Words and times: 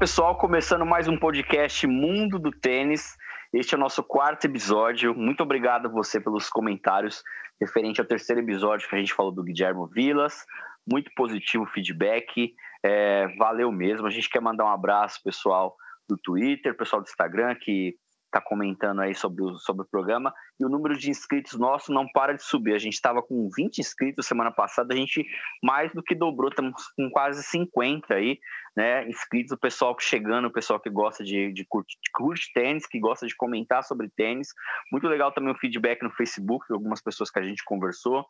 pessoal, 0.00 0.34
começando 0.34 0.86
mais 0.86 1.08
um 1.08 1.18
podcast 1.18 1.86
Mundo 1.86 2.38
do 2.38 2.50
Tênis. 2.50 3.18
Este 3.52 3.74
é 3.74 3.76
o 3.76 3.80
nosso 3.80 4.02
quarto 4.02 4.46
episódio. 4.46 5.14
Muito 5.14 5.42
obrigado 5.42 5.84
a 5.84 5.88
você 5.90 6.18
pelos 6.18 6.48
comentários 6.48 7.22
referente 7.60 8.00
ao 8.00 8.06
terceiro 8.06 8.40
episódio 8.40 8.88
que 8.88 8.96
a 8.96 8.98
gente 8.98 9.12
falou 9.12 9.30
do 9.30 9.42
Guilherme 9.42 9.86
Vilas. 9.92 10.46
Muito 10.90 11.10
positivo 11.14 11.64
o 11.64 11.66
feedback. 11.66 12.54
É, 12.82 13.28
valeu 13.36 13.70
mesmo. 13.70 14.06
A 14.06 14.10
gente 14.10 14.30
quer 14.30 14.40
mandar 14.40 14.64
um 14.64 14.72
abraço, 14.72 15.20
pessoal 15.22 15.76
do 16.08 16.16
Twitter, 16.16 16.74
pessoal 16.74 17.02
do 17.02 17.06
Instagram, 17.06 17.54
que 17.60 17.94
está 18.30 18.40
comentando 18.40 19.00
aí 19.00 19.14
sobre 19.14 19.42
o, 19.42 19.58
sobre 19.58 19.82
o 19.82 19.88
programa. 19.88 20.32
E 20.58 20.64
o 20.64 20.68
número 20.68 20.96
de 20.96 21.10
inscritos 21.10 21.58
nosso 21.58 21.92
não 21.92 22.06
para 22.08 22.32
de 22.32 22.42
subir. 22.42 22.74
A 22.74 22.78
gente 22.78 22.94
estava 22.94 23.22
com 23.22 23.48
20 23.54 23.78
inscritos 23.78 24.26
semana 24.26 24.52
passada, 24.52 24.94
a 24.94 24.96
gente 24.96 25.26
mais 25.62 25.92
do 25.92 26.02
que 26.02 26.14
dobrou, 26.14 26.48
estamos 26.48 26.86
com 26.96 27.10
quase 27.10 27.42
50 27.42 28.14
aí, 28.14 28.38
né? 28.76 29.06
Inscritos, 29.08 29.52
o 29.52 29.58
pessoal 29.58 29.96
chegando, 29.98 30.46
o 30.46 30.52
pessoal 30.52 30.80
que 30.80 30.88
gosta 30.88 31.24
de, 31.24 31.52
de, 31.52 31.66
curte, 31.68 31.96
curte 32.14 32.52
tênis, 32.54 32.86
que 32.86 32.98
gosta 32.98 33.26
de 33.26 33.36
comentar 33.36 33.82
sobre 33.82 34.08
tênis. 34.16 34.48
Muito 34.92 35.08
legal 35.08 35.32
também 35.32 35.52
o 35.52 35.58
feedback 35.58 36.02
no 36.02 36.10
Facebook, 36.10 36.64
algumas 36.72 37.02
pessoas 37.02 37.30
que 37.30 37.38
a 37.38 37.42
gente 37.42 37.64
conversou. 37.64 38.24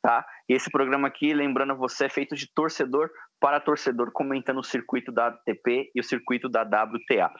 Tá? 0.00 0.24
Esse 0.48 0.70
programa 0.70 1.08
aqui, 1.08 1.34
lembrando 1.34 1.76
você, 1.76 2.04
é 2.04 2.08
feito 2.08 2.36
de 2.36 2.46
torcedor 2.54 3.10
para 3.40 3.58
torcedor, 3.58 4.12
comentando 4.12 4.58
o 4.58 4.64
circuito 4.64 5.10
da 5.10 5.26
ATP 5.28 5.90
e 5.92 6.00
o 6.00 6.04
circuito 6.04 6.48
da 6.48 6.62
WTA. 6.62 7.32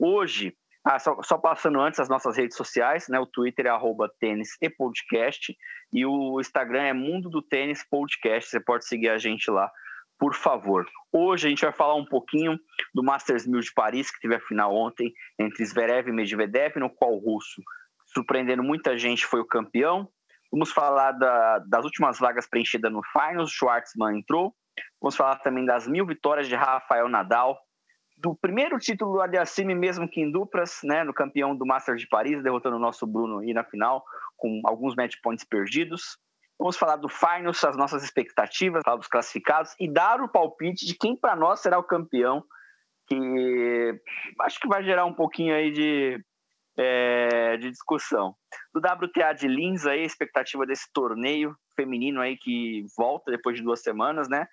Hoje, 0.00 0.56
ah, 0.88 1.00
só, 1.00 1.20
só, 1.20 1.36
passando 1.36 1.80
antes 1.80 1.98
as 1.98 2.08
nossas 2.08 2.36
redes 2.36 2.56
sociais, 2.56 3.08
né? 3.08 3.18
O 3.18 3.26
Twitter 3.26 3.66
é 3.66 3.70
arroba 3.70 4.08
tênis 4.20 4.50
e 4.62 4.70
podcast 4.70 5.52
e 5.92 6.06
o 6.06 6.38
Instagram 6.40 6.82
é 6.82 6.92
Mundo 6.92 7.28
do 7.28 7.42
Tênis 7.42 7.84
Podcast. 7.90 8.48
Você 8.48 8.60
pode 8.60 8.86
seguir 8.86 9.08
a 9.08 9.18
gente 9.18 9.50
lá, 9.50 9.68
por 10.16 10.32
favor. 10.32 10.86
Hoje 11.12 11.48
a 11.48 11.50
gente 11.50 11.62
vai 11.62 11.72
falar 11.72 11.96
um 11.96 12.04
pouquinho 12.04 12.56
do 12.94 13.02
Masters 13.02 13.48
1000 13.48 13.62
de 13.62 13.72
Paris, 13.74 14.12
que 14.12 14.20
teve 14.20 14.36
a 14.36 14.40
final 14.40 14.72
ontem 14.72 15.12
entre 15.40 15.64
Zverev 15.64 16.08
e 16.08 16.12
Medvedev, 16.12 16.76
no 16.76 16.88
qual 16.88 17.14
o 17.14 17.18
russo, 17.18 17.60
surpreendendo 18.14 18.62
muita 18.62 18.96
gente, 18.96 19.26
foi 19.26 19.40
o 19.40 19.46
campeão. 19.46 20.08
Vamos 20.52 20.70
falar 20.70 21.10
da, 21.10 21.58
das 21.68 21.84
últimas 21.84 22.20
vagas 22.20 22.48
preenchidas 22.48 22.92
no 22.92 23.00
Finals, 23.12 23.50
Schwartzman 23.50 24.20
entrou. 24.20 24.54
Vamos 25.02 25.16
falar 25.16 25.34
também 25.40 25.64
das 25.64 25.88
mil 25.88 26.06
vitórias 26.06 26.46
de 26.46 26.54
Rafael 26.54 27.08
Nadal, 27.08 27.58
do 28.16 28.34
primeiro 28.34 28.78
título 28.78 29.14
do 29.14 29.20
Aliassime, 29.20 29.74
mesmo 29.74 30.08
que 30.08 30.20
em 30.20 30.30
duplas, 30.30 30.80
né, 30.82 31.04
no 31.04 31.12
campeão 31.12 31.54
do 31.54 31.66
Masters 31.66 32.00
de 32.00 32.08
Paris, 32.08 32.42
derrotando 32.42 32.76
o 32.76 32.80
nosso 32.80 33.06
Bruno 33.06 33.44
e 33.44 33.52
na 33.52 33.62
final, 33.62 34.04
com 34.36 34.60
alguns 34.64 34.94
match 34.94 35.16
points 35.22 35.44
perdidos. 35.44 36.18
Vamos 36.58 36.78
falar 36.78 36.96
do 36.96 37.08
Finals, 37.08 37.62
as 37.62 37.76
nossas 37.76 38.02
expectativas, 38.02 38.82
falar 38.82 38.96
dos 38.96 39.08
classificados 39.08 39.74
e 39.78 39.92
dar 39.92 40.22
o 40.22 40.28
palpite 40.28 40.86
de 40.86 40.94
quem 40.94 41.14
para 41.14 41.36
nós 41.36 41.60
será 41.60 41.78
o 41.78 41.84
campeão, 41.84 42.42
que 43.06 44.00
acho 44.40 44.58
que 44.58 44.68
vai 44.68 44.82
gerar 44.82 45.04
um 45.04 45.12
pouquinho 45.12 45.54
aí 45.54 45.70
de, 45.70 46.18
é, 46.78 47.58
de 47.58 47.70
discussão. 47.70 48.34
Do 48.74 48.80
WTA 48.80 49.34
de 49.34 49.46
Linz 49.46 49.86
aí, 49.86 50.02
expectativa 50.02 50.64
desse 50.64 50.90
torneio 50.94 51.54
feminino 51.76 52.22
aí 52.22 52.38
que 52.38 52.86
volta 52.96 53.30
depois 53.30 53.56
de 53.56 53.62
duas 53.62 53.82
semanas, 53.82 54.26
né? 54.26 54.48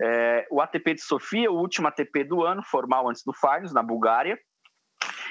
É, 0.00 0.46
o 0.50 0.60
ATP 0.60 0.94
de 0.94 1.02
Sofia, 1.02 1.50
o 1.50 1.58
último 1.58 1.88
ATP 1.88 2.24
do 2.24 2.44
ano, 2.44 2.62
formal 2.62 3.08
antes 3.08 3.22
do 3.24 3.32
Finals, 3.32 3.72
na 3.72 3.82
Bulgária. 3.82 4.38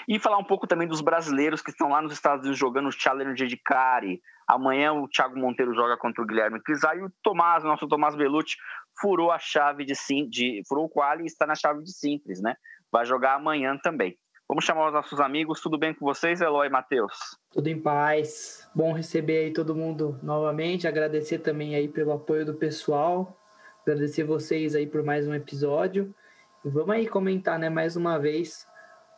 E 0.07 0.19
falar 0.19 0.37
um 0.37 0.43
pouco 0.43 0.65
também 0.65 0.87
dos 0.87 1.01
brasileiros 1.01 1.61
que 1.61 1.69
estão 1.69 1.89
lá 1.89 2.01
nos 2.01 2.13
Estados 2.13 2.41
Unidos 2.41 2.57
jogando 2.57 2.87
o 2.87 2.91
Challenger 2.91 3.47
de 3.47 3.57
Cari. 3.57 4.21
Amanhã 4.47 4.93
o 4.93 5.07
Thiago 5.09 5.37
Monteiro 5.37 5.73
joga 5.73 5.97
contra 5.97 6.23
o 6.23 6.25
Guilherme 6.25 6.61
Crisar 6.61 6.97
e 6.97 7.03
o 7.03 7.11
Tomás, 7.21 7.63
nosso 7.65 7.87
Tomás 7.87 8.15
Belucci, 8.15 8.55
furou 9.01 9.31
a 9.31 9.37
chave 9.37 9.83
de, 9.83 9.93
de 10.29 10.61
furou 10.67 10.85
o 10.85 10.89
quali 10.89 11.23
e 11.23 11.27
está 11.27 11.45
na 11.45 11.55
chave 11.55 11.83
de 11.83 11.91
simples, 11.91 12.41
né? 12.41 12.55
Vai 12.89 13.05
jogar 13.05 13.35
amanhã 13.35 13.77
também. 13.77 14.17
Vamos 14.47 14.63
chamar 14.63 14.87
os 14.87 14.93
nossos 14.93 15.19
amigos. 15.19 15.59
Tudo 15.59 15.77
bem 15.77 15.93
com 15.93 16.05
vocês, 16.05 16.39
Eloy 16.39 16.67
e 16.67 16.69
Matheus? 16.69 17.11
Tudo 17.51 17.67
em 17.67 17.77
paz. 17.77 18.65
Bom 18.73 18.93
receber 18.93 19.39
aí 19.39 19.51
todo 19.51 19.75
mundo 19.75 20.17
novamente. 20.23 20.87
Agradecer 20.87 21.39
também 21.39 21.75
aí 21.75 21.89
pelo 21.89 22.13
apoio 22.13 22.45
do 22.45 22.53
pessoal. 22.53 23.36
Agradecer 23.87 24.25
vocês 24.25 24.75
aí 24.75 24.85
por 24.85 25.01
mais 25.01 25.25
um 25.25 25.33
episódio. 25.33 26.13
E 26.65 26.67
vamos 26.67 26.93
aí 26.93 27.07
comentar, 27.07 27.57
né, 27.57 27.69
mais 27.69 27.95
uma 27.95 28.19
vez, 28.19 28.67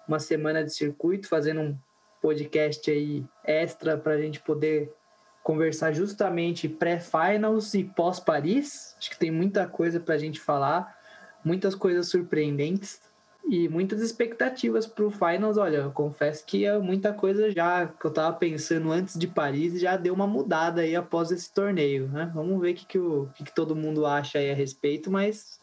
uma 0.08 0.20
semana 0.20 0.64
de 0.64 0.72
circuito, 0.72 1.28
fazendo 1.28 1.60
um 1.62 1.78
podcast 2.22 2.92
aí 2.92 3.26
extra 3.44 3.98
para 3.98 4.14
a 4.14 4.22
gente 4.22 4.40
poder 4.40 4.94
conversar 5.42 5.92
justamente 5.92 6.70
pré-finals 6.70 7.74
e 7.74 7.84
pós-Paris. 7.84 8.96
Acho 9.00 9.10
que 9.10 9.18
tem 9.18 9.32
muita 9.32 9.66
coisa 9.66 10.00
para 10.00 10.14
a 10.14 10.20
gente 10.20 10.40
falar, 10.40 10.96
muitas 11.44 11.74
coisas 11.74 12.08
surpreendentes 12.08 13.02
e 13.48 13.68
muitas 13.68 14.02
expectativas 14.02 14.86
para 14.86 15.06
o 15.06 15.12
finals. 15.12 15.58
Olha, 15.58 15.78
eu 15.78 15.92
confesso 15.92 16.46
que 16.46 16.66
é 16.66 16.78
muita 16.78 17.14
coisa 17.14 17.50
já 17.52 17.88
que 17.88 18.06
eu 18.06 18.10
estava 18.10 18.36
pensando 18.36 18.92
antes 18.92 19.18
de 19.18 19.28
Paris 19.28 19.80
já 19.80 19.98
deu 19.98 20.14
uma 20.14 20.28
mudada 20.28 20.82
aí 20.82 20.96
após 20.96 21.32
esse 21.32 21.52
torneio, 21.54 22.08
né? 22.08 22.32
Vamos 22.34 22.60
ver 22.62 22.72
o 22.72 22.76
que, 22.76 22.86
que, 22.86 23.00
o, 23.00 23.30
que, 23.36 23.44
que 23.46 23.56
todo 23.56 23.76
mundo 23.76 24.06
acha 24.06 24.40
aí 24.40 24.52
a 24.52 24.56
respeito, 24.56 25.10
mas 25.10 25.60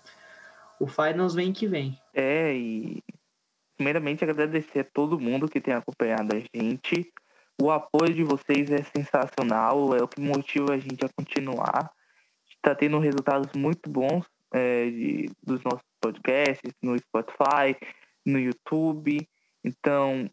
o 0.81 0.87
finals 0.87 1.35
vem 1.35 1.53
que 1.53 1.67
vem. 1.67 1.99
É, 2.13 2.55
e 2.55 3.03
primeiramente 3.77 4.25
agradecer 4.25 4.81
a 4.81 4.85
todo 4.85 5.21
mundo 5.21 5.49
que 5.49 5.61
tem 5.61 5.75
acompanhado 5.75 6.35
a 6.35 6.39
gente. 6.39 7.13
O 7.61 7.71
apoio 7.71 8.13
de 8.13 8.23
vocês 8.23 8.71
é 8.71 8.83
sensacional, 8.83 9.95
é 9.97 10.03
o 10.03 10.09
que 10.09 10.21
motiva 10.21 10.75
a 10.75 10.79
gente 10.79 11.05
a 11.05 11.09
continuar. 11.09 11.91
Está 12.51 12.75
tendo 12.75 12.99
resultados 12.99 13.51
muito 13.55 13.89
bons 13.89 14.27
é, 14.53 14.91
de, 14.91 15.31
dos 15.43 15.63
nossos 15.63 15.87
podcasts, 16.01 16.73
no 16.83 16.99
Spotify, 16.99 17.77
no 18.25 18.39
YouTube. 18.39 19.27
Então, 19.65 20.31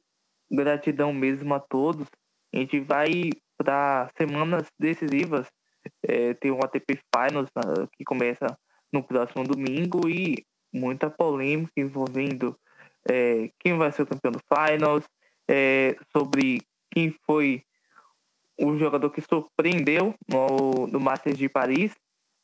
gratidão 0.52 1.14
mesmo 1.14 1.54
a 1.54 1.60
todos. 1.60 2.08
A 2.54 2.58
gente 2.58 2.80
vai 2.80 3.32
para 3.58 4.10
semanas 4.18 4.68
decisivas. 4.80 5.48
É, 6.08 6.34
tem 6.36 6.52
um 6.52 6.60
ATP 6.64 7.00
Finals 7.14 7.50
que 7.94 8.04
começa 8.04 8.48
no 8.92 9.04
próximo 9.04 9.44
domingo 9.44 10.08
e 10.08 10.46
muita 10.72 11.10
polêmica 11.10 11.74
envolvendo 11.78 12.58
é, 13.10 13.52
quem 13.60 13.78
vai 13.78 13.92
ser 13.92 14.04
o 14.04 14.08
campeão 14.08 14.32
do 14.32 14.40
Finals, 14.40 15.04
é, 15.50 15.96
sobre 16.12 16.62
quem 16.92 17.12
foi 17.26 17.64
o 18.58 18.78
jogador 18.78 19.10
que 19.10 19.22
surpreendeu 19.22 20.16
no, 20.30 20.88
no 20.88 21.00
Masters 21.00 21.38
de 21.38 21.50
Paris 21.50 21.94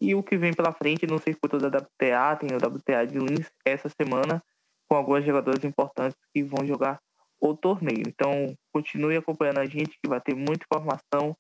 e 0.01 0.15
o 0.15 0.23
que 0.23 0.37
vem 0.37 0.53
pela 0.53 0.71
frente 0.71 1.05
no 1.05 1.19
circuito 1.19 1.57
da 1.57 1.67
WTA, 1.67 2.35
tem 2.37 2.49
o 2.53 2.57
WTA 2.57 3.05
de 3.05 3.19
Linz 3.19 3.51
essa 3.65 3.89
semana, 3.89 4.41
com 4.87 4.95
alguns 4.95 5.25
jogadores 5.25 5.63
importantes 5.63 6.17
que 6.33 6.43
vão 6.43 6.65
jogar 6.65 6.99
o 7.39 7.55
torneio. 7.55 8.03
Então, 8.07 8.55
continue 8.73 9.17
acompanhando 9.17 9.59
a 9.59 9.65
gente, 9.65 9.97
que 10.01 10.09
vai 10.09 10.19
ter 10.19 10.35
muita 10.35 10.65
informação, 10.65 11.35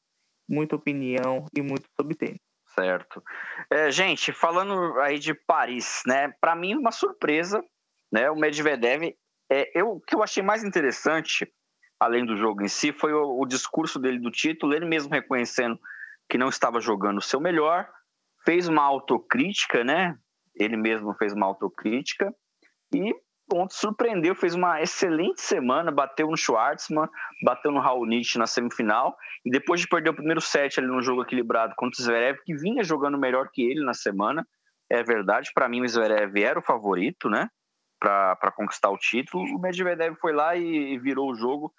muita 0.47 0.75
opinião 0.75 1.45
e 1.55 1.61
muito 1.61 1.85
sobre 1.99 2.15
tênis. 2.15 2.39
Certo. 2.75 3.23
É, 3.71 3.91
gente, 3.91 4.31
falando 4.31 4.99
aí 4.99 5.17
de 5.17 5.33
Paris, 5.33 6.01
né? 6.05 6.33
Para 6.39 6.55
mim, 6.55 6.75
uma 6.75 6.91
surpresa, 6.91 7.63
né? 8.11 8.29
O 8.29 8.35
Medvedev, 8.35 9.15
é, 9.51 9.71
eu, 9.73 9.93
o 9.93 10.01
que 10.01 10.15
eu 10.15 10.21
achei 10.21 10.43
mais 10.43 10.63
interessante, 10.63 11.51
além 11.99 12.25
do 12.25 12.37
jogo 12.37 12.61
em 12.61 12.67
si, 12.67 12.91
foi 12.91 13.11
o, 13.13 13.41
o 13.41 13.45
discurso 13.45 13.99
dele 13.99 14.19
do 14.19 14.31
título, 14.31 14.73
ele 14.73 14.85
mesmo 14.85 15.11
reconhecendo 15.11 15.79
que 16.29 16.37
não 16.37 16.49
estava 16.49 16.79
jogando 16.79 17.17
o 17.17 17.23
seu 17.23 17.39
melhor, 17.39 17.89
fez 18.49 18.67
uma 18.67 18.81
autocrítica, 18.81 19.83
né? 19.83 20.17
Ele 20.55 20.75
mesmo 20.75 21.13
fez 21.13 21.33
uma 21.33 21.45
autocrítica 21.45 22.33
e 22.91 23.13
ontem 23.53 23.75
surpreendeu, 23.75 24.33
fez 24.33 24.55
uma 24.55 24.81
excelente 24.81 25.39
semana, 25.39 25.91
bateu 25.91 26.27
no 26.27 26.35
Schwartzman, 26.35 27.07
bateu 27.43 27.71
no 27.71 27.79
Raonic 27.79 28.39
na 28.39 28.47
semifinal 28.47 29.15
e 29.45 29.51
depois 29.51 29.81
de 29.81 29.87
perder 29.87 30.09
o 30.09 30.15
primeiro 30.15 30.41
set 30.41 30.79
ali 30.79 30.87
no 30.87 30.99
jogo 30.99 31.21
equilibrado 31.21 31.75
contra 31.77 32.01
o 32.01 32.03
Zverev, 32.03 32.39
que 32.43 32.55
vinha 32.55 32.83
jogando 32.83 33.19
melhor 33.19 33.49
que 33.53 33.61
ele 33.61 33.85
na 33.85 33.93
semana, 33.93 34.43
é 34.89 35.03
verdade, 35.03 35.51
para 35.53 35.69
mim 35.69 35.83
o 35.83 35.87
Zverev 35.87 36.35
era 36.41 36.57
o 36.57 36.63
favorito, 36.63 37.29
né? 37.29 37.51
Para 37.99 38.51
conquistar 38.55 38.89
o 38.89 38.97
título, 38.97 39.43
o 39.43 39.59
Medvedev 39.59 40.15
foi 40.15 40.33
lá 40.33 40.55
e, 40.55 40.97
virou 40.97 41.29
o 41.29 41.35
jogo 41.35 41.71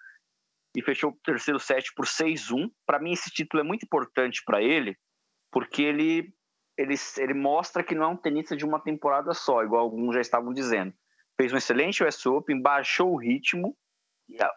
e 0.77 0.81
fechou 0.81 1.11
o 1.11 1.19
terceiro 1.25 1.59
set 1.59 1.93
por 1.97 2.07
6-1. 2.07 2.71
Para 2.87 3.01
mim 3.01 3.11
esse 3.11 3.29
título 3.29 3.61
é 3.61 3.65
muito 3.67 3.85
importante 3.85 4.41
para 4.47 4.63
ele, 4.63 4.97
porque 5.51 5.83
ele 5.83 6.33
ele, 6.81 6.95
ele 7.19 7.35
mostra 7.35 7.83
que 7.83 7.95
não 7.95 8.05
é 8.05 8.09
um 8.09 8.17
tenista 8.17 8.57
de 8.57 8.65
uma 8.65 8.81
temporada 8.81 9.35
só, 9.35 9.63
igual 9.63 9.83
alguns 9.83 10.15
já 10.15 10.21
estavam 10.21 10.53
dizendo. 10.53 10.93
Fez 11.39 11.53
um 11.53 11.57
excelente 11.57 12.03
US 12.03 12.25
Open, 12.27 12.61
baixou 12.61 13.13
o 13.13 13.19
ritmo, 13.19 13.77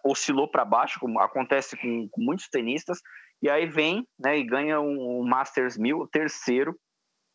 oscilou 0.05 0.49
para 0.49 0.63
baixo, 0.63 0.99
como 0.99 1.19
acontece 1.19 1.75
com, 1.75 2.07
com, 2.09 2.21
muitos 2.21 2.47
tenistas, 2.47 2.99
e 3.41 3.49
aí 3.49 3.65
vem 3.65 4.07
né, 4.17 4.37
e 4.37 4.43
ganha 4.43 4.79
um, 4.79 5.21
um 5.21 5.27
Masters 5.27 5.77
1000, 5.77 6.07
terceiro. 6.07 6.77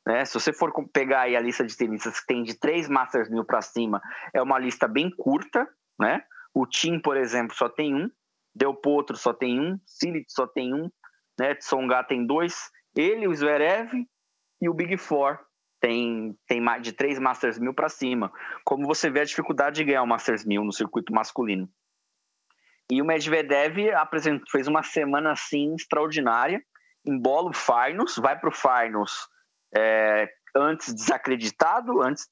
Né? 0.06 0.24
Se 0.24 0.34
você 0.34 0.52
for 0.52 0.72
pegar 0.90 1.22
a 1.22 1.40
lista 1.40 1.64
de 1.64 1.76
tenistas 1.76 2.20
que 2.20 2.26
tem 2.26 2.42
de 2.42 2.58
três 2.58 2.88
Masters 2.88 3.28
1000 3.28 3.44
para 3.44 3.60
cima, 3.60 4.00
é 4.32 4.40
uma 4.40 4.58
lista 4.58 4.88
bem 4.88 5.10
curta. 5.10 5.68
Né? 6.00 6.22
O 6.54 6.66
Tim, 6.66 6.98
por 6.98 7.16
exemplo, 7.16 7.54
só 7.54 7.68
tem 7.68 7.94
um, 7.94 8.10
Del 8.54 8.74
Potro 8.74 9.16
só 9.16 9.32
tem 9.32 9.60
um, 9.60 9.78
Silic 9.86 10.26
só 10.32 10.46
tem 10.46 10.74
um, 10.74 10.90
né? 11.38 11.54
Tsonga 11.54 12.02
tem 12.02 12.26
dois, 12.26 12.70
ele, 12.96 13.28
o 13.28 13.34
Zverev 13.34 13.92
e 14.60 14.68
o 14.68 14.74
Big 14.74 14.96
Four, 14.96 15.38
tem, 15.80 16.36
tem 16.46 16.60
mais 16.60 16.82
de 16.82 16.92
três 16.92 17.18
Masters 17.18 17.58
1000 17.58 17.72
para 17.72 17.88
cima. 17.88 18.32
Como 18.64 18.86
você 18.86 19.08
vê 19.08 19.20
a 19.20 19.24
dificuldade 19.24 19.76
de 19.76 19.84
ganhar 19.84 20.02
o 20.02 20.06
Masters 20.06 20.44
1000 20.44 20.64
no 20.64 20.72
circuito 20.72 21.12
masculino. 21.12 21.68
E 22.90 23.02
o 23.02 23.04
Medvedev 23.04 23.90
apresentou, 23.94 24.46
fez 24.50 24.66
uma 24.66 24.82
semana 24.82 25.32
assim 25.32 25.74
extraordinária, 25.74 26.62
embola 27.04 27.50
o 27.50 27.54
Finals, 27.54 28.16
vai 28.16 28.38
para 28.38 28.48
o 28.48 28.52
Finals 28.52 29.28
é, 29.76 30.28
antes 30.56 30.94
desacreditado, 30.94 32.02
antes 32.02 32.26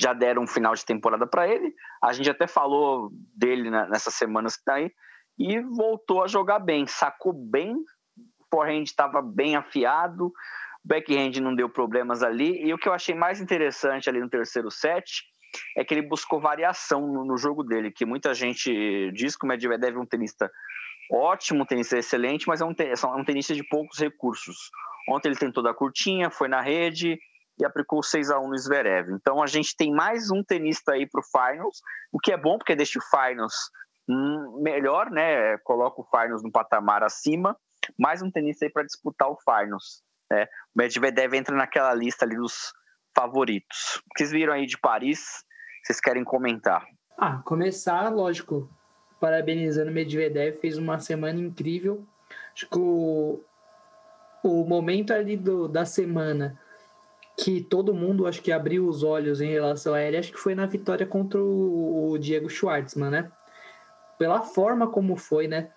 já 0.00 0.12
deram 0.12 0.42
um 0.42 0.46
final 0.46 0.74
de 0.74 0.84
temporada 0.84 1.26
para 1.26 1.48
ele. 1.48 1.74
A 2.02 2.12
gente 2.12 2.30
até 2.30 2.46
falou 2.46 3.10
dele 3.34 3.70
nessas 3.70 4.14
semanas 4.14 4.56
que 4.56 4.64
tá 4.64 4.74
aí 4.74 4.90
e 5.38 5.60
voltou 5.60 6.22
a 6.22 6.28
jogar 6.28 6.58
bem, 6.58 6.86
sacou 6.86 7.32
bem, 7.32 7.74
o 7.74 8.46
forehand 8.50 8.84
estava 8.84 9.22
bem 9.22 9.56
afiado, 9.56 10.32
o 10.84 10.88
backhand 10.88 11.40
não 11.40 11.54
deu 11.54 11.68
problemas 11.68 12.22
ali. 12.22 12.64
E 12.64 12.72
o 12.72 12.78
que 12.78 12.88
eu 12.88 12.92
achei 12.92 13.14
mais 13.14 13.40
interessante 13.40 14.08
ali 14.08 14.20
no 14.20 14.28
terceiro 14.28 14.70
set 14.70 15.22
é 15.76 15.84
que 15.84 15.94
ele 15.94 16.02
buscou 16.02 16.40
variação 16.40 17.00
no, 17.06 17.24
no 17.24 17.36
jogo 17.36 17.62
dele, 17.62 17.90
que 17.90 18.04
muita 18.04 18.34
gente 18.34 19.10
diz 19.12 19.36
que 19.36 19.44
o 19.44 19.48
Medvedev 19.48 19.96
é 19.96 20.00
um 20.00 20.06
tenista 20.06 20.50
ótimo, 21.10 21.62
um 21.62 21.66
tenista 21.66 21.96
excelente, 21.98 22.46
mas 22.46 22.60
é 22.60 22.64
um, 22.64 22.74
é 22.78 23.06
um 23.16 23.24
tenista 23.24 23.54
de 23.54 23.64
poucos 23.64 23.98
recursos. 23.98 24.70
Ontem 25.08 25.28
ele 25.28 25.38
tentou 25.38 25.62
dar 25.62 25.74
curtinha, 25.74 26.30
foi 26.30 26.48
na 26.48 26.60
rede 26.60 27.18
e 27.58 27.64
aplicou 27.64 28.02
6 28.02 28.30
a 28.30 28.38
1 28.38 28.48
no 28.48 28.58
Zverev. 28.58 29.10
Então 29.12 29.42
a 29.42 29.46
gente 29.46 29.74
tem 29.76 29.92
mais 29.92 30.30
um 30.30 30.42
tenista 30.44 30.92
aí 30.92 31.08
para 31.08 31.20
o 31.20 31.24
Finals, 31.24 31.80
o 32.12 32.18
que 32.18 32.32
é 32.32 32.36
bom 32.36 32.58
porque 32.58 32.76
deixa 32.76 32.98
o 32.98 33.02
Finals 33.02 33.54
hum, 34.08 34.60
melhor, 34.62 35.10
né? 35.10 35.56
Coloca 35.58 36.00
o 36.00 36.04
Finals 36.04 36.42
no 36.42 36.52
patamar 36.52 37.02
acima. 37.02 37.56
Mais 37.98 38.22
um 38.22 38.30
tenista 38.30 38.66
aí 38.66 38.70
para 38.70 38.84
disputar 38.84 39.28
o 39.28 39.36
Finals. 39.36 40.02
Né? 40.30 40.44
O 40.44 40.78
Medvedev 40.78 41.34
entra 41.34 41.54
naquela 41.54 41.94
lista 41.94 42.24
ali 42.24 42.36
dos 42.36 42.72
favoritos. 43.14 43.96
O 43.96 44.14
que 44.14 44.18
vocês 44.18 44.30
viram 44.30 44.52
aí 44.52 44.66
de 44.66 44.78
Paris? 44.78 45.44
Vocês 45.82 46.00
querem 46.00 46.24
comentar? 46.24 46.86
Ah, 47.16 47.40
começar, 47.44 48.08
lógico, 48.10 48.70
parabenizando 49.20 49.90
o 49.90 49.94
Medvedev, 49.94 50.58
fez 50.60 50.78
uma 50.78 51.00
semana 51.00 51.40
incrível. 51.40 52.06
Acho 52.52 52.68
que 52.68 52.78
o, 52.78 53.40
o 54.42 54.64
momento 54.64 55.12
ali 55.12 55.36
do, 55.36 55.66
da 55.66 55.84
semana 55.84 56.58
que 57.36 57.60
todo 57.60 57.94
mundo 57.94 58.26
acho 58.26 58.42
que 58.42 58.50
abriu 58.50 58.86
os 58.88 59.04
olhos 59.04 59.40
em 59.40 59.50
relação 59.50 59.94
a 59.94 60.02
ele, 60.02 60.16
acho 60.16 60.32
que 60.32 60.38
foi 60.38 60.56
na 60.56 60.66
vitória 60.66 61.06
contra 61.06 61.40
o, 61.40 62.10
o 62.10 62.18
Diego 62.18 62.50
Schwartzman, 62.50 63.10
né? 63.10 63.32
Pela 64.18 64.42
forma 64.42 64.88
como 64.88 65.16
foi, 65.16 65.46
né? 65.46 65.70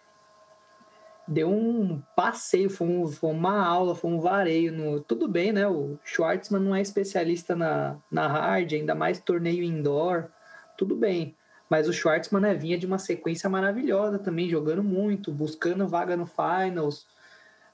Deu 1.31 1.49
um 1.49 2.01
passeio, 2.15 2.69
foi, 2.69 2.87
um, 2.87 3.07
foi, 3.07 3.31
uma 3.31 3.65
aula, 3.65 3.95
foi 3.95 4.11
um 4.11 4.19
vareio. 4.19 4.71
No, 4.73 4.99
tudo 4.99 5.27
bem, 5.27 5.53
né? 5.53 5.65
O 5.67 5.97
Schwartzman 6.03 6.61
não 6.61 6.75
é 6.75 6.81
especialista 6.81 7.55
na, 7.55 7.97
na 8.11 8.27
hard, 8.27 8.73
ainda 8.73 8.93
mais 8.93 9.19
torneio 9.19 9.63
indoor, 9.63 10.29
tudo 10.77 10.95
bem. 10.95 11.35
Mas 11.69 11.87
o 11.87 11.93
Schwartzman 11.93 12.41
né, 12.41 12.53
vinha 12.53 12.77
de 12.77 12.85
uma 12.85 12.99
sequência 12.99 13.49
maravilhosa 13.49 14.19
também, 14.19 14.49
jogando 14.49 14.83
muito, 14.83 15.31
buscando 15.31 15.87
vaga 15.87 16.17
no 16.17 16.25
finals, 16.25 17.07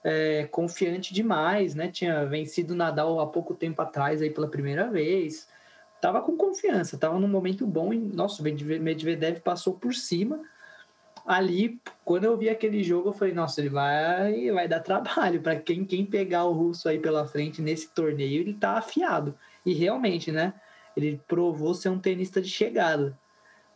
é, 0.04 0.46
confiante 0.52 1.12
demais, 1.12 1.74
né? 1.74 1.88
Tinha 1.88 2.26
vencido 2.26 2.76
Nadal 2.76 3.20
há 3.20 3.26
pouco 3.26 3.56
tempo 3.56 3.82
atrás 3.82 4.22
aí 4.22 4.30
pela 4.30 4.48
primeira 4.48 4.88
vez. 4.88 5.48
Tava 6.00 6.22
com 6.22 6.38
confiança, 6.38 6.96
tava 6.96 7.20
num 7.20 7.28
momento 7.28 7.66
bom 7.66 7.92
e, 7.92 7.98
nossa, 7.98 8.40
o 8.40 8.46
Medvedev 8.46 9.40
passou 9.40 9.74
por 9.74 9.96
cima 9.96 10.40
ali, 11.28 11.82
quando 12.06 12.24
eu 12.24 12.38
vi 12.38 12.50
aquele 12.50 12.82
jogo, 12.82 13.10
eu 13.10 13.14
falei, 13.14 13.34
nossa, 13.34 13.60
ele 13.60 13.68
vai, 13.68 14.50
vai 14.50 14.66
dar 14.66 14.80
trabalho 14.80 15.42
para 15.42 15.58
quem, 15.58 15.84
quem 15.84 16.06
pegar 16.06 16.46
o 16.46 16.54
russo 16.54 16.88
aí 16.88 16.98
pela 16.98 17.28
frente 17.28 17.62
nesse 17.62 17.94
torneio, 17.94 18.40
ele 18.40 18.54
tá 18.54 18.78
afiado. 18.78 19.36
E 19.66 19.74
realmente, 19.74 20.32
né? 20.32 20.54
Ele 20.96 21.22
provou 21.28 21.74
ser 21.74 21.90
um 21.90 22.00
tenista 22.00 22.42
de 22.42 22.48
chegada. 22.48 23.20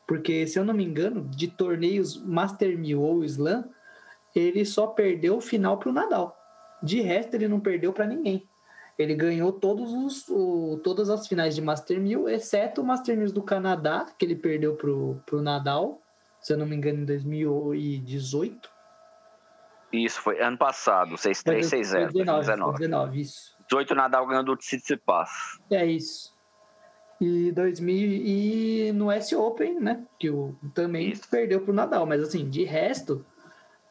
Porque, 0.08 0.48
se 0.48 0.58
eu 0.58 0.64
não 0.64 0.74
me 0.74 0.86
engano, 0.86 1.28
de 1.30 1.50
torneios 1.50 2.24
Master 2.24 2.78
1000 2.78 3.02
ou 3.02 3.24
Slam, 3.26 3.66
ele 4.34 4.64
só 4.64 4.88
perdeu 4.88 5.36
o 5.36 5.42
final 5.42 5.78
para 5.78 5.90
o 5.90 5.94
Nadal. 5.94 6.38
De 6.82 7.02
resto, 7.02 7.36
ele 7.36 7.50
não 7.50 7.60
perdeu 7.60 7.92
para 7.92 8.08
ninguém. 8.08 8.48
Ele 8.98 9.14
ganhou 9.14 9.52
todos 9.52 9.92
os, 9.94 10.28
o, 10.30 10.80
todas 10.84 11.10
as 11.10 11.28
finais 11.28 11.54
de 11.54 11.62
Master 11.62 12.00
1000, 12.00 12.30
exceto 12.30 12.82
o 12.82 12.86
Master 12.86 13.18
1000 13.18 13.34
do 13.34 13.44
Canadá, 13.44 14.06
que 14.18 14.26
ele 14.26 14.36
perdeu 14.36 14.76
para 14.76 15.38
o 15.38 15.42
Nadal, 15.42 16.01
se 16.42 16.54
eu 16.54 16.58
não 16.58 16.66
me 16.66 16.76
engano, 16.76 17.02
em 17.02 17.06
2018. 17.06 18.70
Isso, 19.94 20.22
foi 20.22 20.42
ano 20.42 20.58
passado, 20.58 21.16
6-3, 21.16 21.60
6-0. 21.60 22.12
19, 22.14 22.80
19, 22.80 23.22
isso. 23.22 23.56
18 23.70 23.96
Nadal 23.96 24.26
ganhando 24.28 24.48
do 24.48 24.58
Tsitsipas. 24.58 25.30
É 25.70 25.86
isso. 25.86 26.36
E 27.20 27.52
2000 27.52 27.96
e 27.96 28.92
no 28.94 29.12
S 29.12 29.36
Open, 29.36 29.80
né? 29.80 30.06
Que 30.20 30.30
o 30.30 30.56
também 30.74 31.12
isso. 31.12 31.30
perdeu 31.30 31.62
pro 31.62 31.74
Nadal, 31.74 32.06
mas 32.06 32.22
assim, 32.22 32.50
de 32.50 32.64
resto, 32.64 33.26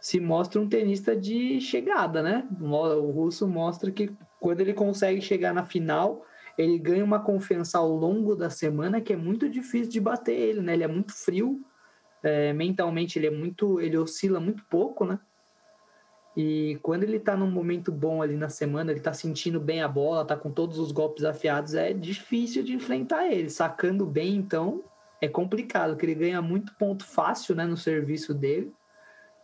se 0.00 0.18
mostra 0.18 0.60
um 0.60 0.68
tenista 0.68 1.14
de 1.14 1.60
chegada, 1.60 2.22
né? 2.22 2.48
O 2.60 3.10
russo 3.10 3.46
mostra 3.46 3.90
que 3.90 4.10
quando 4.40 4.62
ele 4.62 4.74
consegue 4.74 5.20
chegar 5.20 5.54
na 5.54 5.64
final, 5.64 6.26
ele 6.58 6.78
ganha 6.78 7.04
uma 7.04 7.20
confiança 7.20 7.78
ao 7.78 7.88
longo 7.88 8.34
da 8.34 8.50
semana 8.50 9.00
que 9.00 9.12
é 9.12 9.16
muito 9.16 9.48
difícil 9.48 9.92
de 9.92 10.00
bater 10.00 10.34
ele, 10.34 10.60
né? 10.60 10.72
Ele 10.72 10.84
é 10.84 10.88
muito 10.88 11.14
frio, 11.14 11.62
é, 12.22 12.52
mentalmente 12.52 13.18
ele 13.18 13.26
é 13.26 13.30
muito, 13.30 13.80
ele 13.80 13.96
oscila 13.96 14.40
muito 14.40 14.64
pouco, 14.66 15.04
né? 15.04 15.18
E 16.36 16.78
quando 16.82 17.02
ele 17.02 17.18
tá 17.18 17.36
num 17.36 17.50
momento 17.50 17.90
bom 17.90 18.22
ali 18.22 18.36
na 18.36 18.48
semana, 18.48 18.92
ele 18.92 19.00
tá 19.00 19.12
sentindo 19.12 19.58
bem 19.58 19.82
a 19.82 19.88
bola, 19.88 20.24
tá 20.24 20.36
com 20.36 20.50
todos 20.50 20.78
os 20.78 20.92
golpes 20.92 21.24
afiados, 21.24 21.74
é 21.74 21.92
difícil 21.92 22.62
de 22.62 22.72
enfrentar 22.72 23.26
ele. 23.26 23.50
Sacando 23.50 24.06
bem, 24.06 24.36
então, 24.36 24.84
é 25.20 25.28
complicado, 25.28 25.90
porque 25.90 26.06
ele 26.06 26.14
ganha 26.14 26.40
muito 26.40 26.72
ponto 26.76 27.04
fácil, 27.04 27.54
né, 27.54 27.64
no 27.64 27.76
serviço 27.76 28.32
dele 28.32 28.72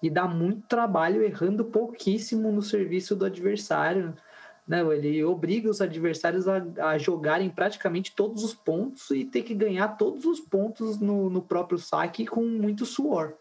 e 0.02 0.10
dá 0.10 0.26
muito 0.28 0.66
trabalho 0.68 1.22
errando 1.22 1.64
pouquíssimo 1.64 2.52
no 2.52 2.62
serviço 2.62 3.16
do 3.16 3.24
adversário. 3.24 4.14
Né? 4.66 4.80
Ele 4.94 5.22
obriga 5.24 5.70
os 5.70 5.80
adversários 5.80 6.48
a, 6.48 6.62
a 6.88 6.98
jogarem 6.98 7.48
praticamente 7.48 8.14
todos 8.14 8.42
os 8.42 8.52
pontos 8.52 9.10
e 9.10 9.24
ter 9.24 9.42
que 9.42 9.54
ganhar 9.54 9.96
todos 9.96 10.24
os 10.24 10.40
pontos 10.40 10.98
no, 10.98 11.30
no 11.30 11.40
próprio 11.40 11.78
saque 11.78 12.26
com 12.26 12.44
muito 12.44 12.84
suor. 12.84 13.34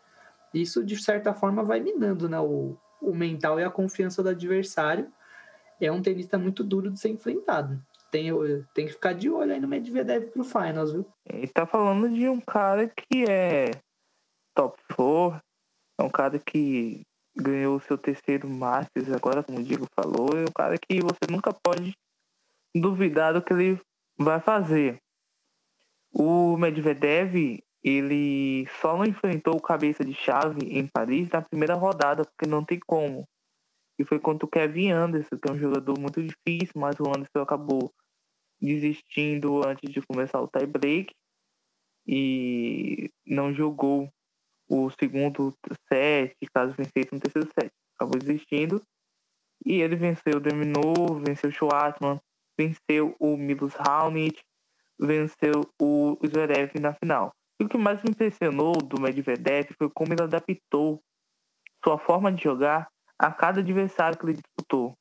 Isso, 0.54 0.84
de 0.84 1.02
certa 1.02 1.34
forma, 1.34 1.64
vai 1.64 1.80
minando 1.80 2.30
né? 2.30 2.40
o, 2.40 2.78
o 3.02 3.14
mental 3.14 3.60
e 3.60 3.64
a 3.64 3.70
confiança 3.70 4.22
do 4.22 4.30
adversário. 4.30 5.12
É 5.82 5.92
um 5.92 6.02
tenista 6.02 6.38
muito 6.38 6.64
duro 6.64 6.92
de 6.92 7.00
ser 7.00 7.10
enfrentado. 7.10 7.82
Tem, 8.12 8.30
tem 8.74 8.86
que 8.86 8.94
ficar 8.94 9.14
de 9.14 9.30
olho 9.30 9.52
aí 9.52 9.60
no 9.60 9.68
Medvedev 9.68 10.28
pro 10.28 10.44
Finals, 10.44 10.94
viu? 10.94 11.06
Ele 11.26 11.48
tá 11.48 11.66
falando 11.66 12.10
de 12.10 12.30
um 12.30 12.40
cara 12.40 12.88
que 12.88 13.26
é 13.30 13.72
top 14.56 14.82
4, 14.96 15.42
é 16.00 16.04
um 16.04 16.10
cara 16.10 16.40
que 16.40 17.06
ganhou 17.36 17.76
o 17.76 17.82
seu 17.82 17.98
terceiro 17.98 18.48
Masters 18.50 19.12
agora, 19.12 19.44
como 19.44 19.60
o 19.60 19.64
Diego 19.64 19.88
falou, 19.94 20.30
é 20.36 20.44
um 20.44 20.54
cara 20.54 20.78
que 20.78 21.02
você 21.02 21.30
nunca 21.30 21.54
pode 21.54 21.94
duvidar 22.74 23.34
do 23.34 23.42
que 23.42 23.54
ele 23.54 23.82
vai 24.18 24.40
fazer. 24.40 25.00
O 26.12 26.56
Medvedev, 26.58 27.62
ele 27.84 28.68
só 28.82 28.98
não 28.98 29.06
enfrentou 29.06 29.56
o 29.56 29.62
cabeça 29.62 30.04
de 30.04 30.14
chave 30.14 30.66
em 30.66 30.88
Paris 30.88 31.30
na 31.30 31.42
primeira 31.42 31.76
rodada, 31.76 32.24
porque 32.24 32.50
não 32.50 32.64
tem 32.64 32.80
como. 32.80 33.28
E 34.00 34.06
foi 34.06 34.20
contra 34.20 34.46
o 34.46 34.50
Kevin 34.50 34.92
Anderson, 34.92 35.38
que 35.38 35.50
é 35.50 35.54
um 35.54 35.60
jogador 35.60 36.00
muito 36.00 36.22
difícil, 36.22 36.74
mas 36.76 37.00
o 37.00 37.08
Anderson 37.08 37.42
acabou 37.42 37.94
desistindo 38.62 39.66
antes 39.66 39.94
de 39.94 40.02
começar 40.02 40.42
o 40.42 40.48
tie 40.48 40.66
break 40.66 41.14
e 42.08 43.12
não 43.26 43.54
jogou 43.54 44.10
o 44.68 44.90
segundo 44.92 45.54
set, 45.92 46.36
caso 46.54 46.74
vencesse 46.74 47.14
no 47.14 47.20
terceiro 47.20 47.50
set. 47.60 47.72
Acabou 47.96 48.20
desistindo. 48.20 48.82
E 49.66 49.82
ele 49.82 49.96
venceu 49.96 50.38
o 50.38 50.40
Dominou, 50.40 51.22
venceu 51.26 51.50
o 51.50 51.54
Schwartzman, 51.54 52.20
venceu 52.58 53.16
o 53.20 53.38
Milos 53.38 53.74
Raonic, 53.74 54.42
venceu 55.00 55.62
o 55.82 56.18
Zverev 56.26 56.72
na 56.80 56.94
final. 56.94 57.34
E 57.60 57.64
o 57.64 57.70
que 57.70 57.78
mais 57.78 58.02
me 58.04 58.12
impressionou 58.12 58.74
do 58.74 59.00
Medvedev 59.00 59.72
foi 59.78 59.90
como 59.90 60.14
ele 60.14 60.24
adaptou 60.24 61.02
sua 61.84 61.98
forma 61.98 62.32
de 62.32 62.44
jogar 62.44 62.90
a 63.18 63.32
cada 63.32 63.62
adversário 63.62 64.18
que 64.18 64.26
ele 64.26 64.34
disputou. 64.34 64.94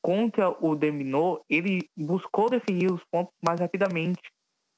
Contra 0.00 0.50
o 0.64 0.74
Dominou, 0.74 1.44
ele 1.48 1.88
buscou 1.96 2.48
definir 2.48 2.92
os 2.92 3.02
pontos 3.10 3.34
mais 3.44 3.60
rapidamente 3.60 4.20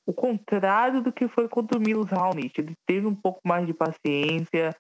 o 0.07 0.13
contrário 0.13 1.03
do 1.03 1.13
que 1.13 1.29
foi 1.29 1.49
contra 1.49 1.79
o 1.79 1.81
Milos 1.81 2.11
Raonic. 2.11 2.61
Ele 2.61 2.75
teve 2.87 3.07
um 3.07 3.15
pouco 3.15 3.41
mais 3.47 3.67
de 3.67 3.73
paciência, 3.73 4.75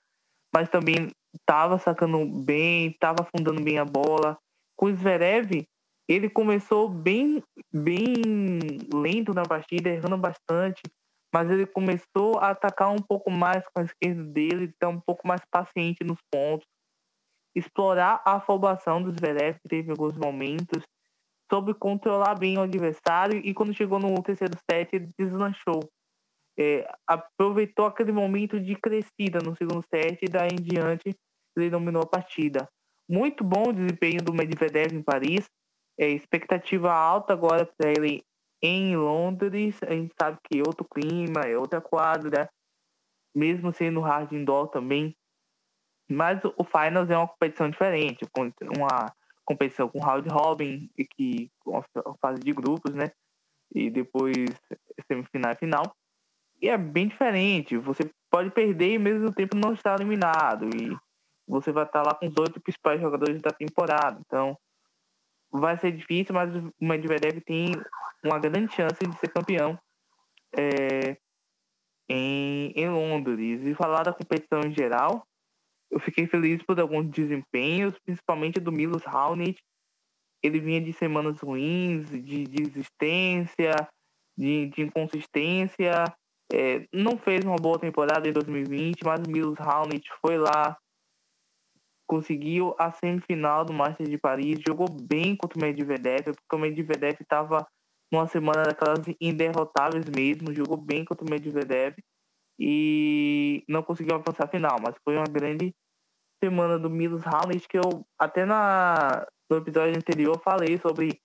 mas 0.54 0.68
também 0.68 1.10
estava 1.34 1.78
sacando 1.78 2.24
bem, 2.26 2.88
estava 2.88 3.22
afundando 3.22 3.62
bem 3.62 3.78
a 3.78 3.84
bola. 3.84 4.38
Com 4.76 4.86
o 4.86 4.94
Zverev, 4.94 5.64
ele 6.08 6.28
começou 6.28 6.88
bem, 6.88 7.42
bem 7.72 8.12
lento 8.92 9.32
na 9.32 9.42
partida, 9.42 9.88
errando 9.88 10.18
bastante, 10.18 10.82
mas 11.34 11.50
ele 11.50 11.66
começou 11.66 12.38
a 12.38 12.50
atacar 12.50 12.90
um 12.90 13.02
pouco 13.02 13.30
mais 13.30 13.64
com 13.68 13.80
a 13.80 13.84
esquerda 13.84 14.22
dele, 14.24 14.66
estar 14.66 14.88
um 14.88 15.00
pouco 15.00 15.26
mais 15.26 15.40
paciente 15.50 16.04
nos 16.04 16.18
pontos, 16.30 16.66
explorar 17.56 18.22
a 18.24 18.36
afobação 18.36 19.02
do 19.02 19.10
Zverev, 19.12 19.56
teve 19.68 19.90
alguns 19.90 20.16
momentos, 20.16 20.84
soube 21.54 21.72
controlar 21.72 22.34
bem 22.34 22.58
o 22.58 22.62
adversário 22.62 23.40
e 23.44 23.54
quando 23.54 23.72
chegou 23.72 24.00
no 24.00 24.20
terceiro 24.24 24.58
set 24.68 24.92
ele 24.92 25.08
deslanchou. 25.16 25.88
É, 26.58 26.84
aproveitou 27.06 27.86
aquele 27.86 28.10
momento 28.10 28.58
de 28.58 28.74
crescida 28.74 29.38
no 29.38 29.56
segundo 29.56 29.84
set 29.88 30.18
e 30.20 30.28
daí 30.28 30.50
em 30.52 30.62
diante 30.62 31.16
ele 31.56 31.70
dominou 31.70 32.02
a 32.02 32.06
partida. 32.06 32.68
Muito 33.08 33.44
bom 33.44 33.68
o 33.68 33.72
desempenho 33.72 34.20
do 34.20 34.34
Medvedev 34.34 34.92
em 34.92 35.02
Paris. 35.02 35.48
É, 35.96 36.08
expectativa 36.08 36.92
alta 36.92 37.32
agora 37.32 37.64
para 37.64 37.90
ele 37.90 38.24
em 38.60 38.96
Londres. 38.96 39.78
A 39.84 39.92
gente 39.92 40.12
sabe 40.20 40.38
que 40.42 40.58
é 40.58 40.62
outro 40.66 40.84
clima, 40.92 41.42
é 41.42 41.56
outra 41.56 41.80
quadra, 41.80 42.50
mesmo 43.32 43.72
sendo 43.72 44.00
hard 44.00 44.32
indoor 44.32 44.68
também. 44.68 45.14
Mas 46.10 46.40
o 46.44 46.64
Finals 46.64 47.10
é 47.10 47.16
uma 47.16 47.28
competição 47.28 47.70
diferente, 47.70 48.26
uma 48.76 49.14
competição 49.44 49.88
com 49.88 49.98
round 49.98 50.28
robin, 50.28 50.90
e 50.96 51.04
que 51.04 51.50
a 52.04 52.14
fase 52.20 52.40
de 52.40 52.52
grupos, 52.52 52.94
né? 52.94 53.10
E 53.74 53.90
depois 53.90 54.34
semifinal 55.06 55.52
e 55.52 55.56
final. 55.56 55.96
E 56.62 56.68
é 56.68 56.78
bem 56.78 57.08
diferente. 57.08 57.76
Você 57.76 58.10
pode 58.30 58.50
perder 58.50 58.94
e 58.94 58.98
mesmo 58.98 59.32
tempo 59.32 59.56
não 59.56 59.72
estar 59.72 60.00
eliminado. 60.00 60.68
E 60.74 60.96
você 61.46 61.72
vai 61.72 61.84
estar 61.84 62.02
lá 62.02 62.14
com 62.14 62.26
os 62.26 62.36
oito 62.38 62.60
principais 62.60 63.00
jogadores 63.00 63.40
da 63.42 63.50
temporada. 63.50 64.20
Então, 64.24 64.56
vai 65.50 65.78
ser 65.78 65.92
difícil, 65.92 66.34
mas 66.34 66.54
o 66.54 66.72
Medvedev 66.80 67.40
tem 67.40 67.72
uma 68.24 68.38
grande 68.38 68.74
chance 68.74 68.98
de 68.98 69.16
ser 69.18 69.28
campeão 69.28 69.78
é, 70.56 71.16
em, 72.08 72.72
em 72.74 72.88
Londres. 72.88 73.60
E 73.62 73.74
falar 73.74 74.04
da 74.04 74.12
competição 74.12 74.60
em 74.60 74.74
geral, 74.74 75.26
eu 75.94 76.00
fiquei 76.00 76.26
feliz 76.26 76.60
por 76.64 76.78
alguns 76.80 77.08
desempenhos, 77.08 77.96
principalmente 78.00 78.58
do 78.58 78.72
Milos 78.72 79.04
Raonic. 79.04 79.62
Ele 80.42 80.58
vinha 80.58 80.80
de 80.80 80.92
semanas 80.92 81.38
ruins, 81.38 82.10
de 82.10 82.44
desistência, 82.48 83.76
de, 84.36 84.66
de 84.66 84.82
inconsistência. 84.82 86.04
É, 86.52 86.84
não 86.92 87.16
fez 87.16 87.44
uma 87.44 87.54
boa 87.54 87.78
temporada 87.78 88.28
em 88.28 88.32
2020, 88.32 89.04
mas 89.04 89.20
o 89.20 89.30
Milos 89.30 89.56
Raonic 89.56 90.08
foi 90.20 90.36
lá, 90.36 90.76
conseguiu 92.08 92.74
a 92.76 92.90
semifinal 92.90 93.64
do 93.64 93.72
Masters 93.72 94.10
de 94.10 94.18
Paris, 94.18 94.58
jogou 94.66 94.88
bem 94.90 95.36
contra 95.36 95.56
o 95.56 95.62
Medvedev, 95.62 96.24
porque 96.24 96.56
o 96.56 96.58
Medvedev 96.58 97.20
estava 97.20 97.64
numa 98.12 98.26
semana 98.26 98.64
daquelas 98.64 99.06
inderrotáveis 99.20 100.06
mesmo, 100.06 100.52
jogou 100.52 100.76
bem 100.76 101.04
contra 101.04 101.24
o 101.24 101.30
Medvedev 101.30 101.94
e 102.58 103.64
não 103.68 103.82
conseguiu 103.82 104.16
avançar 104.16 104.44
a 104.44 104.48
final, 104.48 104.76
mas 104.82 104.96
foi 105.04 105.16
uma 105.16 105.26
grande 105.26 105.72
semana 106.44 106.78
do 106.78 106.90
Milos 106.90 107.22
Raonic 107.22 107.66
que 107.66 107.78
eu 107.78 108.04
até 108.18 108.44
na, 108.44 109.26
no 109.50 109.56
episódio 109.56 109.96
anterior 109.96 110.38
falei 110.42 110.78
sobre 110.78 111.18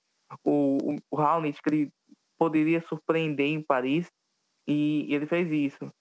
o, 0.46 0.78
o, 0.82 0.96
o 1.12 1.16
Raonic 1.18 1.62
que 1.62 1.70
ele 1.70 1.92
poderia 2.38 2.82
surpreender 2.88 3.48
em 3.48 3.62
Paris 3.62 4.08
e 4.68 5.14
ele 5.14 5.26
fez 5.26 5.52
isso. 5.52 5.92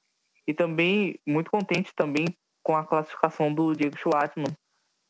E 0.47 0.55
também 0.55 1.19
muito 1.27 1.51
contente 1.51 1.93
também 1.95 2.27
com 2.63 2.77
a 2.77 2.85
classificação 2.85 3.53
do 3.53 3.75
Diego 3.75 3.99
Schwartzman 3.99 4.55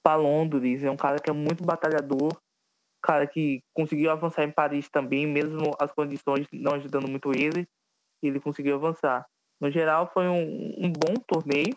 para 0.02 0.16
Londres. 0.16 0.82
É 0.82 0.90
um 0.90 0.96
cara 0.96 1.18
que 1.18 1.28
é 1.28 1.32
muito 1.32 1.62
batalhador, 1.62 2.32
cara 3.02 3.26
que 3.26 3.60
conseguiu 3.74 4.10
avançar 4.10 4.44
em 4.44 4.50
Paris 4.50 4.88
também, 4.88 5.26
mesmo 5.26 5.76
as 5.78 5.92
condições 5.92 6.46
não 6.52 6.74
ajudando 6.74 7.08
muito 7.08 7.30
ele, 7.32 7.66
ele 8.22 8.40
conseguiu 8.40 8.76
avançar. 8.76 9.26
No 9.60 9.70
geral, 9.70 10.10
foi 10.12 10.28
um, 10.28 10.74
um 10.78 10.92
bom 10.92 11.14
torneio, 11.26 11.76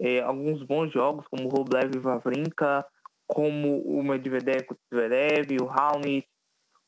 é, 0.00 0.20
alguns 0.20 0.62
bons 0.62 0.92
jogos, 0.92 1.26
como 1.28 1.46
o 1.46 1.48
Roblev 1.48 1.94
e 1.94 1.98
Vavrinka, 1.98 2.84
como 3.26 3.80
o 3.82 4.02
Medvedev 4.02 4.64
contra 4.64 4.82
o 4.82 4.94
Zverev, 4.94 5.56
o 5.60 5.66
Raonic 5.66 6.26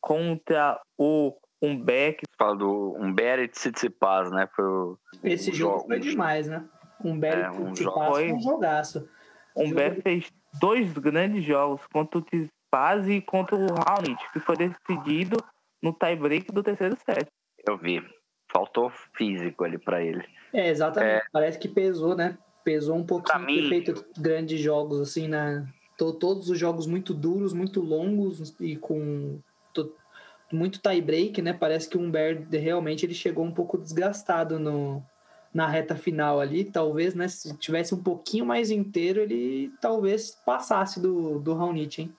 contra 0.00 0.80
o 0.98 1.36
Umbeck. 1.62 2.22
Fala 2.38 2.56
do 2.56 2.94
Umber 2.98 3.40
e 3.40 3.48
Tsitsipas, 3.48 4.30
né? 4.30 4.48
Foi 4.54 4.64
o, 4.64 4.98
Esse 5.24 5.52
jogo, 5.52 5.78
jogo 5.78 5.86
foi 5.88 6.00
demais, 6.00 6.46
né? 6.48 6.64
Umber 7.04 7.38
é, 7.38 7.50
um 7.50 7.68
e 7.68 7.72
Tsitsipas 7.72 8.08
foi 8.08 8.32
um 8.32 8.40
jogaço. 8.40 9.08
Umber 9.56 9.90
jogo... 9.90 10.02
fez 10.02 10.32
dois 10.60 10.92
grandes 10.92 11.44
jogos, 11.44 11.80
contra 11.92 12.18
o 12.18 12.22
Tsitsipas 12.22 13.08
e 13.08 13.20
contra 13.20 13.56
o 13.56 13.66
Raonic, 13.74 14.32
que 14.32 14.40
foi 14.40 14.56
decidido 14.56 15.36
no 15.82 15.92
tie-break 15.92 16.52
do 16.52 16.62
terceiro 16.62 16.96
set. 16.96 17.26
Eu 17.66 17.78
vi. 17.78 18.02
Faltou 18.52 18.90
físico 19.16 19.64
ali 19.64 19.78
para 19.78 20.02
ele. 20.02 20.24
É, 20.52 20.68
exatamente. 20.68 21.24
É... 21.24 21.28
Parece 21.32 21.58
que 21.58 21.68
pesou, 21.68 22.14
né? 22.14 22.38
Pesou 22.66 22.96
um 22.96 23.06
pouquinho 23.06 23.46
ter 23.46 23.68
feito 23.68 24.04
grandes 24.18 24.58
jogos, 24.58 25.00
assim, 25.00 25.28
né? 25.28 25.64
Todos 25.96 26.50
os 26.50 26.58
jogos 26.58 26.84
muito 26.84 27.14
duros, 27.14 27.52
muito 27.52 27.80
longos 27.80 28.52
e 28.58 28.74
com 28.74 29.40
muito 30.52 30.80
tie-break, 30.80 31.40
né? 31.42 31.52
Parece 31.52 31.88
que 31.88 31.96
o 31.96 32.00
Humber 32.00 32.44
realmente 32.50 33.06
ele 33.06 33.14
chegou 33.14 33.44
um 33.44 33.52
pouco 33.52 33.78
desgastado 33.78 34.58
no, 34.58 35.00
na 35.54 35.68
reta 35.68 35.94
final 35.94 36.40
ali, 36.40 36.64
talvez, 36.64 37.14
né? 37.14 37.28
Se 37.28 37.56
tivesse 37.56 37.94
um 37.94 38.02
pouquinho 38.02 38.44
mais 38.44 38.70
inteiro, 38.70 39.20
ele 39.20 39.72
talvez 39.80 40.32
passasse 40.44 41.00
do, 41.00 41.38
do 41.38 41.54
Raonic, 41.54 42.02
hein? 42.02 42.16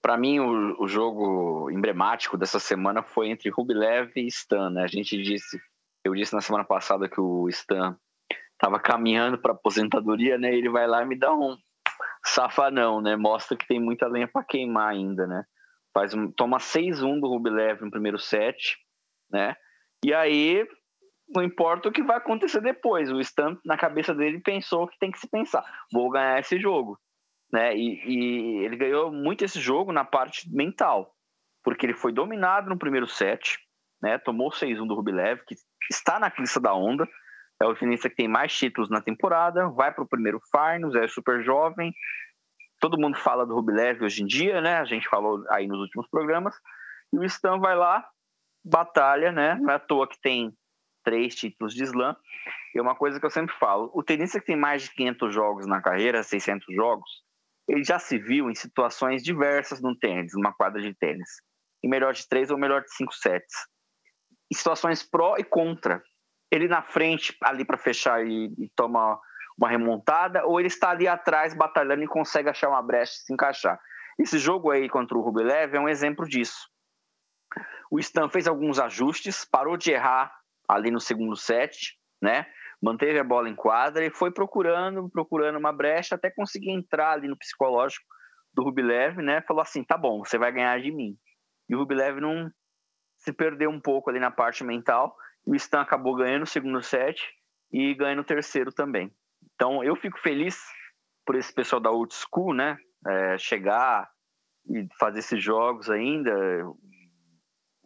Para 0.00 0.16
mim, 0.16 0.38
o, 0.38 0.82
o, 0.82 0.88
jogo 0.88 1.70
emblemático 1.70 2.38
dessa 2.38 2.58
semana 2.58 3.02
foi 3.02 3.28
entre 3.28 3.50
Rublev 3.50 4.10
e 4.16 4.26
Stan, 4.26 4.70
né? 4.70 4.84
A 4.84 4.86
gente 4.86 5.20
disse, 5.22 5.60
eu 6.02 6.14
disse 6.14 6.32
na 6.32 6.40
semana 6.40 6.64
passada 6.64 7.08
que 7.08 7.20
o 7.20 7.46
Stan 7.48 7.94
estava 8.58 8.80
caminhando 8.80 9.38
para 9.38 9.52
aposentadoria, 9.52 10.36
né? 10.36 10.52
Ele 10.52 10.68
vai 10.68 10.86
lá 10.86 11.02
e 11.02 11.06
me 11.06 11.16
dá 11.16 11.32
um 11.32 11.56
safanão, 12.24 13.00
né? 13.00 13.16
Mostra 13.16 13.56
que 13.56 13.66
tem 13.66 13.80
muita 13.80 14.08
lenha 14.08 14.26
para 14.26 14.44
queimar 14.44 14.90
ainda, 14.90 15.26
né? 15.26 15.44
Faz 15.94 16.12
um, 16.12 16.30
toma 16.30 16.58
6-1 16.58 17.20
do 17.20 17.28
Rublev 17.28 17.82
no 17.82 17.90
primeiro 17.90 18.18
set, 18.18 18.76
né? 19.30 19.54
E 20.04 20.12
aí 20.12 20.66
não 21.34 21.42
importa 21.42 21.88
o 21.88 21.92
que 21.92 22.02
vai 22.02 22.16
acontecer 22.16 22.60
depois. 22.60 23.10
O 23.10 23.20
Stan, 23.20 23.56
na 23.64 23.76
cabeça 23.76 24.14
dele, 24.14 24.40
pensou 24.40 24.88
que 24.88 24.98
tem 24.98 25.10
que 25.10 25.20
se 25.20 25.28
pensar: 25.28 25.64
vou 25.92 26.10
ganhar 26.10 26.40
esse 26.40 26.58
jogo. 26.58 26.98
Né? 27.52 27.76
E, 27.76 28.02
e 28.04 28.64
ele 28.64 28.76
ganhou 28.76 29.10
muito 29.10 29.44
esse 29.44 29.60
jogo 29.60 29.92
na 29.92 30.04
parte 30.04 30.52
mental, 30.52 31.14
porque 31.62 31.86
ele 31.86 31.94
foi 31.94 32.12
dominado 32.12 32.68
no 32.68 32.78
primeiro 32.78 33.06
set, 33.06 33.58
né? 34.02 34.18
tomou 34.18 34.50
6-1 34.50 34.86
do 34.86 34.94
Rublev, 34.94 35.40
que 35.46 35.54
está 35.90 36.18
na 36.18 36.30
crista 36.30 36.60
da 36.60 36.74
onda. 36.74 37.08
É 37.60 37.66
o 37.66 37.74
tenista 37.74 38.08
que 38.08 38.16
tem 38.16 38.28
mais 38.28 38.56
títulos 38.56 38.88
na 38.88 39.00
temporada, 39.00 39.68
vai 39.68 39.92
para 39.92 40.04
o 40.04 40.08
primeiro 40.08 40.40
Finals, 40.50 40.94
é 40.94 41.08
super 41.08 41.42
jovem. 41.42 41.92
Todo 42.80 42.98
mundo 42.98 43.16
fala 43.18 43.44
do 43.44 43.54
Rublev 43.54 44.02
hoje 44.02 44.22
em 44.22 44.26
dia, 44.26 44.60
né? 44.60 44.78
A 44.78 44.84
gente 44.84 45.08
falou 45.08 45.44
aí 45.50 45.66
nos 45.66 45.80
últimos 45.80 46.08
programas. 46.08 46.54
E 47.12 47.18
o 47.18 47.24
Stan 47.24 47.58
vai 47.58 47.74
lá, 47.74 48.06
batalha, 48.64 49.32
né? 49.32 49.56
Não 49.56 49.70
é 49.70 49.74
à 49.74 49.78
toa 49.78 50.06
que 50.06 50.20
tem 50.20 50.56
três 51.02 51.34
títulos 51.34 51.74
de 51.74 51.82
slam. 51.82 52.16
E 52.74 52.80
uma 52.80 52.94
coisa 52.94 53.18
que 53.18 53.26
eu 53.26 53.30
sempre 53.30 53.54
falo, 53.56 53.90
o 53.94 54.02
tenista 54.02 54.38
que 54.38 54.46
tem 54.46 54.56
mais 54.56 54.82
de 54.82 54.94
500 54.94 55.34
jogos 55.34 55.66
na 55.66 55.80
carreira, 55.80 56.22
600 56.22 56.72
jogos, 56.74 57.10
ele 57.68 57.82
já 57.82 57.98
se 57.98 58.18
viu 58.18 58.50
em 58.50 58.54
situações 58.54 59.22
diversas 59.22 59.80
no 59.80 59.96
tênis, 59.96 60.32
numa 60.34 60.52
quadra 60.52 60.80
de 60.80 60.94
tênis. 60.94 61.28
Em 61.82 61.88
melhor 61.88 62.12
de 62.12 62.26
três 62.28 62.50
ou 62.50 62.58
melhor 62.58 62.82
de 62.82 62.94
cinco 62.94 63.14
sets. 63.14 63.54
Situações 64.52 65.02
pró 65.02 65.36
e 65.36 65.44
contra. 65.44 66.02
Ele 66.50 66.68
na 66.68 66.82
frente, 66.82 67.36
ali 67.42 67.64
para 67.64 67.76
fechar 67.76 68.26
e, 68.26 68.52
e 68.58 68.68
toma 68.74 69.20
uma 69.56 69.68
remontada, 69.68 70.46
ou 70.46 70.60
ele 70.60 70.68
está 70.68 70.90
ali 70.90 71.08
atrás 71.08 71.52
batalhando 71.52 72.02
e 72.02 72.06
consegue 72.06 72.48
achar 72.48 72.68
uma 72.68 72.82
brecha 72.82 73.12
e 73.12 73.26
se 73.26 73.32
encaixar. 73.32 73.78
Esse 74.18 74.38
jogo 74.38 74.70
aí 74.70 74.88
contra 74.88 75.16
o 75.16 75.20
Rublev 75.20 75.74
é 75.74 75.80
um 75.80 75.88
exemplo 75.88 76.26
disso. 76.26 76.68
O 77.90 77.98
Stan 77.98 78.28
fez 78.28 78.46
alguns 78.46 78.78
ajustes, 78.78 79.44
parou 79.44 79.76
de 79.76 79.90
errar 79.90 80.32
ali 80.68 80.90
no 80.90 81.00
segundo 81.00 81.36
set, 81.36 81.98
né? 82.20 82.46
Manteve 82.80 83.18
a 83.18 83.24
bola 83.24 83.48
em 83.48 83.54
quadra 83.54 84.04
e 84.04 84.10
foi 84.10 84.30
procurando, 84.30 85.08
procurando 85.10 85.58
uma 85.58 85.72
brecha 85.72 86.14
até 86.14 86.30
conseguir 86.30 86.70
entrar 86.70 87.12
ali 87.12 87.26
no 87.26 87.36
psicológico 87.36 88.04
do 88.54 88.62
Rublev, 88.62 89.20
né? 89.22 89.40
Falou 89.42 89.62
assim: 89.62 89.82
tá 89.82 89.96
bom, 89.96 90.24
você 90.24 90.38
vai 90.38 90.52
ganhar 90.52 90.80
de 90.80 90.92
mim. 90.92 91.16
E 91.68 91.74
o 91.74 91.78
Rublev 91.78 92.20
não 92.20 92.50
se 93.16 93.32
perdeu 93.32 93.70
um 93.70 93.80
pouco 93.80 94.10
ali 94.10 94.20
na 94.20 94.30
parte 94.30 94.62
mental. 94.62 95.16
O 95.48 95.54
Stan 95.54 95.80
acabou 95.80 96.14
ganhando 96.14 96.42
o 96.42 96.46
segundo 96.46 96.82
set 96.82 97.22
e 97.72 97.94
ganhando 97.94 98.20
o 98.20 98.24
terceiro 98.24 98.72
também. 98.72 99.12
Então 99.54 99.82
eu 99.82 99.96
fico 99.96 100.18
feliz 100.20 100.60
por 101.24 101.36
esse 101.36 101.52
pessoal 101.52 101.80
da 101.80 101.90
old 101.90 102.14
school, 102.14 102.54
né? 102.54 102.76
É, 103.06 103.38
chegar 103.38 104.08
e 104.68 104.86
fazer 104.98 105.20
esses 105.20 105.42
jogos 105.42 105.88
ainda. 105.88 106.32
O 106.66 106.76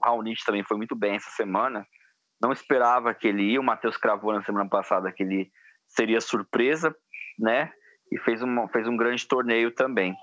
Raonic 0.02 0.44
também 0.44 0.64
foi 0.64 0.76
muito 0.76 0.96
bem 0.96 1.14
essa 1.14 1.30
semana 1.30 1.86
não 2.42 2.52
esperava 2.52 3.14
que 3.14 3.28
ele 3.28 3.52
ia. 3.52 3.60
O 3.60 3.64
Matheus 3.64 3.96
cravou 3.96 4.32
na 4.32 4.42
semana 4.42 4.68
passada 4.68 5.12
que 5.12 5.22
ele 5.22 5.50
seria 5.86 6.20
surpresa, 6.20 6.94
né? 7.38 7.72
E 8.10 8.18
fez, 8.18 8.42
uma, 8.42 8.68
fez 8.68 8.88
um 8.88 8.96
grande 8.96 9.26
torneio 9.26 9.70
também. 9.70 10.14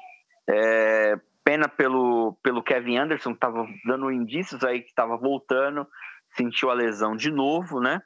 É, 0.47 1.17
pena 1.43 1.69
pelo, 1.69 2.37
pelo 2.43 2.61
Kevin 2.61 2.97
Anderson, 2.97 3.31
que 3.31 3.37
estava 3.37 3.65
dando 3.85 4.11
indícios 4.11 4.63
aí 4.63 4.81
que 4.81 4.89
estava 4.89 5.15
voltando, 5.15 5.87
sentiu 6.39 6.69
a 6.69 6.73
lesão 6.73 7.15
de 7.15 7.29
novo, 7.29 7.81
né? 7.81 8.01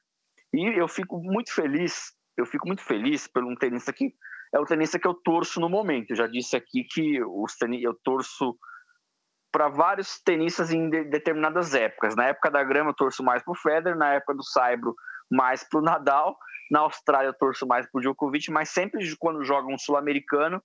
E 0.54 0.80
eu 0.80 0.88
fico 0.88 1.20
muito 1.20 1.54
feliz, 1.54 2.12
eu 2.36 2.46
fico 2.46 2.68
muito 2.68 2.84
feliz 2.84 3.28
pelo 3.28 3.50
um 3.50 3.56
tenista 3.56 3.94
que 3.94 4.14
é 4.54 4.60
o 4.60 4.66
tenista 4.66 5.00
que 5.00 5.08
eu 5.08 5.14
torço 5.14 5.60
no 5.60 5.70
momento. 5.70 6.12
Eu 6.12 6.16
já 6.16 6.28
disse 6.28 6.56
aqui 6.56 6.84
que 6.84 7.24
os 7.24 7.56
tenis, 7.56 7.84
eu 7.84 7.96
torço 8.04 8.56
para 9.52 9.68
vários 9.68 10.20
tenistas 10.24 10.72
em 10.72 10.90
de, 10.90 11.04
determinadas 11.06 11.74
épocas. 11.74 12.16
Na 12.16 12.26
época 12.26 12.52
da 12.52 12.64
grama 12.64 12.92
eu 12.92 12.96
torço 12.96 13.24
mais 13.24 13.44
para 13.44 13.52
o 13.52 13.56
Federer, 13.56 13.98
na 13.98 14.14
época 14.14 14.36
do 14.36 14.44
saibro 14.44 14.96
mais 15.32 15.68
para 15.68 15.80
o 15.80 15.84
Nadal, 15.84 16.38
na 16.70 16.82
Austrália 16.82 17.30
eu 17.30 17.34
torço 17.34 17.66
mais 17.66 17.90
para 17.90 17.98
o 17.98 18.02
Djokovic, 18.02 18.52
mas 18.52 18.70
sempre 18.70 19.00
quando 19.18 19.44
joga 19.44 19.68
um 19.68 19.78
sul-americano, 19.78 20.62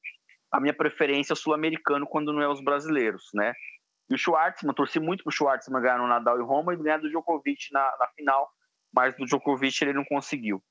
a 0.52 0.60
minha 0.60 0.74
preferência 0.74 1.32
é 1.32 1.34
o 1.34 1.36
sul-americano 1.36 2.06
quando 2.06 2.32
não 2.32 2.42
é 2.42 2.48
os 2.48 2.62
brasileiros, 2.62 3.28
né? 3.34 3.54
E 4.10 4.14
o 4.14 4.18
Schwartzman, 4.18 4.74
torci 4.74 4.98
muito 4.98 5.22
para 5.22 5.30
o 5.30 5.32
Schwartzman 5.32 5.82
ganhar 5.82 5.98
no 5.98 6.06
Nadal 6.06 6.38
e 6.38 6.42
Roma 6.42 6.72
e 6.72 6.76
ganhar 6.76 6.98
do 6.98 7.08
Djokovic 7.08 7.72
na, 7.72 7.80
na 7.98 8.06
final, 8.08 8.50
mas 8.92 9.14
do 9.16 9.26
Djokovic 9.26 9.82
ele 9.82 9.92
não 9.92 10.04
conseguiu. 10.04 10.62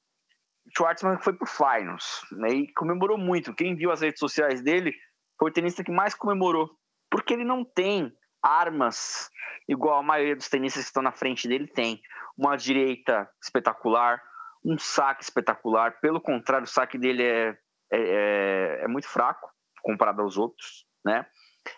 O 0.65 0.69
Schwartzman 0.75 1.19
foi 1.19 1.33
para 1.33 1.45
o 1.45 1.47
Finals 1.47 2.25
né, 2.31 2.49
e 2.49 2.73
comemorou 2.73 3.17
muito. 3.17 3.53
Quem 3.53 3.75
viu 3.75 3.91
as 3.91 4.01
redes 4.01 4.19
sociais 4.19 4.61
dele 4.61 4.93
foi 5.39 5.49
o 5.49 5.53
tenista 5.53 5.83
que 5.83 5.91
mais 5.91 6.15
comemorou, 6.15 6.69
porque 7.09 7.33
ele 7.33 7.45
não 7.45 7.63
tem 7.63 8.11
armas 8.41 9.29
igual 9.67 9.99
a 9.99 10.03
maioria 10.03 10.35
dos 10.35 10.49
tenistas 10.49 10.83
que 10.83 10.89
estão 10.89 11.03
na 11.03 11.11
frente 11.11 11.47
dele 11.47 11.67
tem. 11.67 12.01
Uma 12.37 12.55
direita 12.55 13.29
espetacular, 13.41 14.21
um 14.63 14.77
saque 14.77 15.23
espetacular. 15.23 15.99
Pelo 16.01 16.21
contrário, 16.21 16.65
o 16.65 16.69
saque 16.69 16.97
dele 16.97 17.23
é, 17.23 17.57
é, 17.91 17.99
é, 17.99 18.83
é 18.83 18.87
muito 18.87 19.07
fraco 19.07 19.49
comparado 19.81 20.21
aos 20.21 20.37
outros, 20.37 20.85
né? 21.05 21.25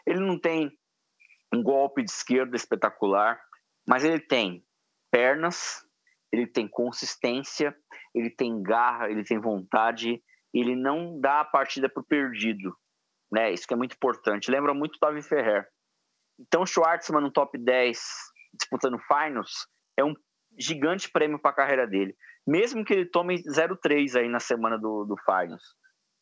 Ele 0.06 0.20
não 0.20 0.39
tem 0.39 0.72
um 1.53 1.63
golpe 1.63 2.03
de 2.03 2.12
esquerda 2.12 2.56
espetacular, 2.56 3.39
mas 3.88 4.03
ele 4.03 4.20
tem 4.20 4.63
pernas, 5.12 5.84
ele 6.32 6.46
tem 6.46 6.68
consistência, 6.68 7.75
ele 8.13 8.29
tem 8.29 8.62
garra, 8.62 9.10
ele 9.10 9.24
tem 9.24 9.39
vontade, 9.39 10.22
ele 10.53 10.75
não 10.75 11.20
dá 11.20 11.41
a 11.41 11.46
partida 11.46 11.91
o 11.96 12.03
perdido, 12.03 12.75
né? 13.32 13.51
Isso 13.51 13.68
que 13.68 13.74
é 13.74 13.77
muito 13.77 13.96
importante. 13.96 14.51
Lembra 14.51 14.74
muito 14.74 14.96
o 14.96 15.00
Davi 15.00 15.22
Ferrer. 15.22 15.68
Então, 16.39 16.65
Schwartzman 16.65 17.22
no 17.22 17.32
top 17.32 17.58
10, 17.58 18.00
disputando 18.53 18.98
finals, 19.00 19.68
é 19.98 20.03
um 20.03 20.13
gigante 20.58 21.12
prêmio 21.12 21.39
para 21.39 21.51
a 21.51 21.56
carreira 21.56 21.88
dele. 21.88 22.15
Mesmo 22.48 22.84
que 22.84 22.94
ele 22.94 23.06
tome 23.06 23.44
0-3 23.44 24.20
aí 24.20 24.29
na 24.29 24.39
semana 24.39 24.77
do, 24.77 25.06
do 25.06 25.15
finals, 25.18 25.63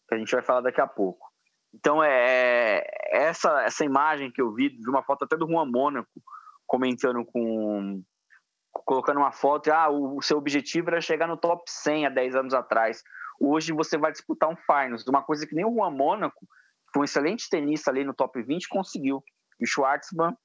que 0.07 0.15
a 0.15 0.17
gente 0.17 0.31
vai 0.31 0.43
falar 0.43 0.61
daqui 0.61 0.81
a 0.81 0.87
pouco. 0.87 1.25
Então, 1.73 2.03
é, 2.03 2.83
é 3.11 3.23
essa, 3.23 3.61
essa 3.63 3.85
imagem 3.85 4.31
que 4.31 4.41
eu 4.41 4.53
vi, 4.53 4.69
de 4.69 4.89
uma 4.89 5.03
foto 5.03 5.25
até 5.25 5.35
do 5.35 5.47
Juan 5.47 5.65
Mônaco, 5.65 6.21
comentando 6.65 7.23
com. 7.25 8.01
colocando 8.71 9.17
uma 9.17 9.31
foto, 9.31 9.71
ah, 9.71 9.89
o, 9.89 10.17
o 10.17 10.21
seu 10.21 10.37
objetivo 10.37 10.89
era 10.89 11.01
chegar 11.01 11.27
no 11.27 11.37
top 11.37 11.63
100 11.67 12.07
há 12.07 12.09
10 12.09 12.35
anos 12.35 12.53
atrás. 12.53 13.03
Hoje 13.39 13.71
você 13.71 13.97
vai 13.97 14.11
disputar 14.11 14.49
um 14.49 14.55
finals, 14.55 15.05
uma 15.07 15.23
coisa 15.23 15.45
que 15.45 15.55
nem 15.55 15.65
o 15.65 15.73
Juan 15.73 15.91
Mônaco, 15.91 16.39
que 16.39 16.93
foi 16.93 17.01
um 17.01 17.05
excelente 17.05 17.49
tenista 17.49 17.91
ali 17.91 18.03
no 18.03 18.13
top 18.13 18.41
20, 18.41 18.67
conseguiu. 18.67 19.23
E 19.59 19.63
o 19.63 19.67
Schwartzman 19.67 20.35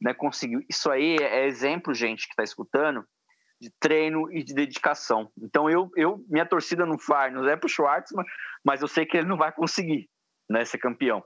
né, 0.00 0.14
conseguiu. 0.14 0.60
Isso 0.68 0.90
aí 0.90 1.16
é 1.20 1.46
exemplo, 1.46 1.94
gente, 1.94 2.26
que 2.26 2.32
está 2.32 2.42
escutando, 2.42 3.04
de 3.60 3.70
treino 3.80 4.30
e 4.32 4.44
de 4.44 4.54
dedicação. 4.54 5.30
Então, 5.36 5.68
eu, 5.68 5.90
eu 5.96 6.24
minha 6.28 6.46
torcida 6.46 6.86
no 6.86 6.98
finals 6.98 7.46
é 7.46 7.56
para 7.56 7.66
o 7.66 7.70
Schwartzman, 7.70 8.24
mas 8.64 8.82
eu 8.82 8.88
sei 8.88 9.04
que 9.04 9.16
ele 9.16 9.28
não 9.28 9.36
vai 9.36 9.52
conseguir 9.52 10.08
né, 10.48 10.64
ser 10.64 10.78
campeão. 10.78 11.22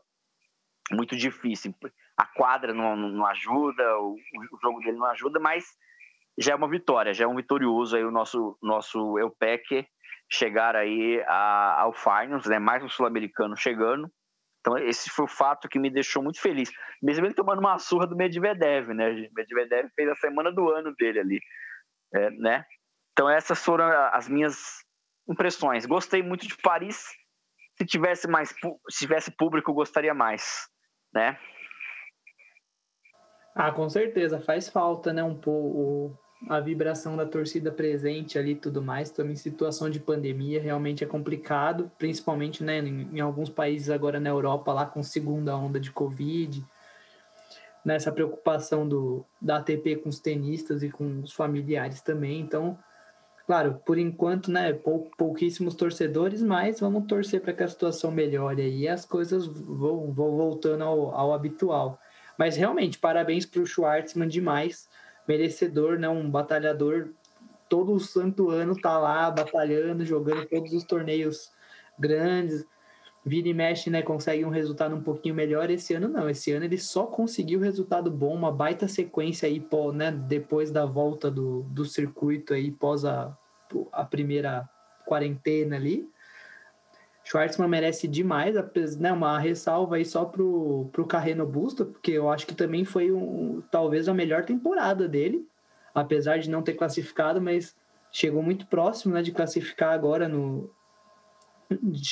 Muito 0.90 1.16
difícil. 1.16 1.74
A 2.16 2.26
quadra 2.26 2.74
não, 2.74 2.96
não 2.96 3.26
ajuda, 3.26 3.98
o, 3.98 4.14
o 4.14 4.58
jogo 4.60 4.80
dele 4.80 4.98
não 4.98 5.06
ajuda, 5.06 5.40
mas 5.40 5.64
já 6.38 6.52
é 6.52 6.56
uma 6.56 6.68
vitória, 6.68 7.14
já 7.14 7.24
é 7.24 7.28
um 7.28 7.36
vitorioso 7.36 7.96
aí 7.96 8.04
o 8.04 8.10
nosso, 8.10 8.58
nosso 8.62 9.18
Eupec 9.18 9.86
chegar 10.30 10.74
aí 10.74 11.22
a, 11.26 11.82
ao 11.82 11.92
Finals, 11.92 12.46
né? 12.46 12.58
Mais 12.58 12.82
um 12.82 12.88
sul-americano 12.88 13.56
chegando. 13.56 14.10
Então 14.60 14.78
esse 14.78 15.10
foi 15.10 15.24
o 15.24 15.28
fato 15.28 15.68
que 15.68 15.78
me 15.78 15.90
deixou 15.90 16.22
muito 16.22 16.40
feliz. 16.40 16.70
Mesmo 17.02 17.26
ele 17.26 17.34
tomando 17.34 17.58
uma 17.58 17.78
surra 17.78 18.06
do 18.06 18.16
Medvedev, 18.16 18.88
né? 18.94 19.28
Medvedev 19.34 19.90
fez 19.94 20.08
a 20.08 20.14
semana 20.16 20.50
do 20.52 20.70
ano 20.70 20.94
dele 20.94 21.20
ali, 21.20 21.40
é, 22.14 22.30
né? 22.30 22.64
Então 23.12 23.28
essas 23.28 23.62
foram 23.62 23.84
as 24.12 24.28
minhas 24.28 24.82
impressões. 25.28 25.84
Gostei 25.84 26.22
muito 26.22 26.46
de 26.46 26.56
Paris, 26.56 27.04
se 27.76 27.86
tivesse 27.86 28.28
mais 28.28 28.50
se 28.88 28.98
tivesse 28.98 29.30
público 29.30 29.72
gostaria 29.72 30.14
mais 30.14 30.68
né? 31.12 31.38
Ah 33.54 33.70
com 33.70 33.88
certeza 33.88 34.40
faz 34.40 34.68
falta 34.68 35.12
né 35.12 35.22
um 35.22 35.36
pouco 35.36 36.18
a 36.48 36.58
vibração 36.58 37.16
da 37.16 37.24
torcida 37.24 37.70
presente 37.70 38.38
ali 38.38 38.54
tudo 38.54 38.82
mais 38.82 39.10
também 39.10 39.36
situação 39.36 39.88
de 39.88 40.00
pandemia 40.00 40.60
realmente 40.60 41.04
é 41.04 41.06
complicado 41.06 41.90
principalmente 41.98 42.64
né 42.64 42.78
em, 42.78 43.16
em 43.16 43.20
alguns 43.20 43.48
países 43.48 43.90
agora 43.90 44.18
na 44.18 44.30
Europa 44.30 44.72
lá 44.72 44.86
com 44.86 45.02
segunda 45.02 45.56
onda 45.56 45.78
de 45.78 45.92
covid 45.92 46.64
nessa 47.84 48.10
preocupação 48.10 48.88
do 48.88 49.24
da 49.40 49.56
ATP 49.58 49.96
com 49.96 50.08
os 50.08 50.18
tenistas 50.18 50.82
e 50.82 50.90
com 50.90 51.20
os 51.20 51.32
familiares 51.32 52.00
também 52.00 52.40
então 52.40 52.78
Claro, 53.46 53.80
por 53.84 53.98
enquanto, 53.98 54.50
né, 54.50 54.72
pou, 54.72 55.10
pouquíssimos 55.16 55.74
torcedores, 55.74 56.42
mas 56.42 56.80
vamos 56.80 57.06
torcer 57.06 57.40
para 57.40 57.52
que 57.52 57.62
a 57.62 57.68
situação 57.68 58.10
melhore 58.10 58.62
e 58.68 58.86
as 58.86 59.04
coisas 59.04 59.46
vão, 59.46 60.12
vão 60.12 60.36
voltando 60.36 60.84
ao, 60.84 61.14
ao 61.14 61.34
habitual. 61.34 61.98
Mas 62.38 62.56
realmente, 62.56 62.98
parabéns 62.98 63.44
para 63.44 63.60
o 63.60 63.66
Schwartzman 63.66 64.28
demais, 64.28 64.88
merecedor, 65.26 65.98
né, 65.98 66.08
um 66.08 66.30
batalhador. 66.30 67.10
Todo 67.68 67.92
o 67.92 68.00
santo 68.00 68.50
ano 68.50 68.78
tá 68.80 68.98
lá 68.98 69.30
batalhando, 69.30 70.04
jogando 70.04 70.46
todos 70.46 70.72
os 70.72 70.84
torneios 70.84 71.50
grandes. 71.98 72.64
Vira 73.24 73.48
e 73.48 73.54
mexe, 73.54 73.88
né? 73.88 74.02
Consegue 74.02 74.44
um 74.44 74.50
resultado 74.50 74.96
um 74.96 75.02
pouquinho 75.02 75.34
melhor. 75.34 75.70
Esse 75.70 75.94
ano 75.94 76.08
não. 76.08 76.28
Esse 76.28 76.52
ano 76.52 76.64
ele 76.64 76.78
só 76.78 77.06
conseguiu 77.06 77.60
resultado 77.60 78.10
bom, 78.10 78.34
uma 78.34 78.50
baita 78.50 78.88
sequência 78.88 79.46
aí, 79.46 79.64
né? 79.94 80.10
Depois 80.10 80.72
da 80.72 80.84
volta 80.84 81.30
do, 81.30 81.62
do 81.64 81.84
circuito 81.84 82.52
aí, 82.52 82.72
pós 82.72 83.04
a, 83.04 83.36
a 83.92 84.04
primeira 84.04 84.68
quarentena 85.06 85.76
ali. 85.76 86.08
Schwartzman 87.24 87.68
merece 87.68 88.08
demais, 88.08 88.56
né, 88.98 89.12
uma 89.12 89.38
ressalva 89.38 89.96
aí 89.96 90.04
só 90.04 90.24
pro, 90.24 90.88
pro 90.92 91.06
Carreno 91.06 91.46
Busta, 91.46 91.84
porque 91.84 92.10
eu 92.10 92.28
acho 92.28 92.46
que 92.46 92.54
também 92.54 92.84
foi 92.84 93.12
um, 93.12 93.62
talvez 93.70 94.08
a 94.08 94.14
melhor 94.14 94.44
temporada 94.44 95.08
dele, 95.08 95.46
apesar 95.94 96.38
de 96.38 96.50
não 96.50 96.62
ter 96.62 96.74
classificado, 96.74 97.40
mas 97.40 97.76
chegou 98.10 98.42
muito 98.42 98.66
próximo 98.66 99.14
né, 99.14 99.22
de 99.22 99.30
classificar 99.30 99.92
agora 99.92 100.28
no, 100.28 100.68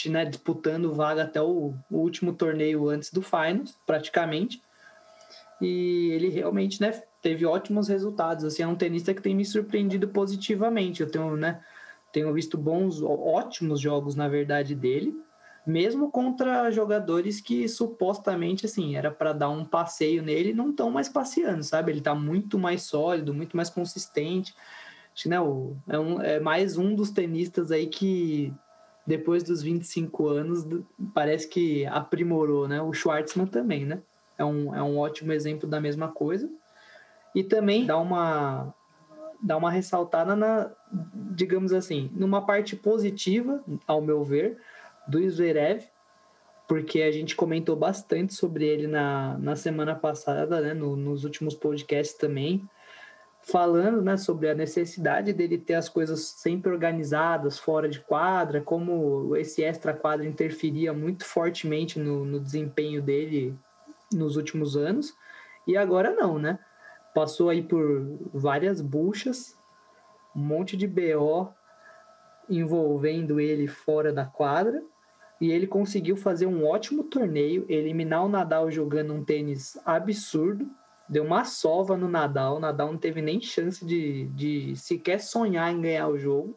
né, 0.08 0.24
disputando 0.24 0.94
vaga 0.94 1.24
até 1.24 1.40
o, 1.40 1.74
o, 1.90 1.96
último 1.96 2.32
torneio 2.32 2.88
antes 2.88 3.12
do 3.12 3.22
Finals, 3.22 3.78
praticamente. 3.86 4.62
E 5.60 6.10
ele 6.12 6.28
realmente 6.28 6.80
né, 6.80 7.02
teve 7.20 7.44
ótimos 7.44 7.88
resultados. 7.88 8.44
Assim, 8.44 8.62
é 8.62 8.66
um 8.66 8.76
tenista 8.76 9.12
que 9.12 9.22
tem 9.22 9.34
me 9.34 9.44
surpreendido 9.44 10.08
positivamente. 10.08 11.02
Eu 11.02 11.10
tenho, 11.10 11.36
né, 11.36 11.60
tenho 12.12 12.32
visto 12.32 12.56
bons, 12.56 13.02
ótimos 13.02 13.80
jogos, 13.80 14.14
na 14.14 14.28
verdade, 14.28 14.74
dele, 14.74 15.14
mesmo 15.66 16.10
contra 16.10 16.70
jogadores 16.70 17.40
que 17.40 17.68
supostamente 17.68 18.66
assim 18.66 18.96
era 18.96 19.10
para 19.10 19.32
dar 19.32 19.50
um 19.50 19.64
passeio 19.64 20.22
nele, 20.22 20.54
não 20.54 20.70
estão 20.70 20.90
mais 20.90 21.08
passeando, 21.08 21.62
sabe? 21.62 21.92
Ele 21.92 21.98
está 21.98 22.14
muito 22.14 22.58
mais 22.58 22.82
sólido, 22.82 23.34
muito 23.34 23.56
mais 23.56 23.70
consistente. 23.70 24.54
Acho 25.14 25.28
né, 25.28 25.40
o, 25.40 25.76
é, 25.88 25.98
um, 25.98 26.20
é 26.20 26.40
mais 26.40 26.76
um 26.76 26.94
dos 26.94 27.10
tenistas 27.10 27.70
aí 27.70 27.86
que 27.86 28.52
depois 29.06 29.42
dos 29.42 29.62
25 29.62 30.28
anos, 30.28 30.66
parece 31.14 31.48
que 31.48 31.86
aprimorou, 31.86 32.68
né? 32.68 32.80
O 32.80 32.92
Schwartzman 32.92 33.46
também, 33.46 33.84
né? 33.84 34.00
É 34.38 34.44
um, 34.44 34.74
é 34.74 34.82
um 34.82 34.98
ótimo 34.98 35.32
exemplo 35.32 35.68
da 35.68 35.80
mesma 35.80 36.08
coisa. 36.08 36.48
E 37.34 37.42
também 37.42 37.86
dá 37.86 37.98
uma, 37.98 38.74
dá 39.42 39.56
uma 39.56 39.70
ressaltada 39.70 40.34
na, 40.34 40.70
digamos 41.32 41.72
assim, 41.72 42.10
numa 42.14 42.44
parte 42.44 42.76
positiva, 42.76 43.62
ao 43.86 44.00
meu 44.00 44.24
ver, 44.24 44.58
do 45.06 45.28
Zverev, 45.28 45.84
porque 46.68 47.02
a 47.02 47.10
gente 47.10 47.34
comentou 47.34 47.74
bastante 47.74 48.34
sobre 48.34 48.64
ele 48.64 48.86
na, 48.86 49.36
na 49.38 49.56
semana 49.56 49.94
passada, 49.94 50.60
né? 50.60 50.72
No, 50.72 50.96
nos 50.96 51.24
últimos 51.24 51.54
podcasts 51.54 52.16
também 52.16 52.68
falando 53.50 54.00
né, 54.02 54.16
sobre 54.16 54.48
a 54.48 54.54
necessidade 54.54 55.32
dele 55.32 55.58
ter 55.58 55.74
as 55.74 55.88
coisas 55.88 56.20
sempre 56.20 56.70
organizadas, 56.70 57.58
fora 57.58 57.88
de 57.88 58.00
quadra, 58.00 58.60
como 58.60 59.36
esse 59.36 59.62
extra 59.62 59.92
quadra 59.92 60.26
interferia 60.26 60.92
muito 60.92 61.24
fortemente 61.24 61.98
no, 61.98 62.24
no 62.24 62.40
desempenho 62.40 63.02
dele 63.02 63.54
nos 64.12 64.36
últimos 64.36 64.76
anos, 64.76 65.14
e 65.66 65.76
agora 65.76 66.10
não, 66.10 66.38
né? 66.38 66.58
Passou 67.14 67.48
aí 67.48 67.62
por 67.62 68.18
várias 68.32 68.80
buchas, 68.80 69.56
um 70.34 70.40
monte 70.40 70.76
de 70.76 70.86
BO 70.86 71.52
envolvendo 72.48 73.38
ele 73.38 73.68
fora 73.68 74.12
da 74.12 74.24
quadra, 74.24 74.82
e 75.40 75.50
ele 75.50 75.66
conseguiu 75.66 76.16
fazer 76.16 76.46
um 76.46 76.66
ótimo 76.66 77.04
torneio, 77.04 77.64
eliminar 77.68 78.24
o 78.24 78.28
Nadal 78.28 78.70
jogando 78.70 79.14
um 79.14 79.24
tênis 79.24 79.78
absurdo, 79.86 80.68
deu 81.10 81.24
uma 81.24 81.44
sova 81.44 81.96
no 81.96 82.08
Nadal. 82.08 82.56
O 82.56 82.60
Nadal 82.60 82.92
não 82.92 82.98
teve 82.98 83.20
nem 83.20 83.40
chance 83.40 83.84
de, 83.84 84.26
de 84.28 84.76
sequer 84.76 85.18
sonhar 85.18 85.72
em 85.72 85.80
ganhar 85.80 86.06
o 86.06 86.16
jogo. 86.16 86.56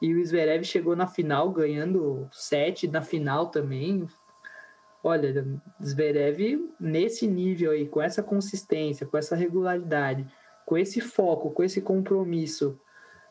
E 0.00 0.14
o 0.14 0.22
Zverev 0.22 0.62
chegou 0.64 0.94
na 0.94 1.06
final, 1.06 1.50
ganhando 1.50 2.28
sete 2.30 2.86
na 2.86 3.00
final 3.00 3.46
também. 3.46 4.06
olha, 5.02 5.46
Zverev 5.82 6.70
nesse 6.78 7.26
nível 7.26 7.70
aí, 7.70 7.88
com 7.88 8.02
essa 8.02 8.22
consistência, 8.22 9.06
com 9.06 9.16
essa 9.16 9.34
regularidade, 9.34 10.30
com 10.66 10.76
esse 10.76 11.00
foco, 11.00 11.50
com 11.50 11.64
esse 11.64 11.80
compromisso, 11.80 12.78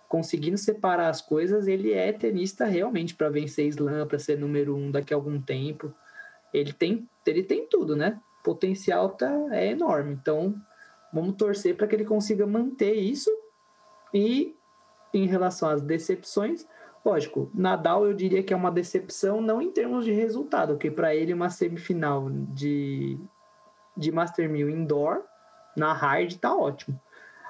conseguindo 0.10 0.58
separar 0.58 1.10
as 1.10 1.22
coisas, 1.22 1.68
ele 1.68 1.94
é 1.94 2.12
tenista 2.12 2.66
realmente 2.66 3.14
para 3.14 3.30
vencer 3.30 3.68
slam, 3.68 4.08
para 4.08 4.18
ser 4.18 4.40
número 4.40 4.76
um 4.76 4.90
daqui 4.90 5.14
a 5.14 5.18
algum 5.18 5.40
tempo. 5.40 5.94
Ele 6.52 6.74
tem, 6.74 7.08
ele 7.28 7.44
tem 7.44 7.68
tudo, 7.68 7.96
né? 7.96 8.20
Potencial 8.44 9.10
tá, 9.10 9.32
é 9.52 9.72
enorme. 9.72 10.14
Então, 10.14 10.54
vamos 11.12 11.36
torcer 11.36 11.76
para 11.76 11.88
que 11.88 11.96
ele 11.96 12.06
consiga 12.06 12.46
manter 12.46 12.94
isso. 12.94 13.32
E 14.14 14.56
em 15.14 15.26
relação 15.26 15.70
às 15.70 15.82
decepções, 15.82 16.68
lógico, 17.06 17.50
Nadal 17.54 18.06
eu 18.06 18.14
diria 18.14 18.44
que 18.44 18.54
é 18.54 18.58
uma 18.58 18.72
decepção 18.72 19.42
não 19.42 19.62
em 19.62 19.72
termos 19.72 20.06
de 20.06 20.12
resultado, 20.12 20.74
porque 20.74 20.92
para 20.92 21.16
ele 21.16 21.34
uma 21.34 21.50
semifinal 21.50 22.30
de, 22.30 23.18
de 23.96 24.12
Master 24.12 24.50
1000 24.50 24.70
indoor 24.70 25.24
na 25.76 25.94
hard 25.94 26.36
tá 26.36 26.56
ótimo. 26.56 27.00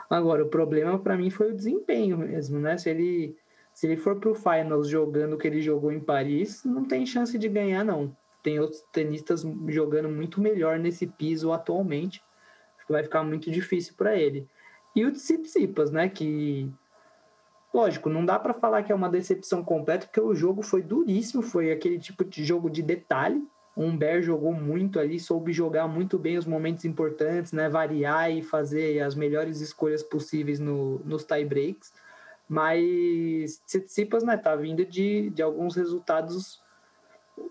Agora, 0.09 0.43
o 0.43 0.49
problema 0.49 0.99
para 0.99 1.17
mim 1.17 1.29
foi 1.29 1.51
o 1.51 1.55
desempenho 1.55 2.17
mesmo, 2.17 2.59
né? 2.59 2.77
Se 2.77 2.89
ele, 2.89 3.35
se 3.73 3.87
ele 3.87 3.97
for 3.97 4.19
para 4.19 4.29
o 4.29 4.35
Finals 4.35 4.87
jogando 4.87 5.33
o 5.33 5.37
que 5.37 5.47
ele 5.47 5.61
jogou 5.61 5.91
em 5.91 5.99
Paris, 5.99 6.63
não 6.63 6.85
tem 6.85 7.05
chance 7.05 7.37
de 7.37 7.49
ganhar, 7.49 7.83
não. 7.83 8.15
Tem 8.43 8.59
outros 8.59 8.83
tenistas 8.91 9.47
jogando 9.69 10.09
muito 10.09 10.41
melhor 10.41 10.77
nesse 10.77 11.07
piso 11.07 11.53
atualmente. 11.53 12.21
Acho 12.77 12.85
que 12.85 12.91
vai 12.91 13.01
ficar 13.01 13.23
muito 13.23 13.49
difícil 13.49 13.93
para 13.97 14.15
ele. 14.15 14.47
E 14.93 15.05
o 15.05 15.11
Tsitsipas, 15.11 15.89
né? 15.89 16.09
Que, 16.09 16.69
lógico, 17.73 18.09
não 18.09 18.25
dá 18.25 18.37
para 18.37 18.53
falar 18.53 18.83
que 18.83 18.91
é 18.91 18.95
uma 18.95 19.09
decepção 19.09 19.63
completa, 19.63 20.05
porque 20.05 20.19
o 20.19 20.35
jogo 20.35 20.61
foi 20.61 20.81
duríssimo, 20.81 21.41
foi 21.41 21.71
aquele 21.71 21.97
tipo 21.97 22.25
de 22.25 22.43
jogo 22.43 22.69
de 22.69 22.83
detalhe. 22.83 23.41
O 23.75 23.83
Humber 23.83 24.21
jogou 24.21 24.53
muito 24.53 24.99
ali, 24.99 25.19
soube 25.19 25.51
jogar 25.51 25.87
muito 25.87 26.19
bem 26.19 26.37
os 26.37 26.45
momentos 26.45 26.85
importantes, 26.85 27.53
né? 27.53 27.69
Variar 27.69 28.29
e 28.29 28.43
fazer 28.43 28.99
as 28.99 29.15
melhores 29.15 29.61
escolhas 29.61 30.03
possíveis 30.03 30.59
no, 30.59 30.99
nos 31.05 31.23
tie 31.23 31.45
breaks. 31.45 31.91
Mas 32.47 33.57
Tsitsipas, 33.65 34.23
né, 34.23 34.37
tá 34.37 34.55
vindo 34.55 34.85
de, 34.85 35.29
de 35.31 35.41
alguns 35.41 35.75
resultados 35.75 36.61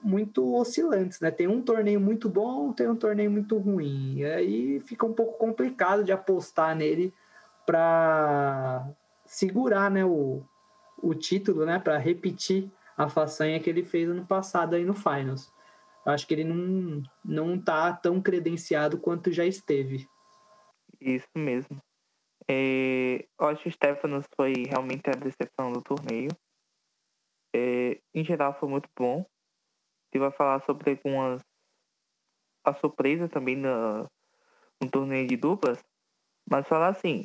muito 0.03 0.55
oscilantes, 0.55 1.21
né? 1.21 1.31
Tem 1.31 1.47
um 1.47 1.63
torneio 1.63 2.01
muito 2.01 2.29
bom, 2.29 2.73
tem 2.73 2.89
um 2.89 2.97
torneio 2.97 3.31
muito 3.31 3.59
ruim. 3.59 4.19
E 4.19 4.25
aí 4.25 4.81
fica 4.81 5.07
um 5.07 5.13
pouco 5.13 5.39
complicado 5.39 6.05
de 6.05 6.13
apostar 6.13 6.75
nele 6.75 7.13
para 7.67 8.89
segurar, 9.25 9.91
né, 9.91 10.05
o, 10.05 10.43
o 10.99 11.15
título, 11.15 11.65
né, 11.65 11.79
para 11.79 11.97
repetir 11.97 12.71
a 12.97 13.09
façanha 13.09 13.61
que 13.61 13.71
ele 13.71 13.85
fez 13.85 14.09
ano 14.09 14.27
passado 14.27 14.75
aí 14.75 14.85
no 14.85 14.95
Finals 14.95 15.53
acho 16.05 16.27
que 16.27 16.35
ele 16.35 16.45
não, 16.45 17.03
não 17.25 17.61
tá 17.61 17.93
tão 17.93 18.21
credenciado 18.21 18.99
quanto 18.99 19.33
já 19.33 19.45
esteve. 19.45 20.09
Isso 21.01 21.29
mesmo. 21.37 21.81
É, 22.49 23.25
eu 23.39 23.47
acho 23.47 23.63
que 23.63 23.69
o 23.69 23.73
Stefanos 23.73 24.27
foi 24.37 24.53
realmente 24.69 25.09
a 25.09 25.13
decepção 25.13 25.73
do 25.73 25.83
torneio. 25.83 26.31
É, 27.55 28.01
em 28.15 28.25
geral 28.25 28.59
foi 28.59 28.69
muito 28.69 28.89
bom. 28.99 29.25
Ele 30.13 30.21
vai 30.21 30.31
falar 30.31 30.61
sobre 30.65 30.91
algumas 30.91 31.41
a 32.65 32.75
surpresa 32.75 33.29
também 33.29 33.57
no, 33.57 34.07
no 34.81 34.91
torneio 34.91 35.27
de 35.27 35.37
duplas, 35.37 35.83
mas 36.49 36.67
falar 36.69 36.89
assim, 36.89 37.25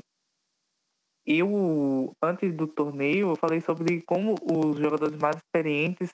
eu 1.26 2.16
antes 2.24 2.56
do 2.56 2.66
torneio 2.66 3.30
eu 3.30 3.36
falei 3.36 3.60
sobre 3.60 4.02
como 4.02 4.36
os 4.42 4.80
jogadores 4.80 5.20
mais 5.20 5.36
experientes 5.36 6.12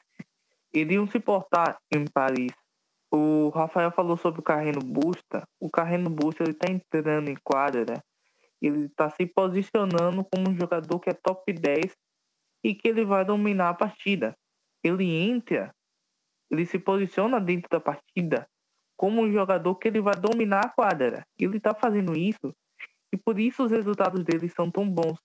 iriam 0.73 1.05
se 1.07 1.19
portar 1.19 1.77
em 1.93 2.05
Paris. 2.05 2.51
O 3.11 3.49
Rafael 3.49 3.91
falou 3.91 4.17
sobre 4.17 4.39
o 4.39 4.43
Carreno 4.43 4.79
Busta. 4.79 5.47
O 5.59 5.69
Carreno 5.69 6.09
Busta 6.09 6.43
ele 6.43 6.53
está 6.53 6.71
entrando 6.71 7.29
em 7.29 7.37
quadra, 7.43 8.03
ele 8.59 8.85
está 8.85 9.07
se 9.11 9.27
posicionando 9.27 10.25
como 10.25 10.49
um 10.49 10.57
jogador 10.57 10.99
que 10.99 11.11
é 11.11 11.13
top 11.13 11.53
10 11.53 11.95
e 12.63 12.73
que 12.73 12.87
ele 12.87 13.05
vai 13.05 13.23
dominar 13.23 13.69
a 13.69 13.73
partida. 13.75 14.35
Ele 14.83 15.05
entra, 15.05 15.71
ele 16.53 16.65
se 16.65 16.79
posiciona 16.79 17.39
dentro 17.39 17.69
da 17.69 17.79
partida 17.79 18.47
como 18.95 19.21
um 19.21 19.31
jogador 19.31 19.75
que 19.75 19.87
ele 19.87 19.99
vai 19.99 20.13
dominar 20.15 20.61
a 20.65 20.69
quadra. 20.69 21.25
Ele 21.37 21.57
está 21.57 21.73
fazendo 21.73 22.15
isso 22.15 22.55
e 23.11 23.17
por 23.17 23.39
isso 23.39 23.63
os 23.63 23.71
resultados 23.71 24.23
dele 24.23 24.47
são 24.47 24.71
tão 24.71 24.89
bons 24.89 25.19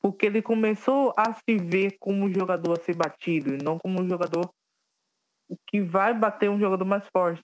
porque 0.00 0.26
ele 0.26 0.42
começou 0.42 1.12
a 1.16 1.32
se 1.34 1.56
ver 1.56 1.96
como 1.98 2.24
um 2.24 2.32
jogador 2.32 2.78
a 2.78 2.82
ser 2.82 2.94
batido 2.94 3.54
e 3.54 3.62
não 3.62 3.78
como 3.78 4.00
um 4.00 4.08
jogador 4.08 4.48
que 5.66 5.80
vai 5.80 6.14
bater 6.14 6.48
um 6.48 6.58
jogador 6.58 6.84
mais 6.84 7.06
forte. 7.08 7.42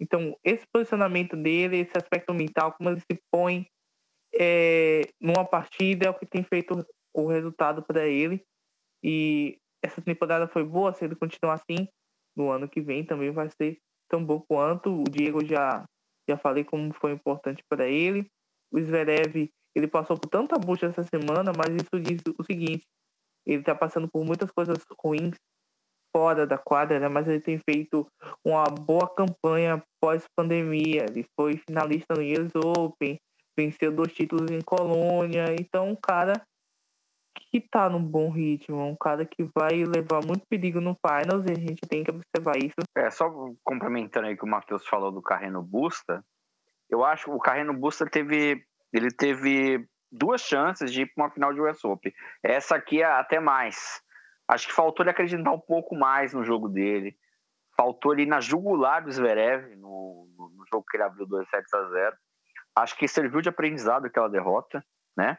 Então, 0.00 0.36
esse 0.44 0.66
posicionamento 0.72 1.36
dele, 1.36 1.78
esse 1.78 1.96
aspecto 1.96 2.34
mental, 2.34 2.72
como 2.72 2.90
ele 2.90 3.00
se 3.00 3.18
põe 3.30 3.66
é, 4.34 5.02
numa 5.20 5.44
partida, 5.44 6.06
é 6.06 6.10
o 6.10 6.14
que 6.14 6.26
tem 6.26 6.42
feito 6.42 6.84
o 7.14 7.26
resultado 7.26 7.82
para 7.82 8.06
ele. 8.06 8.44
E 9.02 9.58
essa 9.82 10.02
temporada 10.02 10.46
foi 10.48 10.64
boa, 10.64 10.92
se 10.92 11.04
ele 11.04 11.16
continuar 11.16 11.54
assim, 11.54 11.88
no 12.36 12.50
ano 12.50 12.68
que 12.68 12.80
vem 12.80 13.04
também 13.04 13.30
vai 13.30 13.48
ser 13.50 13.78
tão 14.08 14.24
bom 14.24 14.40
quanto. 14.40 15.02
O 15.02 15.04
Diego 15.04 15.44
já, 15.44 15.84
já 16.28 16.36
falei 16.36 16.64
como 16.64 16.92
foi 16.94 17.12
importante 17.12 17.62
para 17.68 17.88
ele. 17.88 18.26
O 18.70 18.80
Zverev, 18.80 19.50
ele 19.74 19.88
passou 19.88 20.18
por 20.18 20.28
tanta 20.28 20.58
bucha 20.58 20.86
essa 20.86 21.02
semana, 21.04 21.52
mas 21.56 21.74
isso 21.74 22.00
diz 22.00 22.20
o 22.38 22.44
seguinte: 22.44 22.84
ele 23.46 23.60
está 23.60 23.74
passando 23.74 24.08
por 24.08 24.24
muitas 24.24 24.50
coisas 24.50 24.78
ruins 25.00 25.36
fora 26.14 26.46
da 26.46 26.56
quadra, 26.56 26.98
né? 26.98 27.08
mas 27.08 27.28
ele 27.28 27.40
tem 27.40 27.58
feito 27.58 28.06
uma 28.44 28.64
boa 28.64 29.06
campanha 29.14 29.82
pós-pandemia. 30.00 31.04
Ele 31.10 31.26
foi 31.38 31.58
finalista 31.68 32.14
no 32.14 32.22
US 32.22 32.52
Open, 32.54 33.18
venceu 33.56 33.92
dois 33.92 34.12
títulos 34.12 34.50
em 34.50 34.62
Colônia. 34.62 35.54
Então, 35.60 35.90
um 35.90 35.96
cara 35.96 36.42
que 37.36 37.60
tá 37.60 37.88
num 37.88 38.02
bom 38.02 38.30
ritmo, 38.30 38.84
um 38.84 38.96
cara 38.96 39.24
que 39.24 39.48
vai 39.54 39.84
levar 39.84 40.24
muito 40.24 40.46
perigo 40.48 40.80
no 40.80 40.96
Finals 40.96 41.44
e 41.46 41.52
a 41.52 41.54
gente 41.54 41.80
tem 41.88 42.02
que 42.02 42.10
observar 42.10 42.56
isso. 42.56 42.74
É, 42.96 43.10
só 43.10 43.30
complementando 43.64 44.26
aí 44.26 44.36
que 44.36 44.44
o 44.44 44.48
Matheus 44.48 44.86
falou 44.86 45.12
do 45.12 45.22
Carreno 45.22 45.62
Busta, 45.62 46.24
eu 46.90 47.04
acho 47.04 47.24
que 47.24 47.30
o 47.30 47.38
Carreno 47.38 47.74
Busta 47.74 48.06
teve, 48.06 48.64
ele 48.92 49.10
teve 49.10 49.86
duas 50.10 50.40
chances 50.40 50.92
de 50.92 51.02
ir 51.02 51.06
para 51.14 51.24
uma 51.24 51.30
final 51.30 51.52
de 51.52 51.60
US 51.60 51.84
Open. 51.84 52.12
Essa 52.42 52.76
aqui 52.76 53.02
é 53.02 53.04
até 53.04 53.40
mais. 53.40 54.00
Acho 54.48 54.68
que 54.68 54.74
faltou 54.74 55.02
ele 55.02 55.10
acreditar 55.10 55.50
um 55.50 55.60
pouco 55.60 55.96
mais 55.96 56.32
no 56.32 56.44
jogo 56.44 56.68
dele. 56.68 57.16
Faltou 57.76 58.12
ele 58.12 58.24
na 58.24 58.40
jugular 58.40 59.04
do 59.04 59.12
Zverev, 59.12 59.74
no, 59.76 60.28
no, 60.36 60.48
no 60.50 60.64
jogo 60.72 60.86
que 60.88 60.96
ele 60.96 61.04
abriu 61.04 61.26
2 61.26 61.48
sets 61.48 61.74
a 61.74 61.88
0. 61.88 62.16
Acho 62.76 62.96
que 62.96 63.08
serviu 63.08 63.40
de 63.40 63.48
aprendizado 63.48 64.06
aquela 64.06 64.28
derrota, 64.28 64.84
né? 65.16 65.38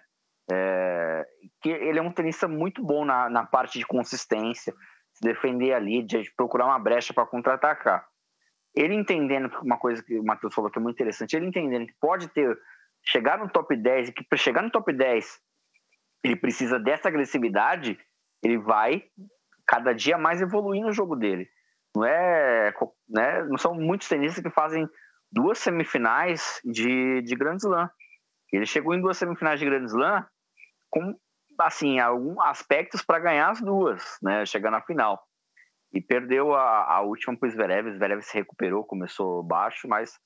É, 0.50 1.26
que 1.62 1.70
ele 1.70 2.00
é 2.00 2.02
um 2.02 2.12
tenista 2.12 2.48
muito 2.48 2.84
bom 2.84 3.04
na, 3.04 3.30
na 3.30 3.46
parte 3.46 3.78
de 3.80 3.86
consistência, 3.86 4.74
se 5.14 5.22
defender 5.22 5.74
ali, 5.74 6.04
de 6.04 6.32
procurar 6.36 6.66
uma 6.66 6.80
brecha 6.80 7.14
para 7.14 7.26
contra-atacar. 7.26 8.08
Ele 8.76 8.94
entendendo 8.94 9.50
uma 9.62 9.78
coisa 9.78 10.04
que 10.04 10.18
o 10.18 10.24
Matheus 10.24 10.54
falou 10.54 10.70
que 10.70 10.78
é 10.78 10.82
muito 10.82 10.96
interessante, 10.96 11.36
ele 11.36 11.48
entendendo 11.48 11.88
que 11.88 11.96
pode 12.00 12.28
ter 12.30 12.58
chegar 13.04 13.38
no 13.38 13.50
top 13.50 13.76
10 13.76 14.10
e 14.10 14.12
que 14.12 14.24
para 14.24 14.38
chegar 14.38 14.62
no 14.62 14.70
top 14.70 14.92
10 14.94 15.40
ele 16.24 16.36
precisa 16.36 16.80
dessa 16.80 17.08
agressividade, 17.08 17.98
ele 18.44 18.58
vai 18.58 19.04
cada 19.66 19.94
dia 19.94 20.18
mais 20.18 20.42
evoluir 20.42 20.82
no 20.82 20.92
jogo 20.92 21.16
dele. 21.16 21.48
Não 21.96 22.06
é, 22.06 22.74
né, 23.10 23.44
não 23.46 23.58
são 23.58 23.74
muitos 23.74 24.08
tenistas 24.08 24.44
que 24.44 24.50
fazem 24.50 24.88
duas 25.32 25.58
semifinais 25.58 26.62
de, 26.64 27.22
de 27.22 27.36
Grand 27.36 27.58
Slam. 27.58 27.90
Ele 28.52 28.66
chegou 28.66 28.94
em 28.94 29.02
duas 29.02 29.18
semifinais 29.18 29.60
de 29.60 29.66
Grand 29.66 29.86
Slam 29.86 30.26
com 30.98 31.16
assim 31.60 32.00
alguns 32.00 32.40
aspectos 32.40 33.02
para 33.02 33.20
ganhar 33.20 33.50
as 33.50 33.62
duas, 33.62 34.18
né, 34.22 34.46
chegar 34.46 34.72
na 34.72 34.82
final. 34.82 35.22
E 35.94 36.02
perdeu 36.02 36.54
a, 36.54 36.96
a 36.96 37.02
última 37.02 37.38
para 37.38 37.48
o 37.48 37.52
Zverev. 37.52 37.92
Zverev 37.94 38.22
se 38.22 38.34
recuperou, 38.38 38.84
começou 38.84 39.44
baixo, 39.44 39.88
mas 39.88 40.20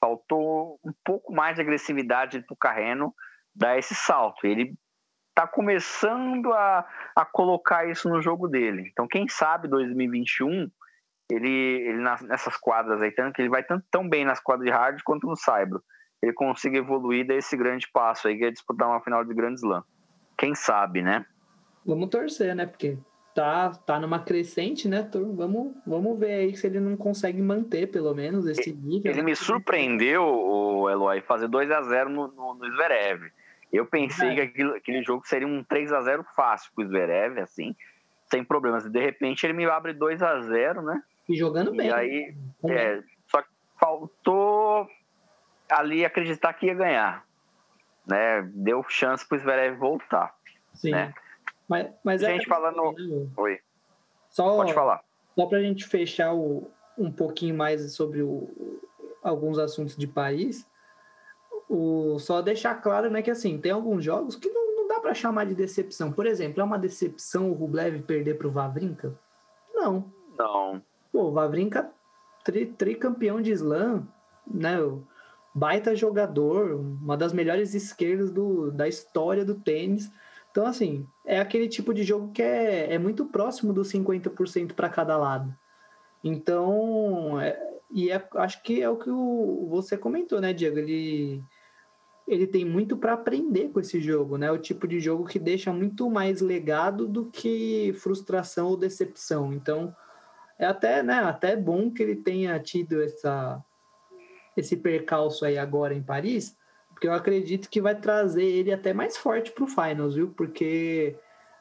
faltou 0.00 0.78
um 0.84 0.92
pouco 1.04 1.32
mais 1.32 1.56
de 1.56 1.62
agressividade 1.62 2.40
para 2.42 2.54
o 2.54 2.58
Carreno 2.58 3.12
dar 3.54 3.76
esse 3.76 3.94
salto. 3.94 4.46
Ele 4.46 4.74
está 5.30 5.46
começando 5.46 6.52
a, 6.52 6.86
a 7.16 7.24
colocar 7.24 7.88
isso 7.88 8.08
no 8.08 8.22
jogo 8.22 8.48
dele. 8.48 8.88
Então, 8.90 9.08
quem 9.08 9.28
sabe 9.28 9.68
2021 9.68 10.70
ele, 11.30 11.50
ele 11.50 11.98
nessas 12.26 12.56
quadras 12.56 13.02
aí, 13.02 13.10
tanto 13.10 13.34
que 13.34 13.42
ele 13.42 13.50
vai 13.50 13.62
tanto 13.62 13.84
tão 13.90 14.08
bem 14.08 14.24
nas 14.24 14.40
quadras 14.40 14.64
de 14.64 14.72
hard 14.72 15.02
quanto 15.04 15.26
no 15.26 15.36
Saibro, 15.36 15.82
ele 16.22 16.32
consiga 16.32 16.78
evoluir 16.78 17.26
desse 17.26 17.56
grande 17.56 17.86
passo 17.92 18.28
aí, 18.28 18.38
que 18.38 18.44
é 18.44 18.50
disputar 18.50 18.88
uma 18.88 19.02
final 19.02 19.24
de 19.24 19.34
Grand 19.34 19.54
Slam. 19.54 19.84
Quem 20.38 20.54
sabe, 20.54 21.02
né? 21.02 21.26
Vamos 21.84 22.08
torcer, 22.08 22.54
né? 22.54 22.64
Porque 22.64 22.96
tá, 23.34 23.70
tá 23.70 23.98
numa 23.98 24.20
crescente, 24.20 24.88
né? 24.88 25.08
Vamos, 25.34 25.74
vamos 25.86 26.18
ver 26.18 26.32
aí 26.32 26.56
se 26.56 26.66
ele 26.66 26.80
não 26.80 26.96
consegue 26.96 27.42
manter, 27.42 27.88
pelo 27.88 28.14
menos, 28.14 28.46
esse 28.46 28.72
nível. 28.72 29.10
Ele 29.10 29.22
me 29.22 29.34
surpreendeu, 29.34 30.22
o 30.24 30.88
Eloy, 30.88 31.20
fazer 31.22 31.48
2 31.48 31.70
a 31.70 31.82
0 31.82 32.08
no, 32.08 32.28
no, 32.28 32.54
no 32.54 32.70
Zverev. 32.72 33.30
Eu 33.72 33.84
pensei 33.84 34.30
é. 34.30 34.34
que 34.34 34.40
aquele, 34.40 34.76
aquele, 34.76 35.02
jogo 35.02 35.26
seria 35.26 35.46
um 35.46 35.62
3 35.62 35.92
a 35.92 36.00
0 36.00 36.24
fácil 36.34 36.70
pro 36.74 36.86
Zverev, 36.86 37.40
assim, 37.40 37.74
sem 38.30 38.44
problemas. 38.44 38.88
De 38.88 39.00
repente 39.00 39.44
ele 39.44 39.52
me 39.52 39.66
abre 39.66 39.92
2 39.92 40.22
a 40.22 40.40
0 40.40 40.82
né? 40.82 41.02
E 41.28 41.36
jogando 41.36 41.74
bem. 41.74 41.88
E 41.88 41.92
aí, 41.92 42.34
é, 42.64 43.02
faltou 43.78 44.88
ali 45.70 46.04
acreditar 46.04 46.52
que 46.54 46.66
ia 46.66 46.74
ganhar. 46.74 47.27
Né? 48.08 48.42
Deu 48.54 48.82
chance 48.88 49.26
para 49.26 49.36
o 49.36 49.40
Zverev 49.40 49.76
voltar. 49.78 50.34
Sim. 50.74 50.92
Né? 50.92 51.12
Mas, 51.68 51.90
mas 52.02 52.20
gente 52.20 52.46
é... 52.46 52.48
falando. 52.48 52.92
Né? 52.92 53.26
Oi. 53.36 53.60
Só, 54.30 54.56
Pode 54.56 54.72
falar. 54.74 55.02
Só 55.34 55.46
para 55.46 55.58
a 55.58 55.62
gente 55.62 55.86
fechar 55.86 56.34
o, 56.34 56.70
um 56.96 57.12
pouquinho 57.12 57.54
mais 57.54 57.92
sobre 57.92 58.22
o, 58.22 58.48
alguns 59.22 59.58
assuntos 59.58 59.96
de 59.96 60.06
país, 60.06 60.66
o, 61.68 62.18
só 62.18 62.40
deixar 62.40 62.76
claro 62.76 63.10
né, 63.10 63.20
que 63.22 63.30
assim, 63.30 63.58
tem 63.58 63.72
alguns 63.72 64.02
jogos 64.04 64.34
que 64.34 64.48
não, 64.48 64.76
não 64.76 64.88
dá 64.88 65.00
para 65.00 65.14
chamar 65.14 65.44
de 65.44 65.54
decepção. 65.54 66.10
Por 66.10 66.26
exemplo, 66.26 66.60
é 66.60 66.64
uma 66.64 66.78
decepção 66.78 67.50
o 67.50 67.54
Rublev 67.54 68.02
perder 68.02 68.38
para 68.38 68.48
o 68.48 68.50
Vavrinka? 68.50 69.14
Não. 69.74 70.10
Não. 70.36 70.82
Pô, 71.12 71.24
o 71.24 71.32
Vavrinka, 71.32 71.90
tri, 72.42 72.66
tricampeão 72.66 73.40
de 73.40 73.52
slam, 73.52 74.06
né? 74.46 74.78
Baita 75.58 75.96
jogador, 75.96 76.74
uma 76.76 77.16
das 77.16 77.32
melhores 77.32 77.74
esquerdas 77.74 78.30
do, 78.30 78.70
da 78.70 78.86
história 78.86 79.44
do 79.44 79.56
tênis. 79.56 80.10
Então, 80.50 80.64
assim, 80.66 81.06
é 81.26 81.40
aquele 81.40 81.68
tipo 81.68 81.92
de 81.92 82.04
jogo 82.04 82.30
que 82.32 82.40
é, 82.40 82.94
é 82.94 82.98
muito 82.98 83.26
próximo 83.26 83.72
dos 83.72 83.92
50% 83.92 84.72
para 84.72 84.88
cada 84.88 85.16
lado. 85.16 85.52
Então, 86.22 87.40
é, 87.40 87.58
e 87.90 88.10
é, 88.10 88.24
acho 88.36 88.62
que 88.62 88.80
é 88.80 88.88
o 88.88 88.96
que 88.96 89.10
o, 89.10 89.66
você 89.68 89.96
comentou, 89.96 90.40
né, 90.40 90.52
Diego? 90.52 90.78
Ele, 90.78 91.42
ele 92.26 92.46
tem 92.46 92.64
muito 92.64 92.96
para 92.96 93.14
aprender 93.14 93.70
com 93.70 93.80
esse 93.80 94.00
jogo, 94.00 94.36
né? 94.36 94.52
O 94.52 94.58
tipo 94.58 94.86
de 94.86 95.00
jogo 95.00 95.24
que 95.24 95.38
deixa 95.38 95.72
muito 95.72 96.08
mais 96.08 96.40
legado 96.40 97.06
do 97.06 97.26
que 97.26 97.92
frustração 97.98 98.68
ou 98.68 98.76
decepção. 98.76 99.52
Então, 99.52 99.94
é 100.58 100.66
até, 100.66 101.02
né, 101.02 101.14
até 101.14 101.56
bom 101.56 101.90
que 101.90 102.02
ele 102.02 102.16
tenha 102.16 102.58
tido 102.60 103.02
essa, 103.02 103.62
esse 104.60 104.76
percalço 104.76 105.44
aí 105.44 105.58
agora 105.58 105.94
em 105.94 106.02
Paris, 106.02 106.56
porque 106.90 107.06
eu 107.06 107.12
acredito 107.12 107.68
que 107.70 107.80
vai 107.80 107.94
trazer 107.94 108.44
ele 108.44 108.72
até 108.72 108.92
mais 108.92 109.16
forte 109.16 109.52
para 109.52 109.64
o 109.64 109.68
Finals, 109.68 110.16
viu? 110.16 110.28
Porque 110.36 111.16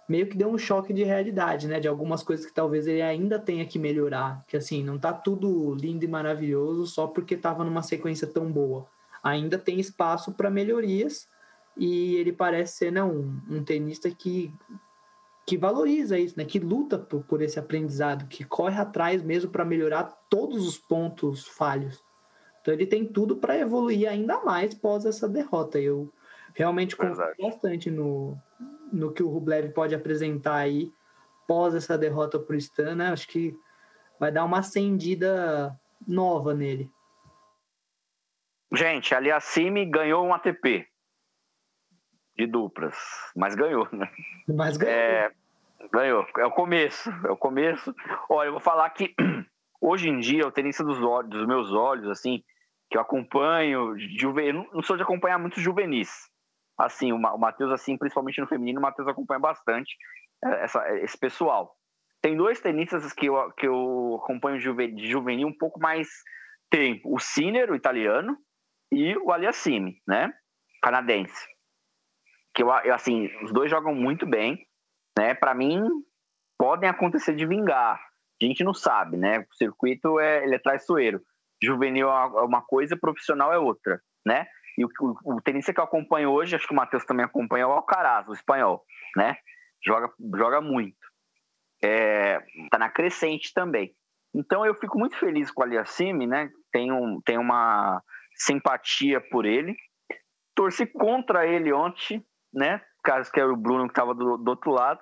meio 0.07 0.25
que 0.27 0.37
deu 0.37 0.49
um 0.49 0.57
choque 0.57 0.93
de 0.93 1.03
realidade, 1.03 1.67
né? 1.67 1.79
De 1.79 1.87
algumas 1.87 2.23
coisas 2.23 2.45
que 2.45 2.53
talvez 2.53 2.87
ele 2.87 3.01
ainda 3.01 3.37
tenha 3.37 3.65
que 3.65 3.77
melhorar. 3.77 4.43
Que 4.47 4.57
assim, 4.57 4.83
não 4.83 4.97
tá 4.97 5.13
tudo 5.13 5.75
lindo 5.75 6.05
e 6.05 6.07
maravilhoso 6.07 6.87
só 6.87 7.05
porque 7.05 7.35
estava 7.35 7.63
numa 7.63 7.83
sequência 7.83 8.25
tão 8.25 8.51
boa. 8.51 8.87
Ainda 9.21 9.57
tem 9.57 9.79
espaço 9.79 10.31
para 10.31 10.49
melhorias 10.49 11.27
e 11.75 12.15
ele 12.15 12.31
parece 12.31 12.77
ser 12.77 12.91
né, 12.91 13.03
um, 13.03 13.39
um 13.49 13.63
tenista 13.63 14.09
que, 14.09 14.51
que 15.45 15.57
valoriza 15.57 16.17
isso, 16.17 16.35
né? 16.37 16.45
Que 16.45 16.57
luta 16.57 16.97
por, 16.97 17.23
por 17.23 17.41
esse 17.41 17.59
aprendizado, 17.59 18.27
que 18.27 18.43
corre 18.43 18.79
atrás 18.79 19.21
mesmo 19.21 19.51
para 19.51 19.65
melhorar 19.65 20.17
todos 20.29 20.65
os 20.65 20.77
pontos 20.77 21.45
falhos. 21.45 22.06
Então 22.67 22.75
ele 22.75 22.85
tem 22.85 23.05
tudo 23.05 23.37
para 23.37 23.57
evoluir 23.57 24.09
ainda 24.09 24.43
mais 24.43 24.73
pós 24.73 25.05
essa 25.05 25.25
derrota. 25.25 25.79
Eu 25.79 26.11
realmente 26.53 26.97
confio 26.97 27.33
bastante 27.39 27.89
no, 27.89 28.37
no 28.91 29.13
que 29.13 29.23
o 29.23 29.29
Rublev 29.29 29.71
pode 29.71 29.95
apresentar 29.95 30.55
aí 30.55 30.91
pós 31.47 31.73
essa 31.73 31.97
derrota 31.97 32.37
para 32.37 32.55
o 32.55 32.57
Stan, 32.57 32.93
né? 32.93 33.07
Acho 33.07 33.25
que 33.29 33.57
vai 34.19 34.33
dar 34.33 34.43
uma 34.43 34.59
acendida 34.59 35.79
nova 36.05 36.53
nele. 36.53 36.91
Gente, 38.73 39.15
ali 39.15 39.29
ganhou 39.85 40.25
um 40.25 40.33
ATP 40.33 40.85
de 42.35 42.47
duplas, 42.47 42.97
mas 43.33 43.55
ganhou, 43.55 43.87
né? 43.93 44.11
Mas 44.45 44.75
ganhou. 44.75 44.93
É, 44.93 45.31
ganhou. 45.89 46.27
É 46.37 46.45
o 46.45 46.51
começo, 46.51 47.09
é 47.25 47.31
o 47.31 47.37
começo. 47.37 47.95
Olha, 48.27 48.49
eu 48.49 48.51
vou 48.51 48.59
falar 48.59 48.89
que 48.89 49.15
hoje 49.79 50.09
em 50.09 50.19
dia 50.19 50.45
o 50.45 50.51
tenista 50.51 50.83
dos 50.83 51.01
olhos, 51.01 51.29
dos 51.29 51.47
meus 51.47 51.71
olhos, 51.71 52.09
assim, 52.09 52.43
que 52.89 52.97
eu 52.97 53.01
acompanho, 53.01 53.95
juve... 54.17 54.47
eu 54.47 54.53
não 54.53 54.81
sou 54.81 54.95
de 54.95 55.03
acompanhar 55.03 55.37
muito 55.37 55.59
juvenis. 55.59 56.09
Assim, 56.77 57.11
o 57.11 57.17
Matheus, 57.17 57.71
assim, 57.71 57.97
principalmente 57.97 58.39
no 58.39 58.47
feminino, 58.47 58.79
o 58.79 58.81
Matheus 58.81 59.07
acompanha 59.07 59.39
bastante 59.39 59.95
é, 60.43 60.63
essa, 60.63 60.97
esse 60.99 61.17
pessoal. 61.17 61.75
Tem 62.21 62.35
dois 62.35 62.61
tenistas 62.61 63.11
que 63.13 63.27
eu, 63.27 63.51
que 63.53 63.67
eu 63.67 64.19
acompanho 64.23 64.59
de 64.59 65.07
juvenil 65.07 65.47
um 65.47 65.57
pouco 65.57 65.79
mais 65.79 66.07
tempo. 66.69 67.13
O 67.13 67.19
Sinner, 67.19 67.71
o 67.71 67.75
italiano, 67.75 68.37
e 68.91 69.17
o 69.17 69.31
Aliassime, 69.31 70.01
né? 70.07 70.31
Canadense. 70.81 71.47
Que 72.53 72.63
eu, 72.63 72.71
assim, 72.71 73.29
os 73.43 73.51
dois 73.51 73.69
jogam 73.69 73.93
muito 73.93 74.25
bem, 74.25 74.65
né? 75.17 75.33
Para 75.33 75.53
mim, 75.53 75.83
podem 76.57 76.89
acontecer 76.89 77.35
de 77.35 77.45
vingar. 77.45 77.99
A 78.41 78.45
gente 78.45 78.63
não 78.63 78.73
sabe, 78.73 79.17
né? 79.17 79.39
O 79.39 79.55
circuito 79.55 80.19
é, 80.19 80.43
ele 80.43 80.55
é 80.55 80.59
traiçoeiro 80.59 81.21
juvenil 81.61 82.09
é, 82.09 82.13
é 82.13 82.41
uma 82.41 82.61
coisa, 82.61 82.97
profissional 82.97 83.51
é 83.51 83.57
outra, 83.57 84.01
né? 84.25 84.45
E 84.77 84.85
o, 84.85 84.89
o, 85.01 85.37
o 85.37 85.41
tenista 85.41 85.73
que 85.73 85.79
eu 85.79 85.83
acompanho 85.83 86.29
hoje, 86.29 86.55
acho 86.55 86.67
que 86.67 86.73
o 86.73 86.75
Matheus 86.75 87.05
também 87.05 87.25
acompanha, 87.25 87.63
é 87.63 87.67
o 87.67 87.71
Alcaraz, 87.71 88.27
o 88.27 88.33
espanhol, 88.33 88.83
né? 89.15 89.37
Joga, 89.83 90.11
joga 90.35 90.61
muito. 90.61 90.97
É, 91.83 92.39
tá 92.71 92.77
na 92.77 92.89
crescente 92.89 93.53
também. 93.53 93.93
Então 94.33 94.65
eu 94.65 94.75
fico 94.75 94.99
muito 94.99 95.17
feliz 95.17 95.49
com 95.51 95.61
o 95.61 95.65
Aliassime, 95.65 96.27
né? 96.27 96.49
Tenho, 96.71 97.21
tenho 97.25 97.41
uma 97.41 98.01
simpatia 98.35 99.19
por 99.19 99.45
ele. 99.45 99.75
Torci 100.55 100.85
contra 100.85 101.45
ele 101.45 101.73
ontem, 101.73 102.23
né? 102.53 102.81
Caso 103.03 103.31
que 103.31 103.39
era 103.39 103.51
o 103.51 103.57
Bruno 103.57 103.85
que 103.85 103.91
estava 103.91 104.13
do, 104.13 104.37
do 104.37 104.49
outro 104.49 104.71
lado. 104.71 104.99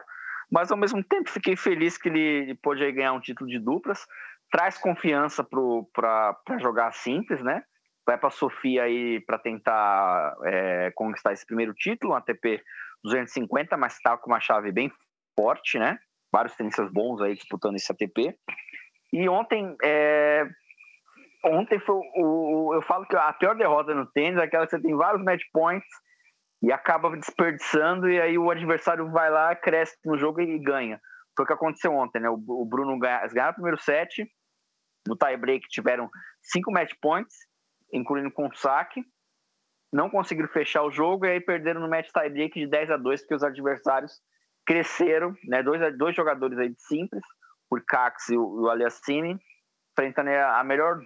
Mas 0.52 0.72
ao 0.72 0.78
mesmo 0.78 1.04
tempo 1.04 1.30
fiquei 1.30 1.56
feliz 1.56 1.98
que 1.98 2.08
ele 2.08 2.56
pôde 2.62 2.90
ganhar 2.92 3.14
um 3.14 3.20
título 3.20 3.50
de 3.50 3.60
duplas 3.60 4.06
traz 4.52 4.78
confiança 4.78 5.44
para 5.44 6.60
jogar 6.60 6.92
simples, 6.94 7.42
né? 7.44 7.64
Vai 8.06 8.18
para 8.18 8.28
a 8.28 8.32
Sofia 8.32 8.84
aí 8.84 9.20
para 9.22 9.40
tentar 9.40 10.36
é, 10.46 10.92
conquistar 10.96 11.34
esse 11.34 11.46
primeiro 11.46 11.74
título, 11.74 12.14
um 12.14 12.16
ATP 12.16 12.62
250, 13.04 13.76
mas 13.78 13.94
está 13.94 14.16
com 14.18 14.32
uma 14.32 14.40
chave 14.40 14.72
bem 14.72 14.92
forte, 15.38 15.80
né? 15.80 15.98
Vários 16.32 16.56
tenistas 16.56 16.92
bons 16.92 17.22
aí 17.22 17.34
disputando 17.34 17.76
esse 17.76 17.92
ATP. 17.92 18.36
E 19.14 19.30
ontem, 19.30 19.76
é, 19.84 20.46
ontem 21.46 21.80
foi 21.80 21.96
o, 22.16 22.74
eu 22.74 22.82
falo 22.82 23.06
que 23.06 23.16
a 23.16 23.34
pior 23.34 23.56
derrota 23.56 23.94
no 23.94 24.06
tênis 24.06 24.40
é 24.40 24.44
aquela 24.44 24.66
que 24.66 24.72
você 24.72 24.82
tem 24.82 24.96
vários 24.96 25.24
match 25.24 25.44
points 25.54 25.88
e 26.62 26.72
acaba 26.72 27.16
desperdiçando 27.16 28.10
e 28.10 28.20
aí 28.20 28.38
o 28.38 28.50
adversário 28.50 29.10
vai 29.12 29.30
lá, 29.30 29.56
cresce 29.56 29.98
no 30.04 30.18
jogo 30.18 30.42
e 30.42 30.60
ganha. 30.60 31.00
Foi 31.36 31.44
o 31.44 31.48
que 31.48 31.54
aconteceu 31.54 31.94
ontem, 31.94 32.20
né? 32.20 32.30
O, 32.30 32.66
Bruno 32.66 32.98
ganha, 32.98 33.26
o 33.26 33.54
primeiro 33.54 33.80
set, 33.80 34.26
no 35.08 35.16
tie-break 35.16 35.68
tiveram 35.68 36.10
cinco 36.42 36.72
match 36.72 36.94
points, 37.02 37.36
incluindo 37.94 38.32
com 38.32 38.52
saque. 38.54 39.04
Não 39.92 40.10
conseguiram 40.10 40.50
fechar 40.50 40.84
o 40.84 40.92
jogo 40.92 41.26
e 41.26 41.32
aí 41.32 41.42
perderam 41.42 41.82
no 41.82 41.90
match 41.90 42.10
tie-break 42.12 42.60
de 42.60 42.68
10 42.68 42.92
a 42.92 42.98
2 42.98 43.22
porque 43.22 43.36
os 43.36 43.44
adversários 43.44 44.22
cresceram, 44.66 45.36
né? 45.46 45.62
Dois, 45.62 45.98
dois 45.98 46.16
jogadores 46.16 46.58
aí 46.58 46.70
de 46.70 46.82
simples, 46.82 47.24
o 47.70 47.80
Cax 47.86 48.30
e 48.30 48.38
o, 48.38 48.62
o 48.62 48.70
Aliassine, 48.70 49.40
enfrentando 49.92 50.30
a 50.30 50.64
melhor 50.64 51.00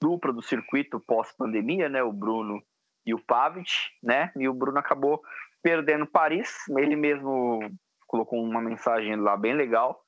dupla 0.00 0.32
do 0.32 0.42
circuito 0.42 1.00
pós-pandemia, 1.00 1.88
né? 1.88 2.02
O 2.02 2.12
Bruno 2.12 2.62
e 3.04 3.12
o 3.14 3.18
Pavic, 3.18 3.70
né? 4.02 4.32
E 4.36 4.48
o 4.48 4.54
Bruno 4.54 4.78
acabou 4.78 5.20
perdendo 5.62 6.06
Paris. 6.06 6.54
Ele 6.76 6.94
mesmo 6.94 7.60
colocou 8.08 8.42
uma 8.42 8.60
mensagem 8.60 9.14
lá 9.14 9.36
bem 9.36 9.54
legal. 9.54 10.02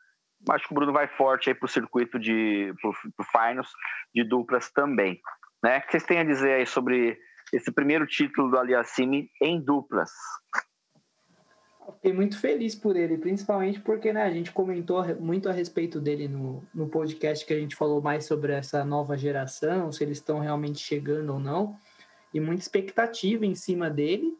Acho 0.48 0.66
que 0.66 0.72
o 0.72 0.74
Bruno 0.74 0.92
vai 0.92 1.06
forte 1.06 1.50
aí 1.50 1.54
para 1.54 1.66
o 1.66 1.68
circuito 1.68 2.18
de 2.18 2.74
pro, 2.80 2.92
pro 3.14 3.26
finals 3.26 3.70
de 4.12 4.24
duplas 4.24 4.72
também. 4.72 5.20
Né? 5.62 5.78
O 5.78 5.82
que 5.82 5.92
vocês 5.92 6.04
têm 6.04 6.18
a 6.18 6.24
dizer 6.24 6.54
aí 6.54 6.66
sobre 6.66 7.18
esse 7.52 7.70
primeiro 7.70 8.06
título 8.06 8.50
do 8.50 8.58
Aliassime 8.58 9.30
em 9.40 9.60
duplas? 9.60 10.10
Fiquei 11.96 12.12
muito 12.12 12.38
feliz 12.38 12.74
por 12.74 12.96
ele, 12.96 13.18
principalmente 13.18 13.80
porque 13.80 14.12
né, 14.12 14.22
a 14.22 14.30
gente 14.30 14.52
comentou 14.52 15.04
muito 15.16 15.48
a 15.48 15.52
respeito 15.52 16.00
dele 16.00 16.28
no, 16.28 16.62
no 16.72 16.88
podcast 16.88 17.44
que 17.44 17.52
a 17.52 17.58
gente 17.58 17.74
falou 17.74 18.00
mais 18.00 18.24
sobre 18.24 18.52
essa 18.52 18.84
nova 18.84 19.16
geração, 19.16 19.90
se 19.90 20.04
eles 20.04 20.18
estão 20.18 20.38
realmente 20.38 20.78
chegando 20.78 21.32
ou 21.32 21.40
não, 21.40 21.76
e 22.32 22.40
muita 22.40 22.62
expectativa 22.62 23.44
em 23.44 23.54
cima 23.54 23.90
dele. 23.90 24.36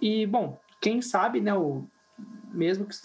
E, 0.00 0.26
bom, 0.26 0.60
quem 0.80 1.00
sabe, 1.00 1.40
né, 1.40 1.54
o, 1.54 1.86
mesmo 2.52 2.86
que 2.86 2.96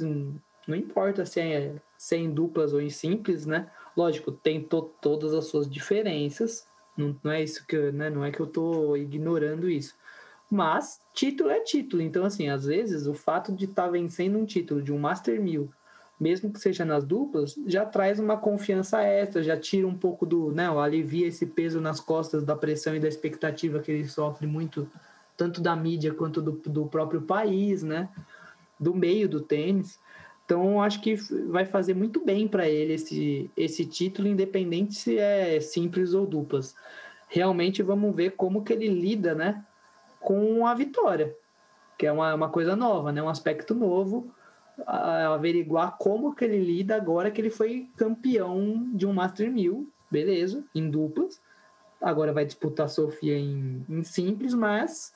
não 0.67 0.75
importa 0.75 1.25
se 1.25 1.39
é, 1.39 1.75
se 1.97 2.15
é 2.15 2.19
em 2.19 2.31
duplas 2.31 2.73
ou 2.73 2.81
em 2.81 2.89
simples, 2.89 3.45
né? 3.45 3.69
Lógico, 3.95 4.31
tem 4.31 4.62
to, 4.62 4.91
todas 5.01 5.34
as 5.34 5.45
suas 5.45 5.69
diferenças, 5.69 6.67
não, 6.97 7.15
não 7.23 7.31
é 7.31 7.43
isso 7.43 7.65
que 7.67 7.91
né? 7.91 8.10
não 8.10 8.23
é 8.23 8.31
que 8.31 8.39
eu 8.39 8.47
tô 8.47 8.95
ignorando 8.95 9.69
isso. 9.69 9.95
Mas 10.49 10.99
título 11.13 11.49
é 11.49 11.60
título, 11.60 12.01
então 12.01 12.25
assim, 12.25 12.49
às 12.49 12.65
vezes 12.65 13.08
o 13.08 13.13
fato 13.13 13.51
de 13.51 13.65
estar 13.65 13.86
tá 13.86 13.89
vencendo 13.89 14.38
um 14.38 14.45
título 14.45 14.81
de 14.81 14.93
um 14.93 14.99
Master 14.99 15.41
1000, 15.41 15.69
mesmo 16.19 16.51
que 16.51 16.60
seja 16.60 16.86
nas 16.86 17.03
duplas, 17.03 17.55
já 17.65 17.86
traz 17.86 18.19
uma 18.19 18.38
confiança 18.38 19.01
extra, 19.01 19.43
já 19.43 19.58
tira 19.58 19.88
um 19.88 19.97
pouco 19.97 20.25
do, 20.25 20.51
né, 20.51 20.67
alivia 20.67 21.27
esse 21.27 21.45
peso 21.45 21.81
nas 21.81 21.99
costas 21.99 22.43
da 22.43 22.55
pressão 22.55 22.95
e 22.95 22.99
da 22.99 23.08
expectativa 23.08 23.79
que 23.79 23.91
ele 23.91 24.08
sofre 24.08 24.47
muito, 24.47 24.88
tanto 25.36 25.60
da 25.60 25.75
mídia 25.75 26.13
quanto 26.13 26.41
do, 26.41 26.51
do 26.51 26.86
próprio 26.86 27.21
país, 27.21 27.84
né? 27.84 28.08
Do 28.80 28.94
meio 28.94 29.28
do 29.28 29.42
tênis. 29.42 30.00
Então, 30.46 30.82
acho 30.82 31.02
que 31.02 31.16
vai 31.50 31.66
fazer 31.66 31.96
muito 31.96 32.24
bem 32.24 32.48
para 32.48 32.70
ele 32.70 32.94
esse, 32.94 33.50
esse 33.58 33.86
título, 33.86 34.28
independente 34.28 34.94
se 34.94 35.18
é 35.18 35.60
simples 35.60 36.14
ou 36.14 36.26
duplas. 36.26 36.76
Realmente 37.28 37.82
vamos 37.82 38.16
ver 38.16 38.32
como 38.32 38.64
que 38.64 38.72
ele 38.72 38.88
lida, 38.88 39.34
né, 39.34 39.66
com 40.20 40.68
a 40.68 40.74
vitória, 40.76 41.36
que 41.98 42.06
é 42.06 42.12
uma, 42.12 42.36
uma 42.36 42.50
coisa 42.50 42.76
nova, 42.76 43.12
né, 43.12 43.24
um 43.24 43.30
aspecto 43.30 43.74
novo, 43.74 44.32
a, 44.86 45.34
averiguar 45.34 45.98
como 45.98 46.36
que 46.36 46.46
ele 46.46 46.60
lida 46.60 46.96
agora 46.96 47.32
que 47.32 47.42
ele 47.42 47.50
foi 47.50 47.90
campeão 47.98 48.90
de 48.94 49.08
um 49.08 49.14
Master 49.14 49.52
1000, 49.52 49.90
beleza, 50.12 50.64
em 50.76 50.90
duplas. 50.90 51.42
Agora 52.00 52.32
vai 52.32 52.46
disputar 52.46 52.86
a 52.86 52.90
Sofia 52.90 53.36
em, 53.36 53.84
em 53.90 54.04
simples, 54.04 54.54
mas 54.54 55.14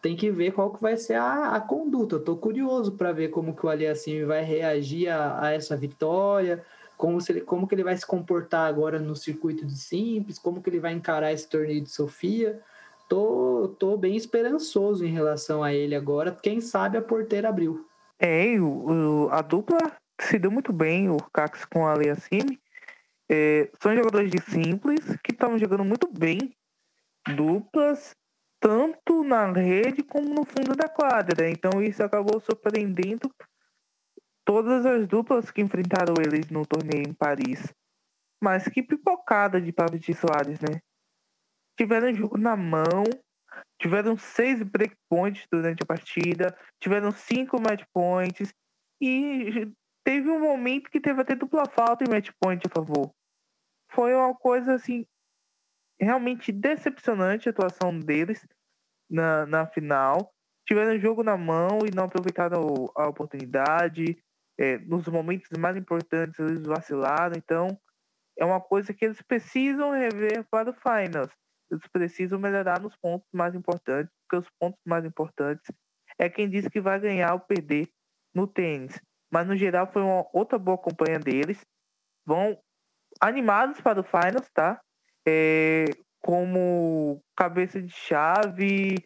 tem 0.00 0.16
que 0.16 0.30
ver 0.30 0.52
qual 0.52 0.72
que 0.72 0.80
vai 0.80 0.96
ser 0.96 1.14
a, 1.14 1.56
a 1.56 1.60
conduta. 1.60 2.16
Eu 2.16 2.24
tô 2.24 2.36
curioso 2.36 2.92
para 2.92 3.12
ver 3.12 3.28
como 3.28 3.54
que 3.54 3.64
o 3.66 3.68
Aliassime 3.68 4.24
vai 4.24 4.44
reagir 4.44 5.08
a, 5.08 5.46
a, 5.46 5.52
essa 5.52 5.76
vitória, 5.76 6.64
como, 6.96 7.20
se 7.20 7.32
ele, 7.32 7.40
como 7.40 7.66
que 7.66 7.74
ele 7.74 7.84
vai 7.84 7.96
se 7.96 8.06
comportar 8.06 8.68
agora 8.68 8.98
no 8.98 9.14
circuito 9.16 9.64
de 9.66 9.76
simples, 9.76 10.38
como 10.38 10.62
que 10.62 10.70
ele 10.70 10.80
vai 10.80 10.92
encarar 10.92 11.32
esse 11.32 11.48
torneio 11.48 11.80
de 11.80 11.90
Sofia. 11.90 12.60
Tô, 13.08 13.74
tô 13.78 13.96
bem 13.96 14.16
esperançoso 14.16 15.04
em 15.04 15.10
relação 15.10 15.62
a 15.62 15.72
ele 15.72 15.94
agora. 15.94 16.36
Quem 16.42 16.60
sabe 16.60 16.98
a 16.98 17.02
porteira 17.02 17.48
abriu. 17.48 17.86
É, 18.18 18.58
o, 18.60 19.28
a 19.30 19.40
dupla 19.40 19.78
se 20.20 20.38
deu 20.38 20.50
muito 20.50 20.72
bem, 20.72 21.08
o 21.08 21.16
Cax 21.32 21.64
com 21.64 21.86
a 21.86 21.94
Aliassime. 21.94 22.60
É, 23.30 23.70
são 23.80 23.94
jogadores 23.94 24.30
de 24.30 24.40
simples 24.40 25.00
que 25.22 25.32
estavam 25.32 25.58
jogando 25.58 25.84
muito 25.84 26.08
bem 26.10 26.54
duplas 27.34 28.14
tanto 28.60 29.22
na 29.22 29.50
rede 29.52 30.02
como 30.02 30.34
no 30.34 30.44
fundo 30.44 30.74
da 30.74 30.88
quadra. 30.88 31.48
Então 31.50 31.82
isso 31.82 32.02
acabou 32.02 32.40
surpreendendo 32.40 33.32
todas 34.44 34.86
as 34.86 35.06
duplas 35.06 35.50
que 35.50 35.60
enfrentaram 35.60 36.14
eles 36.18 36.50
no 36.50 36.66
torneio 36.66 37.08
em 37.08 37.12
Paris. 37.12 37.72
Mas 38.42 38.68
que 38.68 38.82
pipocada 38.82 39.60
de 39.60 39.72
Pablo 39.72 39.98
Soares, 40.14 40.60
né? 40.60 40.80
Tiveram 41.76 42.14
jogo 42.14 42.38
na 42.38 42.56
mão, 42.56 43.04
tiveram 43.80 44.16
seis 44.16 44.62
breakpoints 44.62 45.46
durante 45.50 45.82
a 45.82 45.86
partida, 45.86 46.56
tiveram 46.80 47.12
cinco 47.12 47.60
match 47.60 47.84
points 47.92 48.52
e 49.00 49.70
teve 50.04 50.30
um 50.30 50.40
momento 50.40 50.90
que 50.90 51.00
teve 51.00 51.20
até 51.20 51.34
dupla 51.34 51.66
falta 51.66 52.04
em 52.04 52.08
match 52.08 52.30
point 52.40 52.62
a 52.66 52.70
favor. 52.70 53.12
Foi 53.90 54.14
uma 54.14 54.34
coisa 54.34 54.74
assim 54.74 55.04
realmente 56.00 56.52
decepcionante 56.52 57.48
a 57.48 57.52
atuação 57.52 57.98
deles 57.98 58.46
na, 59.10 59.46
na 59.46 59.66
final. 59.66 60.32
Tiveram 60.66 60.98
jogo 60.98 61.22
na 61.22 61.36
mão 61.36 61.80
e 61.86 61.94
não 61.94 62.04
aproveitaram 62.04 62.86
a 62.94 63.08
oportunidade. 63.08 64.16
É, 64.58 64.78
nos 64.78 65.06
momentos 65.06 65.48
mais 65.58 65.76
importantes 65.76 66.38
eles 66.38 66.66
vacilaram. 66.66 67.36
Então, 67.36 67.78
é 68.38 68.44
uma 68.44 68.60
coisa 68.60 68.92
que 68.94 69.04
eles 69.04 69.20
precisam 69.22 69.92
rever 69.92 70.44
para 70.50 70.70
o 70.70 70.74
Finals. 70.74 71.30
Eles 71.70 71.86
precisam 71.88 72.38
melhorar 72.38 72.80
nos 72.80 72.96
pontos 72.96 73.28
mais 73.32 73.54
importantes, 73.54 74.10
porque 74.22 74.44
os 74.44 74.50
pontos 74.58 74.80
mais 74.86 75.04
importantes 75.04 75.70
é 76.18 76.28
quem 76.28 76.48
diz 76.48 76.66
que 76.68 76.80
vai 76.80 76.98
ganhar 76.98 77.34
ou 77.34 77.40
perder 77.40 77.88
no 78.34 78.46
tênis. 78.46 79.00
Mas, 79.30 79.46
no 79.46 79.56
geral, 79.56 79.90
foi 79.92 80.02
uma 80.02 80.26
outra 80.32 80.58
boa 80.58 80.78
campanha 80.78 81.18
deles. 81.18 81.64
Vão 82.26 82.58
animados 83.20 83.80
para 83.80 84.00
o 84.00 84.04
Finals, 84.04 84.48
tá? 84.52 84.80
É, 85.28 85.84
como 86.20 87.22
cabeça 87.36 87.82
de 87.82 87.92
chave, 87.92 88.96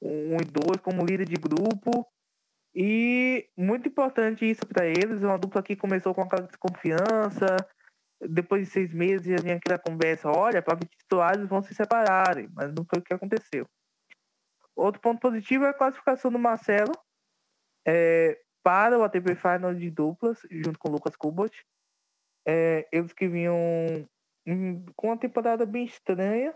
um 0.00 0.36
e 0.36 0.44
dois, 0.44 0.80
como 0.80 1.04
líder 1.04 1.26
de 1.26 1.34
grupo. 1.34 2.06
E 2.74 3.48
muito 3.56 3.88
importante 3.88 4.48
isso 4.48 4.66
para 4.66 4.86
eles, 4.86 5.22
uma 5.22 5.38
dupla 5.38 5.62
que 5.62 5.76
começou 5.76 6.14
com 6.14 6.22
aquela 6.22 6.46
desconfiança, 6.46 7.56
depois 8.20 8.66
de 8.66 8.72
seis 8.72 8.94
meses 8.94 9.26
já 9.26 9.42
vinha 9.42 9.56
aquela 9.56 9.78
conversa, 9.78 10.30
olha, 10.30 10.62
para 10.62 10.78
Soares 11.10 11.46
vão 11.48 11.62
se 11.62 11.74
separarem, 11.74 12.48
mas 12.54 12.72
não 12.72 12.84
foi 12.84 13.00
o 13.00 13.02
que 13.02 13.12
aconteceu. 13.12 13.66
Outro 14.74 15.00
ponto 15.00 15.20
positivo 15.20 15.64
é 15.64 15.68
a 15.68 15.74
classificação 15.74 16.30
do 16.30 16.38
Marcelo 16.38 16.92
é, 17.86 18.40
para 18.62 18.98
o 18.98 19.02
ATP 19.02 19.34
Final 19.34 19.74
de 19.74 19.90
duplas, 19.90 20.38
junto 20.50 20.78
com 20.78 20.88
o 20.88 20.92
Lucas 20.92 21.16
Kubot. 21.16 21.52
É, 22.46 22.88
eles 22.90 23.12
que 23.12 23.28
vinham 23.28 24.08
com 24.96 25.08
uma 25.08 25.16
temporada 25.16 25.64
bem 25.64 25.84
estranha, 25.84 26.54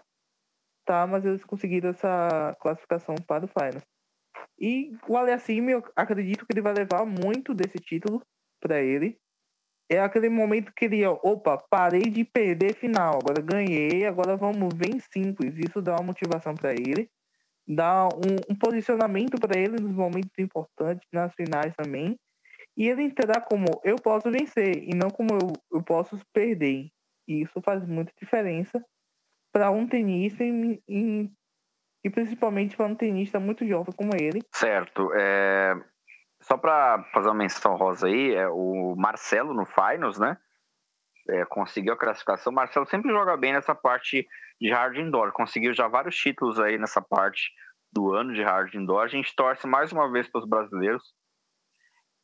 tá? 0.85 1.07
Mas 1.07 1.25
eles 1.25 1.45
conseguiram 1.45 1.91
essa 1.91 2.57
classificação 2.61 3.15
para 3.27 3.45
o 3.45 3.49
Finals. 3.49 3.85
E 4.59 4.97
o 5.07 5.17
Aliassime, 5.17 5.73
eu 5.73 5.85
acredito 5.95 6.47
que 6.47 6.53
ele 6.53 6.63
vai 6.63 6.73
levar 6.73 7.05
muito 7.05 7.55
desse 7.55 7.79
título 7.79 8.23
para 8.61 8.81
ele. 8.81 9.19
É 9.89 10.01
aquele 10.01 10.29
momento 10.29 10.73
que 10.75 10.87
ele, 10.87 11.07
opa, 11.07 11.59
parei 11.71 12.03
de 12.03 12.25
perder 12.25 12.75
final, 12.75 13.19
agora 13.21 13.41
ganhei, 13.41 14.05
agora 14.05 14.37
vamos 14.37 14.75
ver 14.75 14.95
em 14.97 14.99
simples. 14.99 15.55
Isso 15.57 15.81
dá 15.81 15.95
uma 15.95 16.07
motivação 16.07 16.55
para 16.55 16.73
ele, 16.73 17.09
dá 17.67 18.09
um, 18.09 18.53
um 18.53 18.57
posicionamento 18.57 19.39
para 19.39 19.59
ele 19.59 19.81
nos 19.81 19.93
momentos 19.93 20.37
importantes, 20.39 21.07
nas 21.13 21.33
finais 21.35 21.73
também. 21.77 22.19
E 22.77 22.89
ele 22.89 23.05
entrará 23.05 23.41
como 23.41 23.67
eu 23.85 23.97
posso 23.97 24.31
vencer 24.31 24.83
e 24.83 24.95
não 24.95 25.09
como 25.09 25.31
eu, 25.33 25.53
eu 25.73 25.83
posso 25.83 26.19
perder. 26.33 26.91
Isso 27.27 27.61
faz 27.63 27.87
muita 27.87 28.13
diferença 28.21 28.85
para 29.53 29.71
um 29.71 29.87
tenista 29.87 30.45
e 30.45 32.11
principalmente 32.11 32.77
para 32.77 32.87
um 32.87 32.95
tenista 32.95 33.41
muito 33.41 33.67
jovem 33.67 33.95
como 33.97 34.15
ele. 34.15 34.41
Certo. 34.53 35.11
É... 35.15 35.75
Só 36.43 36.57
para 36.57 37.03
fazer 37.13 37.29
uma 37.29 37.35
menção 37.35 37.75
rosa 37.75 38.07
aí, 38.07 38.35
é 38.35 38.49
o 38.49 38.95
Marcelo 38.97 39.53
no 39.53 39.67
Finals, 39.67 40.19
né? 40.19 40.37
É, 41.29 41.45
conseguiu 41.47 41.95
a 41.95 41.99
classificação. 41.99 42.53
O 42.53 42.55
Marcelo 42.55 42.87
sempre 42.87 43.11
joga 43.11 43.37
bem 43.37 43.53
nessa 43.53 43.75
parte 43.75 44.25
de 44.61 44.71
hard 44.71 44.97
indoor. 44.99 45.33
Conseguiu 45.33 45.75
já 45.75 45.89
vários 45.89 46.15
títulos 46.17 46.61
aí 46.61 46.79
nessa 46.79 47.03
parte 47.03 47.51
do 47.93 48.13
ano 48.15 48.33
de 48.33 48.43
hard 48.45 48.73
indoor. 48.75 49.03
A 49.03 49.09
gente 49.09 49.35
torce 49.35 49.67
mais 49.67 49.91
uma 49.91 50.11
vez 50.13 50.29
para 50.29 50.41
os 50.41 50.49
brasileiros 50.49 51.03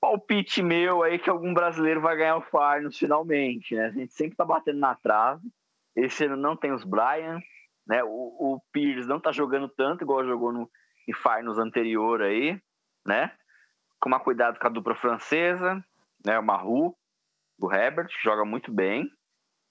palpite 0.02 0.60
meu 0.60 1.04
aí 1.04 1.16
que 1.16 1.30
algum 1.30 1.54
brasileiro 1.54 2.00
vai 2.00 2.16
ganhar 2.16 2.36
o 2.36 2.42
Finals 2.42 2.98
finalmente, 2.98 3.76
né? 3.76 3.86
A 3.86 3.90
gente 3.90 4.12
sempre 4.12 4.36
tá 4.36 4.44
batendo 4.44 4.80
na 4.80 4.96
trave. 4.96 5.48
Esse 5.94 6.24
ano 6.24 6.36
não 6.36 6.56
tem 6.56 6.72
os 6.72 6.82
Brian, 6.82 7.38
né? 7.86 8.02
O, 8.02 8.08
o 8.08 8.60
Pires 8.72 9.06
não 9.06 9.20
tá 9.20 9.30
jogando 9.30 9.68
tanto 9.68 10.02
igual 10.02 10.26
jogou 10.26 10.52
no 10.52 10.68
em 11.08 11.14
anterior 11.60 12.20
aí, 12.20 12.60
né? 13.06 13.32
Tomar 14.00 14.20
cuidado 14.20 14.58
com 14.58 14.66
a 14.66 14.70
dupla 14.70 14.96
francesa, 14.96 15.82
né? 16.26 16.36
O 16.36 16.42
Maru, 16.42 16.96
o 17.60 17.72
Herbert, 17.72 18.08
joga 18.20 18.44
muito 18.44 18.72
bem. 18.72 19.08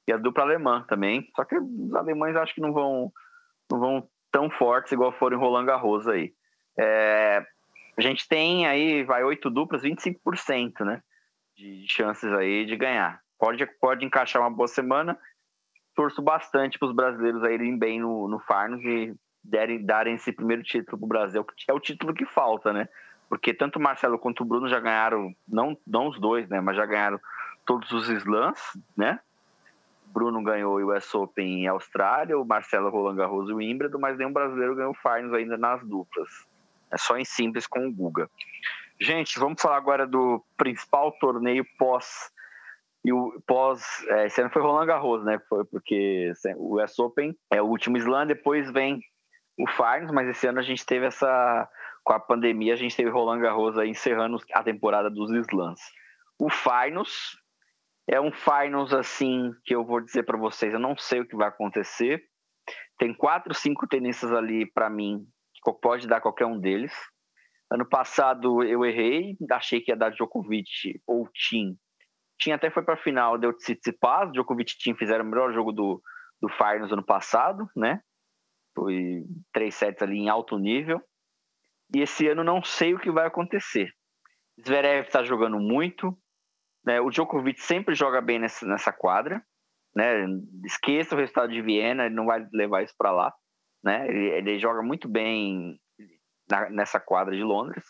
E 0.07 0.13
a 0.13 0.17
dupla 0.17 0.43
alemã 0.43 0.85
também. 0.87 1.29
Só 1.35 1.43
que 1.43 1.57
os 1.57 1.93
alemães 1.93 2.37
acho 2.37 2.55
que 2.55 2.61
não 2.61 2.71
vão, 2.71 3.11
não 3.69 3.79
vão 3.79 4.09
tão 4.31 4.49
fortes 4.49 4.93
igual 4.93 5.11
foram 5.11 5.37
em 5.37 5.41
Roland 5.41 5.65
Garros 5.65 6.07
aí. 6.07 6.33
É, 6.79 7.45
a 7.97 8.01
gente 8.01 8.27
tem 8.27 8.65
aí, 8.67 9.03
vai 9.03 9.23
oito 9.23 9.49
duplas, 9.49 9.83
25%, 9.83 10.85
né? 10.85 11.01
De 11.55 11.85
chances 11.87 12.31
aí 12.33 12.65
de 12.65 12.75
ganhar. 12.75 13.21
Pode, 13.37 13.65
pode 13.79 14.05
encaixar 14.05 14.41
uma 14.41 14.49
boa 14.49 14.67
semana. 14.67 15.17
Torço 15.95 16.21
bastante 16.21 16.79
para 16.79 16.87
os 16.87 16.95
brasileiros 16.95 17.43
aí 17.43 17.55
irem 17.55 17.77
bem 17.77 17.99
no, 17.99 18.27
no 18.27 18.39
Farnos 18.39 18.83
e 18.83 19.13
derem, 19.43 19.83
darem 19.83 20.15
esse 20.15 20.31
primeiro 20.31 20.63
título 20.63 20.97
para 20.97 21.05
o 21.05 21.09
Brasil, 21.09 21.43
que 21.43 21.69
é 21.69 21.73
o 21.73 21.79
título 21.79 22.13
que 22.13 22.25
falta, 22.25 22.71
né? 22.71 22.87
Porque 23.27 23.53
tanto 23.53 23.79
o 23.79 23.81
Marcelo 23.81 24.19
quanto 24.19 24.41
o 24.41 24.45
Bruno 24.45 24.67
já 24.67 24.79
ganharam, 24.79 25.33
não, 25.47 25.77
não 25.85 26.07
os 26.07 26.19
dois, 26.19 26.47
né? 26.49 26.61
Mas 26.61 26.77
já 26.77 26.85
ganharam 26.85 27.19
todos 27.65 27.91
os 27.91 28.09
slams, 28.09 28.59
né? 28.95 29.19
Bruno 30.05 30.43
ganhou 30.43 30.77
o 30.77 30.93
US 30.95 31.13
Open 31.15 31.63
em 31.63 31.67
Austrália, 31.67 32.37
o 32.37 32.45
Marcelo 32.45 32.89
Roland 32.89 33.15
Garros 33.15 33.49
e 33.49 33.53
o 33.53 33.57
Wimbledon, 33.57 33.99
mas 33.99 34.17
nenhum 34.17 34.33
brasileiro 34.33 34.75
ganhou 34.75 34.91
o 34.91 35.01
Farnos 35.01 35.33
ainda 35.33 35.57
nas 35.57 35.81
duplas. 35.87 36.29
É 36.91 36.97
só 36.97 37.17
em 37.17 37.25
simples 37.25 37.67
com 37.67 37.87
o 37.87 37.93
Guga. 37.93 38.29
Gente, 38.99 39.39
vamos 39.39 39.61
falar 39.61 39.77
agora 39.77 40.05
do 40.05 40.43
principal 40.55 41.11
torneio 41.13 41.65
pós. 41.77 42.31
E 43.03 43.11
o 43.11 43.41
pós. 43.47 44.05
É, 44.09 44.27
esse 44.27 44.39
ano 44.41 44.51
foi 44.51 44.61
Roland 44.61 44.85
Garros, 44.85 45.25
né? 45.25 45.39
Foi 45.49 45.65
porque 45.65 46.31
o 46.55 46.79
US 46.79 46.99
Open 46.99 47.35
é 47.49 47.61
o 47.61 47.65
último 47.65 47.97
slam, 47.97 48.27
depois 48.27 48.71
vem 48.71 49.01
o 49.57 49.67
Finals, 49.67 50.11
mas 50.11 50.27
esse 50.29 50.45
ano 50.47 50.59
a 50.59 50.63
gente 50.63 50.85
teve 50.85 51.05
essa. 51.05 51.67
Com 52.03 52.13
a 52.13 52.19
pandemia, 52.19 52.73
a 52.73 52.77
gente 52.77 52.95
teve 52.95 53.11
Roland 53.11 53.39
Garros 53.39 53.77
aí 53.77 53.89
encerrando 53.89 54.37
a 54.53 54.63
temporada 54.63 55.09
dos 55.09 55.31
slams. 55.31 55.79
O 56.39 56.49
Finals 56.49 57.37
é 58.07 58.19
um 58.19 58.31
Finals 58.31 58.91
assim 58.91 59.51
que 59.63 59.75
eu 59.75 59.85
vou 59.85 60.01
dizer 60.01 60.23
para 60.23 60.37
vocês, 60.37 60.73
eu 60.73 60.79
não 60.79 60.97
sei 60.97 61.21
o 61.21 61.27
que 61.27 61.35
vai 61.35 61.47
acontecer. 61.47 62.23
Tem 62.97 63.13
quatro, 63.13 63.53
cinco 63.53 63.87
tenistas 63.87 64.31
ali 64.31 64.65
para 64.65 64.89
mim 64.89 65.27
pode 65.81 66.07
dar 66.07 66.21
qualquer 66.21 66.45
um 66.45 66.59
deles. 66.59 66.93
Ano 67.71 67.87
passado 67.87 68.63
eu 68.63 68.83
errei, 68.83 69.37
achei 69.51 69.79
que 69.79 69.91
ia 69.91 69.97
dar 69.97 70.09
Djokovic 70.09 71.01
ou 71.07 71.27
Tim. 71.33 71.77
Tim 72.39 72.51
até 72.51 72.69
foi 72.69 72.83
para 72.83 72.95
a 72.95 73.01
final, 73.01 73.37
deu 73.37 73.55
Tsitsipas, 73.55 74.31
Djokovic 74.31 74.73
e 74.73 74.77
Tim 74.77 74.95
fizeram 74.95 75.23
o 75.23 75.27
melhor 75.27 75.53
jogo 75.53 75.71
do, 75.71 76.01
do 76.41 76.49
Finals 76.49 76.91
ano 76.91 77.05
passado, 77.05 77.69
né? 77.75 78.01
Foi 78.75 79.23
três 79.53 79.75
sets 79.75 80.01
ali 80.01 80.17
em 80.17 80.29
alto 80.29 80.57
nível. 80.57 81.01
E 81.95 82.01
esse 82.01 82.27
ano 82.27 82.43
não 82.43 82.63
sei 82.63 82.93
o 82.93 82.99
que 82.99 83.11
vai 83.11 83.27
acontecer. 83.27 83.91
Zverev 84.65 85.07
está 85.07 85.23
jogando 85.23 85.59
muito, 85.59 86.17
Né? 86.85 86.99
O 86.99 87.09
Djokovic 87.09 87.61
sempre 87.61 87.93
joga 87.93 88.21
bem 88.21 88.39
nessa, 88.39 88.65
nessa 88.65 88.91
quadra. 88.91 89.41
Né? 89.95 90.25
Esqueça 90.65 91.15
o 91.15 91.17
resultado 91.17 91.51
de 91.51 91.61
Viena, 91.61 92.05
ele 92.05 92.15
não 92.15 92.25
vai 92.25 92.45
levar 92.53 92.83
isso 92.83 92.95
para 92.97 93.11
lá. 93.11 93.33
Né? 93.83 94.07
Ele, 94.07 94.29
ele, 94.29 94.59
joga 94.59 94.81
muito 94.81 95.07
bem 95.07 95.79
na, 96.49 96.69
nessa 96.69 96.99
quadra 96.99 97.35
de 97.35 97.43
Londres. 97.43 97.83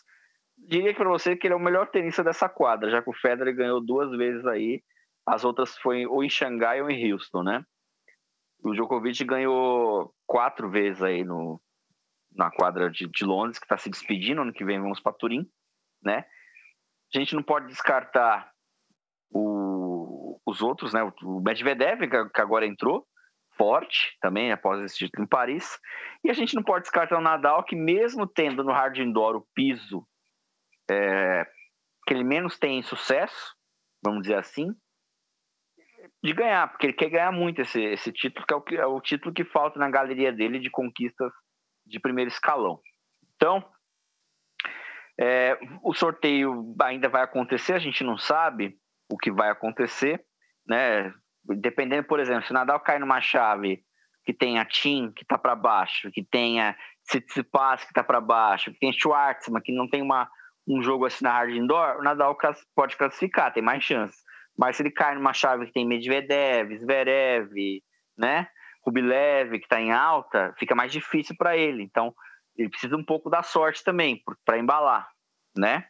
Diria 0.56 0.94
para 0.94 1.08
você 1.08 1.36
que 1.36 1.46
ele 1.46 1.54
é 1.54 1.56
o 1.56 1.60
melhor 1.60 1.90
tenista 1.90 2.22
dessa 2.22 2.48
quadra, 2.48 2.90
já 2.90 3.02
que 3.02 3.10
o 3.10 3.14
Federer 3.14 3.54
ganhou 3.54 3.84
duas 3.84 4.10
vezes 4.16 4.46
aí. 4.46 4.82
As 5.26 5.44
outras 5.44 5.76
foi 5.78 6.06
ou 6.06 6.24
em 6.24 6.30
Xangai 6.30 6.80
ou 6.80 6.90
em 6.90 7.12
Houston, 7.12 7.42
né? 7.42 7.64
O 8.64 8.72
Djokovic 8.72 9.24
ganhou 9.24 10.14
quatro 10.26 10.70
vezes 10.70 11.02
aí 11.02 11.24
no, 11.24 11.60
na 12.34 12.50
quadra 12.50 12.90
de, 12.90 13.08
de 13.08 13.24
Londres, 13.24 13.58
que 13.58 13.64
está 13.64 13.76
se 13.76 13.90
despedindo. 13.90 14.40
Ano 14.40 14.52
que 14.52 14.64
vem 14.64 14.80
vamos 14.80 15.00
para 15.00 15.12
Turim, 15.12 15.48
né? 16.02 16.24
A 17.14 17.18
gente 17.18 17.34
não 17.34 17.42
pode 17.42 17.66
descartar 17.66 18.50
o, 19.30 20.40
os 20.46 20.62
outros, 20.62 20.92
né? 20.92 21.02
O 21.22 21.40
Medvedev, 21.40 22.08
que 22.32 22.40
agora 22.40 22.66
entrou, 22.66 23.06
forte 23.56 24.16
também 24.20 24.52
após 24.52 24.82
esse 24.82 24.96
título 24.96 25.24
em 25.24 25.28
Paris. 25.28 25.78
E 26.24 26.30
a 26.30 26.32
gente 26.32 26.54
não 26.54 26.62
pode 26.62 26.82
descartar 26.82 27.18
o 27.18 27.22
Nadal, 27.22 27.64
que 27.64 27.76
mesmo 27.76 28.26
tendo 28.26 28.64
no 28.64 28.72
hard 28.72 28.96
indoor 28.98 29.36
o 29.36 29.46
piso 29.54 30.06
é, 30.90 31.46
que 32.06 32.14
ele 32.14 32.24
menos 32.24 32.58
tem 32.58 32.82
sucesso, 32.82 33.54
vamos 34.02 34.22
dizer 34.22 34.36
assim, 34.36 34.74
de 36.22 36.32
ganhar, 36.32 36.68
porque 36.68 36.86
ele 36.86 36.92
quer 36.92 37.10
ganhar 37.10 37.32
muito 37.32 37.60
esse, 37.62 37.80
esse 37.80 38.12
título, 38.12 38.46
que 38.46 38.54
é, 38.54 38.56
o, 38.56 38.60
que 38.60 38.76
é 38.76 38.86
o 38.86 39.00
título 39.00 39.34
que 39.34 39.44
falta 39.44 39.78
na 39.78 39.90
galeria 39.90 40.32
dele 40.32 40.58
de 40.58 40.70
conquistas 40.70 41.32
de 41.86 42.00
primeiro 42.00 42.30
escalão. 42.30 42.80
Então, 43.34 43.64
é, 45.20 45.58
o 45.82 45.92
sorteio 45.94 46.74
ainda 46.80 47.08
vai 47.08 47.22
acontecer, 47.22 47.74
a 47.74 47.78
gente 47.78 48.02
não 48.04 48.16
sabe 48.16 48.78
o 49.10 49.16
que 49.16 49.30
vai 49.30 49.50
acontecer, 49.50 50.24
né? 50.66 51.12
Dependendo, 51.44 52.04
por 52.04 52.20
exemplo, 52.20 52.44
se 52.44 52.50
o 52.50 52.54
Nadal 52.54 52.80
cai 52.80 52.98
numa 52.98 53.20
chave 53.20 53.84
que 54.24 54.32
tenha 54.32 54.64
Tim, 54.64 55.10
que 55.10 55.22
está 55.22 55.36
para 55.36 55.56
baixo, 55.56 56.10
que 56.12 56.22
tenha 56.22 56.76
Tsitsipas, 57.04 57.82
que 57.82 57.90
está 57.90 58.04
para 58.04 58.20
baixo, 58.20 58.72
que 58.72 58.78
tenha 58.78 58.92
Schwartzman, 58.92 59.62
que 59.62 59.72
não 59.72 59.88
tem 59.88 60.00
uma, 60.00 60.30
um 60.66 60.82
jogo 60.82 61.06
assim 61.06 61.24
na 61.24 61.32
hard 61.32 61.50
indoor, 61.50 61.98
o 61.98 62.02
Nadal 62.02 62.36
pode 62.74 62.96
classificar, 62.96 63.52
tem 63.52 63.62
mais 63.62 63.82
chance. 63.82 64.16
Mas 64.56 64.76
se 64.76 64.82
ele 64.82 64.90
cai 64.90 65.14
numa 65.14 65.32
chave 65.32 65.66
que 65.66 65.72
tem 65.72 65.86
Medvedev, 65.86 66.76
Zverev, 66.76 67.50
né? 68.16 68.46
Rubilev, 68.84 69.58
que 69.58 69.64
está 69.64 69.80
em 69.80 69.92
alta, 69.92 70.54
fica 70.58 70.74
mais 70.74 70.92
difícil 70.92 71.34
para 71.36 71.56
ele. 71.56 71.82
Então, 71.82 72.14
ele 72.56 72.68
precisa 72.68 72.96
um 72.96 73.04
pouco 73.04 73.30
da 73.30 73.42
sorte 73.42 73.82
também 73.82 74.22
para 74.44 74.58
embalar, 74.58 75.08
né? 75.56 75.86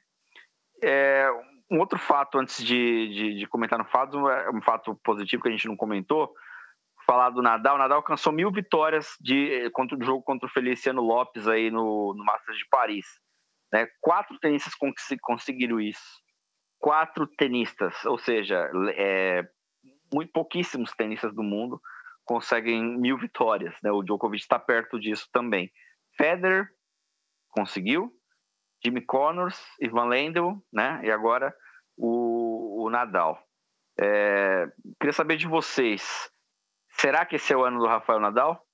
É, 0.82 1.28
um 1.72 1.78
outro 1.78 1.98
fato, 1.98 2.38
antes 2.38 2.62
de, 2.62 3.08
de, 3.08 3.34
de, 3.38 3.46
comentar 3.46 3.78
no 3.78 3.84
fato, 3.84 4.28
é 4.28 4.50
um 4.50 4.60
fato 4.62 4.94
positivo 5.02 5.42
que 5.42 5.48
a 5.48 5.52
gente 5.52 5.66
não 5.66 5.76
comentou, 5.76 6.32
falar 7.06 7.30
do 7.30 7.42
Nadal. 7.42 7.76
O 7.76 7.78
Nadal 7.78 7.98
alcançou 7.98 8.32
mil 8.32 8.52
vitórias 8.52 9.16
de, 9.20 9.70
contra 9.70 9.96
o 9.96 10.04
jogo 10.04 10.22
contra 10.22 10.46
o 10.46 10.52
Feliciano 10.52 11.02
Lopes 11.02 11.48
aí 11.48 11.70
no, 11.70 12.14
no 12.14 12.24
Masters 12.24 12.58
de 12.58 12.68
Paris. 12.68 13.06
Né? 13.72 13.88
Quatro 14.00 14.38
tenistas 14.38 14.74
conseguiram 15.20 15.80
isso 15.80 16.22
quatro 16.82 17.28
tenistas, 17.28 18.04
ou 18.04 18.18
seja, 18.18 18.68
é, 18.96 19.48
muito 20.12 20.32
pouquíssimos 20.32 20.90
tenistas 20.90 21.32
do 21.32 21.42
mundo 21.42 21.80
conseguem 22.24 22.82
mil 22.98 23.16
vitórias. 23.16 23.72
Né? 23.82 23.92
O 23.92 24.02
Djokovic 24.02 24.42
está 24.42 24.58
perto 24.58 24.98
disso 24.98 25.28
também. 25.32 25.70
Federer 26.16 26.68
conseguiu, 27.50 28.12
Jimmy 28.84 29.00
Connors, 29.00 29.56
Ivan 29.80 30.06
Lendl, 30.06 30.60
né? 30.72 31.00
E 31.04 31.10
agora 31.10 31.54
o, 31.96 32.84
o 32.84 32.90
Nadal. 32.90 33.42
É, 34.00 34.70
queria 34.98 35.12
saber 35.12 35.36
de 35.36 35.46
vocês, 35.46 36.30
será 36.88 37.24
que 37.24 37.36
esse 37.36 37.52
é 37.52 37.56
o 37.56 37.64
ano 37.64 37.78
do 37.78 37.86
Rafael 37.86 38.20
Nadal? 38.20 38.64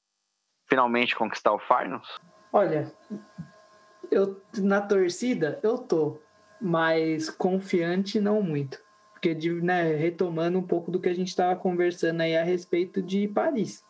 Finalmente 0.69 1.17
conquistar 1.17 1.53
o 1.53 1.59
Finals? 1.59 2.19
Olha, 2.53 2.93
eu 4.11 4.41
na 4.59 4.81
torcida 4.81 5.59
eu 5.63 5.79
tô, 5.79 6.19
mas 6.61 7.31
confiante 7.31 8.21
não 8.21 8.43
muito. 8.43 8.83
Porque, 9.13 9.35
né, 9.61 9.97
retomando 9.97 10.59
um 10.59 10.67
pouco 10.67 10.93
do 10.93 11.01
que 11.01 11.09
a 11.09 11.15
gente 11.15 11.29
estava 11.29 11.57
conversando 11.57 12.21
aí 12.21 12.37
a 12.37 12.45
respeito 12.45 13.03
de 13.03 13.27
Paris. 13.27 13.85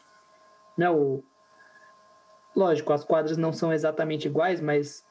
Né, 0.77 0.89
o... 0.91 1.23
Lógico, 2.57 2.93
as 2.93 3.05
quadras 3.05 3.37
não 3.37 3.53
são 3.53 3.73
exatamente 3.73 4.27
iguais, 4.27 4.61
mas 4.61 5.07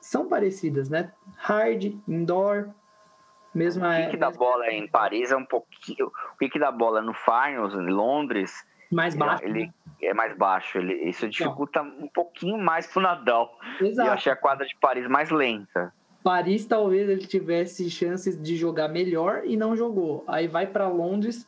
são 0.00 0.28
parecidas, 0.28 0.88
né? 0.88 1.12
Hard, 1.36 1.96
indoor, 2.06 2.72
mesma... 3.54 3.98
O 3.98 4.04
pique 4.04 4.16
da 4.16 4.30
bola 4.30 4.70
em 4.70 4.86
Paris 4.88 5.30
é 5.30 5.36
um 5.36 5.44
pouquinho... 5.44 6.06
O 6.06 6.36
pique 6.38 6.58
da 6.58 6.70
bola 6.70 7.00
no 7.00 7.14
Finals, 7.14 7.74
em 7.74 7.90
Londres... 7.90 8.64
Mais 8.92 9.16
baixo, 9.16 9.44
ele, 9.44 9.66
né? 9.66 9.72
é 10.02 10.14
mais 10.14 10.36
baixo. 10.36 10.78
Ele, 10.78 10.94
isso 11.08 11.28
dificulta 11.28 11.82
não. 11.82 12.04
um 12.04 12.08
pouquinho 12.08 12.56
mais 12.58 12.86
pro 12.86 13.02
Nadal. 13.02 13.58
Exato. 13.80 14.08
Eu 14.08 14.12
achei 14.12 14.32
a 14.32 14.36
quadra 14.36 14.66
de 14.66 14.76
Paris 14.80 15.08
mais 15.08 15.30
lenta. 15.30 15.92
Paris 16.22 16.64
talvez 16.64 17.08
ele 17.08 17.26
tivesse 17.26 17.90
chances 17.90 18.40
de 18.40 18.56
jogar 18.56 18.88
melhor 18.88 19.42
e 19.44 19.56
não 19.56 19.76
jogou. 19.76 20.24
Aí 20.26 20.46
vai 20.48 20.66
para 20.66 20.88
Londres 20.88 21.46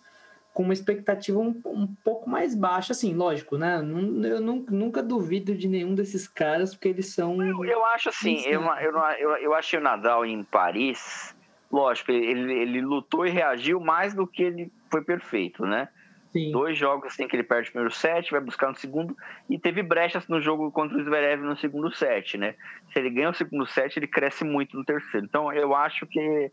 com 0.53 0.63
uma 0.63 0.73
expectativa 0.73 1.39
um, 1.39 1.55
um, 1.67 1.87
pouco 2.03 2.29
mais 2.29 2.55
baixa, 2.55 2.93
assim, 2.93 3.15
lógico, 3.15 3.59
né? 3.59 3.77
Eu 3.77 4.41
nunca 4.41 5.03
duvido 5.03 5.55
de 5.55 5.69
nenhum 5.69 5.95
desses 5.95 6.27
caras, 6.27 6.75
porque 6.75 6.89
eles 6.89 7.13
são. 7.13 7.43
Eu, 7.43 7.63
eu 7.65 7.85
acho 7.85 8.09
assim, 8.09 8.43
eu, 8.47 8.63
eu, 8.63 8.99
eu, 9.19 9.37
eu 9.37 9.55
achei 9.55 9.79
o 9.79 9.83
Nadal 9.83 10.25
em 10.25 10.43
Paris, 10.43 11.36
lógico, 11.71 12.13
ele, 12.13 12.53
ele 12.53 12.81
lutou 12.81 13.27
e 13.27 13.31
reagiu 13.31 13.81
mais 13.81 14.15
do 14.15 14.27
que 14.27 14.43
ele 14.43 14.73
foi 14.91 15.03
perfeito, 15.03 15.65
né? 15.65 15.89
Sim. 16.33 16.53
Dois 16.53 16.77
jogos 16.77 17.07
assim 17.07 17.27
que 17.27 17.35
ele 17.35 17.43
perde 17.43 17.69
o 17.69 17.73
primeiro 17.73 17.95
set, 17.95 18.31
vai 18.31 18.41
buscar 18.41 18.69
no 18.69 18.77
segundo, 18.77 19.17
e 19.49 19.59
teve 19.59 19.83
brechas 19.83 20.29
no 20.29 20.41
jogo 20.41 20.71
contra 20.71 20.99
o 20.99 21.03
Zverev 21.03 21.43
no 21.43 21.57
segundo 21.57 21.95
set, 21.95 22.37
né? 22.37 22.55
Se 22.93 22.99
ele 22.99 23.11
ganha 23.11 23.31
o 23.31 23.35
segundo 23.35 23.67
set, 23.67 23.97
ele 23.97 24.07
cresce 24.07 24.45
muito 24.45 24.77
no 24.77 24.85
terceiro. 24.85 25.27
Então 25.27 25.53
eu 25.53 25.75
acho 25.75 26.07
que 26.07 26.51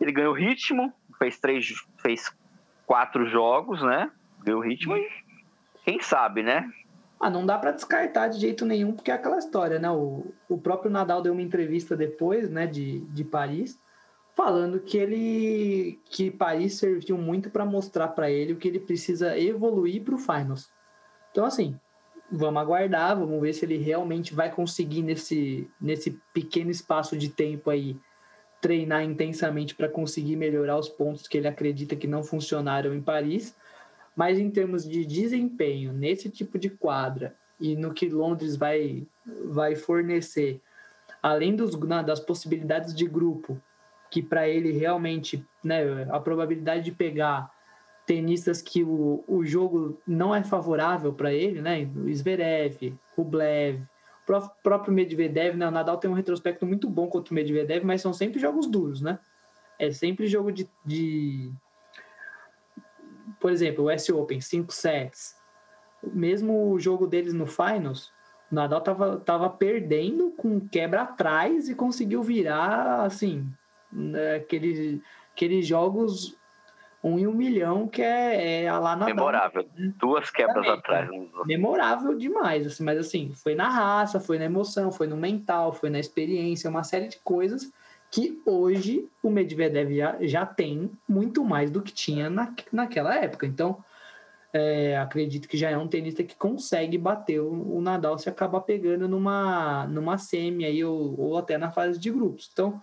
ele 0.00 0.12
ganhou 0.12 0.32
ritmo, 0.32 0.92
fez 1.18 1.38
três, 1.38 1.72
fez 1.98 2.36
quatro 2.86 3.26
jogos, 3.26 3.82
né? 3.82 4.10
Ganhou 4.44 4.60
ritmo 4.60 4.96
e 4.96 5.08
quem 5.84 6.00
sabe, 6.00 6.42
né? 6.42 6.70
Ah, 7.20 7.30
não 7.30 7.46
dá 7.46 7.58
para 7.58 7.72
descartar 7.72 8.28
de 8.28 8.38
jeito 8.38 8.66
nenhum, 8.66 8.92
porque 8.92 9.10
é 9.10 9.14
aquela 9.14 9.38
história, 9.38 9.78
né? 9.78 9.90
O, 9.90 10.32
o 10.48 10.58
próprio 10.58 10.90
Nadal 10.90 11.22
deu 11.22 11.32
uma 11.32 11.42
entrevista 11.42 11.96
depois, 11.96 12.50
né, 12.50 12.66
de, 12.66 13.00
de 13.00 13.24
Paris, 13.24 13.80
falando 14.34 14.80
que 14.80 14.98
ele 14.98 16.00
que 16.06 16.30
Paris 16.30 16.74
serviu 16.74 17.16
muito 17.16 17.50
para 17.50 17.64
mostrar 17.64 18.08
para 18.08 18.30
ele 18.30 18.52
o 18.52 18.56
que 18.56 18.68
ele 18.68 18.80
precisa 18.80 19.38
evoluir 19.38 20.02
para 20.02 20.14
o 20.14 20.18
finals. 20.18 20.70
Então 21.30 21.44
assim, 21.44 21.78
vamos 22.30 22.60
aguardar, 22.60 23.16
vamos 23.18 23.40
ver 23.40 23.52
se 23.52 23.64
ele 23.64 23.78
realmente 23.78 24.34
vai 24.34 24.50
conseguir 24.50 25.02
nesse 25.02 25.70
nesse 25.80 26.18
pequeno 26.32 26.70
espaço 26.70 27.16
de 27.16 27.28
tempo 27.28 27.70
aí 27.70 27.96
treinar 28.60 29.04
intensamente 29.04 29.74
para 29.74 29.88
conseguir 29.88 30.36
melhorar 30.36 30.78
os 30.78 30.88
pontos 30.88 31.28
que 31.28 31.36
ele 31.36 31.46
acredita 31.46 31.94
que 31.94 32.06
não 32.06 32.22
funcionaram 32.22 32.94
em 32.94 33.02
Paris. 33.02 33.54
Mas 34.16 34.38
em 34.38 34.50
termos 34.50 34.88
de 34.88 35.04
desempenho 35.04 35.92
nesse 35.92 36.28
tipo 36.28 36.58
de 36.58 36.70
quadra 36.70 37.36
e 37.60 37.76
no 37.76 37.92
que 37.94 38.08
Londres 38.08 38.56
vai 38.56 39.06
vai 39.46 39.74
fornecer, 39.76 40.60
além 41.22 41.54
dos, 41.54 41.74
das 42.04 42.20
possibilidades 42.20 42.94
de 42.94 43.06
grupo 43.06 43.60
que 44.14 44.22
para 44.22 44.48
ele 44.48 44.70
realmente, 44.70 45.44
né, 45.64 46.04
a 46.08 46.20
probabilidade 46.20 46.84
de 46.84 46.92
pegar 46.92 47.52
tenistas 48.06 48.62
que 48.62 48.84
o, 48.84 49.24
o 49.26 49.44
jogo 49.44 50.00
não 50.06 50.32
é 50.32 50.44
favorável 50.44 51.12
para 51.12 51.32
ele, 51.32 51.60
né, 51.60 51.90
Zverev, 52.12 52.94
Rublev, 53.16 53.82
o 54.28 54.50
próprio 54.62 54.94
Medvedev, 54.94 55.56
né, 55.56 55.66
o 55.66 55.70
Nadal 55.72 55.96
tem 55.96 56.08
um 56.08 56.14
retrospecto 56.14 56.64
muito 56.64 56.88
bom 56.88 57.08
contra 57.08 57.32
o 57.32 57.34
Medvedev, 57.34 57.84
mas 57.84 58.02
são 58.02 58.12
sempre 58.12 58.38
jogos 58.38 58.68
duros, 58.68 59.00
né? 59.00 59.18
É 59.80 59.90
sempre 59.90 60.28
jogo 60.28 60.52
de, 60.52 60.70
de... 60.86 61.50
por 63.40 63.50
exemplo, 63.50 63.86
o 63.86 63.90
S 63.90 64.12
Open, 64.12 64.40
cinco 64.40 64.72
sets. 64.72 65.34
Mesmo 66.04 66.70
o 66.70 66.78
jogo 66.78 67.08
deles 67.08 67.34
no 67.34 67.48
Finals, 67.48 68.12
o 68.52 68.54
Nadal 68.54 68.80
tava, 68.80 69.16
tava 69.16 69.50
perdendo 69.50 70.30
com 70.36 70.60
quebra 70.60 71.02
atrás 71.02 71.68
e 71.68 71.74
conseguiu 71.74 72.22
virar, 72.22 73.00
assim, 73.04 73.52
né, 73.94 74.36
aqueles, 74.36 75.00
aqueles 75.32 75.66
jogos 75.66 76.36
um 77.02 77.18
em 77.18 77.26
um 77.26 77.34
milhão 77.34 77.86
que 77.86 78.00
é, 78.00 78.62
é 78.62 78.68
a 78.68 78.78
lá 78.78 78.96
na 78.96 79.04
Memorável. 79.04 79.66
Né? 79.76 79.92
Duas 79.98 80.30
quebras 80.30 80.66
atrás. 80.66 81.08
Memorável 81.44 82.16
demais, 82.16 82.66
assim, 82.66 82.82
mas 82.82 82.98
assim, 82.98 83.32
foi 83.34 83.54
na 83.54 83.68
raça, 83.68 84.18
foi 84.18 84.38
na 84.38 84.46
emoção, 84.46 84.90
foi 84.90 85.06
no 85.06 85.16
mental, 85.16 85.72
foi 85.72 85.90
na 85.90 85.98
experiência, 85.98 86.70
uma 86.70 86.82
série 86.82 87.08
de 87.08 87.18
coisas 87.18 87.70
que 88.10 88.40
hoje 88.46 89.08
o 89.22 89.28
Medvedev 89.28 89.92
já, 89.92 90.16
já 90.20 90.46
tem 90.46 90.90
muito 91.06 91.44
mais 91.44 91.70
do 91.70 91.82
que 91.82 91.92
tinha 91.92 92.30
na, 92.30 92.54
naquela 92.72 93.14
época. 93.16 93.44
Então, 93.44 93.84
é, 94.52 94.96
acredito 94.96 95.48
que 95.48 95.56
já 95.56 95.68
é 95.68 95.76
um 95.76 95.88
tenista 95.88 96.22
que 96.22 96.36
consegue 96.36 96.96
bater 96.96 97.40
o, 97.40 97.76
o, 97.76 97.80
Nadal 97.80 98.16
se 98.16 98.28
acabar 98.28 98.60
pegando 98.60 99.08
numa, 99.08 99.84
numa 99.88 100.16
semi 100.16 100.64
aí, 100.64 100.84
ou, 100.84 101.20
ou 101.20 101.36
até 101.36 101.58
na 101.58 101.72
fase 101.72 101.98
de 101.98 102.08
grupos. 102.08 102.48
Então, 102.52 102.80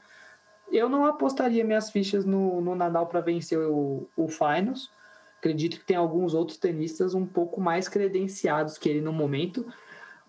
eu 0.78 0.90
não 0.90 1.06
apostaria 1.06 1.64
minhas 1.64 1.90
fichas 1.90 2.26
no, 2.26 2.62
no 2.62 2.76
Nadal 2.76 3.08
para 3.08 3.22
vencer 3.22 3.60
o, 3.60 4.08
o 4.16 4.28
Finals. 4.28 4.92
Acredito 5.38 5.80
que 5.80 5.86
tem 5.86 5.98
alguns 5.98 6.34
outros 6.34 6.58
tenistas 6.58 7.14
um 7.14 7.26
pouco 7.26 7.60
mais 7.60 7.88
credenciados 7.88 8.78
que 8.78 8.90
ele 8.90 9.02
no 9.02 9.12
momento. 9.12 9.66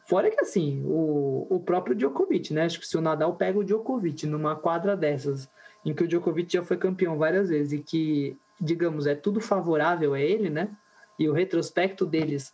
Fora 0.06 0.30
que, 0.30 0.40
assim, 0.40 0.82
o, 0.84 1.46
o 1.48 1.60
próprio 1.60 1.94
Djokovic, 1.94 2.52
né? 2.52 2.64
Acho 2.64 2.80
que 2.80 2.86
se 2.86 2.96
o 2.96 3.00
Nadal 3.00 3.36
pega 3.36 3.58
o 3.58 3.64
Djokovic 3.64 4.26
numa 4.26 4.56
quadra 4.56 4.96
dessas, 4.96 5.48
em 5.84 5.94
que 5.94 6.04
o 6.04 6.08
Djokovic 6.08 6.52
já 6.52 6.64
foi 6.64 6.76
campeão 6.76 7.16
várias 7.16 7.50
vezes 7.50 7.72
e 7.72 7.78
que, 7.78 8.36
digamos, 8.60 9.06
é 9.06 9.14
tudo 9.14 9.40
favorável 9.40 10.14
a 10.14 10.20
ele, 10.20 10.50
né? 10.50 10.70
E 11.18 11.28
o 11.28 11.32
retrospecto 11.32 12.04
deles 12.04 12.52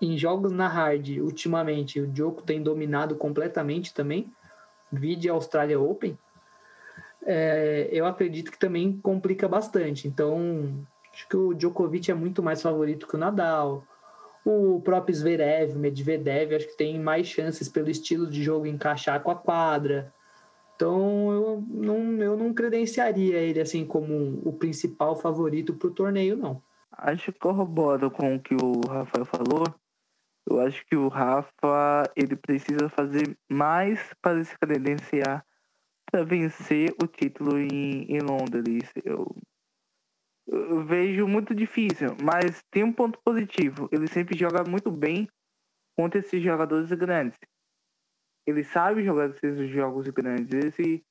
em 0.00 0.16
jogos 0.16 0.50
na 0.50 0.66
hard, 0.66 1.18
ultimamente, 1.18 2.00
o 2.00 2.06
Djoko 2.06 2.42
tem 2.42 2.62
dominado 2.62 3.14
completamente 3.16 3.92
também. 3.92 4.32
Vide 4.90 5.28
Australia 5.28 5.78
Open. 5.78 6.18
É, 7.24 7.88
eu 7.92 8.06
acredito 8.06 8.50
que 8.50 8.58
também 8.58 8.98
complica 8.98 9.48
bastante. 9.48 10.08
Então, 10.08 10.84
acho 11.12 11.28
que 11.28 11.36
o 11.36 11.54
Djokovic 11.54 12.10
é 12.10 12.14
muito 12.14 12.42
mais 12.42 12.62
favorito 12.62 13.06
que 13.06 13.16
o 13.16 13.18
Nadal. 13.18 13.84
O 14.44 14.80
próprio 14.80 15.14
Zverev, 15.14 15.76
Medvedev, 15.76 16.54
acho 16.54 16.68
que 16.68 16.76
tem 16.76 16.98
mais 16.98 17.26
chances 17.26 17.68
pelo 17.68 17.90
estilo 17.90 18.26
de 18.26 18.42
jogo 18.42 18.66
encaixar 18.66 19.22
com 19.22 19.30
a 19.30 19.36
quadra. 19.36 20.12
Então, 20.74 21.30
eu 21.30 21.64
não, 21.68 22.22
eu 22.22 22.36
não 22.38 22.54
credenciaria 22.54 23.36
ele 23.36 23.60
assim 23.60 23.84
como 23.84 24.40
o 24.42 24.52
principal 24.54 25.14
favorito 25.14 25.74
para 25.74 25.88
o 25.88 25.94
torneio, 25.94 26.38
não. 26.38 26.62
Acho 26.90 27.32
que 27.32 27.38
corroboro 27.38 28.10
com 28.10 28.34
o 28.34 28.40
que 28.40 28.54
o 28.54 28.80
Rafael 28.88 29.26
falou. 29.26 29.64
Eu 30.48 30.58
acho 30.60 30.84
que 30.86 30.96
o 30.96 31.08
Rafa 31.08 32.10
ele 32.16 32.34
precisa 32.34 32.88
fazer 32.88 33.36
mais 33.48 34.00
para 34.22 34.42
se 34.42 34.58
credenciar 34.58 35.44
para 36.10 36.24
vencer 36.24 36.94
o 37.02 37.06
título 37.06 37.58
em, 37.58 38.04
em 38.04 38.20
Londres. 38.20 38.90
Eu, 39.04 39.26
eu 40.46 40.84
vejo 40.84 41.26
muito 41.28 41.54
difícil, 41.54 42.16
mas 42.22 42.62
tem 42.70 42.82
um 42.82 42.92
ponto 42.92 43.18
positivo. 43.24 43.88
Ele 43.92 44.08
sempre 44.08 44.36
joga 44.36 44.64
muito 44.68 44.90
bem 44.90 45.28
contra 45.96 46.18
esses 46.18 46.42
jogadores 46.42 46.90
grandes. 46.92 47.38
Ele 48.46 48.64
sabe 48.64 49.04
jogar 49.04 49.30
esses 49.30 49.70
jogos 49.70 50.08
grandes. 50.08 50.52
Ele 50.52 51.04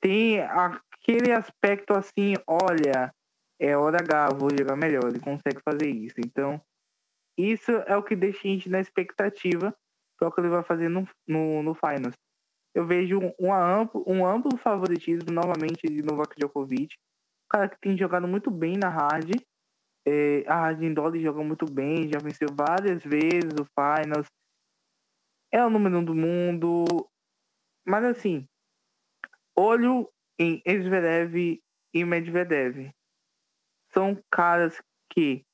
tem 0.00 0.40
aquele 0.40 1.32
aspecto 1.32 1.92
assim, 1.92 2.34
olha, 2.46 3.14
é 3.60 3.76
hora 3.76 3.98
H, 3.98 4.30
vou 4.34 4.50
jogar 4.50 4.76
melhor. 4.76 5.04
Ele 5.08 5.20
consegue 5.20 5.60
fazer 5.62 5.88
isso. 5.88 6.16
Então, 6.18 6.60
isso 7.38 7.70
é 7.70 7.96
o 7.96 8.02
que 8.02 8.16
deixa 8.16 8.40
a 8.40 8.50
gente 8.50 8.68
na 8.68 8.80
expectativa 8.80 9.74
para 10.18 10.28
o 10.28 10.32
que 10.32 10.40
ele 10.40 10.48
vai 10.48 10.62
fazer 10.62 10.88
no, 10.88 11.08
no, 11.26 11.62
no 11.62 11.74
Finals. 11.74 12.16
Eu 12.74 12.86
vejo 12.86 13.18
um, 13.38 13.52
amplo, 13.52 14.02
um 14.06 14.26
amplo 14.26 14.56
favoritismo 14.58 15.30
novamente 15.30 15.86
de 15.86 16.02
Novak 16.02 16.36
Djokovic 16.36 16.94
cara 17.52 17.68
que 17.68 17.78
tem 17.78 17.96
jogado 17.96 18.26
muito 18.26 18.50
bem 18.50 18.78
na 18.78 18.88
hard. 18.88 19.30
É, 20.08 20.42
a 20.48 20.54
hard 20.54 20.82
indoor 20.82 21.16
joga 21.18 21.44
muito 21.44 21.66
bem, 21.70 22.08
já 22.08 22.18
venceu 22.18 22.48
várias 22.50 23.04
vezes 23.04 23.52
o 23.60 23.66
Finals. 23.66 24.26
É 25.52 25.64
o 25.64 25.68
número 25.68 25.98
um 25.98 26.04
do 26.04 26.14
mundo. 26.14 26.84
Mas 27.86 28.04
assim, 28.04 28.48
olho 29.54 30.10
em 30.38 30.62
Zverev 30.66 31.60
e 31.94 32.04
Medvedev. 32.04 32.90
São 33.92 34.18
caras 34.30 34.82
que 35.10 35.44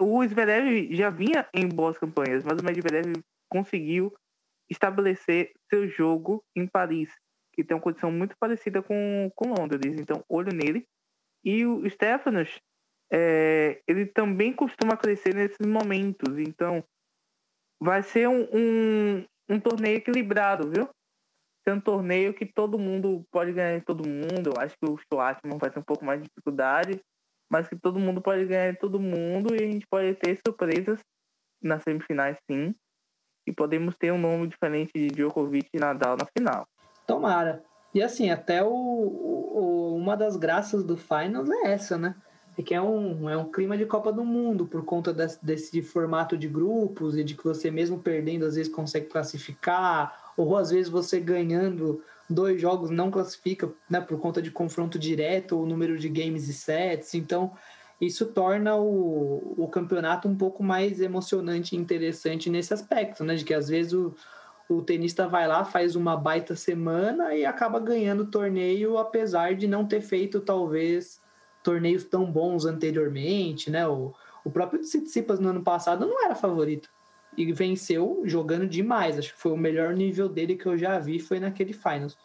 o 0.00 0.26
Zverev 0.26 0.92
já 0.92 1.10
vinha 1.10 1.48
em 1.54 1.68
boas 1.68 1.96
campanhas, 1.96 2.42
mas 2.42 2.58
o 2.58 2.64
Medvedev 2.64 3.22
conseguiu 3.48 4.12
estabelecer 4.70 5.52
seu 5.70 5.88
jogo 5.88 6.42
em 6.56 6.66
Paris, 6.66 7.10
que 7.52 7.64
tem 7.64 7.76
uma 7.76 7.82
condição 7.82 8.10
muito 8.10 8.36
parecida 8.38 8.82
com, 8.82 9.30
com 9.34 9.54
Londres. 9.54 9.96
Então, 9.98 10.24
olho 10.28 10.52
nele. 10.52 10.86
E 11.44 11.64
o 11.66 11.88
Stefanos, 11.88 12.58
é, 13.12 13.80
ele 13.86 14.06
também 14.06 14.52
costuma 14.52 14.96
crescer 14.96 15.34
nesses 15.34 15.66
momentos. 15.66 16.38
Então, 16.38 16.82
vai 17.80 18.02
ser 18.02 18.28
um, 18.28 18.48
um, 18.52 19.26
um 19.48 19.60
torneio 19.60 19.98
equilibrado, 19.98 20.70
viu? 20.70 20.88
Ser 21.62 21.74
um 21.74 21.80
torneio 21.80 22.34
que 22.34 22.46
todo 22.46 22.78
mundo 22.78 23.24
pode 23.30 23.52
ganhar 23.52 23.78
de 23.78 23.84
todo 23.84 24.08
mundo. 24.08 24.52
Eu 24.54 24.60
acho 24.60 24.76
que 24.78 24.90
o 24.90 24.98
Schwartzman 24.98 25.58
vai 25.58 25.70
ter 25.70 25.78
um 25.78 25.84
pouco 25.84 26.04
mais 26.04 26.20
de 26.20 26.28
dificuldade, 26.28 27.00
mas 27.50 27.68
que 27.68 27.76
todo 27.76 28.00
mundo 28.00 28.20
pode 28.20 28.44
ganhar 28.46 28.72
de 28.72 28.78
todo 28.78 28.98
mundo 28.98 29.54
e 29.54 29.62
a 29.62 29.66
gente 29.66 29.86
pode 29.86 30.14
ter 30.14 30.38
surpresas 30.46 31.00
nas 31.62 31.82
semifinais, 31.82 32.36
sim. 32.50 32.74
E 33.46 33.52
podemos 33.52 33.96
ter 33.96 34.12
um 34.12 34.18
nome 34.18 34.46
diferente 34.46 34.92
de 34.94 35.08
Djokovic 35.08 35.68
e 35.72 35.78
Nadal 35.78 36.16
na 36.16 36.26
final. 36.26 36.66
Tomara. 37.06 37.62
E 37.94 38.02
assim, 38.02 38.30
até 38.30 38.62
o, 38.64 38.68
o, 38.70 39.96
uma 39.96 40.16
das 40.16 40.36
graças 40.36 40.82
do 40.82 40.96
Finals 40.96 41.48
é 41.48 41.72
essa, 41.72 41.96
né? 41.96 42.14
É 42.56 42.62
que 42.62 42.74
é 42.74 42.80
um, 42.80 43.28
é 43.28 43.36
um 43.36 43.50
clima 43.50 43.76
de 43.76 43.84
Copa 43.84 44.12
do 44.12 44.24
Mundo, 44.24 44.66
por 44.66 44.84
conta 44.84 45.12
desse, 45.12 45.44
desse 45.44 45.82
formato 45.82 46.36
de 46.36 46.48
grupos 46.48 47.16
e 47.16 47.24
de 47.24 47.34
que 47.34 47.44
você 47.44 47.70
mesmo 47.70 47.98
perdendo 47.98 48.44
às 48.44 48.54
vezes 48.54 48.72
consegue 48.72 49.06
classificar, 49.06 50.32
ou 50.36 50.56
às 50.56 50.70
vezes 50.70 50.88
você 50.88 51.20
ganhando 51.20 52.02
dois 52.28 52.60
jogos 52.60 52.90
não 52.90 53.10
classifica, 53.10 53.70
né, 53.88 54.00
por 54.00 54.18
conta 54.18 54.40
de 54.40 54.50
confronto 54.50 54.98
direto, 54.98 55.58
ou 55.58 55.66
número 55.66 55.98
de 55.98 56.08
games 56.08 56.48
e 56.48 56.52
sets. 56.52 57.14
Então, 57.14 57.52
isso 58.00 58.26
torna 58.26 58.76
o, 58.76 59.54
o 59.56 59.68
campeonato 59.68 60.28
um 60.28 60.36
pouco 60.36 60.62
mais 60.62 61.00
emocionante 61.00 61.74
e 61.74 61.78
interessante 61.78 62.50
nesse 62.50 62.74
aspecto, 62.74 63.24
né? 63.24 63.34
De 63.34 63.44
que 63.44 63.54
às 63.54 63.68
vezes 63.68 63.92
o, 63.92 64.14
o 64.68 64.82
tenista 64.82 65.28
vai 65.28 65.46
lá, 65.46 65.64
faz 65.64 65.96
uma 65.96 66.16
baita 66.16 66.56
semana 66.56 67.34
e 67.34 67.44
acaba 67.44 67.78
ganhando 67.78 68.24
o 68.24 68.30
torneio, 68.30 68.98
apesar 68.98 69.54
de 69.54 69.66
não 69.66 69.86
ter 69.86 70.00
feito, 70.00 70.40
talvez, 70.40 71.20
torneios 71.62 72.04
tão 72.04 72.30
bons 72.30 72.64
anteriormente, 72.64 73.70
né? 73.70 73.86
O, 73.86 74.12
o 74.44 74.50
próprio 74.50 74.80
Tsitsipas 74.80 75.40
no 75.40 75.48
ano 75.50 75.62
passado 75.62 76.06
não 76.06 76.24
era 76.24 76.34
favorito 76.34 76.90
e 77.36 77.52
venceu 77.52 78.22
jogando 78.24 78.66
demais. 78.66 79.18
Acho 79.18 79.32
que 79.32 79.40
foi 79.40 79.52
o 79.52 79.56
melhor 79.56 79.94
nível 79.94 80.28
dele 80.28 80.56
que 80.56 80.66
eu 80.66 80.76
já 80.76 80.98
vi, 80.98 81.18
foi 81.18 81.40
naquele 81.40 81.72
Finals. 81.72 82.16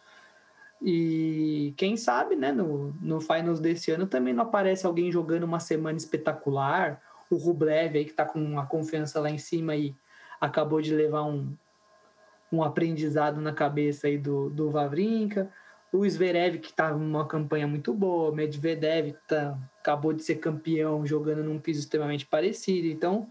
E 0.82 1.74
quem 1.76 1.96
sabe, 1.96 2.36
né, 2.36 2.52
no, 2.52 2.94
no 3.00 3.20
Finals 3.20 3.60
desse 3.60 3.90
ano 3.90 4.06
também 4.06 4.32
não 4.32 4.44
aparece 4.44 4.86
alguém 4.86 5.12
jogando 5.12 5.44
uma 5.44 5.60
semana 5.60 5.98
espetacular. 5.98 7.00
O 7.30 7.36
Rublev 7.36 7.96
aí 7.96 8.04
que 8.04 8.12
tá 8.12 8.24
com 8.24 8.58
a 8.58 8.66
confiança 8.66 9.20
lá 9.20 9.30
em 9.30 9.38
cima 9.38 9.76
e 9.76 9.94
acabou 10.40 10.80
de 10.80 10.94
levar 10.94 11.24
um, 11.24 11.54
um 12.50 12.62
aprendizado 12.62 13.40
na 13.40 13.52
cabeça 13.52 14.06
aí 14.06 14.16
do, 14.16 14.48
do 14.48 14.70
Vavrinka. 14.70 15.50
O 15.92 16.08
Zverev, 16.08 16.58
que 16.58 16.72
tá 16.72 16.92
numa 16.92 17.26
campanha 17.26 17.66
muito 17.66 17.92
boa, 17.92 18.32
Medvedev 18.32 19.12
tá, 19.26 19.58
acabou 19.80 20.12
de 20.12 20.22
ser 20.22 20.36
campeão 20.36 21.04
jogando 21.04 21.42
num 21.42 21.58
piso 21.58 21.80
extremamente 21.80 22.24
parecido. 22.24 22.86
Então, 22.86 23.28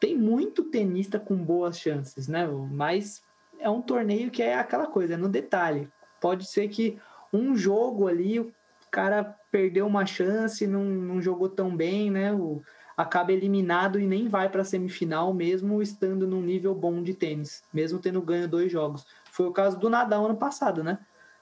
tem 0.00 0.16
muito 0.16 0.64
tenista 0.64 1.20
com 1.20 1.36
boas 1.36 1.78
chances, 1.78 2.26
né? 2.26 2.48
Mas 2.72 3.22
é 3.60 3.70
um 3.70 3.80
torneio 3.80 4.30
que 4.30 4.42
é 4.42 4.58
aquela 4.58 4.86
coisa, 4.86 5.14
é 5.14 5.16
no 5.16 5.28
detalhe. 5.28 5.88
Pode 6.20 6.46
ser 6.46 6.68
que 6.68 6.98
um 7.32 7.56
jogo 7.56 8.06
ali, 8.06 8.38
o 8.40 8.52
cara 8.90 9.24
perdeu 9.50 9.86
uma 9.86 10.04
chance, 10.04 10.66
não, 10.66 10.84
não 10.84 11.22
jogou 11.22 11.48
tão 11.48 11.74
bem, 11.74 12.10
né? 12.10 12.32
O, 12.32 12.62
acaba 13.00 13.32
eliminado 13.32 13.98
e 13.98 14.06
nem 14.06 14.28
vai 14.28 14.48
para 14.48 14.60
a 14.60 14.64
semifinal, 14.64 15.32
mesmo 15.32 15.80
estando 15.80 16.26
num 16.26 16.42
nível 16.42 16.74
bom 16.74 17.02
de 17.02 17.14
tênis, 17.14 17.64
mesmo 17.72 17.98
tendo 17.98 18.20
ganho 18.20 18.46
dois 18.46 18.70
jogos. 18.70 19.06
Foi 19.30 19.46
o 19.46 19.52
caso 19.52 19.78
do 19.78 19.88
Nadal 19.88 20.26
ano 20.26 20.36
passado, 20.36 20.84
né? 20.84 20.98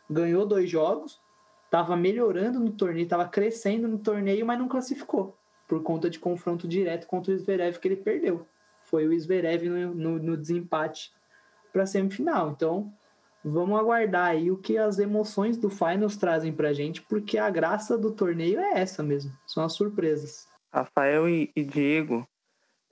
Ganhou 0.08 0.46
dois 0.46 0.70
jogos, 0.70 1.20
estava 1.64 1.96
melhorando 1.96 2.60
no 2.60 2.70
torneio, 2.70 3.04
estava 3.04 3.26
crescendo 3.26 3.88
no 3.88 3.98
torneio, 3.98 4.46
mas 4.46 4.58
não 4.58 4.68
classificou, 4.68 5.36
por 5.66 5.82
conta 5.82 6.08
de 6.08 6.18
confronto 6.18 6.68
direto 6.68 7.06
contra 7.06 7.34
o 7.34 7.38
Zverev 7.38 7.78
que 7.78 7.88
ele 7.88 7.96
perdeu. 7.96 8.46
Foi 8.84 9.06
o 9.06 9.18
Zverev 9.20 9.68
no, 9.68 9.94
no, 9.94 10.18
no 10.18 10.36
desempate 10.36 11.12
para 11.72 11.82
a 11.82 11.86
semifinal. 11.86 12.50
Então, 12.50 12.92
vamos 13.45 13.78
aguardar 13.78 14.26
aí 14.26 14.51
o 14.51 14.57
que 14.57 14.76
as 14.76 14.99
emoções 14.99 15.57
do 15.57 15.70
Finals 15.70 16.16
trazem 16.16 16.53
para 16.53 16.70
a 16.70 16.72
gente, 16.72 17.03
porque 17.03 17.39
a 17.39 17.51
graça 17.51 17.97
do 17.97 18.12
torneio 18.12 18.59
é 18.61 18.80
essa 18.80 19.03
mesmo, 19.03 19.32
são 19.47 19.64
as 19.64 19.72
surpresas. 19.72 20.49
Rafael 20.72 21.28
e, 21.28 21.51
e 21.57 21.64
Diego, 21.64 22.26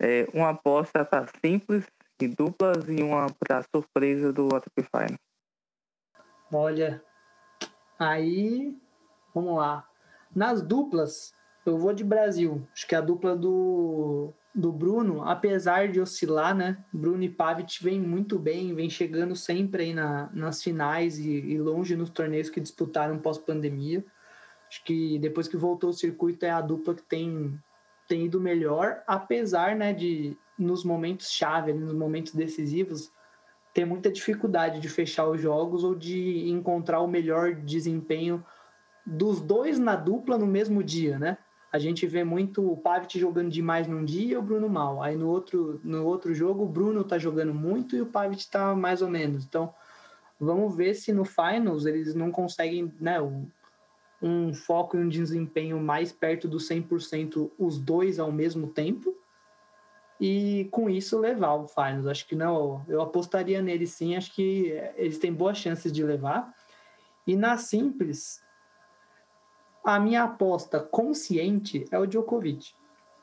é, 0.00 0.26
uma 0.32 0.50
aposta 0.50 1.04
para 1.04 1.26
simples 1.44 1.86
e 2.20 2.28
duplas 2.28 2.88
e 2.88 3.02
uma 3.02 3.26
para 3.38 3.62
surpresa 3.74 4.32
do 4.32 4.48
ATP 4.54 4.82
Final. 4.82 5.18
Olha, 6.52 7.02
aí 7.98 8.76
vamos 9.34 9.56
lá. 9.56 9.86
Nas 10.34 10.62
duplas, 10.62 11.34
eu 11.64 11.78
vou 11.78 11.92
de 11.92 12.04
Brasil. 12.04 12.66
Acho 12.72 12.86
que 12.86 12.94
a 12.94 13.00
dupla 13.00 13.36
do, 13.36 14.32
do 14.56 14.72
Bruno, 14.72 15.22
apesar 15.22 15.88
de 15.88 16.00
oscilar, 16.00 16.54
né? 16.54 16.82
Bruno 16.90 17.22
e 17.22 17.28
Pavic 17.28 17.84
vem 17.84 18.00
muito 18.00 18.38
bem, 18.38 18.74
vem 18.74 18.88
chegando 18.88 19.36
sempre 19.36 19.82
aí 19.82 19.94
na, 19.94 20.30
nas 20.32 20.62
finais 20.62 21.18
e, 21.18 21.30
e 21.30 21.58
longe 21.58 21.94
nos 21.94 22.08
torneios 22.08 22.48
que 22.48 22.58
disputaram 22.58 23.18
pós-pandemia. 23.18 24.02
Acho 24.66 24.82
que 24.82 25.18
depois 25.18 25.46
que 25.46 25.58
voltou 25.58 25.90
o 25.90 25.92
circuito 25.92 26.46
é 26.46 26.50
a 26.50 26.62
dupla 26.62 26.94
que 26.94 27.02
tem 27.02 27.60
tem 28.08 28.24
ido 28.26 28.40
melhor, 28.40 29.02
apesar 29.04 29.74
né, 29.74 29.92
de, 29.92 30.36
nos 30.56 30.84
momentos 30.84 31.28
chave, 31.28 31.72
nos 31.72 31.92
momentos 31.92 32.32
decisivos, 32.32 33.10
ter 33.74 33.84
muita 33.84 34.12
dificuldade 34.12 34.78
de 34.78 34.88
fechar 34.88 35.26
os 35.26 35.40
jogos 35.40 35.82
ou 35.82 35.92
de 35.92 36.48
encontrar 36.48 37.00
o 37.00 37.08
melhor 37.08 37.56
desempenho 37.56 38.44
dos 39.04 39.40
dois 39.40 39.76
na 39.76 39.96
dupla 39.96 40.38
no 40.38 40.46
mesmo 40.46 40.84
dia, 40.84 41.18
né? 41.18 41.36
A 41.76 41.78
gente 41.78 42.06
vê 42.06 42.24
muito 42.24 42.72
o 42.72 42.74
Pavic 42.74 43.18
jogando 43.18 43.50
demais 43.50 43.86
num 43.86 44.02
dia 44.02 44.32
e 44.32 44.36
o 44.38 44.40
Bruno 44.40 44.66
mal. 44.66 45.02
Aí 45.02 45.14
no 45.14 45.28
outro, 45.28 45.78
no 45.84 46.06
outro 46.06 46.34
jogo 46.34 46.64
o 46.64 46.68
Bruno 46.68 47.04
tá 47.04 47.18
jogando 47.18 47.52
muito 47.52 47.94
e 47.94 48.00
o 48.00 48.06
Pavic 48.06 48.48
tá 48.48 48.74
mais 48.74 49.02
ou 49.02 49.10
menos. 49.10 49.44
Então, 49.44 49.74
vamos 50.40 50.74
ver 50.74 50.94
se 50.94 51.12
no 51.12 51.22
finals 51.22 51.84
eles 51.84 52.14
não 52.14 52.30
conseguem, 52.30 52.90
né, 52.98 53.20
um, 53.20 53.46
um 54.22 54.54
foco 54.54 54.96
e 54.96 55.00
um 55.00 55.08
desempenho 55.10 55.78
mais 55.78 56.10
perto 56.12 56.48
do 56.48 56.56
100% 56.56 57.50
os 57.58 57.78
dois 57.78 58.18
ao 58.18 58.32
mesmo 58.32 58.68
tempo 58.68 59.14
e 60.18 60.66
com 60.70 60.88
isso 60.88 61.20
levar 61.20 61.56
o 61.56 61.68
finals. 61.68 62.06
Acho 62.06 62.26
que 62.26 62.34
não, 62.34 62.82
eu 62.88 63.02
apostaria 63.02 63.60
nele 63.60 63.86
sim, 63.86 64.16
acho 64.16 64.34
que 64.34 64.72
eles 64.96 65.18
têm 65.18 65.30
boas 65.30 65.58
chances 65.58 65.92
de 65.92 66.02
levar. 66.02 66.54
E 67.26 67.36
na 67.36 67.58
simples, 67.58 68.42
a 69.86 70.00
minha 70.00 70.24
aposta 70.24 70.80
consciente 70.80 71.84
é 71.92 71.98
o 71.98 72.06
Djokovic. 72.06 72.74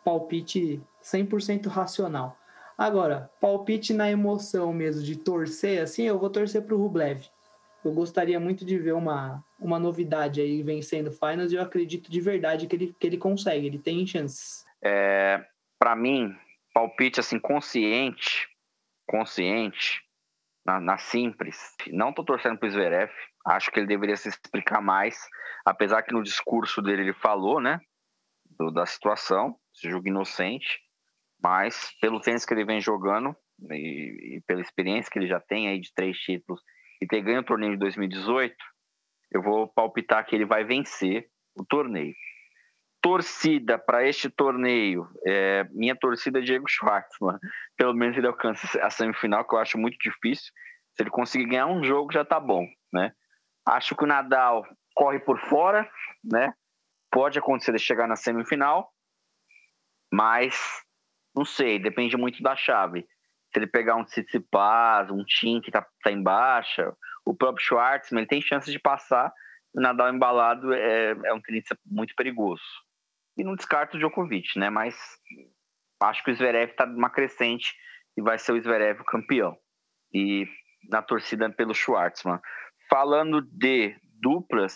Palpite 0.02 0.82
100% 1.04 1.68
racional. 1.68 2.38
Agora, 2.78 3.30
palpite 3.42 3.94
na 3.94 4.10
emoção 4.10 4.72
mesmo 4.72 5.04
de 5.04 5.18
torcer, 5.18 5.82
assim, 5.82 6.04
eu 6.04 6.18
vou 6.18 6.30
torcer 6.30 6.62
para 6.62 6.74
o 6.74 6.78
Rublev. 6.78 7.26
Eu 7.84 7.92
gostaria 7.92 8.40
muito 8.40 8.64
de 8.64 8.78
ver 8.78 8.94
uma, 8.94 9.44
uma 9.60 9.78
novidade 9.78 10.40
aí 10.40 10.64
vencendo 10.64 11.12
finals 11.12 11.52
e 11.52 11.56
eu 11.56 11.62
acredito 11.62 12.10
de 12.10 12.22
verdade 12.22 12.66
que 12.66 12.76
ele, 12.78 12.96
que 12.98 13.08
ele 13.08 13.18
consegue, 13.18 13.68
ele 13.68 13.78
tem 13.78 14.08
chances. 14.08 14.66
É, 14.82 15.46
para 15.78 15.98
mim, 15.98 16.34
palpite 16.74 17.20
assim 17.20 17.38
consciente, 17.38 18.48
consciente, 19.06 20.02
na, 20.66 20.80
na 20.80 20.98
simples. 20.98 21.76
Não 21.92 22.14
tô 22.14 22.24
torcendo 22.24 22.58
pro 22.58 22.70
Zverev, 22.70 23.12
acho 23.46 23.72
que 23.72 23.80
ele 23.80 23.88
deveria 23.88 24.16
se 24.16 24.30
explicar 24.30 24.82
mais, 24.82 25.18
apesar 25.66 26.04
que 26.04 26.14
no 26.14 26.24
discurso 26.24 26.82
dele 26.82 27.04
ele 27.04 27.14
falou, 27.14 27.60
né, 27.60 27.80
do, 28.58 28.72
da 28.72 28.86
situação, 28.86 29.58
esse 29.76 29.90
jogo 29.90 30.08
inocente, 30.08 30.80
mas 31.42 31.92
pelo 32.00 32.22
tênis 32.22 32.46
que 32.46 32.54
ele 32.54 32.66
vem 32.66 32.80
jogando 32.80 33.36
e, 33.70 34.38
e, 34.38 34.42
pela 34.48 34.62
experiência 34.62 35.12
que 35.12 35.20
ele 35.20 35.28
já 35.28 35.40
tem 35.40 35.68
aí 35.68 35.80
de 35.80 35.94
três 35.94 36.18
títulos 36.18 36.62
e 37.02 37.08
ter 37.08 37.22
ganho 37.22 37.42
o 37.42 37.46
torneio 37.46 37.74
de 37.74 37.80
2018, 37.80 38.56
eu 39.32 39.42
vou 39.42 39.68
palpitar 39.68 40.26
que 40.26 40.36
ele 40.36 40.46
vai 40.46 40.64
vencer 40.64 41.28
o 41.56 41.66
torneio 41.66 42.14
torcida 43.04 43.78
para 43.78 44.08
este 44.08 44.30
torneio, 44.30 45.06
é, 45.28 45.66
minha 45.72 45.94
torcida 45.94 46.40
é 46.40 46.42
Diego 46.42 46.70
Schwartzman. 46.70 47.38
Pelo 47.76 47.94
menos 47.94 48.18
ele 48.18 48.28
alcança 48.28 48.66
a 48.82 48.90
semifinal, 48.90 49.46
que 49.46 49.54
eu 49.54 49.60
acho 49.60 49.78
muito 49.78 49.98
difícil. 50.00 50.54
Se 50.96 51.04
ele 51.04 51.10
conseguir 51.10 51.46
ganhar 51.46 51.68
um 51.68 51.84
jogo, 51.84 52.14
já 52.14 52.24
tá 52.24 52.40
bom, 52.40 52.66
né? 52.94 53.12
Acho 53.66 53.94
que 53.94 54.06
o 54.06 54.08
Nadal 54.08 54.66
corre 54.96 55.20
por 55.20 55.38
fora, 55.38 55.90
né? 56.24 56.54
Pode 57.12 57.38
acontecer 57.38 57.74
de 57.74 57.80
chegar 57.80 58.08
na 58.08 58.16
semifinal, 58.16 58.90
mas 60.12 60.82
não 61.36 61.44
sei, 61.44 61.80
depende 61.80 62.16
muito 62.16 62.42
da 62.42 62.56
chave. 62.56 63.06
Se 63.52 63.60
ele 63.60 63.68
pegar 63.68 63.96
um 63.96 64.06
Tsitsipas, 64.06 65.12
um 65.12 65.26
Tim 65.26 65.60
que 65.60 65.72
tá, 65.72 65.86
tá 66.02 66.10
em 66.10 66.24
baixa, 66.24 66.96
o 67.26 67.36
próprio 67.36 67.66
Schwartzman, 67.66 68.22
ele 68.22 68.30
tem 68.30 68.42
chances 68.42 68.72
de 68.72 68.80
passar. 68.80 69.30
O 69.76 69.82
Nadal 69.82 70.14
embalado 70.14 70.74
é, 70.74 71.12
é 71.12 71.34
um 71.34 71.42
tenista 71.42 71.78
muito 71.86 72.16
perigoso. 72.16 72.64
E 73.38 73.44
não 73.44 73.56
descarto 73.56 73.98
o 73.98 74.00
Djokovic, 74.00 74.58
né? 74.58 74.70
Mas 74.70 74.96
acho 76.02 76.24
que 76.24 76.32
o 76.32 76.36
Zverev 76.36 76.72
está 76.72 76.86
numa 76.86 77.10
crescente 77.10 77.74
e 78.16 78.22
vai 78.22 78.38
ser 78.38 78.52
o 78.52 78.62
Zverev 78.62 79.02
o 79.02 79.06
campeão. 79.06 79.58
E 80.14 80.48
na 80.90 81.02
torcida 81.02 81.50
pelo 81.50 81.74
Schwartzman. 81.74 82.40
Falando 82.90 83.42
de 83.42 83.96
duplas, 84.22 84.76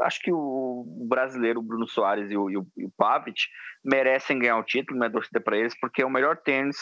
acho 0.00 0.20
que 0.20 0.32
o 0.32 1.06
brasileiro 1.08 1.62
Bruno 1.62 1.86
Soares 1.86 2.30
e 2.30 2.36
o, 2.36 2.50
e 2.50 2.56
o, 2.56 2.66
e 2.76 2.84
o 2.86 2.92
Pavic 2.96 3.40
merecem 3.84 4.38
ganhar 4.38 4.58
o 4.58 4.64
título, 4.64 4.98
minha 4.98 5.10
torcida 5.10 5.40
para 5.40 5.58
eles, 5.58 5.78
porque 5.78 6.02
é 6.02 6.06
o 6.06 6.10
melhor 6.10 6.36
tênis 6.38 6.76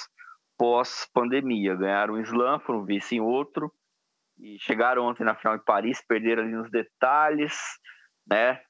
pós-pandemia. 0.56 1.74
Ganharam 1.76 2.14
um 2.14 2.20
slam, 2.20 2.60
foram 2.60 2.84
vice 2.84 3.16
em 3.16 3.20
outro, 3.20 3.72
e 4.38 4.58
chegaram 4.60 5.04
ontem 5.04 5.24
na 5.24 5.34
final 5.34 5.56
em 5.56 5.64
Paris, 5.64 6.00
perderam 6.06 6.42
ali 6.42 6.52
nos 6.52 6.70
detalhes, 6.70 7.56
né? 8.28 8.60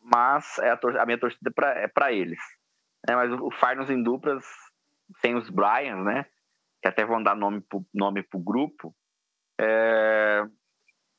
Mas 0.00 0.58
é 0.58 0.70
a, 0.70 1.02
a, 1.02 1.06
minha 1.06 1.18
torcida 1.18 1.50
é 1.76 1.88
para 1.88 2.12
eles. 2.12 2.40
É, 3.08 3.14
mas 3.14 3.32
o, 3.32 3.50
Finals 3.50 3.90
em 3.90 4.02
duplas, 4.02 4.44
sem 5.20 5.34
os 5.34 5.48
Bryans, 5.50 6.04
né? 6.04 6.26
Que 6.82 6.88
até 6.88 7.04
vão 7.04 7.22
dar 7.22 7.34
nome 7.34 7.60
pro, 7.60 7.84
nome 7.92 8.22
pro 8.22 8.38
grupo, 8.38 8.94
é, 9.60 10.44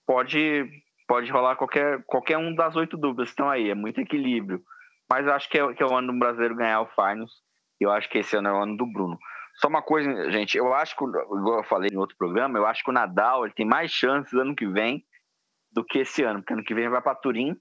pode, 0.06 0.70
pode 1.08 1.32
rolar 1.32 1.56
qualquer, 1.56 2.04
qualquer 2.06 2.38
um 2.38 2.56
das 2.56 2.76
oito 2.76 2.98
duplas 2.98 3.30
que 3.30 3.34
estão 3.34 3.50
aí, 3.50 3.70
é 3.70 3.76
muito 3.76 4.00
equilíbrio. 4.00 4.64
Mas 5.10 5.26
eu 5.26 5.34
acho 5.34 5.50
que 5.50 5.60
é, 5.60 5.74
que 5.74 5.84
é 5.84 5.86
o 5.86 5.96
ano 5.96 6.14
do 6.14 6.20
brasileiro 6.20 6.56
ganhar 6.56 6.82
o 6.82 6.88
Finals, 6.88 7.32
e 7.82 7.84
eu 7.84 7.92
acho 7.92 8.10
que 8.10 8.20
esse 8.20 8.36
ano 8.38 8.48
é 8.50 8.54
o 8.54 8.62
ano 8.64 8.78
do 8.78 8.86
Bruno. 8.86 9.18
Só 9.56 9.68
uma 9.68 9.82
coisa, 9.82 10.32
gente, 10.32 10.58
eu 10.58 10.74
acho 10.74 10.96
que, 10.96 11.04
igual 11.04 11.58
eu 11.58 11.64
falei 11.64 11.90
em 11.92 11.98
outro 11.98 12.16
programa, 12.18 12.58
eu 12.58 12.66
acho 12.66 12.84
que 12.84 12.90
o 12.90 12.94
Nadal 12.94 13.46
ele 13.46 13.54
tem 13.54 13.66
mais 13.66 13.92
chances 13.92 14.34
ano 14.34 14.56
que 14.56 14.66
vem 14.66 15.04
do 15.72 15.84
que 15.84 16.00
esse 16.00 16.24
ano, 16.24 16.40
porque 16.40 16.54
ano 16.54 16.64
que 16.64 16.74
vem 16.74 16.88
vai 16.88 17.02
para 17.02 17.16
Turim 17.16 17.56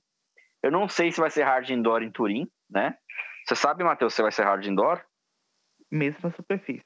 eu 0.62 0.70
não 0.70 0.88
sei 0.88 1.12
se 1.12 1.20
vai 1.20 1.30
ser 1.30 1.44
hard 1.44 1.68
indoor 1.70 2.02
em 2.02 2.10
Turim, 2.10 2.48
né? 2.70 2.96
Você 3.46 3.54
sabe, 3.54 3.84
Matheus, 3.84 4.14
se 4.14 4.22
vai 4.22 4.32
ser 4.32 4.42
hard 4.44 4.64
indoor? 4.66 5.02
Mesma 5.90 6.30
superfície. 6.32 6.84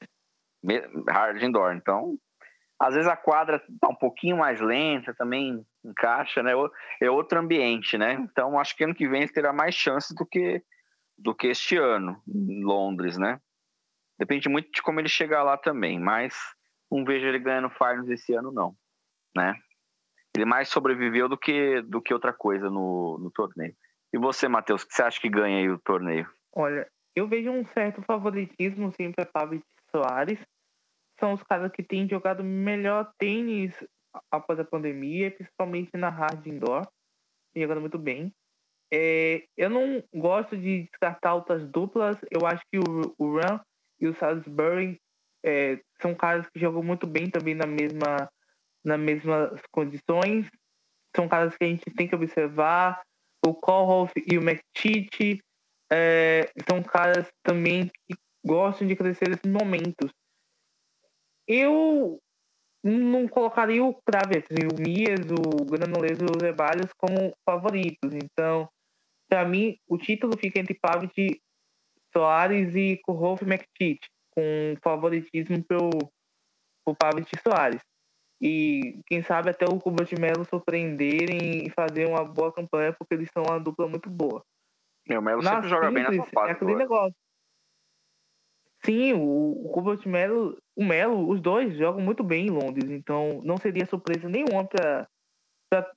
Hard 1.08 1.42
indoor. 1.42 1.74
Então, 1.74 2.16
às 2.80 2.94
vezes 2.94 3.08
a 3.08 3.16
quadra 3.16 3.60
tá 3.80 3.88
um 3.88 3.94
pouquinho 3.94 4.36
mais 4.36 4.60
lenta, 4.60 5.14
também 5.14 5.64
encaixa, 5.84 6.42
né? 6.42 6.52
É 7.00 7.10
outro 7.10 7.38
ambiente, 7.38 7.96
né? 7.96 8.14
Então, 8.14 8.58
acho 8.58 8.76
que 8.76 8.84
ano 8.84 8.94
que 8.94 9.08
vem 9.08 9.26
terá 9.26 9.52
mais 9.52 9.74
chances 9.74 10.14
do 10.16 10.26
que 10.26 10.62
do 11.18 11.34
que 11.34 11.46
este 11.48 11.76
ano 11.76 12.20
em 12.26 12.64
Londres, 12.64 13.16
né? 13.16 13.40
Depende 14.18 14.48
muito 14.48 14.70
de 14.72 14.82
como 14.82 14.98
ele 14.98 15.08
chegar 15.08 15.42
lá 15.42 15.56
também, 15.56 15.98
mas 15.98 16.34
não 16.90 17.04
vejo 17.04 17.26
ele 17.26 17.38
ganhando 17.38 17.70
finals 17.70 18.08
esse 18.08 18.34
ano 18.34 18.50
não, 18.50 18.74
né? 19.34 19.54
Ele 20.34 20.44
mais 20.44 20.68
sobreviveu 20.68 21.28
do 21.28 21.36
que, 21.36 21.82
do 21.82 22.00
que 22.00 22.14
outra 22.14 22.32
coisa 22.32 22.70
no, 22.70 23.18
no 23.18 23.30
torneio. 23.30 23.74
E 24.12 24.18
você, 24.18 24.48
Matheus, 24.48 24.82
o 24.82 24.88
que 24.88 24.94
você 24.94 25.02
acha 25.02 25.20
que 25.20 25.28
ganha 25.28 25.58
aí 25.58 25.68
o 25.68 25.78
torneio? 25.78 26.28
Olha, 26.54 26.86
eu 27.14 27.26
vejo 27.28 27.50
um 27.50 27.64
certo 27.66 28.02
favoritismo 28.02 28.92
sim 28.92 29.12
para 29.12 29.26
Pablo 29.26 29.62
Soares. 29.90 30.38
São 31.20 31.32
os 31.32 31.42
caras 31.42 31.70
que 31.72 31.82
têm 31.82 32.08
jogado 32.08 32.42
melhor 32.42 33.10
tênis 33.18 33.74
após 34.30 34.58
a 34.58 34.64
pandemia, 34.64 35.30
principalmente 35.30 35.90
na 35.94 36.08
hard 36.08 36.46
indoor, 36.46 36.86
jogando 37.54 37.80
muito 37.80 37.98
bem. 37.98 38.32
É, 38.92 39.44
eu 39.56 39.70
não 39.70 40.02
gosto 40.14 40.56
de 40.56 40.82
descartar 40.82 41.34
outras 41.34 41.66
duplas. 41.66 42.16
Eu 42.30 42.46
acho 42.46 42.62
que 42.70 42.78
o, 42.78 43.14
o 43.18 43.38
Run 43.38 43.58
e 44.00 44.06
o 44.06 44.14
Salisbury 44.14 45.00
é, 45.44 45.80
são 46.00 46.14
caras 46.14 46.48
que 46.50 46.60
jogam 46.60 46.82
muito 46.82 47.06
bem 47.06 47.30
também 47.30 47.54
na 47.54 47.66
mesma 47.66 48.30
nas 48.84 48.98
mesmas 48.98 49.60
condições. 49.70 50.48
São 51.14 51.28
caras 51.28 51.56
que 51.56 51.64
a 51.64 51.68
gente 51.68 51.84
tem 51.94 52.08
que 52.08 52.14
observar. 52.14 53.00
O 53.46 53.54
Kohlhoff 53.54 54.12
e 54.16 54.38
o 54.38 54.42
McTeach 54.42 55.40
é, 55.92 56.50
são 56.68 56.82
caras 56.82 57.28
também 57.42 57.88
que 57.88 58.16
gostam 58.44 58.86
de 58.86 58.96
crescer 58.96 59.28
nesses 59.28 59.50
momentos. 59.50 60.10
Eu 61.46 62.18
não 62.84 63.28
colocaria 63.28 63.84
o 63.84 63.94
Kravet, 64.02 64.46
o 64.50 64.80
Mies, 64.80 65.26
o 65.30 65.64
Granollers 65.64 66.18
e 66.18 66.24
o 66.24 66.40
Zeballos 66.40 66.90
como 66.96 67.32
favoritos. 67.44 68.14
Então, 68.14 68.68
para 69.28 69.44
mim, 69.44 69.76
o 69.88 69.96
título 69.96 70.36
fica 70.36 70.58
entre 70.58 70.78
Pavic, 70.80 71.40
Soares 72.12 72.74
e 72.74 72.98
Kohlhoff 73.04 73.44
e 73.44 73.48
McTeach, 73.48 74.00
com 74.34 74.76
favoritismo 74.82 75.62
para 75.64 75.78
o 76.86 76.96
Pavic 76.96 77.30
Soares. 77.40 77.82
E 78.42 79.00
quem 79.06 79.22
sabe 79.22 79.50
até 79.50 79.64
o 79.64 79.78
Cuba 79.78 80.04
de 80.04 80.16
Melo 80.20 80.44
surpreenderem 80.44 81.64
e 81.64 81.70
fazer 81.70 82.08
uma 82.08 82.24
boa 82.24 82.52
campanha, 82.52 82.92
porque 82.92 83.14
eles 83.14 83.30
são 83.32 83.44
uma 83.44 83.60
dupla 83.60 83.86
muito 83.86 84.10
boa. 84.10 84.44
E 85.08 85.16
o 85.16 85.22
Melo 85.22 85.44
sempre 85.44 85.68
joga 85.68 85.92
bem 85.92 86.02
na 86.02 86.24
fase. 86.24 86.48
É 86.48 86.52
aquele 86.52 86.74
negócio. 86.74 87.14
Sim, 88.84 89.12
o, 89.12 89.66
o 89.66 89.70
Cuba 89.70 89.96
de 89.96 90.08
Melo, 90.08 90.58
o 90.74 90.84
Melo, 90.84 91.28
os 91.30 91.40
dois 91.40 91.76
jogam 91.76 92.02
muito 92.02 92.24
bem 92.24 92.48
em 92.48 92.50
Londres, 92.50 92.90
então 92.90 93.40
não 93.44 93.56
seria 93.56 93.86
surpresa 93.86 94.28
nenhuma 94.28 94.66
para 94.66 95.08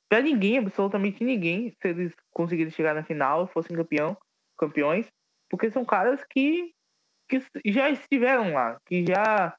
para 0.07 0.21
ninguém, 0.21 0.57
absolutamente 0.57 1.21
ninguém, 1.21 1.69
se 1.81 1.89
eles 1.89 2.15
conseguirem 2.31 2.71
chegar 2.71 2.95
na 2.95 3.03
final, 3.03 3.45
fossem 3.47 3.75
campeão, 3.75 4.15
campeões, 4.57 5.11
porque 5.49 5.69
são 5.69 5.83
caras 5.83 6.23
que, 6.23 6.71
que 7.27 7.41
já 7.65 7.89
estiveram 7.89 8.53
lá, 8.53 8.77
que 8.85 9.05
já 9.05 9.53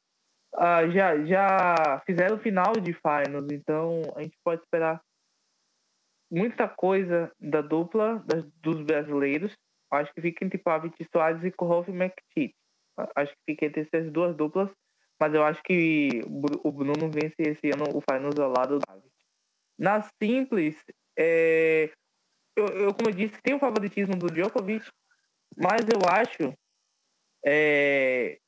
uh, 0.54 0.90
já, 0.90 1.24
já 1.24 2.02
fizeram 2.06 2.36
o 2.36 2.40
final 2.40 2.72
de 2.72 2.92
finals, 2.92 3.48
então 3.50 4.02
a 4.14 4.22
gente 4.22 4.36
pode 4.44 4.62
esperar 4.62 5.00
muita 6.30 6.68
coisa 6.68 7.30
da 7.40 7.60
dupla 7.60 8.22
das, 8.26 8.44
dos 8.62 8.82
brasileiros. 8.82 9.56
Acho 9.90 10.12
que 10.14 10.20
fica 10.20 10.44
entre 10.44 10.58
Pavic 10.58 11.06
Soares 11.12 11.44
e 11.44 11.50
Kohoff 11.50 11.90
e 11.90 12.54
Acho 13.14 13.32
que 13.32 13.52
fica 13.52 13.66
entre 13.66 13.82
essas 13.82 14.10
duas 14.10 14.34
duplas, 14.34 14.70
mas 15.20 15.34
eu 15.34 15.44
acho 15.44 15.62
que 15.62 16.22
o 16.64 16.72
Bruno 16.72 17.10
vence 17.10 17.36
esse 17.38 17.70
ano 17.70 17.84
o 17.94 18.00
finals 18.00 18.38
ao 18.38 18.50
lado 18.50 18.78
do. 18.78 18.86
Na 19.78 20.02
simples, 20.22 20.82
é... 21.16 21.90
eu, 22.56 22.66
eu, 22.68 22.94
como 22.94 23.10
eu 23.10 23.14
disse, 23.14 23.40
tem 23.42 23.54
o 23.54 23.58
favoritismo 23.58 24.16
do 24.16 24.30
Djokovic, 24.30 24.90
mas 25.56 25.82
eu 25.82 26.00
acho 26.10 26.54
é, 27.44 28.38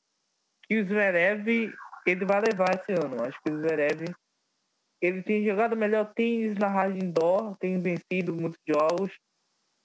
que 0.63 0.79
o 0.79 0.85
Zverev 0.85 1.71
ele 2.09 2.25
vai 2.25 2.41
levar 2.41 2.75
esse 2.75 2.91
ano. 2.91 3.23
Acho 3.23 3.39
que 3.41 3.51
o 3.51 3.57
Zverev 3.57 4.13
ele 5.01 5.23
tem 5.23 5.45
jogado 5.45 5.77
melhor 5.77 6.11
tênis 6.13 6.55
na 6.57 6.67
rádio 6.67 7.03
indoor, 7.03 7.55
tem 7.57 7.81
vencido 7.81 8.33
muitos 8.33 8.59
jogos. 8.67 9.17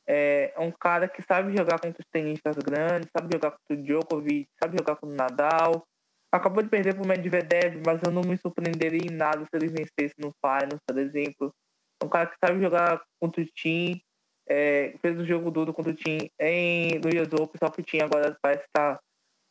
É, 0.06 0.52
é 0.54 0.60
um 0.60 0.72
cara 0.72 1.08
que 1.08 1.22
sabe 1.22 1.56
jogar 1.56 1.78
contra 1.78 2.00
os 2.00 2.10
tenistas 2.10 2.56
grandes, 2.56 3.08
sabe 3.16 3.32
jogar 3.32 3.52
contra 3.52 3.74
o 3.74 3.82
Djokovic, 3.82 4.48
sabe 4.62 4.76
jogar 4.78 4.96
contra 4.96 5.14
o 5.14 5.16
Nadal. 5.16 5.86
Acabou 6.32 6.62
de 6.62 6.68
perder 6.68 6.94
para 6.94 7.04
o 7.04 7.06
Medvedev, 7.06 7.80
mas 7.86 8.00
eu 8.04 8.10
não 8.10 8.22
me 8.22 8.36
surpreenderia 8.36 9.06
em 9.08 9.14
nada 9.14 9.44
se 9.44 9.50
ele 9.54 9.68
vencesse 9.68 10.14
no 10.18 10.32
Finals, 10.44 10.80
por 10.86 10.98
exemplo. 10.98 11.54
É 12.02 12.04
um 12.04 12.08
cara 12.08 12.26
que 12.26 12.36
sabe 12.44 12.60
jogar 12.60 13.00
contra 13.20 13.40
o 13.40 13.46
Tim, 13.46 14.00
é, 14.48 14.94
fez 15.00 15.18
um 15.18 15.24
jogo 15.24 15.50
duro 15.50 15.72
contra 15.72 15.92
o 15.92 15.94
Tim 15.94 16.28
em, 16.40 16.98
no 16.98 17.08
US 17.08 17.32
Open, 17.40 17.58
só 17.62 17.70
que 17.70 17.80
o 17.80 18.04
agora 18.04 18.36
parece 18.42 18.64
estar 18.64 18.96
tá, 18.96 19.00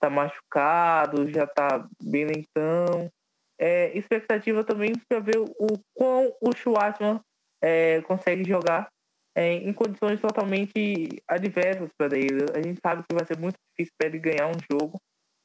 tá 0.03 0.09
machucado, 0.09 1.31
já 1.31 1.45
está 1.45 1.87
bem 2.01 2.25
lentão. 2.25 3.09
É, 3.57 3.97
expectativa 3.97 4.63
também 4.63 4.93
para 5.07 5.19
ver 5.19 5.37
o 5.37 5.79
quão 5.93 6.33
o 6.41 6.51
Schwartzman 6.53 7.21
é, 7.61 8.01
consegue 8.01 8.43
jogar 8.43 8.89
é, 9.35 9.53
em 9.53 9.71
condições 9.71 10.19
totalmente 10.19 11.07
adversas 11.27 11.89
para 11.97 12.17
ele. 12.17 12.45
A 12.53 12.61
gente 12.61 12.79
sabe 12.85 13.03
que 13.07 13.15
vai 13.15 13.25
ser 13.25 13.37
muito 13.37 13.55
difícil 13.69 13.93
para 13.97 14.09
ele 14.09 14.19
ganhar 14.19 14.47
um 14.47 14.59
jogo, 14.69 14.99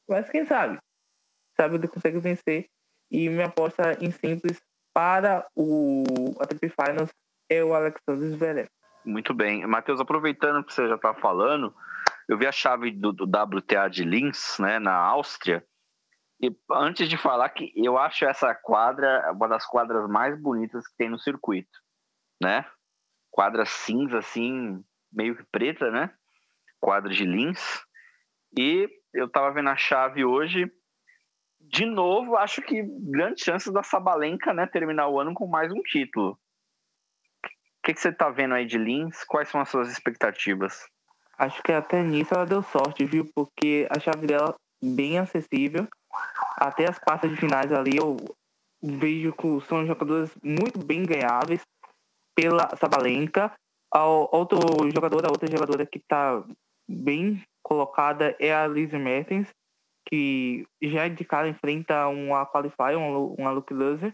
mas 0.09 0.29
quem 0.29 0.45
sabe? 0.45 0.77
Sabe 1.55 1.75
ele 1.75 1.87
consegue 1.87 2.19
vencer. 2.19 2.65
E 3.09 3.29
minha 3.29 3.45
aposta 3.45 3.97
em 4.03 4.11
simples 4.11 4.59
para 4.93 5.47
o 5.55 6.03
ATP 6.39 6.69
Finals 6.69 7.09
é 7.49 7.63
o 7.63 7.73
Alexander 7.73 8.29
Zverev. 8.29 8.67
Muito 9.05 9.33
bem. 9.33 9.65
Matheus, 9.65 9.99
aproveitando 10.01 10.63
que 10.63 10.73
você 10.73 10.87
já 10.87 10.95
está 10.95 11.13
falando, 11.13 11.73
eu 12.29 12.37
vi 12.37 12.47
a 12.47 12.51
chave 12.51 12.91
do, 12.91 13.11
do, 13.11 13.25
WTA 13.25 13.89
de 13.89 14.03
Linz, 14.03 14.57
né, 14.59 14.79
na 14.79 14.95
Áustria, 14.95 15.65
e 16.41 16.49
antes 16.71 17.09
de 17.09 17.17
falar 17.17 17.49
que 17.49 17.73
eu 17.75 17.97
acho 17.97 18.23
essa 18.23 18.55
quadra 18.55 19.29
uma 19.33 19.49
das 19.49 19.65
quadras 19.65 20.09
mais 20.09 20.39
bonitas 20.41 20.87
que 20.87 20.95
tem 20.95 21.09
no 21.09 21.19
circuito, 21.19 21.77
né? 22.41 22.65
Quadra 23.29 23.65
cinza, 23.65 24.19
assim, 24.19 24.81
meio 25.11 25.35
que 25.35 25.43
preta, 25.51 25.91
né? 25.91 26.13
Quadra 26.79 27.11
de 27.11 27.25
Linz. 27.25 27.83
E 28.57 28.87
eu 29.13 29.25
estava 29.25 29.51
vendo 29.51 29.69
a 29.69 29.75
chave 29.75 30.23
hoje. 30.23 30.71
De 31.59 31.85
novo, 31.85 32.37
acho 32.37 32.61
que 32.61 32.83
grande 32.83 33.43
chance 33.43 33.71
da 33.73 33.83
Sabalenka, 33.83 34.53
né, 34.53 34.65
terminar 34.65 35.09
o 35.09 35.19
ano 35.19 35.33
com 35.33 35.45
mais 35.45 35.73
um 35.73 35.81
título 35.81 36.39
que, 37.89 37.93
que 37.93 38.01
você 38.01 38.09
está 38.09 38.29
vendo 38.29 38.53
aí 38.53 38.65
de 38.65 38.77
Lins? 38.77 39.23
Quais 39.23 39.49
são 39.49 39.61
as 39.61 39.69
suas 39.69 39.91
expectativas? 39.91 40.87
Acho 41.39 41.63
que 41.63 41.71
até 41.71 42.03
nisso 42.03 42.33
ela 42.33 42.45
deu 42.45 42.61
sorte, 42.61 43.05
viu? 43.05 43.25
Porque 43.33 43.87
a 43.89 43.97
chave 43.97 44.27
dela 44.27 44.53
bem 44.83 45.17
acessível. 45.17 45.87
Até 46.57 46.89
as 46.89 46.99
quartas 46.99 47.31
de 47.31 47.37
finais 47.37 47.71
ali 47.71 47.95
eu 47.95 48.17
vejo 48.83 49.31
que 49.31 49.61
são 49.65 49.87
jogadores 49.87 50.29
muito 50.43 50.77
bem 50.83 51.03
ganháveis 51.03 51.61
pela 52.35 52.75
Sabalenka. 52.75 53.53
A 53.89 54.05
outro 54.05 54.59
jogador, 54.93 55.25
a 55.25 55.29
outra 55.29 55.49
jogadora 55.49 55.85
que 55.85 55.97
está 55.97 56.43
bem 56.85 57.41
colocada 57.63 58.35
é 58.37 58.53
a 58.53 58.67
Liz 58.67 58.91
Mertens, 58.91 59.47
que 60.05 60.67
já 60.81 61.07
de 61.07 61.23
cara 61.23 61.47
enfrenta 61.47 62.05
uma 62.09 62.45
Qualify, 62.45 62.95
uma, 62.95 63.51
Luke 63.51 63.73
Loser. 63.73 64.13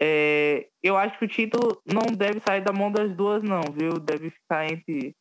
É, 0.00 0.68
eu 0.82 0.96
acho 0.96 1.18
que 1.18 1.26
o 1.26 1.28
título 1.28 1.80
não 1.84 2.16
deve 2.16 2.40
sair 2.40 2.62
da 2.62 2.72
mão 2.72 2.90
das 2.90 3.14
duas, 3.14 3.42
não, 3.42 3.60
viu? 3.72 4.00
Deve 4.00 4.30
ficar 4.30 4.66
entre 4.66 5.14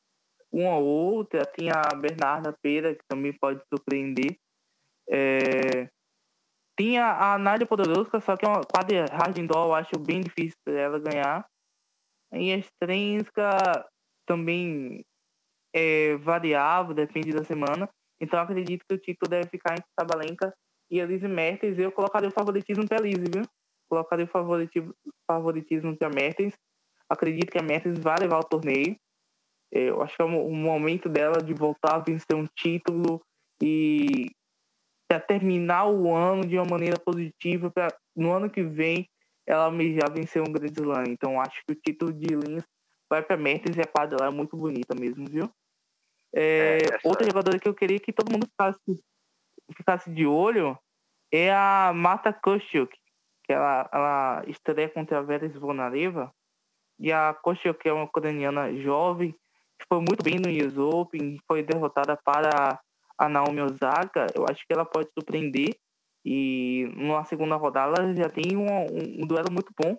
uma 0.56 0.78
ou 0.78 0.86
outra. 0.86 1.46
Tem 1.46 1.70
a 1.70 1.96
Bernarda 1.96 2.56
Pera, 2.62 2.96
que 2.96 3.04
também 3.08 3.34
pode 3.34 3.62
surpreender. 3.68 4.38
É, 5.10 5.90
tem 6.78 6.98
a, 6.98 7.38
Nádia 7.38 7.68
Podoroska, 7.68 8.20
só 8.20 8.36
que 8.36 8.46
é 8.46 8.48
uma 8.48 8.62
quadra 8.64 9.06
hard 9.12 9.38
indoor, 9.38 9.68
eu 9.68 9.76
acho 9.76 10.00
bem 10.00 10.22
difícil 10.22 10.58
para 10.64 10.80
ela 10.80 11.00
ganhar. 11.00 11.46
E 12.34 12.52
a 12.52 12.58
Strenska 12.58 13.86
também 14.26 15.06
é 15.74 16.16
variável, 16.18 16.94
depende 16.94 17.32
da 17.32 17.44
semana. 17.44 17.90
Então 18.20 18.40
acredito 18.40 18.86
que 18.88 18.96
o 18.96 18.98
título 18.98 19.30
deve 19.30 19.50
ficar 19.50 19.74
entre 19.74 19.86
Sabalenka 19.98 20.54
e 20.90 21.00
Elise 21.00 21.28
Mertens. 21.28 21.78
Eu 21.78 21.92
colocaria 21.92 22.30
o 22.30 22.34
favoritismo 22.34 22.88
para 22.88 22.98
Elise, 22.98 23.26
viu? 23.32 23.44
colocaria 23.88 24.26
o 24.26 24.28
favoritismo, 24.30 24.94
favoritismo 25.28 25.96
para 25.98 26.10
Mertens. 26.10 26.54
Acredito 27.10 27.52
que 27.52 27.58
a 27.58 27.64
Mertens 27.64 28.00
vai 28.00 28.18
levar 28.20 28.40
o 28.40 28.44
torneio. 28.44 28.98
É, 29.76 29.90
eu 29.90 30.02
acho 30.02 30.16
que 30.16 30.22
é 30.22 30.26
o 30.26 30.50
momento 30.50 31.10
dela 31.10 31.44
de 31.44 31.54
voltar 31.54 31.96
a 31.96 32.00
vencer 32.00 32.34
um 32.34 32.48
título 32.56 33.22
e 33.62 34.32
terminar 35.28 35.86
o 35.88 36.14
ano 36.14 36.46
de 36.46 36.58
uma 36.58 36.66
maneira 36.66 36.98
positiva, 37.00 37.70
para 37.70 37.88
no 38.16 38.32
ano 38.32 38.50
que 38.50 38.64
vem 38.64 39.10
ela 39.46 39.70
já 39.70 40.08
vencer 40.10 40.42
um 40.42 40.52
grande 40.52 40.80
slam. 40.80 41.06
Então 41.10 41.40
acho 41.42 41.62
que 41.66 41.74
o 41.74 41.76
título 41.76 42.14
de 42.14 42.28
Lins 42.28 42.64
vai 43.10 43.22
para 43.22 43.38
Mertens 43.38 43.76
e 43.76 43.82
a 43.82 43.88
quadra 43.88 44.18
lá 44.20 44.28
é 44.28 44.30
muito 44.30 44.56
bonita 44.56 44.96
mesmo, 44.96 45.26
viu? 45.30 45.50
É, 46.34 46.78
é, 46.78 47.00
outra 47.04 47.26
jogadora 47.26 47.60
que 47.60 47.68
eu 47.68 47.74
queria 47.74 48.00
que 48.00 48.14
todo 48.14 48.32
mundo 48.32 48.48
ficasse, 48.48 49.04
ficasse 49.76 50.12
de 50.12 50.26
olho 50.26 50.78
é 51.32 51.54
a 51.54 51.92
Mata 51.94 52.34
Kostiuk, 52.34 52.94
que 53.44 53.54
ela, 53.54 53.90
ela 53.92 54.44
estreia 54.48 54.90
contra 54.90 55.20
a 55.20 55.22
Vera 55.22 55.48
Zvonareva. 55.50 56.34
E 56.98 57.12
a 57.12 57.34
Koshio, 57.34 57.74
que 57.74 57.90
é 57.90 57.94
uma 57.94 58.06
ucraniana 58.06 58.74
jovem, 58.74 59.36
foi 59.88 60.00
muito 60.00 60.24
bem 60.24 60.40
no 60.40 60.50
US 60.50 60.78
Open, 60.78 61.38
foi 61.48 61.64
derrotada 61.64 62.18
para 62.24 62.80
a 63.18 63.30
Naomi 63.30 63.62
Osaka. 63.62 64.28
Eu 64.36 64.46
acho 64.50 64.66
que 64.66 64.74
ela 64.74 64.86
pode 64.86 65.10
surpreender. 65.14 65.76
E 66.26 66.90
na 66.96 67.24
segunda 67.24 67.56
rodada 67.56 68.02
ela 68.02 68.16
já 68.16 68.30
tem 68.30 68.58
um, 68.58 69.22
um, 69.22 69.28
duelo 69.28 69.52
muito 69.52 69.72
bom 69.80 69.96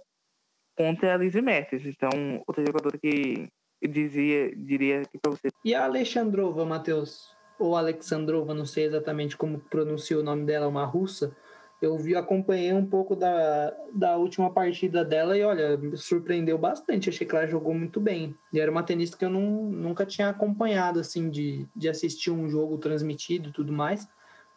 contra 0.77 1.15
a 1.15 1.17
Lizzie 1.17 1.41
Matthews. 1.41 1.87
Então, 1.87 2.11
outra 2.47 2.65
jogadora 2.67 2.99
que 2.99 3.49
dizia, 3.81 4.55
diria 4.57 5.03
aqui 5.03 5.19
para 5.19 5.31
você. 5.31 5.49
E 5.65 5.75
a 5.75 5.85
Alexandrova, 5.85 6.65
Matheus? 6.65 7.37
Ou 7.59 7.77
Alexandrova, 7.77 8.53
não 8.53 8.67
sei 8.67 8.85
exatamente 8.85 9.37
como 9.37 9.61
pronuncia 9.61 10.19
o 10.19 10.23
nome 10.23 10.45
dela, 10.45 10.67
uma 10.67 10.85
russa 10.85 11.35
eu 11.81 11.97
vi, 11.99 12.17
acompanhei 12.17 12.73
um 12.73 12.87
pouco 12.87 13.15
da, 13.15 13.71
da 13.93 14.17
última 14.17 14.51
partida 14.51 15.05
dela 15.05 15.37
e 15.37 15.43
olha, 15.43 15.79
surpreendeu 15.97 16.57
bastante. 16.57 17.11
Achei 17.11 17.27
que 17.27 17.37
ela 17.37 17.47
jogou 17.47 17.75
muito 17.75 18.01
bem. 18.01 18.35
E 18.53 18.59
era 18.59 18.71
uma 18.71 18.83
tenista 18.83 19.17
que 19.17 19.25
eu 19.25 19.31
não, 19.31 19.65
nunca 19.65 20.07
tinha 20.07 20.31
acompanhado, 20.31 21.01
assim, 21.01 21.29
de, 21.29 21.67
de 21.77 21.89
assistir 21.89 22.31
um 22.31 22.49
jogo 22.49 22.79
transmitido 22.79 23.51
e 23.51 23.53
tudo 23.53 23.73
mais. 23.73 24.09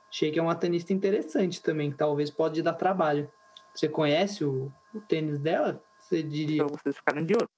Achei 0.10 0.32
que 0.32 0.40
é 0.40 0.42
uma 0.42 0.56
tenista 0.56 0.94
interessante 0.94 1.62
também, 1.62 1.92
que 1.92 1.98
talvez 1.98 2.30
pode 2.30 2.62
dar 2.62 2.74
trabalho. 2.74 3.30
Você 3.76 3.90
conhece 3.90 4.46
o, 4.46 4.72
o 4.94 5.02
tênis 5.02 5.40
dela? 5.40 5.84
Você 6.00 6.24
diria? 6.24 6.64
Então 6.64 6.70
vocês 6.70 6.96
ficaram 6.96 7.26
de 7.26 7.34
olho. 7.34 7.50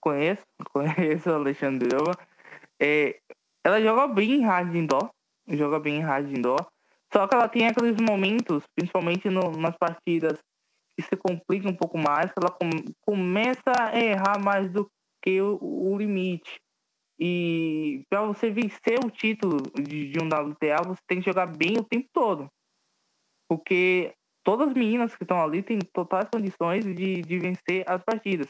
Conheço, 0.00 0.42
conheço 0.72 1.30
a 1.30 1.34
Alexandrova. 1.34 2.12
É, 2.80 3.18
ela 3.64 3.82
joga 3.82 4.06
bem 4.06 4.34
em 4.34 4.44
hard 4.44 4.72
indoor. 4.74 5.10
Joga 5.48 5.80
bem 5.80 5.96
em 5.96 6.00
hard 6.00 6.30
indoor 6.30 6.64
só 7.12 7.26
que 7.26 7.34
ela 7.34 7.48
tem 7.48 7.66
aqueles 7.66 7.96
momentos, 8.00 8.64
principalmente 8.74 9.28
no, 9.28 9.50
nas 9.52 9.76
partidas 9.76 10.38
que 10.96 11.02
se 11.02 11.16
complica 11.16 11.68
um 11.68 11.76
pouco 11.76 11.98
mais, 11.98 12.30
ela 12.36 12.50
com, 12.50 12.68
começa 13.00 13.72
a 13.78 13.98
errar 13.98 14.38
mais 14.42 14.70
do 14.70 14.90
que 15.22 15.40
o, 15.40 15.58
o 15.60 15.98
limite. 15.98 16.60
E 17.18 18.04
para 18.08 18.22
você 18.22 18.50
vencer 18.50 18.98
o 19.04 19.10
título 19.10 19.58
de, 19.74 20.10
de 20.10 20.18
um 20.18 20.26
WTA, 20.26 20.82
você 20.86 21.00
tem 21.06 21.20
que 21.20 21.26
jogar 21.26 21.46
bem 21.46 21.78
o 21.78 21.84
tempo 21.84 22.08
todo. 22.12 22.48
Porque 23.48 24.14
todas 24.42 24.68
as 24.68 24.74
meninas 24.74 25.14
que 25.14 25.24
estão 25.24 25.42
ali 25.42 25.62
têm 25.62 25.78
totais 25.92 26.28
condições 26.32 26.84
de, 26.84 27.20
de 27.22 27.38
vencer 27.38 27.84
as 27.86 28.02
partidas. 28.02 28.48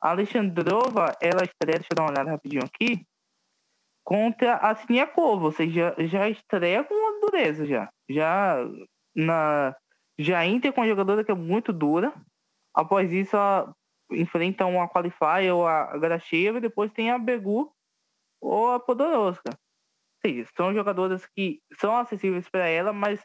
A 0.00 0.10
Alexandrova, 0.10 1.14
ela 1.20 1.44
estreia, 1.44 1.78
deixa 1.78 1.88
eu 1.92 1.96
dar 1.96 2.02
uma 2.02 2.10
olhada 2.10 2.30
rapidinho 2.30 2.64
aqui, 2.64 3.06
contra 4.04 4.56
a 4.56 4.74
Siniakova, 4.74 5.44
ou 5.44 5.52
seja, 5.52 5.94
já 5.98 6.28
estreia 6.28 6.82
com 6.82 6.92
uma 6.92 7.11
dureza 7.22 7.66
já. 7.66 7.90
Já 8.08 8.56
na 9.14 9.74
já 10.18 10.46
entra 10.46 10.72
com 10.72 10.80
uma 10.80 10.88
jogadora 10.88 11.24
que 11.24 11.30
é 11.30 11.34
muito 11.34 11.72
dura. 11.72 12.12
Após 12.74 13.12
isso, 13.12 13.36
a, 13.36 13.72
enfrenta 14.10 14.66
uma 14.66 14.88
Qualify 14.88 15.50
ou 15.52 15.66
a 15.66 15.96
Gracheva 15.98 16.58
e 16.58 16.62
depois 16.62 16.92
tem 16.92 17.10
a 17.10 17.18
Begu 17.18 17.72
ou 18.40 18.72
a 18.72 18.80
Podoroska. 18.80 19.56
São 20.56 20.72
jogadoras 20.72 21.26
que 21.34 21.60
são 21.80 21.96
acessíveis 21.96 22.48
para 22.48 22.66
ela, 22.66 22.92
mas 22.92 23.20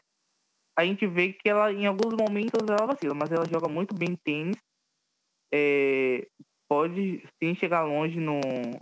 a 0.76 0.84
gente 0.84 1.06
vê 1.06 1.32
que 1.32 1.48
ela, 1.48 1.72
em 1.72 1.86
alguns 1.86 2.14
momentos, 2.14 2.60
ela 2.68 2.86
vacila, 2.86 3.14
mas 3.14 3.30
ela 3.30 3.46
joga 3.46 3.68
muito 3.68 3.94
bem 3.94 4.16
tênis. 4.24 4.56
É, 5.52 6.26
pode 6.68 7.24
sim 7.42 7.54
chegar 7.54 7.84
longe 7.84 8.18
no, 8.18 8.40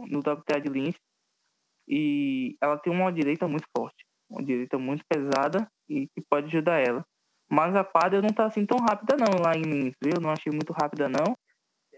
no 0.08 0.18
WTA 0.18 0.60
de 0.60 0.68
Lins. 0.68 0.96
E 1.88 2.56
ela 2.60 2.78
tem 2.78 2.92
uma 2.92 3.12
direita 3.12 3.46
muito 3.46 3.66
forte, 3.76 4.04
uma 4.28 4.42
direita 4.42 4.78
muito 4.78 5.04
pesada 5.08 5.68
e 5.88 6.08
que 6.08 6.20
pode 6.28 6.46
ajudar 6.46 6.80
ela. 6.80 7.04
Mas 7.50 7.74
a 7.76 7.84
quadra 7.84 8.20
não 8.20 8.30
tá 8.30 8.46
assim 8.46 8.66
tão 8.66 8.78
rápida 8.78 9.16
não 9.16 9.40
lá 9.40 9.56
em 9.56 9.62
Linz, 9.62 9.94
viu? 10.02 10.20
Não 10.20 10.30
achei 10.30 10.52
muito 10.52 10.72
rápida 10.72 11.08
não. 11.08 11.36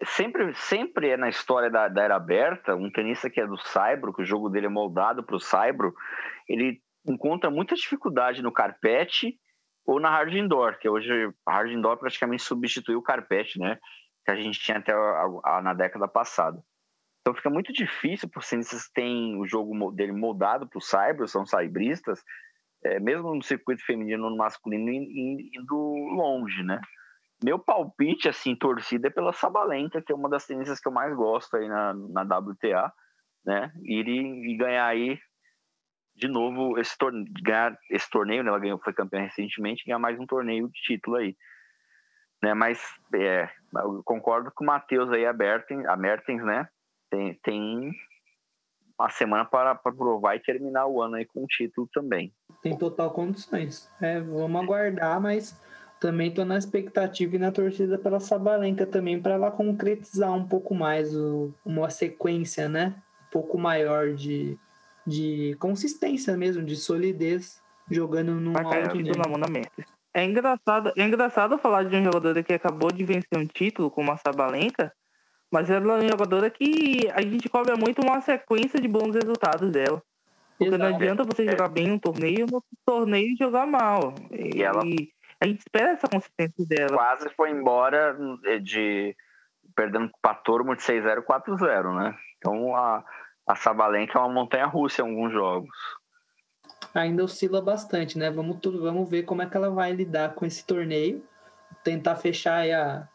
sempre, 0.04 0.54
sempre 0.54 1.08
é 1.08 1.16
na 1.16 1.28
história 1.28 1.70
da, 1.70 1.88
da 1.88 2.02
era 2.02 2.16
aberta, 2.16 2.76
um 2.76 2.90
tenista 2.90 3.30
que 3.30 3.40
é 3.40 3.46
do 3.46 3.56
Saibro, 3.56 4.12
que 4.12 4.22
o 4.22 4.26
jogo 4.26 4.50
dele 4.50 4.66
é 4.66 4.70
moldado 4.70 5.22
para 5.24 5.36
o 5.36 5.40
Saibro, 5.40 5.94
ele 6.48 6.80
encontra 7.06 7.50
muita 7.50 7.74
dificuldade 7.74 8.42
no 8.42 8.52
carpete 8.52 9.38
ou 9.86 9.98
na 9.98 10.10
hard 10.10 10.34
indoor, 10.34 10.78
que 10.78 10.88
hoje 10.88 11.10
a 11.46 11.52
hard 11.52 11.70
indoor 11.70 11.96
praticamente 11.96 12.42
substituiu 12.42 12.98
o 12.98 13.02
carpete, 13.02 13.58
né? 13.58 13.78
Que 14.24 14.30
a 14.30 14.36
gente 14.36 14.60
tinha 14.60 14.76
até 14.76 14.92
a, 14.92 15.26
a, 15.44 15.62
na 15.62 15.72
década 15.72 16.06
passada. 16.06 16.62
Então 17.20 17.34
fica 17.34 17.50
muito 17.50 17.72
difícil 17.72 18.28
para 18.28 18.40
os 18.40 18.46
que 18.46 18.92
têm 18.92 19.36
o 19.38 19.46
jogo 19.46 19.92
dele 19.92 20.12
moldado 20.12 20.68
para 20.68 20.78
o 20.78 20.82
Saibro, 20.82 21.28
são 21.28 21.44
saibristas, 21.44 22.22
é, 22.84 23.00
mesmo 23.00 23.34
no 23.34 23.42
circuito 23.42 23.84
feminino 23.84 24.30
no 24.30 24.36
masculino, 24.36 24.90
indo 24.90 25.76
longe, 26.14 26.62
né? 26.62 26.80
Meu 27.42 27.58
palpite, 27.58 28.28
assim, 28.28 28.56
torcida 28.56 29.08
é 29.08 29.10
pela 29.10 29.32
Sabalenka, 29.32 30.02
que 30.02 30.12
é 30.12 30.14
uma 30.14 30.28
das 30.28 30.46
tenistas 30.46 30.80
que 30.80 30.88
eu 30.88 30.92
mais 30.92 31.14
gosto 31.14 31.56
aí 31.56 31.68
na, 31.68 31.94
na 31.94 32.22
WTA, 32.22 32.92
né? 33.44 33.72
Ir 33.82 34.08
e, 34.08 34.56
ganhar 34.56 34.86
aí 34.86 35.18
de 36.16 36.26
novo 36.26 36.78
esse 36.78 36.98
torneio, 36.98 37.26
ganhar 37.42 37.78
esse 37.90 38.10
torneio, 38.10 38.42
né? 38.42 38.48
Ela 38.48 38.58
ganhou, 38.58 38.78
foi 38.78 38.92
campeã 38.92 39.20
recentemente, 39.20 39.84
ganhar 39.84 40.00
mais 40.00 40.18
um 40.18 40.26
torneio 40.26 40.68
de 40.68 40.80
título 40.82 41.16
aí. 41.16 41.36
Né? 42.42 42.54
Mas 42.54 42.82
é, 43.14 43.48
eu 43.76 44.02
concordo 44.04 44.50
com 44.52 44.64
o 44.64 44.66
Matheus 44.66 45.10
aí, 45.12 45.24
a 45.24 45.30
a 45.30 45.96
Mertens, 45.96 46.44
né? 46.44 46.68
Tem, 47.10 47.38
tem 47.42 47.90
uma 48.98 49.10
semana 49.10 49.44
para, 49.44 49.74
para 49.74 49.92
provar 49.92 50.36
e 50.36 50.40
terminar 50.40 50.86
o 50.86 51.00
ano 51.00 51.16
aí 51.16 51.24
com 51.24 51.44
o 51.44 51.46
título 51.46 51.88
também. 51.92 52.32
Tem 52.62 52.76
total 52.76 53.10
condições. 53.12 53.88
É, 54.00 54.20
vamos 54.20 54.62
aguardar, 54.62 55.20
mas 55.20 55.58
também 56.00 56.28
estou 56.28 56.44
na 56.44 56.58
expectativa 56.58 57.36
e 57.36 57.38
na 57.38 57.52
torcida 57.52 57.98
pela 57.98 58.20
Sabalenka 58.20 58.86
também, 58.86 59.20
para 59.20 59.34
ela 59.34 59.50
concretizar 59.50 60.32
um 60.32 60.46
pouco 60.46 60.74
mais 60.74 61.14
o, 61.14 61.52
uma 61.64 61.90
sequência, 61.90 62.68
né? 62.68 62.94
Um 63.28 63.30
pouco 63.30 63.58
maior 63.58 64.14
de, 64.14 64.58
de 65.06 65.56
consistência 65.58 66.36
mesmo, 66.36 66.62
de 66.62 66.76
solidez, 66.76 67.62
jogando 67.90 68.34
no 68.34 68.56
alto 68.56 68.96
nível. 68.96 69.14
É 70.14 70.24
engraçado, 70.24 70.92
é 70.96 71.02
engraçado 71.02 71.58
falar 71.58 71.84
de 71.84 71.94
um 71.94 72.02
jogador 72.02 72.42
que 72.42 72.52
acabou 72.52 72.90
de 72.90 73.04
vencer 73.04 73.38
um 73.38 73.46
título 73.46 73.90
como 73.90 74.10
a 74.10 74.16
Sabalenka, 74.16 74.92
mas 75.50 75.70
ela 75.70 75.94
é 75.94 75.96
uma 76.00 76.08
jogadora 76.08 76.50
que 76.50 77.08
a 77.12 77.22
gente 77.22 77.48
cobra 77.48 77.76
muito 77.76 78.02
uma 78.02 78.20
sequência 78.20 78.80
de 78.80 78.88
bons 78.88 79.14
resultados 79.14 79.70
dela. 79.70 80.02
Porque 80.58 80.74
Exato. 80.74 80.82
não 80.82 80.96
adianta 80.96 81.24
você 81.24 81.48
jogar 81.48 81.68
bem 81.68 81.92
um 81.92 81.98
torneio 81.98 82.46
no 82.50 82.62
torneio 82.84 83.36
jogar 83.38 83.66
mal. 83.66 84.14
E, 84.30 84.58
e 84.58 84.62
ela 84.62 84.82
a 85.40 85.46
gente 85.46 85.60
espera 85.60 85.90
essa 85.90 86.08
consistência 86.08 86.66
dela. 86.66 86.96
Quase 86.96 87.30
foi 87.30 87.50
embora 87.50 88.16
de 88.62 89.16
perdendo 89.74 90.10
para 90.20 90.34
Tormo 90.34 90.74
de 90.74 90.82
6-0, 90.82 91.22
4-0, 91.22 91.94
né? 91.94 92.16
Então 92.36 92.74
a, 92.74 93.04
a 93.46 93.54
Sabalenka 93.54 94.18
é 94.18 94.20
uma 94.22 94.32
montanha 94.32 94.66
russa 94.66 95.02
em 95.02 95.08
alguns 95.08 95.32
jogos. 95.32 95.76
Ainda 96.92 97.22
oscila 97.22 97.62
bastante, 97.62 98.18
né? 98.18 98.30
Vamos, 98.30 98.58
vamos 98.62 99.08
ver 99.08 99.22
como 99.22 99.42
é 99.42 99.46
que 99.46 99.56
ela 99.56 99.70
vai 99.70 99.92
lidar 99.92 100.34
com 100.34 100.44
esse 100.44 100.66
torneio. 100.66 101.22
Tentar 101.84 102.16
fechar 102.16 102.68
a, 102.68 103.08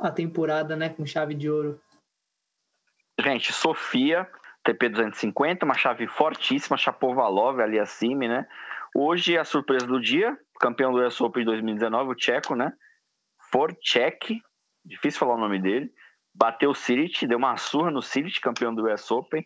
a 0.00 0.10
temporada 0.10 0.74
né, 0.74 0.88
com 0.88 1.04
chave 1.04 1.34
de 1.34 1.50
ouro. 1.50 1.80
Gente, 3.20 3.52
Sofia, 3.52 4.26
TP 4.64 4.88
250, 4.88 5.64
uma 5.64 5.74
chave 5.74 6.06
fortíssima, 6.06 6.76
Chapovalov 6.76 7.60
ali 7.60 7.78
acima, 7.78 8.26
né? 8.26 8.48
Hoje 8.94 9.36
a 9.36 9.44
surpresa 9.44 9.86
do 9.86 10.00
dia, 10.00 10.36
campeão 10.58 10.92
do 10.92 11.06
US 11.06 11.20
Open 11.20 11.42
de 11.42 11.50
2019, 11.50 12.10
o 12.10 12.14
tcheco, 12.14 12.54
né? 12.54 12.72
Forchek, 13.52 14.40
difícil 14.84 15.20
falar 15.20 15.34
o 15.34 15.40
nome 15.40 15.60
dele, 15.60 15.92
bateu 16.34 16.70
o 16.70 16.74
Siric, 16.74 17.26
deu 17.26 17.38
uma 17.38 17.56
surra 17.56 17.90
no 17.90 18.02
Siric, 18.02 18.40
campeão 18.40 18.74
do 18.74 18.90
US 18.90 19.10
Open, 19.10 19.44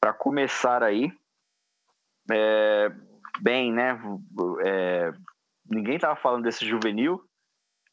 para 0.00 0.12
começar 0.12 0.82
aí. 0.82 1.12
É, 2.30 2.90
bem, 3.40 3.72
né? 3.72 3.98
É, 4.64 5.12
ninguém 5.70 5.98
tava 5.98 6.16
falando 6.16 6.44
desse 6.44 6.66
juvenil, 6.66 7.22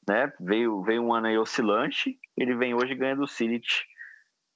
né? 0.07 0.31
Veio, 0.39 0.81
veio 0.83 1.03
um 1.03 1.13
ano 1.13 1.27
aí 1.27 1.37
oscilante, 1.37 2.17
ele 2.37 2.55
vem 2.55 2.73
hoje 2.73 2.95
ganhando 2.95 3.27
Siric, 3.27 3.67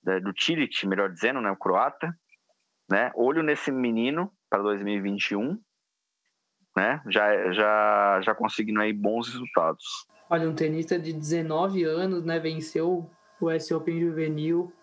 né? 0.04 0.20
do 0.20 0.34
Tiric, 0.34 0.86
melhor 0.88 1.12
dizendo, 1.12 1.42
né? 1.42 1.52
O 1.52 1.58
croata, 1.58 2.16
né? 2.90 3.12
Olho 3.16 3.44
nesse 3.44 3.72
menino 3.72 4.32
para 4.50 4.62
2021 4.62 5.60
né? 6.76 7.02
Já, 7.08 7.52
já, 7.52 8.22
já 8.22 8.36
conseguindo 8.36 8.82
aí 8.82 8.92
bons 8.92 9.30
resultados. 9.30 10.08
Olha, 10.30 10.50
um 10.50 10.56
tenista 10.56 10.98
de 10.98 11.14
19 11.14 11.84
anos, 11.84 12.24
né? 12.24 12.40
Venceu 12.40 13.10
o 13.40 13.46
US 13.46 13.72
Open 13.72 14.00
Juvenil. 14.00 14.74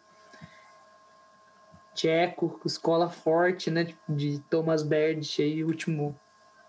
Tcheco, 1.95 2.61
escola 2.65 3.09
forte, 3.09 3.71
né? 3.71 3.89
De 4.09 4.39
Thomas 4.49 4.83
Berdych 4.83 5.43
aí, 5.43 5.65
último, 5.65 6.19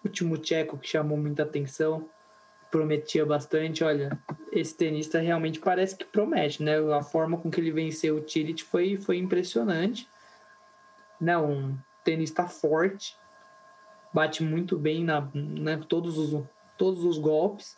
último 0.04 0.38
tcheco 0.38 0.78
que 0.78 0.88
chamou 0.88 1.18
muita 1.18 1.44
atenção. 1.44 2.10
Prometia 2.72 3.26
bastante. 3.26 3.84
Olha, 3.84 4.18
esse 4.52 4.76
tenista 4.76 5.20
realmente 5.20 5.60
parece 5.60 5.96
que 5.96 6.06
promete, 6.06 6.64
né? 6.64 6.78
A 6.94 7.04
forma 7.04 7.38
com 7.38 7.52
que 7.52 7.60
ele 7.60 7.72
venceu 7.72 8.16
o 8.16 8.22
Tirit 8.22 8.64
foi, 8.64 8.98
foi 8.98 9.18
impressionante. 9.18 10.08
Né? 11.20 11.38
um 11.38 11.78
tenista 12.04 12.48
forte, 12.48 13.16
bate 14.14 14.44
muito 14.44 14.78
bem 14.78 15.04
na 15.04 15.30
né, 15.34 15.80
todos, 15.88 16.18
os, 16.18 16.44
todos 16.78 17.04
os 17.04 17.18
golpes, 17.18 17.78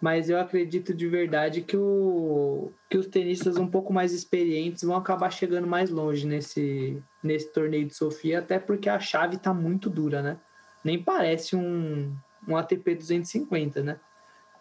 mas 0.00 0.30
eu 0.30 0.38
acredito 0.38 0.94
de 0.94 1.06
verdade 1.06 1.60
que, 1.60 1.76
o, 1.76 2.72
que 2.88 2.96
os 2.96 3.06
tenistas 3.06 3.56
um 3.56 3.66
pouco 3.66 3.92
mais 3.92 4.12
experientes 4.12 4.82
vão 4.82 4.96
acabar 4.96 5.30
chegando 5.30 5.66
mais 5.66 5.90
longe 5.90 6.26
nesse, 6.26 7.02
nesse 7.22 7.52
torneio 7.52 7.86
de 7.86 7.94
Sofia, 7.94 8.38
até 8.38 8.58
porque 8.58 8.88
a 8.88 8.98
chave 8.98 9.36
está 9.36 9.52
muito 9.52 9.90
dura, 9.90 10.22
né? 10.22 10.38
Nem 10.82 11.02
parece 11.02 11.54
um, 11.54 12.16
um 12.48 12.56
ATP 12.56 12.94
250, 12.94 13.82
né? 13.82 14.00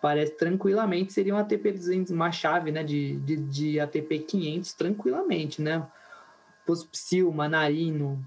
Parece 0.01 0.31
tranquilamente 0.37 1.11
seria 1.11 1.35
um 1.35 1.37
ATP 1.37 1.73
200, 1.73 2.11
uma 2.11 2.31
chave 2.31 2.71
né, 2.71 2.83
de, 2.83 3.17
de, 3.17 3.35
de 3.35 3.79
ATP 3.79 4.19
500 4.19 4.73
tranquilamente, 4.73 5.61
né? 5.61 5.85
Pospsil, 6.65 7.31
Manarino, 7.31 8.23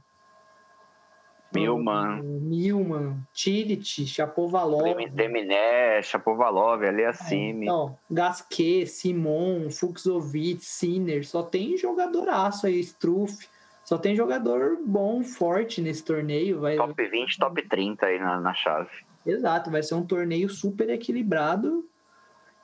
Milman. 1.54 2.22
Milman, 2.22 3.26
Tilit, 3.32 4.06
Chapovalov. 4.06 4.82
Deminé, 5.12 6.02
Chapovalov, 6.02 6.82
ali 6.82 7.04
acima. 7.04 7.60
É, 7.60 7.64
então, 7.64 7.98
Gasquet, 8.10 8.86
Simon, 8.86 9.70
Fuxovic, 9.70 10.64
Sinner, 10.64 11.26
só 11.26 11.42
tem 11.42 11.76
jogador 11.76 12.28
aço 12.28 12.66
aí, 12.66 12.80
Struff. 12.80 13.48
Só 13.84 13.98
tem 13.98 14.14
jogador 14.14 14.78
bom, 14.84 15.22
forte 15.24 15.80
nesse 15.80 16.04
torneio. 16.04 16.60
Vai... 16.60 16.76
Top 16.76 16.94
20, 16.94 17.38
top 17.38 17.68
30 17.68 18.06
aí 18.06 18.18
na, 18.18 18.40
na 18.40 18.54
chave. 18.54 18.90
Exato, 19.24 19.70
vai 19.70 19.82
ser 19.82 19.94
um 19.94 20.04
torneio 20.04 20.48
super 20.48 20.88
equilibrado. 20.90 21.88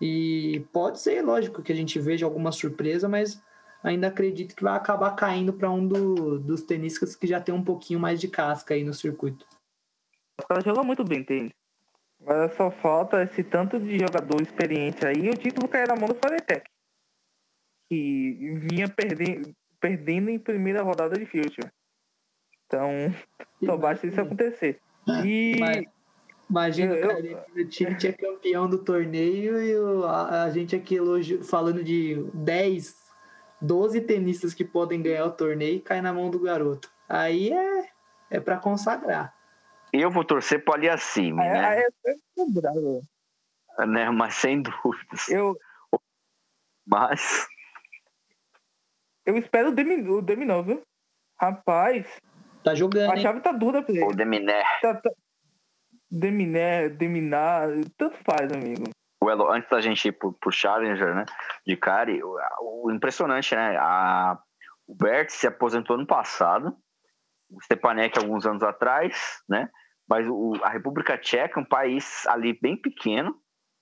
E 0.01 0.65
pode 0.73 1.01
ser, 1.01 1.23
lógico, 1.23 1.63
que 1.63 1.73
a 1.73 1.75
gente 1.75 1.99
veja 1.99 2.25
alguma 2.25 2.53
surpresa, 2.53 3.09
mas 3.09 3.43
ainda 3.83 4.09
acredito 4.09 4.55
que 4.55 4.63
vai 4.63 4.77
acabar 4.77 5.15
caindo 5.17 5.53
para 5.53 5.71
um 5.71 5.87
do, 5.87 6.39
dos 6.39 6.63
tenistas 6.63 7.17
que 7.17 7.27
já 7.27 7.41
tem 7.41 7.55
um 7.55 7.65
pouquinho 7.65 7.99
mais 7.99 8.21
de 8.21 8.29
casca 8.29 8.75
aí 8.75 8.85
no 8.85 8.95
circuito. 8.95 9.47
Ela 10.49 10.61
jogou 10.61 10.85
muito 10.85 11.05
bem 11.05 11.25
tênis. 11.25 11.53
Mas 12.21 12.55
só 12.55 12.71
falta 12.71 13.23
esse 13.23 13.45
tanto 13.45 13.79
de 13.79 13.99
jogador 13.99 14.41
experiente 14.41 15.07
aí 15.07 15.27
e 15.27 15.31
o 15.31 15.37
título 15.37 15.69
cair 15.69 15.89
na 15.89 15.97
mão 15.97 16.09
do 16.09 16.15
Faretec. 16.15 16.69
Que 17.89 18.59
vinha 18.71 18.89
perdendo, 18.89 19.55
perdendo 19.81 20.29
em 20.29 20.39
primeira 20.39 20.83
rodada 20.83 21.17
de 21.17 21.27
Future. 21.27 21.71
Então, 22.67 22.91
só 23.65 23.77
basta 23.77 24.07
isso 24.07 24.21
acontecer. 24.21 24.81
E. 25.25 25.57
Mas, 25.59 25.85
imagina 26.49 26.95
eu, 26.95 27.09
o 27.09 27.61
o 27.61 27.69
time 27.69 27.93
é 27.93 28.13
campeão 28.13 28.69
do 28.69 28.79
torneio 28.79 29.63
e 29.63 30.05
a, 30.07 30.45
a 30.45 30.51
gente 30.51 30.75
aqui 30.75 30.97
elogio, 30.97 31.45
falando 31.45 31.83
de 31.83 32.25
10 32.35 33.09
12 33.61 34.03
tenistas 34.03 34.55
que 34.55 34.65
podem 34.65 35.03
ganhar 35.03 35.27
o 35.27 35.33
torneio 35.33 35.77
e 35.77 35.81
cai 35.81 36.01
na 36.01 36.13
mão 36.13 36.31
do 36.31 36.39
garoto. 36.39 36.91
Aí 37.09 37.53
é, 37.53 37.89
é 38.31 38.41
para 38.41 38.57
consagrar. 38.57 39.35
Eu 39.93 40.11
vou 40.11 40.25
torcer 40.25 40.65
para 40.65 40.75
ali 40.75 40.89
acima, 40.89 41.45
é, 41.45 41.53
né? 41.53 41.81
É, 41.81 43.83
é, 43.83 43.87
né? 43.87 44.11
Mas 44.11 44.35
sem 44.35 44.63
dúvidas. 44.63 45.29
Eu... 45.29 45.59
Mas... 46.87 47.47
Eu 49.27 49.37
espero 49.37 49.69
o 49.69 49.75
Dominó, 49.75 50.19
o 50.19 50.23
Dominó 50.23 50.63
viu? 50.63 50.83
Rapaz... 51.41 52.07
Tá 52.63 52.75
jogando, 52.75 53.13
A 53.13 53.17
chave 53.17 53.41
tá 53.41 53.53
dura 53.53 53.83
pra 53.83 53.95
ele. 53.95 54.05
O 54.05 54.13
Deminé. 54.13 54.63
Tá, 54.83 54.95
tá... 54.95 55.11
Deminé, 56.11 56.89
Deminar, 56.89 57.69
tanto 57.97 58.17
faz, 58.25 58.51
amigo 58.53 58.85
o 59.21 59.31
Elo, 59.31 59.51
antes 59.51 59.69
da 59.69 59.81
gente 59.81 60.09
ir 60.09 60.13
pro, 60.13 60.33
pro 60.33 60.53
Challenger, 60.53 61.15
né, 61.15 61.25
de 61.67 61.77
Cari, 61.77 62.23
o, 62.23 62.37
o, 62.61 62.93
impressionante, 62.93 63.55
né, 63.55 63.77
a, 63.77 64.39
o 64.87 64.95
Bert 64.95 65.31
se 65.31 65.47
aposentou 65.47 65.97
no 65.99 66.07
passado, 66.07 66.75
o 67.51 67.61
Stepanek 67.63 68.19
alguns 68.19 68.47
anos 68.47 68.63
atrás, 68.63 69.43
né, 69.49 69.69
mas 70.09 70.27
o, 70.29 70.55
a 70.63 70.71
República 70.71 71.19
Tcheca 71.19 71.59
é 71.59 71.63
um 71.63 71.67
país 71.67 72.27
ali 72.27 72.59
bem 72.61 72.77
pequeno, 72.77 73.35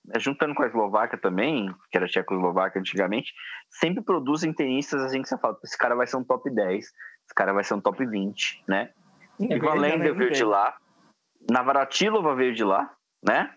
né, 0.05 0.19
juntando 0.19 0.55
com 0.55 0.63
a 0.63 0.67
Eslováquia 0.67 1.19
também, 1.19 1.73
que 1.91 1.97
era 1.97 2.07
Tchecoslováquia 2.07 2.79
antigamente, 2.79 3.31
sempre 3.69 4.03
produzem 4.03 4.53
tenistas 4.53 5.01
assim 5.03 5.21
que 5.21 5.29
você 5.29 5.37
fala, 5.37 5.57
esse 5.63 5.77
cara 5.77 5.95
vai 5.95 6.07
ser 6.07 6.17
um 6.17 6.23
top 6.23 6.49
10, 6.49 6.83
esse 6.83 6.93
cara 7.35 7.53
vai 7.53 7.63
ser 7.63 7.75
um 7.75 7.81
top 7.81 8.05
20, 8.05 8.63
né? 8.67 8.91
É 9.39 9.55
Ivan 9.55 9.75
Lendl 9.75 10.15
veio 10.15 10.31
de 10.31 10.43
lá, 10.43 10.75
Navratilova 11.49 12.35
veio 12.35 12.53
de 12.53 12.63
lá, 12.63 12.91
né? 13.25 13.53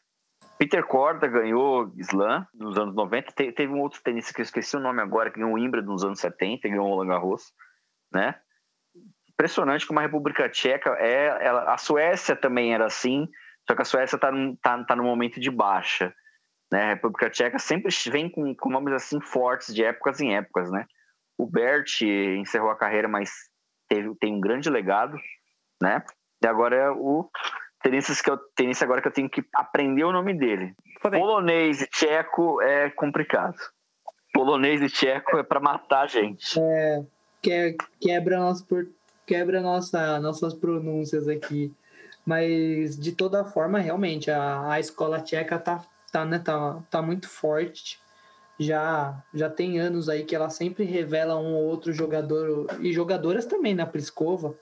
Peter 0.59 0.84
Korda 0.84 1.26
ganhou 1.26 1.91
Slam 1.97 2.47
nos 2.55 2.76
anos 2.76 2.95
90. 2.95 3.32
Te, 3.32 3.51
teve 3.51 3.72
um 3.72 3.80
outro 3.80 4.03
tenista 4.03 4.34
que 4.34 4.41
eu 4.41 4.45
esqueci 4.45 4.76
o 4.76 4.80
nome 4.80 5.01
agora, 5.01 5.30
que 5.30 5.38
ganhou 5.38 5.53
o 5.53 5.55
Wimbledon 5.55 5.93
nos 5.93 6.05
anos 6.05 6.20
70, 6.20 6.68
ganhou 6.68 6.86
o 6.86 6.91
Roland 6.91 7.09
Garros, 7.09 7.53
né? 8.12 8.38
Impressionante 9.30 9.86
como 9.86 9.99
a 9.99 10.03
República 10.03 10.51
Tcheca 10.51 10.91
é... 10.99 11.47
Ela, 11.47 11.72
a 11.72 11.78
Suécia 11.78 12.36
também 12.36 12.74
era 12.74 12.84
assim, 12.84 13.26
só 13.66 13.74
que 13.74 13.80
a 13.80 13.86
Suécia 13.86 14.16
está 14.16 14.30
tá, 14.62 14.84
tá 14.84 14.97
no 14.97 15.05
momento 15.05 15.41
de 15.41 15.51
baixa. 15.51 16.14
Né? 16.70 16.82
A 16.82 16.88
República 16.91 17.30
Tcheca 17.30 17.59
sempre 17.59 17.91
vem 18.11 18.30
com, 18.30 18.55
com 18.55 18.68
nomes 18.68 18.93
assim 18.93 19.20
fortes 19.20 19.74
de 19.74 19.82
épocas 19.82 20.20
em 20.20 20.36
épocas, 20.36 20.70
né? 20.70 20.84
O 21.38 21.47
Bert 21.47 22.03
encerrou 22.03 22.70
a 22.70 22.76
carreira, 22.76 23.09
mas 23.09 23.30
teve, 23.88 24.14
tem 24.16 24.34
um 24.34 24.41
grande 24.41 24.68
legado, 24.68 25.16
né? 25.82 26.05
E 26.43 26.47
agora 26.47 26.76
é 26.76 26.91
o 26.91 27.30
tenista 27.83 28.12
que 28.22 28.31
eu 28.31 28.39
tenista 28.55 28.85
agora 28.85 29.01
que 29.01 29.09
eu 29.09 29.12
tenho 29.12 29.28
que 29.28 29.45
aprender 29.55 30.05
o 30.05 30.12
nome 30.12 30.35
dele. 30.35 30.74
Polonês 31.01 31.81
e 31.83 31.87
tcheco 31.87 32.61
é 32.61 32.91
complicado. 32.91 33.57
Polonês 34.33 34.81
e 34.83 34.89
tcheco 34.89 35.39
é 35.39 35.43
para 35.43 35.61
matar 35.61 36.03
a 36.03 36.07
gente. 36.07 36.59
É, 36.61 37.03
que, 37.43 37.76
quebra 38.01 38.39
nosso 38.39 38.66
quebra 39.26 39.61
nossa 39.61 40.18
nossas 40.20 40.55
pronúncias 40.55 41.28
aqui. 41.28 41.72
Mas 42.24 42.99
de 42.99 43.12
toda 43.12 43.45
forma, 43.45 43.78
realmente 43.78 44.31
a, 44.31 44.72
a 44.72 44.81
escola 44.81 45.20
tcheca 45.20 45.59
tá 45.59 45.83
tá, 46.12 46.24
né, 46.24 46.39
tá, 46.39 46.83
tá 46.91 47.01
muito 47.01 47.28
forte. 47.28 47.99
Já 48.59 49.22
já 49.33 49.49
tem 49.49 49.78
anos 49.78 50.09
aí 50.09 50.24
que 50.24 50.37
ela 50.37 50.51
sempre 50.51 50.85
revela 50.85 51.37
um 51.37 51.55
ou 51.55 51.64
outro 51.64 51.93
jogador 51.93 52.66
e 52.81 52.93
jogadoras 52.93 53.47
também 53.47 53.74
na 53.74 53.87
Pliskova. 53.87 54.55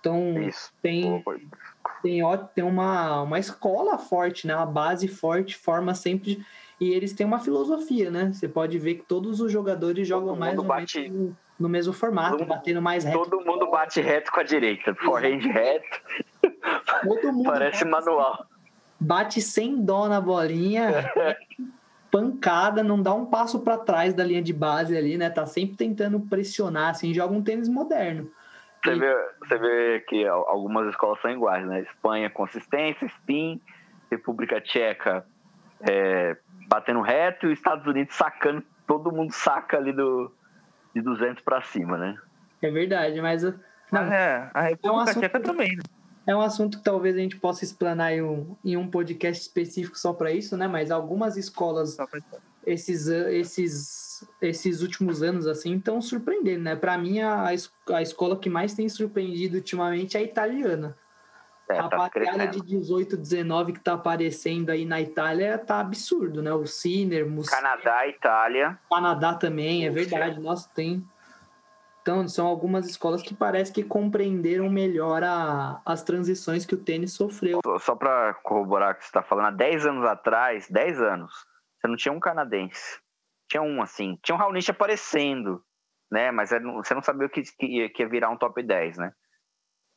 Então 0.00 0.42
Isso. 0.42 0.72
tem 0.82 1.24
tem, 2.04 2.20
tem 2.54 2.62
uma, 2.62 3.22
uma 3.22 3.38
escola 3.38 3.96
forte, 3.96 4.46
né? 4.46 4.54
Uma 4.54 4.66
base 4.66 5.08
forte, 5.08 5.56
forma 5.56 5.94
sempre. 5.94 6.44
E 6.78 6.92
eles 6.92 7.14
têm 7.14 7.26
uma 7.26 7.40
filosofia, 7.40 8.10
né? 8.10 8.30
Você 8.30 8.46
pode 8.46 8.78
ver 8.78 8.96
que 8.96 9.04
todos 9.04 9.40
os 9.40 9.50
jogadores 9.50 10.06
jogam 10.06 10.34
todo 10.34 10.38
mais 10.38 10.62
bate, 10.62 11.00
mesmo, 11.00 11.36
no 11.58 11.68
mesmo 11.68 11.94
formato, 11.94 12.44
batendo 12.44 12.82
mais 12.82 13.04
reto. 13.04 13.18
Todo 13.18 13.42
mundo 13.42 13.70
bate 13.70 14.02
reto 14.02 14.30
com 14.30 14.40
a 14.40 14.42
direita, 14.42 14.94
forehand 14.96 15.38
reto. 15.38 16.02
Todo 17.02 17.32
mundo 17.32 17.50
Parece 17.50 17.86
manual. 17.86 18.46
Bate 19.00 19.40
sem 19.40 19.82
dó 19.82 20.06
na 20.06 20.20
bolinha. 20.20 21.10
pancada, 22.12 22.80
não 22.84 23.02
dá 23.02 23.12
um 23.12 23.26
passo 23.26 23.58
para 23.58 23.76
trás 23.76 24.14
da 24.14 24.22
linha 24.22 24.40
de 24.40 24.52
base 24.52 24.96
ali, 24.96 25.18
né? 25.18 25.28
Tá 25.28 25.46
sempre 25.46 25.76
tentando 25.76 26.20
pressionar, 26.20 26.90
assim, 26.90 27.12
joga 27.12 27.34
um 27.34 27.42
tênis 27.42 27.68
moderno. 27.68 28.30
Você 28.84 28.94
vê, 28.96 29.28
você 29.40 29.58
vê 29.58 30.00
que 30.00 30.26
algumas 30.26 30.88
escolas 30.88 31.20
são 31.20 31.30
iguais, 31.30 31.66
né? 31.66 31.80
Espanha, 31.80 32.28
consistência, 32.28 33.06
spin, 33.06 33.60
República 34.10 34.60
Tcheca 34.60 35.24
é, 35.80 36.36
batendo 36.68 37.00
reto 37.00 37.48
e 37.48 37.52
Estados 37.52 37.86
Unidos 37.86 38.14
sacando, 38.14 38.62
todo 38.86 39.12
mundo 39.12 39.32
saca 39.32 39.76
ali 39.76 39.92
do, 39.92 40.32
de 40.94 41.00
200 41.00 41.42
para 41.42 41.62
cima, 41.62 41.96
né? 41.96 42.16
É 42.62 42.70
verdade, 42.70 43.20
mas. 43.20 43.42
Não, 43.92 44.00
é, 44.00 44.50
a 44.54 44.60
República 44.62 44.88
é 44.88 44.90
um 44.90 44.98
assunto, 45.00 45.20
Tcheca 45.20 45.40
também, 45.40 45.76
né? 45.76 45.82
É 46.26 46.34
um 46.34 46.40
assunto 46.40 46.78
que 46.78 46.84
talvez 46.84 47.14
a 47.16 47.18
gente 47.18 47.36
possa 47.36 47.64
explanar 47.64 48.12
em 48.12 48.22
um, 48.22 48.56
em 48.64 48.76
um 48.78 48.88
podcast 48.88 49.42
específico 49.42 49.98
só 49.98 50.14
para 50.14 50.32
isso, 50.32 50.56
né? 50.56 50.66
Mas 50.66 50.90
algumas 50.90 51.36
escolas, 51.36 51.98
esses, 52.66 53.08
esses 53.08 54.03
esses 54.40 54.82
últimos 54.82 55.22
anos 55.22 55.46
assim 55.46 55.76
estão 55.76 56.00
surpreendendo, 56.00 56.64
né? 56.64 56.76
Para 56.76 56.96
mim 56.98 57.20
a, 57.20 57.46
a 57.92 58.02
escola 58.02 58.38
que 58.38 58.50
mais 58.50 58.74
tem 58.74 58.88
surpreendido 58.88 59.56
ultimamente 59.56 60.16
é 60.16 60.20
a 60.20 60.22
italiana. 60.22 60.96
É, 61.68 61.78
a 61.78 61.88
tá 61.88 61.96
batalha 61.96 62.46
de 62.46 62.60
18, 62.60 63.16
19 63.16 63.72
que 63.72 63.80
tá 63.80 63.94
aparecendo 63.94 64.70
aí 64.70 64.84
na 64.84 65.00
Itália 65.00 65.56
tá 65.56 65.80
absurdo, 65.80 66.42
né? 66.42 66.52
O 66.52 66.66
Sinner, 66.66 67.26
Mus... 67.28 67.48
Canadá, 67.48 68.06
Itália. 68.06 68.78
Canadá 68.90 69.34
também, 69.34 69.86
é 69.86 69.90
verdade. 69.90 70.38
Nossa, 70.40 70.68
tem. 70.74 71.02
Então, 72.02 72.28
são 72.28 72.46
algumas 72.46 72.86
escolas 72.86 73.22
que 73.22 73.34
parece 73.34 73.72
que 73.72 73.82
compreenderam 73.82 74.68
melhor 74.68 75.24
a, 75.24 75.80
as 75.86 76.02
transições 76.02 76.66
que 76.66 76.74
o 76.74 76.78
tênis 76.78 77.14
sofreu. 77.14 77.60
Só 77.80 77.94
para 77.96 78.34
corroborar 78.42 78.92
o 78.92 78.94
que 78.94 79.04
você 79.04 79.08
está 79.08 79.22
falando, 79.22 79.46
há 79.46 79.50
10 79.50 79.86
anos 79.86 80.04
atrás, 80.04 80.68
10 80.68 81.00
anos, 81.00 81.32
você 81.80 81.88
não 81.88 81.96
tinha 81.96 82.12
um 82.12 82.20
canadense 82.20 83.02
tinha 83.48 83.62
um, 83.62 83.82
assim, 83.82 84.18
tinha 84.22 84.34
um 84.34 84.38
Raonic 84.38 84.70
aparecendo, 84.70 85.64
né? 86.10 86.30
Mas 86.30 86.50
você 86.50 86.94
não 86.94 87.02
sabia 87.02 87.26
o 87.26 87.30
que, 87.30 87.42
que, 87.42 87.66
ia, 87.66 87.90
que 87.90 88.02
ia 88.02 88.08
virar 88.08 88.30
um 88.30 88.36
top 88.36 88.62
10, 88.62 88.98
né? 88.98 89.12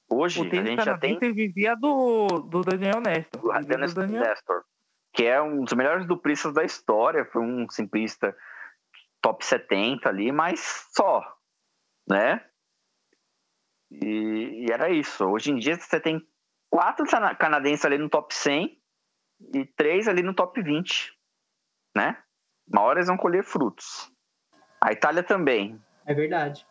Hoje, 0.10 0.42
a 0.42 0.64
gente 0.64 0.84
já 0.84 0.98
tem... 0.98 1.20
vivia 1.20 1.76
do, 1.76 2.28
do 2.28 2.62
Daniel 2.62 3.02
Nestor. 3.02 3.42
Do, 3.42 3.68
Daniel, 3.68 3.94
Daniel 3.94 4.24
Nestor, 4.24 4.64
que 5.14 5.26
é 5.26 5.42
um 5.42 5.64
dos 5.64 5.74
melhores 5.74 6.08
duplistas 6.08 6.54
da 6.54 6.64
história, 6.64 7.26
foi 7.26 7.42
um 7.42 7.70
simplista 7.70 8.36
top 9.22 9.44
70 9.44 10.08
ali, 10.08 10.32
mas 10.32 10.88
só, 10.94 11.22
né? 12.08 12.46
E, 13.92 14.66
e, 14.66 14.72
era 14.72 14.90
isso. 14.90 15.26
Hoje 15.26 15.52
em 15.52 15.58
dia 15.58 15.76
você 15.76 16.00
tem 16.00 16.26
quatro 16.70 17.06
canadenses 17.38 17.86
ali 17.86 17.98
no 17.98 18.10
top 18.10 18.34
100 18.34 18.82
e 19.54 19.66
três 19.66 20.08
ali 20.08 20.24
no 20.24 20.34
top 20.34 20.62
20, 20.62 21.14
né? 21.96 22.22
Uma 22.72 22.82
hora 22.82 23.00
eles 23.00 23.08
vão 23.08 23.18
colher 23.18 23.44
frutos. 23.44 24.12
A 24.82 24.92
Itália 24.92 25.24
também. 25.24 25.80
É 26.06 26.14
verdade. 26.14 26.66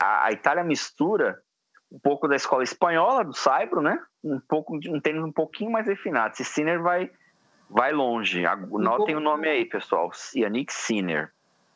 A, 0.00 0.26
a 0.26 0.32
Itália 0.32 0.64
mistura 0.64 1.42
um 1.92 1.98
pouco 1.98 2.28
da 2.28 2.36
escola 2.36 2.62
espanhola, 2.62 3.24
do 3.24 3.34
Saibro, 3.34 3.82
né? 3.82 3.98
Um 4.22 4.38
pouco 4.38 4.76
um 4.76 5.00
tênis 5.00 5.22
um 5.22 5.32
pouquinho 5.32 5.70
mais 5.70 5.86
refinado. 5.86 6.34
Esse 6.34 6.44
Sinner 6.44 6.80
vai, 6.80 7.10
vai 7.68 7.92
longe. 7.92 8.42
Um 8.70 8.78
Notem 8.78 9.16
o 9.16 9.20
nome 9.20 9.48
aí, 9.48 9.64
pessoal. 9.64 10.10
Yannick 10.34 10.72
Sinner. 10.72 11.32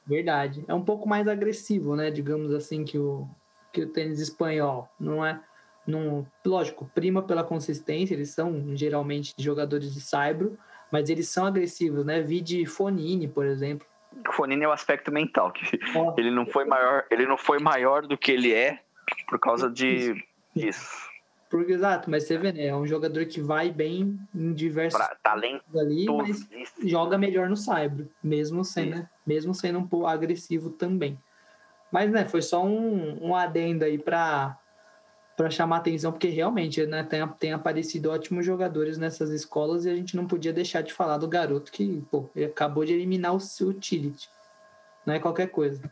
Verdade. 0.07 0.65
É 0.69 0.75
um 0.75 0.85
pouco 0.85 1.09
mais 1.09 1.27
agressivo, 1.27 1.97
né? 1.97 2.11
Digamos 2.11 2.53
assim, 2.53 2.85
que 2.85 2.99
o, 2.99 3.29
que 3.73 3.83
o 3.83 3.89
tênis 3.89 4.21
espanhol. 4.21 4.89
Não 5.01 5.25
é. 5.25 5.41
Não, 5.87 6.27
lógico, 6.47 6.91
prima 6.95 7.23
pela 7.23 7.45
consistência, 7.45 8.15
eles 8.15 8.31
são 8.31 8.75
geralmente 8.75 9.35
jogadores 9.37 9.93
de 9.93 10.01
saibro, 10.01 10.57
mas 10.95 11.11
eles 11.11 11.29
são 11.29 11.45
agressivos, 11.45 12.07
né? 12.07 12.23
Vi 12.23 12.41
de 12.41 12.65
Fonini, 12.67 13.27
por 13.27 13.45
exemplo. 13.45 13.85
Fonini 14.33 14.63
é 14.63 14.69
o 14.69 14.71
aspecto 14.71 15.11
mental, 15.11 15.51
que 15.51 15.81
ele 16.17 16.31
não 16.31 16.47
foi 16.47 16.65
maior, 16.65 17.05
ele 17.11 17.27
não 17.27 17.37
foi 17.37 17.59
maior 17.59 18.07
do 18.07 18.17
que 18.17 18.31
ele 18.31 18.55
é 18.55 18.79
por 19.27 19.41
causa 19.41 19.69
de 19.69 20.15
disso. 20.55 21.09
Porque, 21.51 21.73
exato, 21.73 22.09
mas 22.09 22.23
você 22.23 22.39
vê, 22.39 22.53
né? 22.53 22.67
É 22.67 22.77
um 22.77 22.87
jogador 22.87 23.27
que 23.27 23.41
vai 23.41 23.73
bem 23.73 24.17
em 24.33 24.53
diversos 24.53 24.97
pra, 24.97 25.17
talento 25.21 25.77
ali, 25.77 26.07
mas 26.07 26.47
joga 26.85 27.19
melhor 27.19 27.49
no 27.49 27.57
Cyber, 27.57 28.07
mesmo 28.23 28.65
sendo, 28.65 28.99
né? 28.99 29.11
mesmo 29.27 29.53
sendo 29.53 29.81
um 29.81 29.87
pouco 29.89 30.07
agressivo 30.07 30.71
também. 30.71 31.19
Mas, 31.91 32.09
né, 32.09 32.25
foi 32.25 32.41
só 32.41 32.65
um, 32.65 33.19
um 33.21 33.35
adendo 33.35 33.85
aí 33.85 33.99
para 33.99 34.57
para 35.37 35.51
chamar 35.51 35.79
atenção, 35.79 36.13
porque 36.13 36.29
realmente 36.29 36.87
né, 36.87 37.03
tem, 37.03 37.27
tem 37.29 37.53
aparecido 37.53 38.11
ótimos 38.11 38.47
jogadores 38.47 38.99
nessas 38.99 39.31
escolas 39.31 39.85
e 39.85 39.91
a 39.91 39.95
gente 39.95 40.17
não 40.17 40.27
podia 40.27 40.53
deixar 40.53 40.83
de 40.83 40.93
falar 40.93 41.19
do 41.19 41.29
garoto 41.29 41.73
que 41.73 42.03
pô, 42.11 42.31
acabou 42.45 42.85
de 42.85 42.93
eliminar 42.93 43.35
o 43.35 43.41
seu 43.41 43.69
Utility. 43.69 44.29
Não 45.05 45.15
é 45.15 45.19
qualquer 45.19 45.49
coisa. 45.49 45.83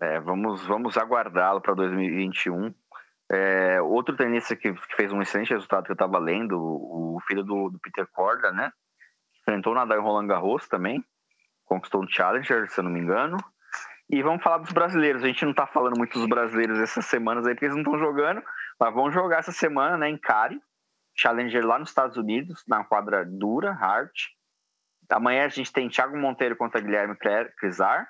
É, 0.00 0.20
vamos, 0.20 0.64
vamos 0.66 0.96
aguardá-lo 0.96 1.60
para 1.60 1.74
2021. 1.74 2.72
É, 3.30 3.80
outro 3.80 4.14
tenista 4.14 4.54
que, 4.54 4.72
que, 4.72 4.96
fez 4.96 5.12
um 5.12 5.20
excelente 5.20 5.50
resultado 5.50 5.84
que 5.84 5.90
eu 5.90 5.94
estava 5.94 6.18
lendo, 6.18 6.56
o, 6.58 7.18
filho 7.26 7.42
do, 7.42 7.70
do, 7.70 7.78
Peter 7.78 8.06
Corda, 8.12 8.52
né? 8.52 8.70
Enfrentou 9.40 9.72
o 9.72 9.76
Nadal 9.76 10.02
Roland 10.02 10.28
Garros 10.28 10.68
também, 10.68 11.04
conquistou 11.64 12.02
um 12.02 12.08
Challenger, 12.08 12.70
se 12.70 12.78
eu 12.78 12.84
não 12.84 12.90
me 12.90 13.00
engano. 13.00 13.38
E 14.08 14.22
vamos 14.22 14.42
falar 14.42 14.58
dos 14.58 14.72
brasileiros. 14.72 15.24
A 15.24 15.26
gente 15.26 15.44
não 15.44 15.50
está 15.50 15.66
falando 15.66 15.98
muito 15.98 16.18
dos 16.18 16.28
brasileiros 16.28 16.78
essas 16.78 17.06
semanas 17.06 17.46
aí, 17.46 17.54
porque 17.54 17.66
eles 17.66 17.76
não 17.76 17.82
estão 17.82 17.98
jogando, 17.98 18.42
mas 18.78 18.94
vão 18.94 19.10
jogar 19.10 19.38
essa 19.38 19.52
semana, 19.52 19.96
né, 19.96 20.08
em 20.08 20.18
Cari, 20.18 20.60
Challenger 21.16 21.66
lá 21.66 21.78
nos 21.78 21.88
Estados 21.88 22.16
Unidos, 22.16 22.62
na 22.68 22.84
quadra 22.84 23.24
dura, 23.24 23.72
hard. 23.72 24.10
Amanhã 25.10 25.46
a 25.46 25.48
gente 25.48 25.72
tem 25.72 25.88
Thiago 25.88 26.16
Monteiro 26.16 26.56
contra 26.56 26.80
Guilherme 26.80 27.16
Crisar. 27.58 28.08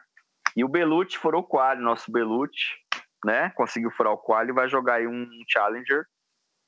E 0.57 0.65
o 0.65 0.69
Belucci 0.69 1.19
furou 1.19 1.43
o 1.43 1.47
quali, 1.47 1.83
nosso 1.83 2.11
Belucci, 2.11 2.75
né? 3.25 3.51
Conseguiu 3.51 3.91
furar 3.91 4.13
o 4.13 4.19
quali 4.19 4.51
e 4.51 4.55
vai 4.55 4.69
jogar 4.69 4.95
aí 4.95 5.07
um 5.07 5.29
Challenger. 5.49 6.07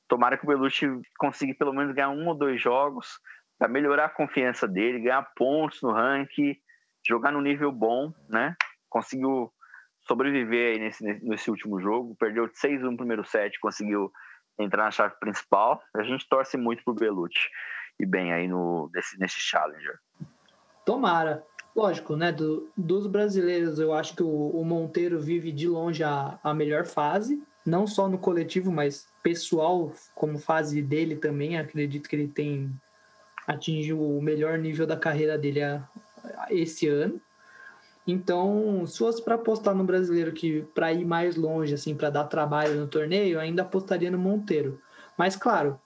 Tomara 0.07 0.37
que 0.37 0.45
o 0.45 0.47
Belucci 0.47 0.87
consiga 1.17 1.53
pelo 1.55 1.73
menos 1.73 1.93
ganhar 1.93 2.09
um 2.09 2.27
ou 2.27 2.35
dois 2.35 2.61
jogos 2.61 3.19
para 3.57 3.67
melhorar 3.67 4.05
a 4.05 4.09
confiança 4.09 4.67
dele, 4.67 5.01
ganhar 5.01 5.23
pontos 5.35 5.81
no 5.81 5.91
ranking, 5.91 6.55
jogar 7.05 7.31
no 7.31 7.41
nível 7.41 7.71
bom, 7.71 8.13
né? 8.29 8.55
Conseguiu 8.89 9.51
sobreviver 10.07 10.73
aí 10.73 10.79
nesse, 10.79 11.03
nesse 11.21 11.49
último 11.49 11.79
jogo, 11.79 12.15
perdeu 12.15 12.47
6-1 12.47 12.79
no 12.81 12.97
primeiro 12.97 13.25
set, 13.25 13.59
conseguiu 13.59 14.11
entrar 14.57 14.85
na 14.85 14.91
chave 14.91 15.15
principal. 15.19 15.81
A 15.95 16.03
gente 16.03 16.27
torce 16.27 16.57
muito 16.57 16.83
pro 16.83 16.93
Belucci 16.93 17.49
e 17.99 18.05
bem 18.05 18.33
aí 18.33 18.47
no, 18.47 18.89
nesse, 18.93 19.19
nesse 19.19 19.39
Challenger. 19.39 19.99
Tomara. 20.85 21.45
Lógico, 21.75 22.15
né? 22.15 22.31
Do, 22.31 22.69
dos 22.75 23.05
brasileiros, 23.05 23.79
eu 23.79 23.93
acho 23.93 24.15
que 24.15 24.23
o, 24.23 24.49
o 24.49 24.65
Monteiro 24.65 25.19
vive 25.19 25.51
de 25.51 25.67
longe 25.67 26.03
a, 26.03 26.39
a 26.43 26.53
melhor 26.53 26.85
fase, 26.85 27.41
não 27.65 27.85
só 27.85 28.09
no 28.09 28.17
coletivo, 28.17 28.71
mas 28.71 29.07
pessoal, 29.21 29.93
como 30.15 30.39
fase 30.39 30.81
dele 30.81 31.15
também. 31.15 31.57
Acredito 31.57 32.09
que 32.09 32.15
ele 32.15 32.27
tem 32.27 32.73
atingiu 33.47 34.01
o 34.01 34.21
melhor 34.21 34.57
nível 34.57 34.85
da 34.85 34.97
carreira 34.97 35.37
dele 35.37 35.63
a, 35.63 35.87
a 36.37 36.47
esse 36.53 36.87
ano. 36.87 37.19
Então, 38.11 38.85
se 38.87 38.97
fosse 38.97 39.23
para 39.23 39.35
apostar 39.35 39.75
no 39.75 39.83
brasileiro 39.83 40.31
que 40.31 40.63
para 40.73 40.91
ir 40.91 41.05
mais 41.05 41.35
longe, 41.35 41.75
assim, 41.75 41.93
para 41.93 42.09
dar 42.09 42.23
trabalho 42.23 42.79
no 42.79 42.87
torneio, 42.87 43.39
ainda 43.39 43.61
apostaria 43.61 44.09
no 44.09 44.17
Monteiro. 44.17 44.81
Mas 45.15 45.35
claro, 45.35 45.79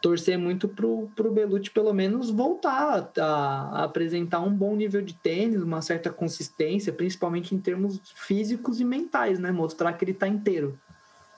torcer 0.00 0.38
muito 0.38 0.68
pro, 0.68 1.10
pro 1.16 1.32
Belucci 1.32 1.70
pelo 1.70 1.92
menos 1.92 2.30
voltar 2.30 3.10
a, 3.18 3.24
a, 3.24 3.84
apresentar 3.84 4.40
um 4.40 4.54
bom 4.54 4.76
nível 4.76 5.02
de 5.02 5.14
tênis, 5.14 5.60
uma 5.60 5.82
certa 5.82 6.08
consistência, 6.10 6.92
principalmente 6.92 7.52
em 7.52 7.58
termos 7.58 8.00
físicos 8.14 8.80
e 8.80 8.84
mentais, 8.84 9.40
né? 9.40 9.50
Mostrar 9.50 9.92
que 9.94 10.04
ele 10.04 10.12
está 10.12 10.28
inteiro. 10.28 10.78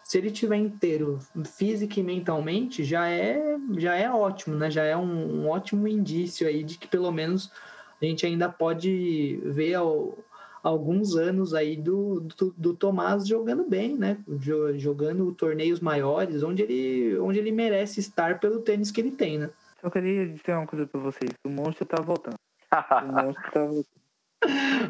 Se 0.05 0.19
ele 0.19 0.31
tiver 0.31 0.57
inteiro, 0.57 1.21
física 1.47 2.01
e 2.01 2.03
mentalmente, 2.03 2.85
já 2.85 3.09
é 3.09 3.57
já 3.79 3.95
é 3.95 4.11
ótimo, 4.11 4.57
né? 4.57 4.71
Já 4.71 4.85
é 4.85 4.97
um, 4.97 5.43
um 5.43 5.49
ótimo 5.49 5.89
indício 5.89 6.47
aí 6.47 6.63
de 6.63 6.77
que 6.77 6.87
pelo 6.87 7.11
menos 7.11 7.51
a 8.03 8.09
gente 8.09 8.27
ainda 8.27 8.49
pode 8.49 9.41
ver 9.45 9.75
ao, 9.75 10.19
alguns 10.63 11.15
anos 11.15 11.55
aí 11.55 11.77
do, 11.77 12.21
do, 12.21 12.55
do, 12.57 12.75
Tomás 12.75 13.27
jogando 13.27 13.65
bem, 13.65 13.97
né? 13.97 14.19
Jogando 14.75 15.33
torneios 15.33 15.79
maiores, 15.79 16.43
onde 16.43 16.63
ele, 16.63 17.17
onde 17.19 17.39
ele 17.39 17.53
merece 17.53 18.01
estar 18.01 18.41
pelo 18.41 18.61
tênis 18.61 18.91
que 18.91 19.01
ele 19.01 19.13
tem, 19.13 19.39
né? 19.39 19.51
Eu 19.81 19.91
queria 19.91 20.27
dizer 20.27 20.53
uma 20.53 20.67
coisa 20.67 20.87
para 20.87 21.01
vocês: 21.01 21.31
o 21.45 21.49
monstro 21.49 21.87
tá 21.87 22.03
voltando. 22.03 22.35
o 22.73 23.13
monstro 23.13 23.53
tá 23.53 23.61
voltando. 23.61 23.87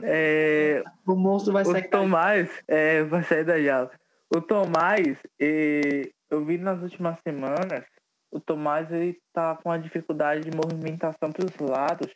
É, 0.03 0.83
o 1.07 1.15
monstro 1.15 1.53
vai 1.53 1.65
sair. 1.67 1.87
O 1.87 1.91
Tomás 1.91 2.51
é, 2.67 3.05
vai 3.05 3.23
sair 3.23 3.45
da 3.45 3.61
jaula. 3.61 3.91
O 4.35 4.41
Tomás, 4.41 5.19
eu 5.39 6.45
vi 6.47 6.57
nas 6.57 6.81
últimas 6.81 7.19
semanas, 7.21 7.85
o 8.31 8.41
Tomás 8.41 8.91
ele 8.91 9.19
tá 9.35 9.55
com 9.57 9.69
uma 9.69 9.79
dificuldade 9.79 10.49
de 10.49 10.57
movimentação 10.57 11.31
para 11.31 11.45
os 11.45 11.57
lados 11.59 12.11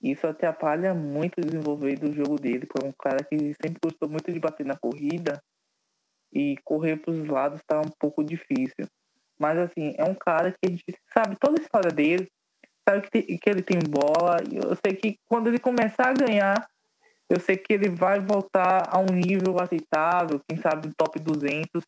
isso 0.00 0.26
atrapalha 0.26 0.94
muito 0.94 1.38
o 1.38 1.44
desenvolver 1.44 1.98
do 1.98 2.12
jogo 2.12 2.36
dele, 2.36 2.66
porque 2.66 2.86
é 2.86 2.88
um 2.88 2.92
cara 2.92 3.24
que 3.24 3.36
sempre 3.54 3.78
gostou 3.82 4.08
muito 4.08 4.32
de 4.32 4.38
bater 4.38 4.64
na 4.64 4.76
corrida 4.76 5.42
e 6.32 6.56
correr 6.64 6.96
para 6.96 7.10
os 7.10 7.26
lados 7.26 7.60
está 7.60 7.80
um 7.80 7.90
pouco 7.98 8.22
difícil. 8.22 8.86
Mas 9.38 9.58
assim, 9.58 9.94
é 9.96 10.04
um 10.04 10.14
cara 10.14 10.52
que 10.52 10.58
a 10.66 10.68
gente 10.68 10.84
sabe 11.12 11.36
toda 11.40 11.60
a 11.60 11.62
história 11.62 11.90
dele, 11.90 12.28
sabe 12.88 13.02
que, 13.02 13.10
tem, 13.10 13.38
que 13.38 13.50
ele 13.50 13.62
tem 13.62 13.78
bola, 13.78 14.36
e 14.50 14.56
eu 14.56 14.76
sei 14.76 14.94
que 14.94 15.18
quando 15.26 15.48
ele 15.48 15.58
começar 15.58 16.10
a 16.10 16.14
ganhar, 16.14 16.68
eu 17.28 17.38
sei 17.38 17.56
que 17.56 17.72
ele 17.72 17.88
vai 17.88 18.20
voltar 18.20 18.88
a 18.88 18.98
um 18.98 19.12
nível 19.12 19.60
aceitável, 19.60 20.40
quem 20.48 20.58
sabe 20.58 20.92
top 20.96 21.18
200. 21.18 21.84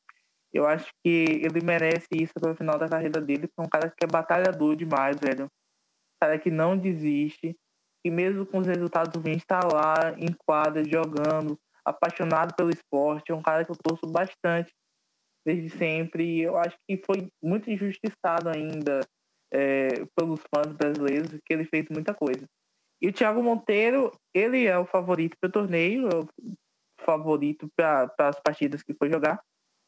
Eu 0.53 0.67
acho 0.67 0.91
que 1.03 1.41
ele 1.43 1.65
merece 1.65 2.09
isso 2.13 2.35
para 2.35 2.53
o 2.53 2.57
final 2.57 2.77
da 2.77 2.89
carreira 2.89 3.21
dele, 3.21 3.47
porque 3.47 3.61
é 3.61 3.63
um 3.63 3.69
cara 3.69 3.89
que 3.89 4.05
é 4.05 4.07
batalhador 4.07 4.77
demais, 4.77 5.17
velho. 5.19 5.45
Um 5.45 6.21
cara 6.21 6.39
que 6.39 6.51
não 6.51 6.77
desiste 6.77 7.57
e 8.05 8.11
mesmo 8.11 8.47
com 8.47 8.59
os 8.59 8.67
resultados 8.67 9.21
ruins, 9.21 9.39
está 9.39 9.61
lá 9.61 10.15
em 10.19 10.33
quadra, 10.47 10.83
jogando, 10.85 11.59
apaixonado 11.85 12.55
pelo 12.55 12.71
esporte. 12.71 13.31
É 13.31 13.35
um 13.35 13.43
cara 13.43 13.65
que 13.65 13.71
eu 13.71 13.77
torço 13.77 14.07
bastante 14.07 14.73
desde 15.45 15.71
sempre. 15.71 16.25
E 16.25 16.41
eu 16.43 16.57
acho 16.57 16.77
que 16.89 17.03
foi 17.05 17.29
muito 17.43 17.71
injustiçado 17.71 18.49
ainda 18.49 19.01
é, 19.53 20.05
pelos 20.17 20.41
fãs 20.55 20.73
brasileiros, 20.73 21.31
que 21.45 21.53
ele 21.53 21.65
fez 21.65 21.87
muita 21.91 22.15
coisa. 22.15 22.47
E 23.03 23.09
o 23.09 23.13
Thiago 23.13 23.43
Monteiro, 23.43 24.13
ele 24.35 24.67
é 24.67 24.79
o 24.79 24.85
favorito 24.85 25.37
para 25.41 25.49
o 25.49 25.53
torneio, 25.53 26.09
é 26.09 26.17
o 26.17 26.29
favorito 27.05 27.69
para 27.75 28.13
as 28.19 28.39
partidas 28.41 28.83
que 28.83 28.95
foi 28.95 29.11
jogar, 29.11 29.41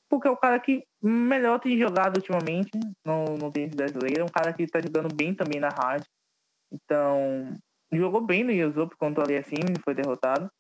porque 0.09 0.27
é 0.27 0.31
o 0.31 0.37
cara 0.37 0.59
que 0.59 0.83
melhor 1.03 1.61
tem 1.61 1.79
jogado 1.79 2.17
ultimamente 2.17 2.71
no, 3.05 3.37
no 3.37 3.53
tênis 3.53 3.75
brasileiro, 3.75 4.23
é 4.23 4.25
um 4.25 4.29
cara 4.29 4.53
que 4.53 4.63
está 4.63 4.81
jogando 4.81 5.15
bem 5.15 5.35
também 5.35 5.61
na 5.61 5.69
rádio. 5.69 6.07
Então, 6.73 7.55
jogou 7.99 8.21
bem 8.21 8.45
no 8.45 8.83
Open 8.83 8.97
contra 8.99 9.23
o 9.23 9.27
Aliassime, 9.27 9.79
foi 9.85 9.95
derrotado. 9.95 10.51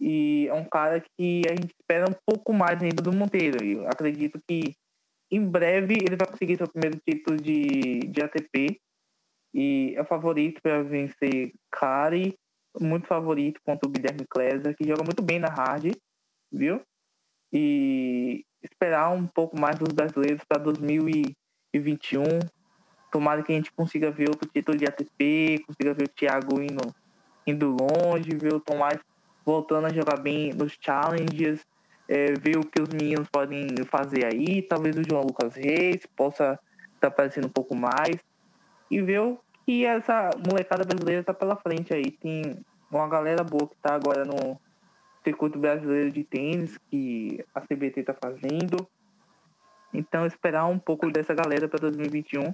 E 0.00 0.46
é 0.48 0.54
um 0.54 0.64
cara 0.64 1.00
que 1.00 1.42
a 1.48 1.54
gente 1.54 1.74
espera 1.78 2.10
um 2.10 2.14
pouco 2.26 2.52
mais 2.52 2.82
ainda 2.82 3.02
do 3.02 3.12
Monteiro. 3.12 3.64
E 3.64 3.86
acredito 3.86 4.38
que 4.46 4.74
em 5.30 5.48
breve 5.48 5.94
ele 5.94 6.16
vai 6.16 6.28
conseguir 6.28 6.56
seu 6.56 6.68
primeiro 6.68 7.00
título 7.06 7.36
de, 7.36 8.00
de 8.00 8.22
ATP. 8.22 8.80
E 9.54 9.94
é 9.96 10.04
favorito 10.04 10.60
para 10.60 10.82
vencer 10.82 11.52
Kari, 11.70 12.36
muito 12.80 13.06
favorito 13.06 13.60
contra 13.64 13.88
o 13.88 13.92
Guilherme 13.92 14.26
Kleser, 14.28 14.76
que 14.76 14.86
joga 14.86 15.02
muito 15.02 15.22
bem 15.22 15.38
na 15.38 15.48
hard, 15.48 15.94
viu? 16.52 16.82
E 17.52 18.44
esperar 18.62 19.10
um 19.10 19.26
pouco 19.26 19.58
mais 19.58 19.78
dos 19.78 19.94
brasileiros 19.94 20.42
para 20.46 20.62
2021, 20.62 22.22
Tomara 23.10 23.42
que 23.42 23.52
a 23.52 23.56
gente 23.56 23.72
consiga 23.72 24.10
ver 24.10 24.28
outro 24.28 24.48
título 24.48 24.76
de 24.76 24.84
ATP, 24.84 25.64
consiga 25.66 25.94
ver 25.94 26.04
o 26.04 26.08
Thiago 26.08 26.60
indo, 26.60 26.94
indo 27.46 27.76
longe, 27.80 28.36
ver 28.36 28.54
o 28.54 28.60
Tomás 28.60 28.98
voltando 29.44 29.86
a 29.86 29.92
jogar 29.92 30.18
bem 30.18 30.52
nos 30.52 30.76
challenges, 30.80 31.64
é, 32.08 32.32
ver 32.34 32.58
o 32.58 32.66
que 32.66 32.82
os 32.82 32.88
meninos 32.88 33.28
podem 33.28 33.68
fazer 33.88 34.26
aí, 34.26 34.60
talvez 34.62 34.96
o 34.96 35.02
João 35.08 35.22
Lucas 35.22 35.54
Reis 35.54 36.04
possa 36.16 36.58
estar 36.94 36.98
tá 37.00 37.08
aparecendo 37.08 37.46
um 37.46 37.50
pouco 37.50 37.74
mais, 37.74 38.16
e 38.90 39.00
ver 39.00 39.20
o 39.20 39.38
que 39.64 39.84
essa 39.84 40.30
molecada 40.48 40.84
brasileira 40.84 41.20
está 41.20 41.34
pela 41.34 41.56
frente 41.56 41.92
aí. 41.92 42.10
Tem 42.10 42.56
uma 42.90 43.08
galera 43.08 43.42
boa 43.42 43.68
que 43.68 43.74
está 43.74 43.94
agora 43.94 44.24
no 44.24 44.58
circuito 45.24 45.58
brasileiro 45.58 46.12
de 46.12 46.22
tênis 46.22 46.78
que 46.88 47.44
a 47.52 47.60
CBT 47.60 48.00
está 48.00 48.14
fazendo. 48.14 48.86
Então, 49.92 50.24
esperar 50.24 50.66
um 50.66 50.78
pouco 50.78 51.10
dessa 51.10 51.34
galera 51.34 51.68
para 51.68 51.80
2021 51.80 52.52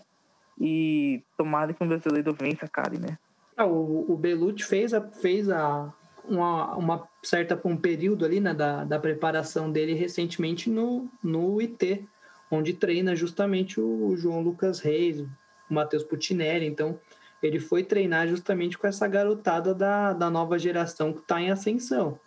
e 0.60 1.22
tomara 1.36 1.72
que 1.72 1.82
um 1.82 1.88
brasileiro 1.88 2.32
vença, 2.32 2.68
cara, 2.68 2.98
né? 2.98 3.18
Ah, 3.56 3.66
o, 3.66 4.12
o 4.12 4.16
Belucci 4.16 4.64
fez, 4.64 4.94
a, 4.94 5.00
fez 5.00 5.50
a, 5.50 5.92
uma, 6.24 6.74
uma 6.76 7.08
certa 7.22 7.60
um 7.64 7.76
período 7.76 8.24
ali 8.24 8.40
né, 8.40 8.54
da, 8.54 8.84
da 8.84 8.98
preparação 8.98 9.70
dele 9.70 9.94
recentemente 9.94 10.70
no, 10.70 11.08
no 11.22 11.60
IT, 11.60 12.06
onde 12.50 12.72
treina 12.72 13.14
justamente 13.14 13.80
o 13.80 14.16
João 14.16 14.40
Lucas 14.40 14.80
Reis, 14.80 15.20
o 15.20 15.28
Matheus 15.68 16.04
Putinelli. 16.04 16.66
Então, 16.66 16.98
ele 17.42 17.58
foi 17.58 17.82
treinar 17.82 18.28
justamente 18.28 18.78
com 18.78 18.86
essa 18.86 19.06
garotada 19.08 19.74
da, 19.74 20.12
da 20.12 20.30
nova 20.30 20.58
geração 20.58 21.12
que 21.12 21.20
está 21.20 21.40
em 21.40 21.50
ascensão. 21.50 22.18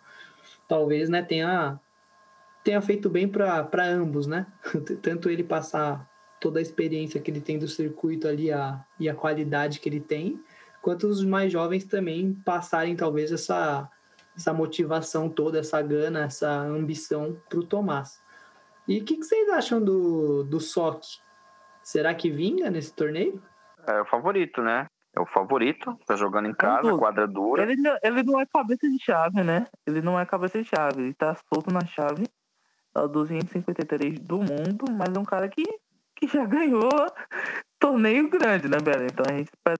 Talvez 0.68 1.08
né, 1.08 1.22
tenha, 1.22 1.80
tenha 2.62 2.82
feito 2.82 3.08
bem 3.08 3.28
para 3.28 3.86
ambos, 3.86 4.26
né? 4.26 4.46
Tanto 5.00 5.30
ele 5.30 5.44
passar 5.44 6.08
toda 6.46 6.60
a 6.60 6.62
experiência 6.62 7.20
que 7.20 7.28
ele 7.28 7.40
tem 7.40 7.58
do 7.58 7.66
circuito 7.66 8.28
ali 8.28 8.52
a, 8.52 8.80
e 9.00 9.08
a 9.08 9.14
qualidade 9.16 9.80
que 9.80 9.88
ele 9.88 9.98
tem, 9.98 10.40
quanto 10.80 11.08
os 11.08 11.24
mais 11.24 11.50
jovens 11.50 11.84
também 11.84 12.34
passarem 12.44 12.94
talvez 12.94 13.32
essa, 13.32 13.90
essa 14.36 14.52
motivação 14.52 15.28
toda, 15.28 15.58
essa 15.58 15.82
gana, 15.82 16.22
essa 16.22 16.48
ambição 16.48 17.36
para 17.48 17.58
o 17.58 17.64
Tomás. 17.64 18.22
E 18.86 19.00
o 19.00 19.04
que, 19.04 19.16
que, 19.16 19.24
vocês 19.24 19.48
acham 19.48 19.82
do, 19.82 20.44
do 20.44 20.60
SOC? 20.60 21.18
Será 21.82 22.14
que 22.14 22.30
vinga 22.30 22.70
nesse 22.70 22.94
torneio? 22.94 23.42
É 23.84 24.00
o 24.00 24.04
favorito, 24.04 24.62
né? 24.62 24.86
É 25.16 25.20
o 25.20 25.26
favorito, 25.26 25.98
tá 26.06 26.14
jogando 26.14 26.46
em 26.46 26.54
casa, 26.54 26.96
quadra 26.96 27.26
dura. 27.26 27.64
Ele, 27.64 27.74
ele 28.04 28.22
não 28.22 28.40
é 28.40 28.46
cabeça 28.46 28.88
de 28.88 29.02
chave, 29.02 29.42
né? 29.42 29.66
Ele 29.84 30.00
não 30.00 30.16
é 30.16 30.24
cabeça 30.24 30.62
de 30.62 30.68
chave, 30.68 31.02
ele 31.02 31.14
tá 31.14 31.34
solto 31.52 31.74
na 31.74 31.84
chave, 31.84 32.24
é 32.94 33.00
o 33.00 33.08
253 33.08 34.20
do 34.20 34.38
mundo, 34.38 34.84
mas 34.92 35.12
é 35.12 35.18
um 35.18 35.24
cara 35.24 35.48
que 35.48 35.64
que 36.16 36.26
já 36.26 36.44
ganhou 36.44 36.90
torneio 37.78 38.28
grande, 38.28 38.68
né, 38.68 38.78
Bela? 38.80 39.04
Então 39.04 39.24
a 39.28 39.32
gente 39.32 39.50
espera. 39.54 39.76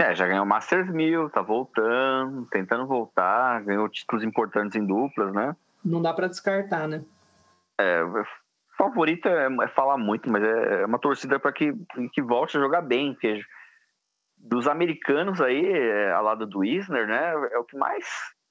É, 0.00 0.14
já 0.14 0.26
ganhou 0.26 0.46
Masters 0.46 0.90
1000, 0.90 1.28
tá 1.28 1.42
voltando, 1.42 2.46
tentando 2.50 2.86
voltar, 2.86 3.62
ganhou 3.62 3.88
títulos 3.88 4.24
importantes 4.24 4.74
em 4.74 4.86
duplas, 4.86 5.32
né? 5.34 5.54
Não 5.84 6.00
dá 6.00 6.14
para 6.14 6.26
descartar, 6.26 6.88
né? 6.88 7.04
É, 7.78 8.00
favorito 8.78 9.28
é, 9.28 9.46
é 9.62 9.68
falar 9.68 9.98
muito, 9.98 10.30
mas 10.32 10.42
é, 10.42 10.82
é 10.82 10.86
uma 10.86 10.98
torcida 10.98 11.38
para 11.38 11.52
que, 11.52 11.74
que 12.14 12.22
volte 12.22 12.56
a 12.56 12.60
jogar 12.60 12.80
bem, 12.80 13.14
que 13.14 13.42
dos 14.38 14.66
americanos 14.66 15.40
aí, 15.42 15.70
é, 15.70 16.12
ao 16.12 16.24
lado 16.24 16.46
do 16.46 16.64
Isner, 16.64 17.06
né, 17.06 17.32
é 17.52 17.58
o 17.58 17.64
que 17.64 17.76
mais 17.76 18.06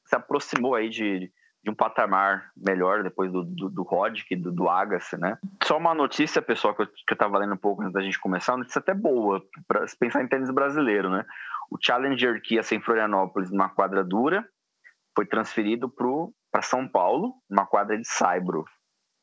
se 0.05 0.15
aproximou 0.15 0.75
aí 0.75 0.87
de, 0.87 1.31
de 1.63 1.69
um 1.69 1.75
patamar 1.75 2.51
melhor 2.55 3.03
depois 3.03 3.31
do, 3.31 3.43
do, 3.43 3.69
do 3.69 3.83
Roddick, 3.83 4.35
do, 4.35 4.51
do 4.51 4.69
Agassi, 4.69 5.17
né? 5.17 5.37
Só 5.63 5.77
uma 5.77 5.93
notícia, 5.93 6.41
pessoal, 6.41 6.73
que 6.73 6.83
eu, 6.83 6.87
que 6.87 7.13
eu 7.13 7.17
tava 7.17 7.37
lendo 7.37 7.53
um 7.53 7.57
pouco 7.57 7.81
antes 7.81 7.93
da 7.93 8.01
gente 8.01 8.19
começar, 8.19 8.53
uma 8.53 8.59
notícia 8.59 8.79
até 8.79 8.93
boa, 8.93 9.41
para 9.67 9.85
pensar 9.99 10.23
em 10.23 10.27
tênis 10.27 10.49
brasileiro, 10.51 11.09
né? 11.09 11.25
O 11.69 11.77
Challenger 11.79 12.41
que 12.41 12.55
ia 12.55 12.63
ser 12.63 12.75
em 12.75 12.81
Florianópolis, 12.81 13.51
numa 13.51 13.69
quadra 13.69 14.03
dura, 14.03 14.47
foi 15.15 15.25
transferido 15.25 15.93
para 16.51 16.61
São 16.61 16.87
Paulo, 16.87 17.33
numa 17.49 17.65
quadra 17.65 17.97
de 17.97 18.07
saibro, 18.07 18.63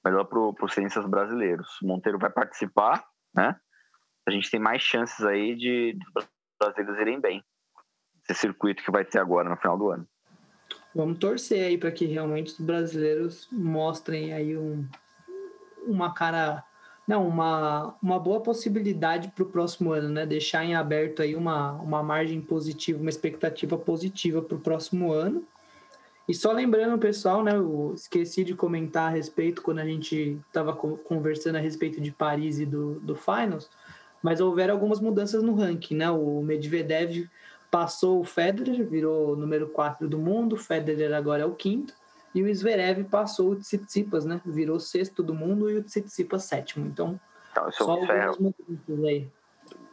melhor 0.05 0.25
para 0.25 0.65
os 0.65 0.73
ciências 0.73 1.07
brasileiros. 1.07 1.79
Monteiro 1.83 2.19
vai 2.19 2.31
participar, 2.31 3.03
né? 3.35 3.57
A 4.29 4.31
gente 4.31 4.51
tem 4.51 4.61
mais 4.61 4.83
chances 4.83 5.25
aí 5.25 5.55
de, 5.55 5.95
de 5.95 6.27
brasileiros 6.61 7.01
irem 7.01 7.21
bem. 7.21 7.43
esse 8.29 8.41
circuito 8.41 8.83
que 8.83 8.91
vai 8.91 9.05
ter 9.05 9.19
agora 9.19 9.49
no 9.49 9.57
final 9.57 9.79
do 9.79 9.91
ano. 9.91 10.07
Vamos 10.97 11.19
torcer 11.19 11.63
aí 11.63 11.77
para 11.77 11.93
que 11.93 12.07
realmente 12.07 12.53
os 12.53 12.59
brasileiros 12.59 13.47
mostrem 13.53 14.33
aí 14.33 14.57
um, 14.57 14.83
uma 15.87 16.15
cara, 16.15 16.65
não, 17.07 17.29
uma, 17.29 17.95
uma 18.03 18.19
boa 18.19 18.41
possibilidade 18.41 19.29
para 19.29 19.45
o 19.45 19.47
próximo 19.47 19.93
ano, 19.93 20.09
né? 20.09 20.25
Deixar 20.25 20.65
em 20.65 20.75
aberto 20.75 21.21
aí 21.21 21.37
uma, 21.37 21.73
uma 21.73 22.03
margem 22.03 22.41
positiva, 22.41 22.99
uma 22.99 23.11
expectativa 23.11 23.77
positiva 23.77 24.41
para 24.41 24.57
o 24.57 24.61
próximo 24.61 25.13
ano. 25.13 25.45
E 26.27 26.33
só 26.33 26.51
lembrando, 26.51 26.99
pessoal, 26.99 27.45
né? 27.45 27.55
Eu 27.55 27.93
esqueci 27.95 28.43
de 28.43 28.55
comentar 28.55 29.09
a 29.09 29.15
respeito 29.15 29.61
quando 29.61 29.81
a 29.81 29.85
gente 29.85 30.41
estava 30.49 30.73
conversando 30.75 31.57
a 31.57 31.61
respeito 31.61 32.01
de 32.01 32.11
Paris 32.11 32.59
e 32.59 32.65
do, 32.65 32.99
do 33.01 33.15
Finals, 33.15 33.69
mas 34.23 34.41
houveram 34.41 34.73
algumas 34.73 34.99
mudanças 34.99 35.43
no 35.43 35.55
ranking, 35.55 35.97
né? 35.97 36.11
O 36.11 36.41
Medvedev 36.41 37.29
passou 37.77 38.21
o 38.21 38.25
Federer, 38.25 38.87
virou 38.87 39.37
número 39.37 39.69
4 39.69 40.09
do 40.09 40.19
mundo, 40.19 40.55
o 40.55 40.59
Federer 40.59 41.13
agora 41.13 41.43
é 41.43 41.45
o 41.45 41.55
quinto, 41.55 41.93
e 42.35 42.43
o 42.43 42.55
Zverev 42.55 43.05
passou 43.05 43.51
o 43.51 43.57
Tsitsipas, 43.57 44.25
né? 44.25 44.41
Virou 44.47 44.81
sexto 44.81 45.23
do 45.23 45.35
mundo 45.35 45.71
e 45.71 45.77
o 45.77 45.83
Tsitsipas 45.83 46.45
sétimo. 46.45 46.87
Então, 46.87 47.21
então 47.53 47.71
só 47.73 47.91
algumas 47.91 48.39
mudanças 48.39 49.05
aí. 49.05 49.29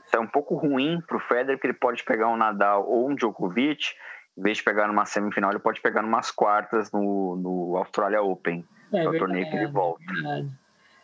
Isso 0.05 0.15
é 0.15 0.19
um 0.19 0.27
pouco 0.27 0.55
ruim 0.55 1.01
para 1.05 1.17
o 1.17 1.19
Federer, 1.19 1.59
que 1.59 1.67
ele 1.67 1.73
pode 1.73 2.05
pegar 2.05 2.29
um 2.29 2.37
Nadal 2.37 2.87
ou 2.87 3.09
um 3.09 3.15
Djokovic, 3.15 3.95
em 4.37 4.41
vez 4.41 4.59
de 4.59 4.63
pegar 4.63 4.87
numa 4.87 5.05
semifinal, 5.05 5.51
ele 5.51 5.59
pode 5.59 5.81
pegar 5.81 6.01
numas 6.01 6.31
quartas 6.31 6.89
no, 6.89 7.35
no 7.35 7.75
Australia 7.75 8.21
Open, 8.21 8.65
é, 8.93 9.03
é 9.03 9.09
o 9.09 9.17
torneio 9.17 9.49
que 9.49 9.57
ele 9.57 9.67
volta. 9.67 10.01
É 10.25 10.45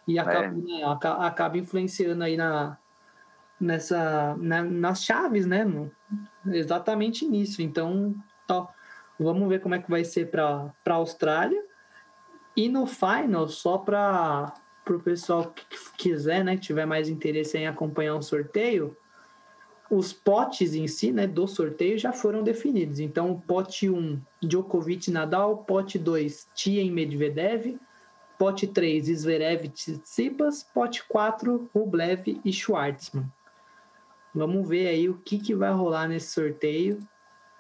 e 0.08 0.18
acaba, 0.18 0.46
é. 0.46 0.52
né, 0.52 0.82
acaba 1.20 1.58
influenciando 1.58 2.24
aí 2.24 2.38
na, 2.38 2.78
nessa, 3.60 4.36
na, 4.40 4.64
nas 4.64 5.04
chaves, 5.04 5.46
né? 5.46 5.64
No, 5.64 5.92
exatamente 6.54 7.26
nisso. 7.26 7.62
Então, 7.62 8.16
ó, 8.50 8.68
vamos 9.20 9.48
ver 9.48 9.62
como 9.62 9.76
é 9.76 9.80
que 9.80 9.90
vai 9.90 10.04
ser 10.04 10.30
para 10.30 10.74
a 10.86 10.94
Austrália. 10.94 11.64
E 12.56 12.68
no 12.68 12.86
final, 12.86 13.48
só 13.48 13.78
para 13.78 14.54
o 14.90 15.00
pessoal 15.00 15.54
que 15.54 15.66
quiser, 15.98 16.44
né, 16.44 16.56
que 16.56 16.62
tiver 16.62 16.86
mais 16.86 17.08
interesse 17.08 17.58
em 17.58 17.68
acompanhar 17.68 18.16
o 18.16 18.22
sorteio, 18.22 18.98
os 19.90 20.14
potes 20.14 20.76
em 20.76 20.88
si, 20.88 21.12
né, 21.12 21.26
do 21.26 21.48
sorteio 21.48 21.98
já 21.98 22.12
foram 22.12 22.44
definidos. 22.44 23.00
Então, 23.00 23.42
pote 23.48 23.90
1, 23.90 24.22
Djokovic 24.42 25.10
Nadal, 25.10 25.58
pote 25.60 25.98
2, 25.98 26.50
Tien 26.54 26.92
Medvedev, 26.92 27.78
pote 28.38 28.68
3, 28.68 29.06
Zverev 29.06 29.68
Tsitsipas, 29.70 30.64
pote 30.64 31.04
4, 31.08 31.70
Rublev 31.74 32.40
e 32.44 32.54
Schwartzman. 32.54 33.26
Vamos 34.34 34.68
ver 34.68 34.88
aí 34.88 35.10
o 35.10 35.18
que, 35.18 35.40
que 35.40 35.56
vai 35.56 35.72
rolar 35.72 36.08
nesse 36.08 36.34
sorteio 36.34 37.00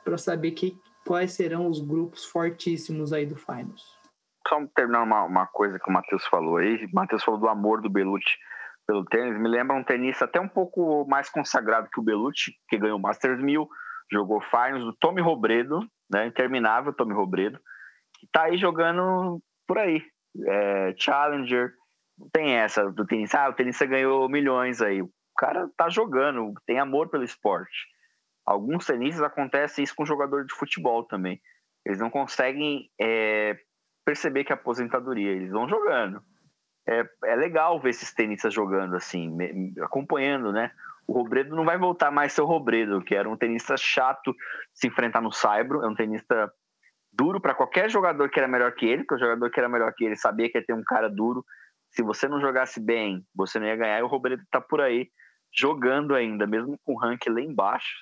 para 0.04 0.18
saber 0.18 0.52
que, 0.52 0.78
quais 1.06 1.34
serão 1.34 1.68
os 1.68 1.80
grupos 1.80 2.26
fortíssimos 2.26 3.12
aí 3.12 3.26
do 3.26 3.36
Finals. 3.36 3.98
Só 4.48 4.66
terminar 4.76 5.04
uma, 5.04 5.24
uma 5.24 5.48
coisa 5.48 5.80
que 5.80 5.90
o 5.90 5.94
Matheus 5.94 6.26
falou 6.28 6.58
aí. 6.58 6.86
O 6.86 6.90
Matheus 6.94 7.24
falou 7.24 7.40
do 7.40 7.48
amor 7.48 7.82
do 7.82 7.90
Belucci 7.90 8.38
pelo 8.88 9.06
tênis. 9.06 9.40
Me 9.40 9.48
lembra 9.48 9.76
um 9.76 9.84
tenista 9.84 10.26
até 10.26 10.40
um 10.40 10.48
pouco 10.48 11.06
mais 11.08 11.30
consagrado 11.30 11.90
que 11.92 12.00
o 12.00 12.04
Belucci, 12.04 12.54
que 12.68 12.78
ganhou 12.78 12.98
o 12.98 13.02
Masters 13.02 13.42
1000, 13.42 13.68
jogou 14.12 14.42
Finals, 14.42 14.84
do 14.84 14.94
Tommy 14.94 15.22
Robredo, 15.22 15.80
né? 16.12 16.26
interminável 16.26 16.94
Tommy 16.94 17.14
Robredo, 17.14 17.60
que 18.18 18.26
está 18.26 18.44
aí 18.44 18.58
jogando 18.58 19.40
por 19.68 19.78
aí. 19.78 20.04
É, 20.48 20.94
Challenger, 20.98 21.74
tem 22.32 22.54
essa 22.54 22.92
do 22.92 23.06
tênis. 23.06 23.34
Ah, 23.36 23.50
o 23.50 23.54
tenista 23.54 23.86
ganhou 23.86 24.28
milhões 24.28 24.82
aí 24.82 25.04
cara 25.40 25.70
tá 25.78 25.90
jogando, 25.90 26.54
tem 26.66 26.80
amor 26.80 27.08
pelo 27.10 27.24
esporte. 27.24 27.88
Alguns 28.46 28.86
tenistas 28.86 29.24
acontece 29.24 29.82
isso 29.82 29.96
com 29.96 30.06
jogador 30.06 30.46
de 30.46 30.54
futebol 30.54 31.04
também. 31.06 31.40
Eles 31.86 32.00
não 32.00 32.10
conseguem 32.10 32.90
é, 33.00 33.58
perceber 34.04 34.44
que 34.44 34.52
é 34.52 34.56
aposentadoria, 34.56 35.32
eles 35.32 35.52
vão 35.52 35.70
jogando. 35.70 36.22
É, 36.86 37.08
é 37.26 37.36
legal 37.36 37.80
ver 37.80 37.92
esses 37.92 38.14
tenistas 38.14 38.54
jogando 38.54 38.96
assim, 38.96 39.38
acompanhando, 39.82 40.52
né? 40.52 40.72
O 41.08 41.14
Robredo 41.14 41.56
não 41.56 41.64
vai 41.64 41.78
voltar 41.78 42.12
mais 42.12 42.34
ser 42.34 42.42
o 42.42 42.46
Robredo, 42.46 43.02
que 43.02 43.16
era 43.16 43.30
um 43.30 43.38
tenista 43.38 43.78
chato 43.78 44.36
se 44.74 44.88
enfrentar 44.88 45.22
no 45.22 45.32
Saibro, 45.32 45.84
é 45.84 45.88
um 45.88 45.96
tenista 45.96 46.52
duro 47.14 47.40
para 47.40 47.56
qualquer 47.56 47.90
jogador 47.90 48.30
que 48.30 48.40
era 48.40 48.48
melhor 48.48 48.74
que 48.74 48.86
ele, 48.86 49.04
porque 49.04 49.16
o 49.16 49.20
jogador 49.20 49.50
que 49.50 49.60
era 49.60 49.70
melhor 49.70 49.94
que 49.96 50.04
ele 50.04 50.16
sabia 50.16 50.50
que 50.52 50.58
ia 50.58 50.66
ter 50.66 50.74
um 50.74 50.84
cara 50.84 51.10
duro. 51.10 51.46
Se 51.92 52.04
você 52.04 52.28
não 52.28 52.42
jogasse 52.42 52.80
bem, 52.80 53.26
você 53.34 53.58
não 53.58 53.68
ia 53.68 53.76
ganhar, 53.76 54.00
e 54.00 54.04
o 54.04 54.08
Robredo 54.08 54.44
tá 54.52 54.60
por 54.60 54.82
aí 54.82 55.10
jogando 55.54 56.16
ainda, 56.16 56.46
mesmo 56.46 56.78
com 56.86 56.94
o 56.94 56.98
ranking 56.98 57.30
lá 57.30 57.42
embaixo. 57.42 57.98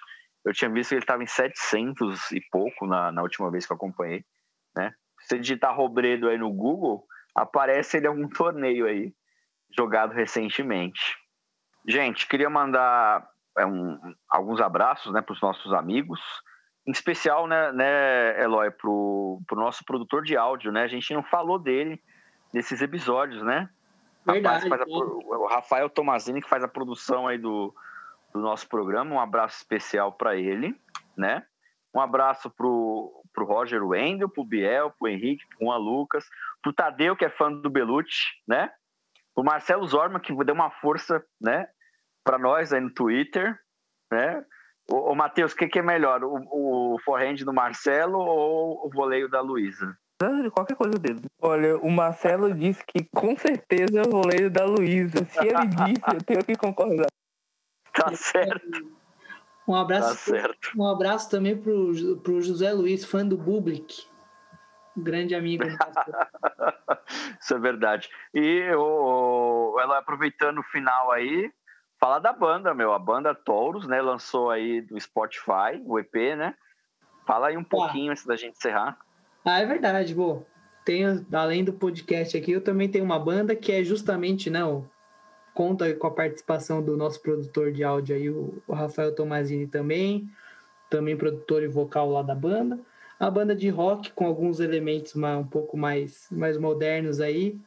Eu 0.46 0.54
tinha 0.54 0.70
visto 0.70 0.90
que 0.90 0.96
ele 0.96 1.04
estava 1.04 1.24
em 1.24 1.28
700 1.28 2.32
e 2.32 2.42
pouco 2.52 2.86
na, 2.86 3.12
na 3.12 3.22
última 3.22 3.52
vez 3.52 3.66
que 3.66 3.72
eu 3.72 3.76
acompanhei, 3.76 4.24
né? 4.76 4.94
Se 5.20 5.30
você 5.30 5.40
digitar 5.40 5.76
Robredo 5.76 6.30
aí 6.30 6.38
no 6.38 6.52
Google, 6.52 7.06
aparece 7.36 7.98
ele 7.98 8.06
em 8.06 8.10
algum 8.10 8.30
torneio 8.30 8.86
aí, 8.86 9.14
jogado 9.76 10.14
recentemente. 10.14 11.18
Gente, 11.86 12.28
queria 12.28 12.50
mandar 12.50 13.28
é, 13.58 13.66
um, 13.66 14.00
alguns 14.30 14.62
abraços 14.62 15.12
né, 15.12 15.22
para 15.22 15.34
os 15.34 15.42
nossos 15.42 15.74
amigos, 15.74 16.20
em 16.86 16.92
especial, 16.92 17.48
né, 17.48 17.72
né 17.72 18.42
Eloy, 18.42 18.72
para 18.72 18.90
o 18.90 19.42
nosso 19.52 19.84
produtor 19.84 20.24
de 20.24 20.38
áudio, 20.38 20.72
né? 20.72 20.84
A 20.84 20.88
gente 20.88 21.14
não 21.14 21.24
falou 21.24 21.60
dele 21.60 22.02
nesses 22.54 22.82
episódios, 22.82 23.44
né? 23.44 23.70
Verdade, 24.34 24.70
Rapaz, 24.70 24.82
a, 24.82 24.94
o 24.94 25.48
Rafael 25.48 25.90
Tomazini, 25.90 26.42
que 26.42 26.50
faz 26.50 26.64
a 26.64 26.68
produção 26.68 27.28
aí 27.28 27.38
do, 27.38 27.74
do 28.34 28.40
nosso 28.40 28.68
programa. 28.68 29.16
Um 29.16 29.20
abraço 29.20 29.58
especial 29.58 30.12
para 30.12 30.36
ele, 30.36 30.76
né? 31.18 31.46
Um 31.94 32.00
abraço 32.00 32.50
pro, 32.50 33.24
pro 33.34 33.46
Roger 33.46 33.84
Wendel, 33.84 34.30
pro 34.30 34.46
Biel, 34.46 34.94
pro 35.00 35.08
Henrique, 35.08 35.46
pro 35.50 35.66
Juan 35.66 35.78
Lucas, 35.78 36.26
pro 36.62 36.74
Tadeu, 36.74 37.16
que 37.16 37.26
é 37.26 37.30
fã 37.30 37.52
do 37.52 37.70
Belucci, 37.70 38.26
né? 38.48 38.72
Pro 39.34 39.44
Marcelo 39.44 39.86
Zorma, 39.88 40.20
que 40.20 40.34
deu 40.44 40.54
uma 40.54 40.70
força, 40.70 41.24
né? 41.40 41.68
Para 42.24 42.38
nós 42.38 42.74
aí 42.74 42.82
no 42.82 42.94
Twitter, 42.94 43.58
né? 44.12 44.44
Ô, 44.90 45.12
ô 45.12 45.16
Matheus, 45.16 45.54
o 45.54 45.56
que, 45.56 45.68
que, 45.68 45.80
é 45.80 45.84
melhor? 45.84 46.24
O, 46.24 46.96
o 46.96 47.00
forehand 47.04 47.38
do 47.38 47.54
Marcelo 47.54 48.20
ou 48.20 48.86
o 48.86 48.90
voleio 48.90 49.30
da 49.30 49.42
Luísa? 49.42 49.98
Qualquer 50.52 50.76
coisa 50.76 50.98
dele. 50.98 51.22
Olha, 51.42 51.78
o 51.78 51.92
Marcelo 51.92 52.54
disse 52.54 52.84
que 52.86 53.04
com 53.04 53.36
certeza 53.38 54.00
é 54.00 54.02
o 54.02 54.10
goleiro 54.10 54.50
da 54.50 54.66
Luísa. 54.66 55.26
Se 55.26 55.40
ele 55.40 55.68
disse, 55.68 56.16
eu 56.16 56.24
tenho 56.24 56.44
que 56.44 56.56
concordar. 56.56 57.08
Tá 57.94 58.12
certo. 58.16 58.98
Um 59.68 59.76
abraço, 59.76 60.10
tá 60.10 60.16
certo. 60.16 60.72
um 60.78 60.88
abraço 60.88 61.30
também 61.30 61.58
pro, 61.58 62.18
pro 62.24 62.42
José 62.42 62.72
Luiz, 62.72 63.04
fã 63.04 63.26
do 63.26 63.38
Public. 63.38 64.08
grande 64.96 65.36
amigo. 65.36 65.64
Isso 67.42 67.54
é 67.54 67.60
verdade. 67.60 68.10
E 68.34 68.72
o, 68.76 69.78
ela 69.82 69.98
aproveitando 69.98 70.60
o 70.60 70.64
final 70.64 71.12
aí, 71.12 71.52
fala 72.00 72.20
da 72.20 72.32
banda, 72.32 72.74
meu. 72.74 72.94
A 72.94 73.00
banda 73.00 73.36
Touros, 73.36 73.88
né? 73.88 74.02
Lançou 74.02 74.50
aí 74.50 74.82
do 74.82 75.00
Spotify, 75.00 75.82
o 75.86 76.00
EP, 76.00 76.16
né? 76.38 76.56
Fala 77.26 77.48
aí 77.48 77.58
um 77.58 77.64
pouquinho 77.64 78.10
ah. 78.10 78.12
antes 78.14 78.26
da 78.26 78.38
gente 78.38 78.58
encerrar. 78.58 78.98
Ah, 79.50 79.62
é 79.62 79.66
verdade, 79.66 80.14
pô. 80.14 80.44
Tenho, 80.84 81.26
além 81.32 81.64
do 81.64 81.72
podcast 81.72 82.36
aqui, 82.36 82.52
eu 82.52 82.60
também 82.60 82.90
tenho 82.90 83.06
uma 83.06 83.18
banda 83.18 83.56
que 83.56 83.72
é 83.72 83.82
justamente, 83.82 84.50
né, 84.50 84.62
o, 84.66 84.84
conta 85.54 85.94
com 85.96 86.06
a 86.06 86.12
participação 86.12 86.84
do 86.84 86.98
nosso 86.98 87.22
produtor 87.22 87.72
de 87.72 87.82
áudio 87.82 88.14
aí, 88.14 88.30
o, 88.30 88.62
Rafael 88.70 89.16
Tomazini 89.16 89.66
também, 89.66 90.30
também 90.90 91.16
produtor 91.16 91.64
e 91.64 91.68
vocal 91.68 92.10
lá 92.12 92.22
da 92.22 92.36
banda. 92.36 92.78
A 93.18 93.32
banda 93.32 93.56
de 93.56 93.70
rock 93.70 94.12
com 94.12 94.26
alguns 94.26 94.60
elementos 94.60 95.16
um 95.16 95.46
pouco 95.46 95.78
mais, 95.78 96.28
mais 96.30 96.58
modernos 96.58 97.22
aí. 97.22 97.58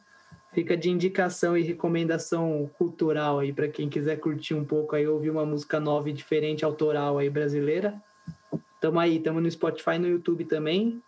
Fica 0.53 0.77
de 0.77 0.91
indicação 0.91 1.57
e 1.57 1.63
recomendação 1.63 2.69
cultural 2.77 3.39
aí 3.39 3.51
para 3.51 3.67
quem 3.67 3.89
quiser 3.89 4.17
curtir 4.17 4.53
um 4.53 4.63
pouco 4.63 4.95
aí, 4.95 5.07
ouvir 5.07 5.31
uma 5.31 5.47
música 5.47 5.79
nova 5.79 6.11
e 6.11 6.13
diferente, 6.13 6.63
autoral 6.63 7.17
aí 7.17 7.29
brasileira. 7.29 7.99
Tamo 8.79 8.99
aí, 8.99 9.19
tamo 9.19 9.41
no 9.41 9.49
Spotify, 9.49 9.97
no 9.97 10.07
YouTube 10.07 10.45
também. 10.45 11.01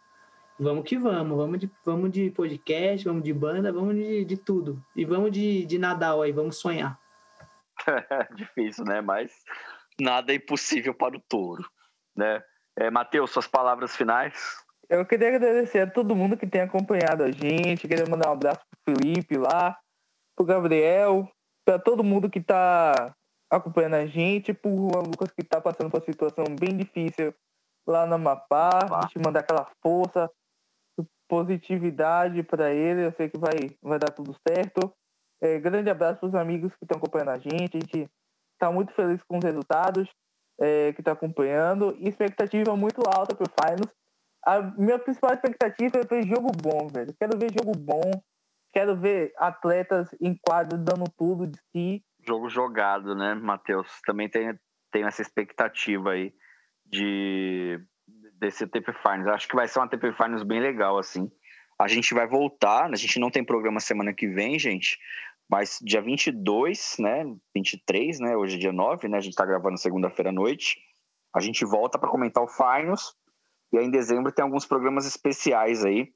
Vamos 0.60 0.84
que 0.84 0.98
vamos, 0.98 1.36
vamos 1.36 1.60
de, 1.60 1.72
vamos 1.84 2.12
de 2.12 2.30
podcast, 2.30 3.06
vamos 3.08 3.24
de 3.24 3.34
banda, 3.34 3.72
vamos 3.72 3.96
de, 3.96 4.24
de 4.24 4.38
tudo. 4.38 4.84
E 4.96 5.04
vamos 5.04 5.32
de, 5.32 5.66
de 5.66 5.80
Nadal 5.80 6.22
aí, 6.22 6.32
vamos 6.32 6.58
sonhar. 6.58 7.00
Difícil, 8.36 8.86
né? 8.86 9.02
Mas 9.02 9.34
nada 10.00 10.32
é 10.32 10.36
impossível 10.36 10.94
para 10.94 11.18
o 11.18 11.22
touro, 11.28 11.68
né? 12.16 12.44
É, 12.78 12.90
Matheus, 12.90 13.32
suas 13.32 13.48
palavras 13.48 13.96
finais? 13.96 14.64
Eu 14.90 15.06
queria 15.06 15.30
agradecer 15.30 15.80
a 15.80 15.90
todo 15.90 16.16
mundo 16.16 16.38
que 16.38 16.46
tem 16.46 16.62
acompanhado 16.62 17.24
a 17.24 17.32
gente, 17.32 17.88
queria 17.88 18.06
mandar 18.06 18.30
um 18.30 18.34
abraço 18.34 18.62
pro 18.70 18.96
Felipe 18.96 19.38
lá, 19.38 19.78
pro 20.36 20.46
Gabriel, 20.46 21.28
para 21.66 21.80
todo 21.80 22.04
mundo 22.04 22.30
que 22.30 22.40
está 22.40 23.16
acompanhando 23.50 23.96
a 23.96 24.06
gente, 24.06 24.54
pro 24.54 24.70
Lucas 24.70 25.32
que 25.32 25.42
está 25.42 25.62
passando 25.62 25.90
por 25.90 26.00
uma 26.00 26.06
situação 26.06 26.46
bem 26.60 26.76
difícil 26.76 27.34
lá 27.88 28.06
no 28.06 28.16
Amapá, 28.16 28.70
a 28.92 29.02
gente 29.02 29.20
mandar 29.20 29.42
aquela 29.42 29.68
força, 29.82 30.30
positividade 31.28 32.44
para 32.44 32.72
ele. 32.72 33.06
Eu 33.06 33.12
sei 33.14 33.30
que 33.30 33.38
vai, 33.38 33.76
vai 33.82 34.00
dar 34.00 34.12
tudo 34.12 34.36
certo. 34.48 34.94
É, 35.42 35.60
grande 35.60 35.90
abraço 35.90 36.20
para 36.20 36.30
os 36.30 36.36
amigos 36.36 36.74
que 36.76 36.86
estão 36.86 36.98
acompanhando 36.98 37.32
a 37.32 37.38
gente. 37.38 37.78
A 37.78 37.80
gente 37.80 38.10
está 38.54 38.72
muito 38.72 38.94
feliz 38.94 39.22
com 39.24 39.38
os 39.38 39.44
resultados. 39.44 40.10
é, 40.60 40.94
que 40.94 41.02
está 41.02 41.12
acompanhando. 41.14 41.96
Expectativa 42.00 42.76
muito 42.76 43.02
alta 43.08 43.36
pro 43.36 43.46
Finals. 43.60 43.94
A 44.46 44.62
minha 44.62 45.00
principal 45.00 45.34
expectativa 45.34 46.00
é 46.00 46.06
ver 46.06 46.28
jogo 46.28 46.52
bom, 46.52 46.88
velho. 46.88 47.14
Quero 47.18 47.38
ver 47.38 47.52
jogo 47.52 47.78
bom. 47.78 48.12
Quero 48.74 48.96
ver 48.96 49.34
atletas 49.38 50.10
em 50.20 50.36
quadro 50.36 50.78
dando 50.78 51.06
tudo 51.18 51.48
de 51.48 51.60
si. 51.72 52.04
Jogo 52.26 52.50
jogado, 52.50 53.16
né, 53.16 53.34
Matheus? 53.36 53.88
Também 54.06 54.30
tem, 54.30 54.58
tem 54.92 55.04
essa 55.04 55.22
expectativa 55.22 56.12
aí 56.12 56.34
de 56.86 57.80
desse 58.44 58.68
TP 58.68 58.94
Finals. 58.94 59.28
Acho 59.28 59.48
que 59.48 59.56
vai 59.56 59.68
ser 59.68 59.80
uma 59.80 59.88
TP 59.88 60.12
Finals 60.14 60.44
bem 60.44 60.60
legal, 60.60 60.98
assim. 60.98 61.32
A 61.80 61.88
gente 61.88 62.14
vai 62.14 62.28
voltar, 62.28 62.92
a 62.92 62.96
gente 62.96 63.20
não 63.20 63.32
tem 63.32 63.44
programa 63.44 63.80
semana 63.80 64.14
que 64.14 64.28
vem, 64.28 64.60
gente, 64.60 65.00
mas 65.50 65.80
dia 65.82 66.02
22, 66.02 66.96
né, 67.00 67.26
23, 67.56 68.20
né, 68.20 68.38
hoje 68.38 68.56
é 68.56 68.60
dia 68.60 68.74
9, 68.74 69.08
né, 69.08 69.18
a 69.18 69.22
gente 69.22 69.36
tá 69.36 69.46
gravando 69.46 69.78
segunda-feira 69.78 70.30
à 70.30 70.34
noite. 70.34 70.78
A 71.34 71.40
gente 71.40 71.66
volta 71.66 71.98
para 71.98 72.10
comentar 72.10 72.44
o 72.44 72.48
Finals 72.48 73.16
e 73.72 73.78
aí 73.78 73.86
em 73.86 73.90
dezembro 73.90 74.32
tem 74.32 74.44
alguns 74.44 74.66
programas 74.66 75.06
especiais 75.06 75.84
aí 75.84 76.14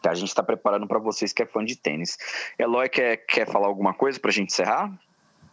que 0.00 0.08
a 0.08 0.14
gente 0.14 0.28
está 0.28 0.44
preparando 0.44 0.86
para 0.86 1.00
vocês 1.00 1.32
que 1.32 1.42
é 1.42 1.46
fã 1.46 1.64
de 1.64 1.74
tênis. 1.74 2.16
Eloy, 2.56 2.88
quer, 2.88 3.16
quer 3.16 3.50
falar 3.50 3.66
alguma 3.66 3.92
coisa 3.92 4.20
para 4.20 4.30
a 4.30 4.32
gente 4.32 4.52
encerrar? 4.52 4.96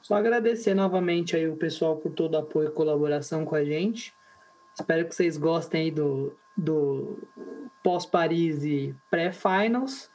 Só 0.03 0.13
agradecer 0.13 0.75
novamente 0.75 1.35
aí 1.35 1.47
o 1.47 1.55
pessoal 1.55 1.97
por 1.97 2.11
todo 2.11 2.35
o 2.35 2.37
apoio 2.37 2.69
e 2.69 2.71
colaboração 2.71 3.43
com 3.43 3.55
a 3.55 3.63
gente. 3.63 4.13
Espero 4.77 5.07
que 5.07 5.15
vocês 5.15 5.37
gostem 5.37 5.83
aí 5.83 5.91
do, 5.91 6.35
do 6.55 7.17
pós-Paris 7.81 8.63
e 8.63 8.95
pré-finals. 9.09 10.11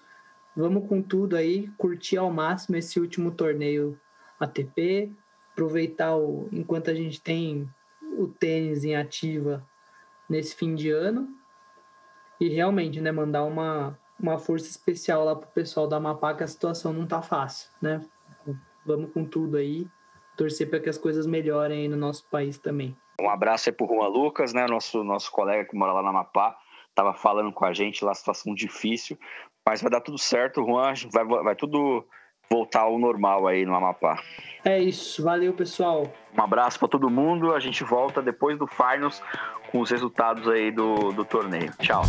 Vamos 0.55 0.87
com 0.89 1.01
tudo 1.01 1.37
aí, 1.37 1.69
curtir 1.78 2.19
ao 2.19 2.31
máximo 2.31 2.77
esse 2.77 3.01
último 3.01 3.31
torneio 3.31 3.99
ATP, 4.39 5.12
aproveitar 5.53 6.16
o, 6.16 6.49
enquanto 6.53 6.91
a 6.91 6.95
gente 6.95 7.20
tem 7.20 7.69
o 8.19 8.27
tênis 8.27 8.85
em 8.85 8.97
ativa 8.97 9.66
nesse 10.28 10.55
fim 10.55 10.74
de 10.74 10.91
ano 10.91 11.28
e 12.41 12.49
realmente, 12.49 13.01
né, 13.01 13.12
mandar 13.12 13.45
uma, 13.45 13.99
uma 14.19 14.39
força 14.39 14.69
especial 14.69 15.24
lá 15.24 15.37
pro 15.37 15.49
pessoal 15.49 15.87
da 15.87 15.97
Amapá 15.97 16.35
que 16.35 16.43
a 16.43 16.47
situação 16.47 16.93
não 16.93 17.07
tá 17.07 17.23
fácil, 17.23 17.70
né? 17.81 18.05
Vamos 18.85 19.12
com 19.12 19.24
tudo 19.24 19.57
aí, 19.57 19.87
torcer 20.37 20.69
para 20.69 20.81
que 20.81 20.89
as 20.89 20.97
coisas 20.97 21.27
melhorem 21.27 21.82
aí 21.82 21.89
no 21.89 21.97
nosso 21.97 22.27
país 22.31 22.59
também. 22.59 22.97
Um 23.20 23.30
abraço 23.30 23.68
aí 23.68 23.72
pro 23.74 23.86
Juan 23.86 24.09
Lucas, 24.09 24.52
né? 24.52 24.66
Nosso, 24.66 25.05
nosso 25.05 25.30
colega 25.30 25.64
que 25.64 25.76
mora 25.76 25.92
lá 25.92 26.02
na 26.02 26.10
Amapá. 26.10 26.56
Tava 26.94 27.14
falando 27.14 27.52
com 27.52 27.64
a 27.64 27.72
gente 27.72 28.05
lá, 28.05 28.14
situação 28.14 28.55
difícil. 28.55 29.18
Mas 29.66 29.80
vai 29.82 29.90
dar 29.90 30.01
tudo 30.01 30.18
certo, 30.18 30.64
Juan. 30.64 30.94
Vai, 31.12 31.24
vai 31.24 31.55
tudo 31.55 32.05
voltar 32.51 32.80
ao 32.80 32.98
normal 32.98 33.47
aí 33.47 33.64
no 33.64 33.74
Amapá. 33.74 34.20
É 34.64 34.78
isso. 34.78 35.22
Valeu, 35.22 35.52
pessoal. 35.52 36.12
Um 36.36 36.42
abraço 36.42 36.78
para 36.78 36.88
todo 36.88 37.09
mundo. 37.09 37.55
A 37.55 37.60
gente 37.60 37.84
volta 37.84 38.20
depois 38.20 38.59
do 38.59 38.66
Finals 38.66 39.22
com 39.70 39.80
os 39.80 39.90
resultados 39.90 40.48
aí 40.48 40.70
do, 40.70 41.12
do 41.12 41.24
torneio. 41.24 41.72
Tchau. 41.78 42.02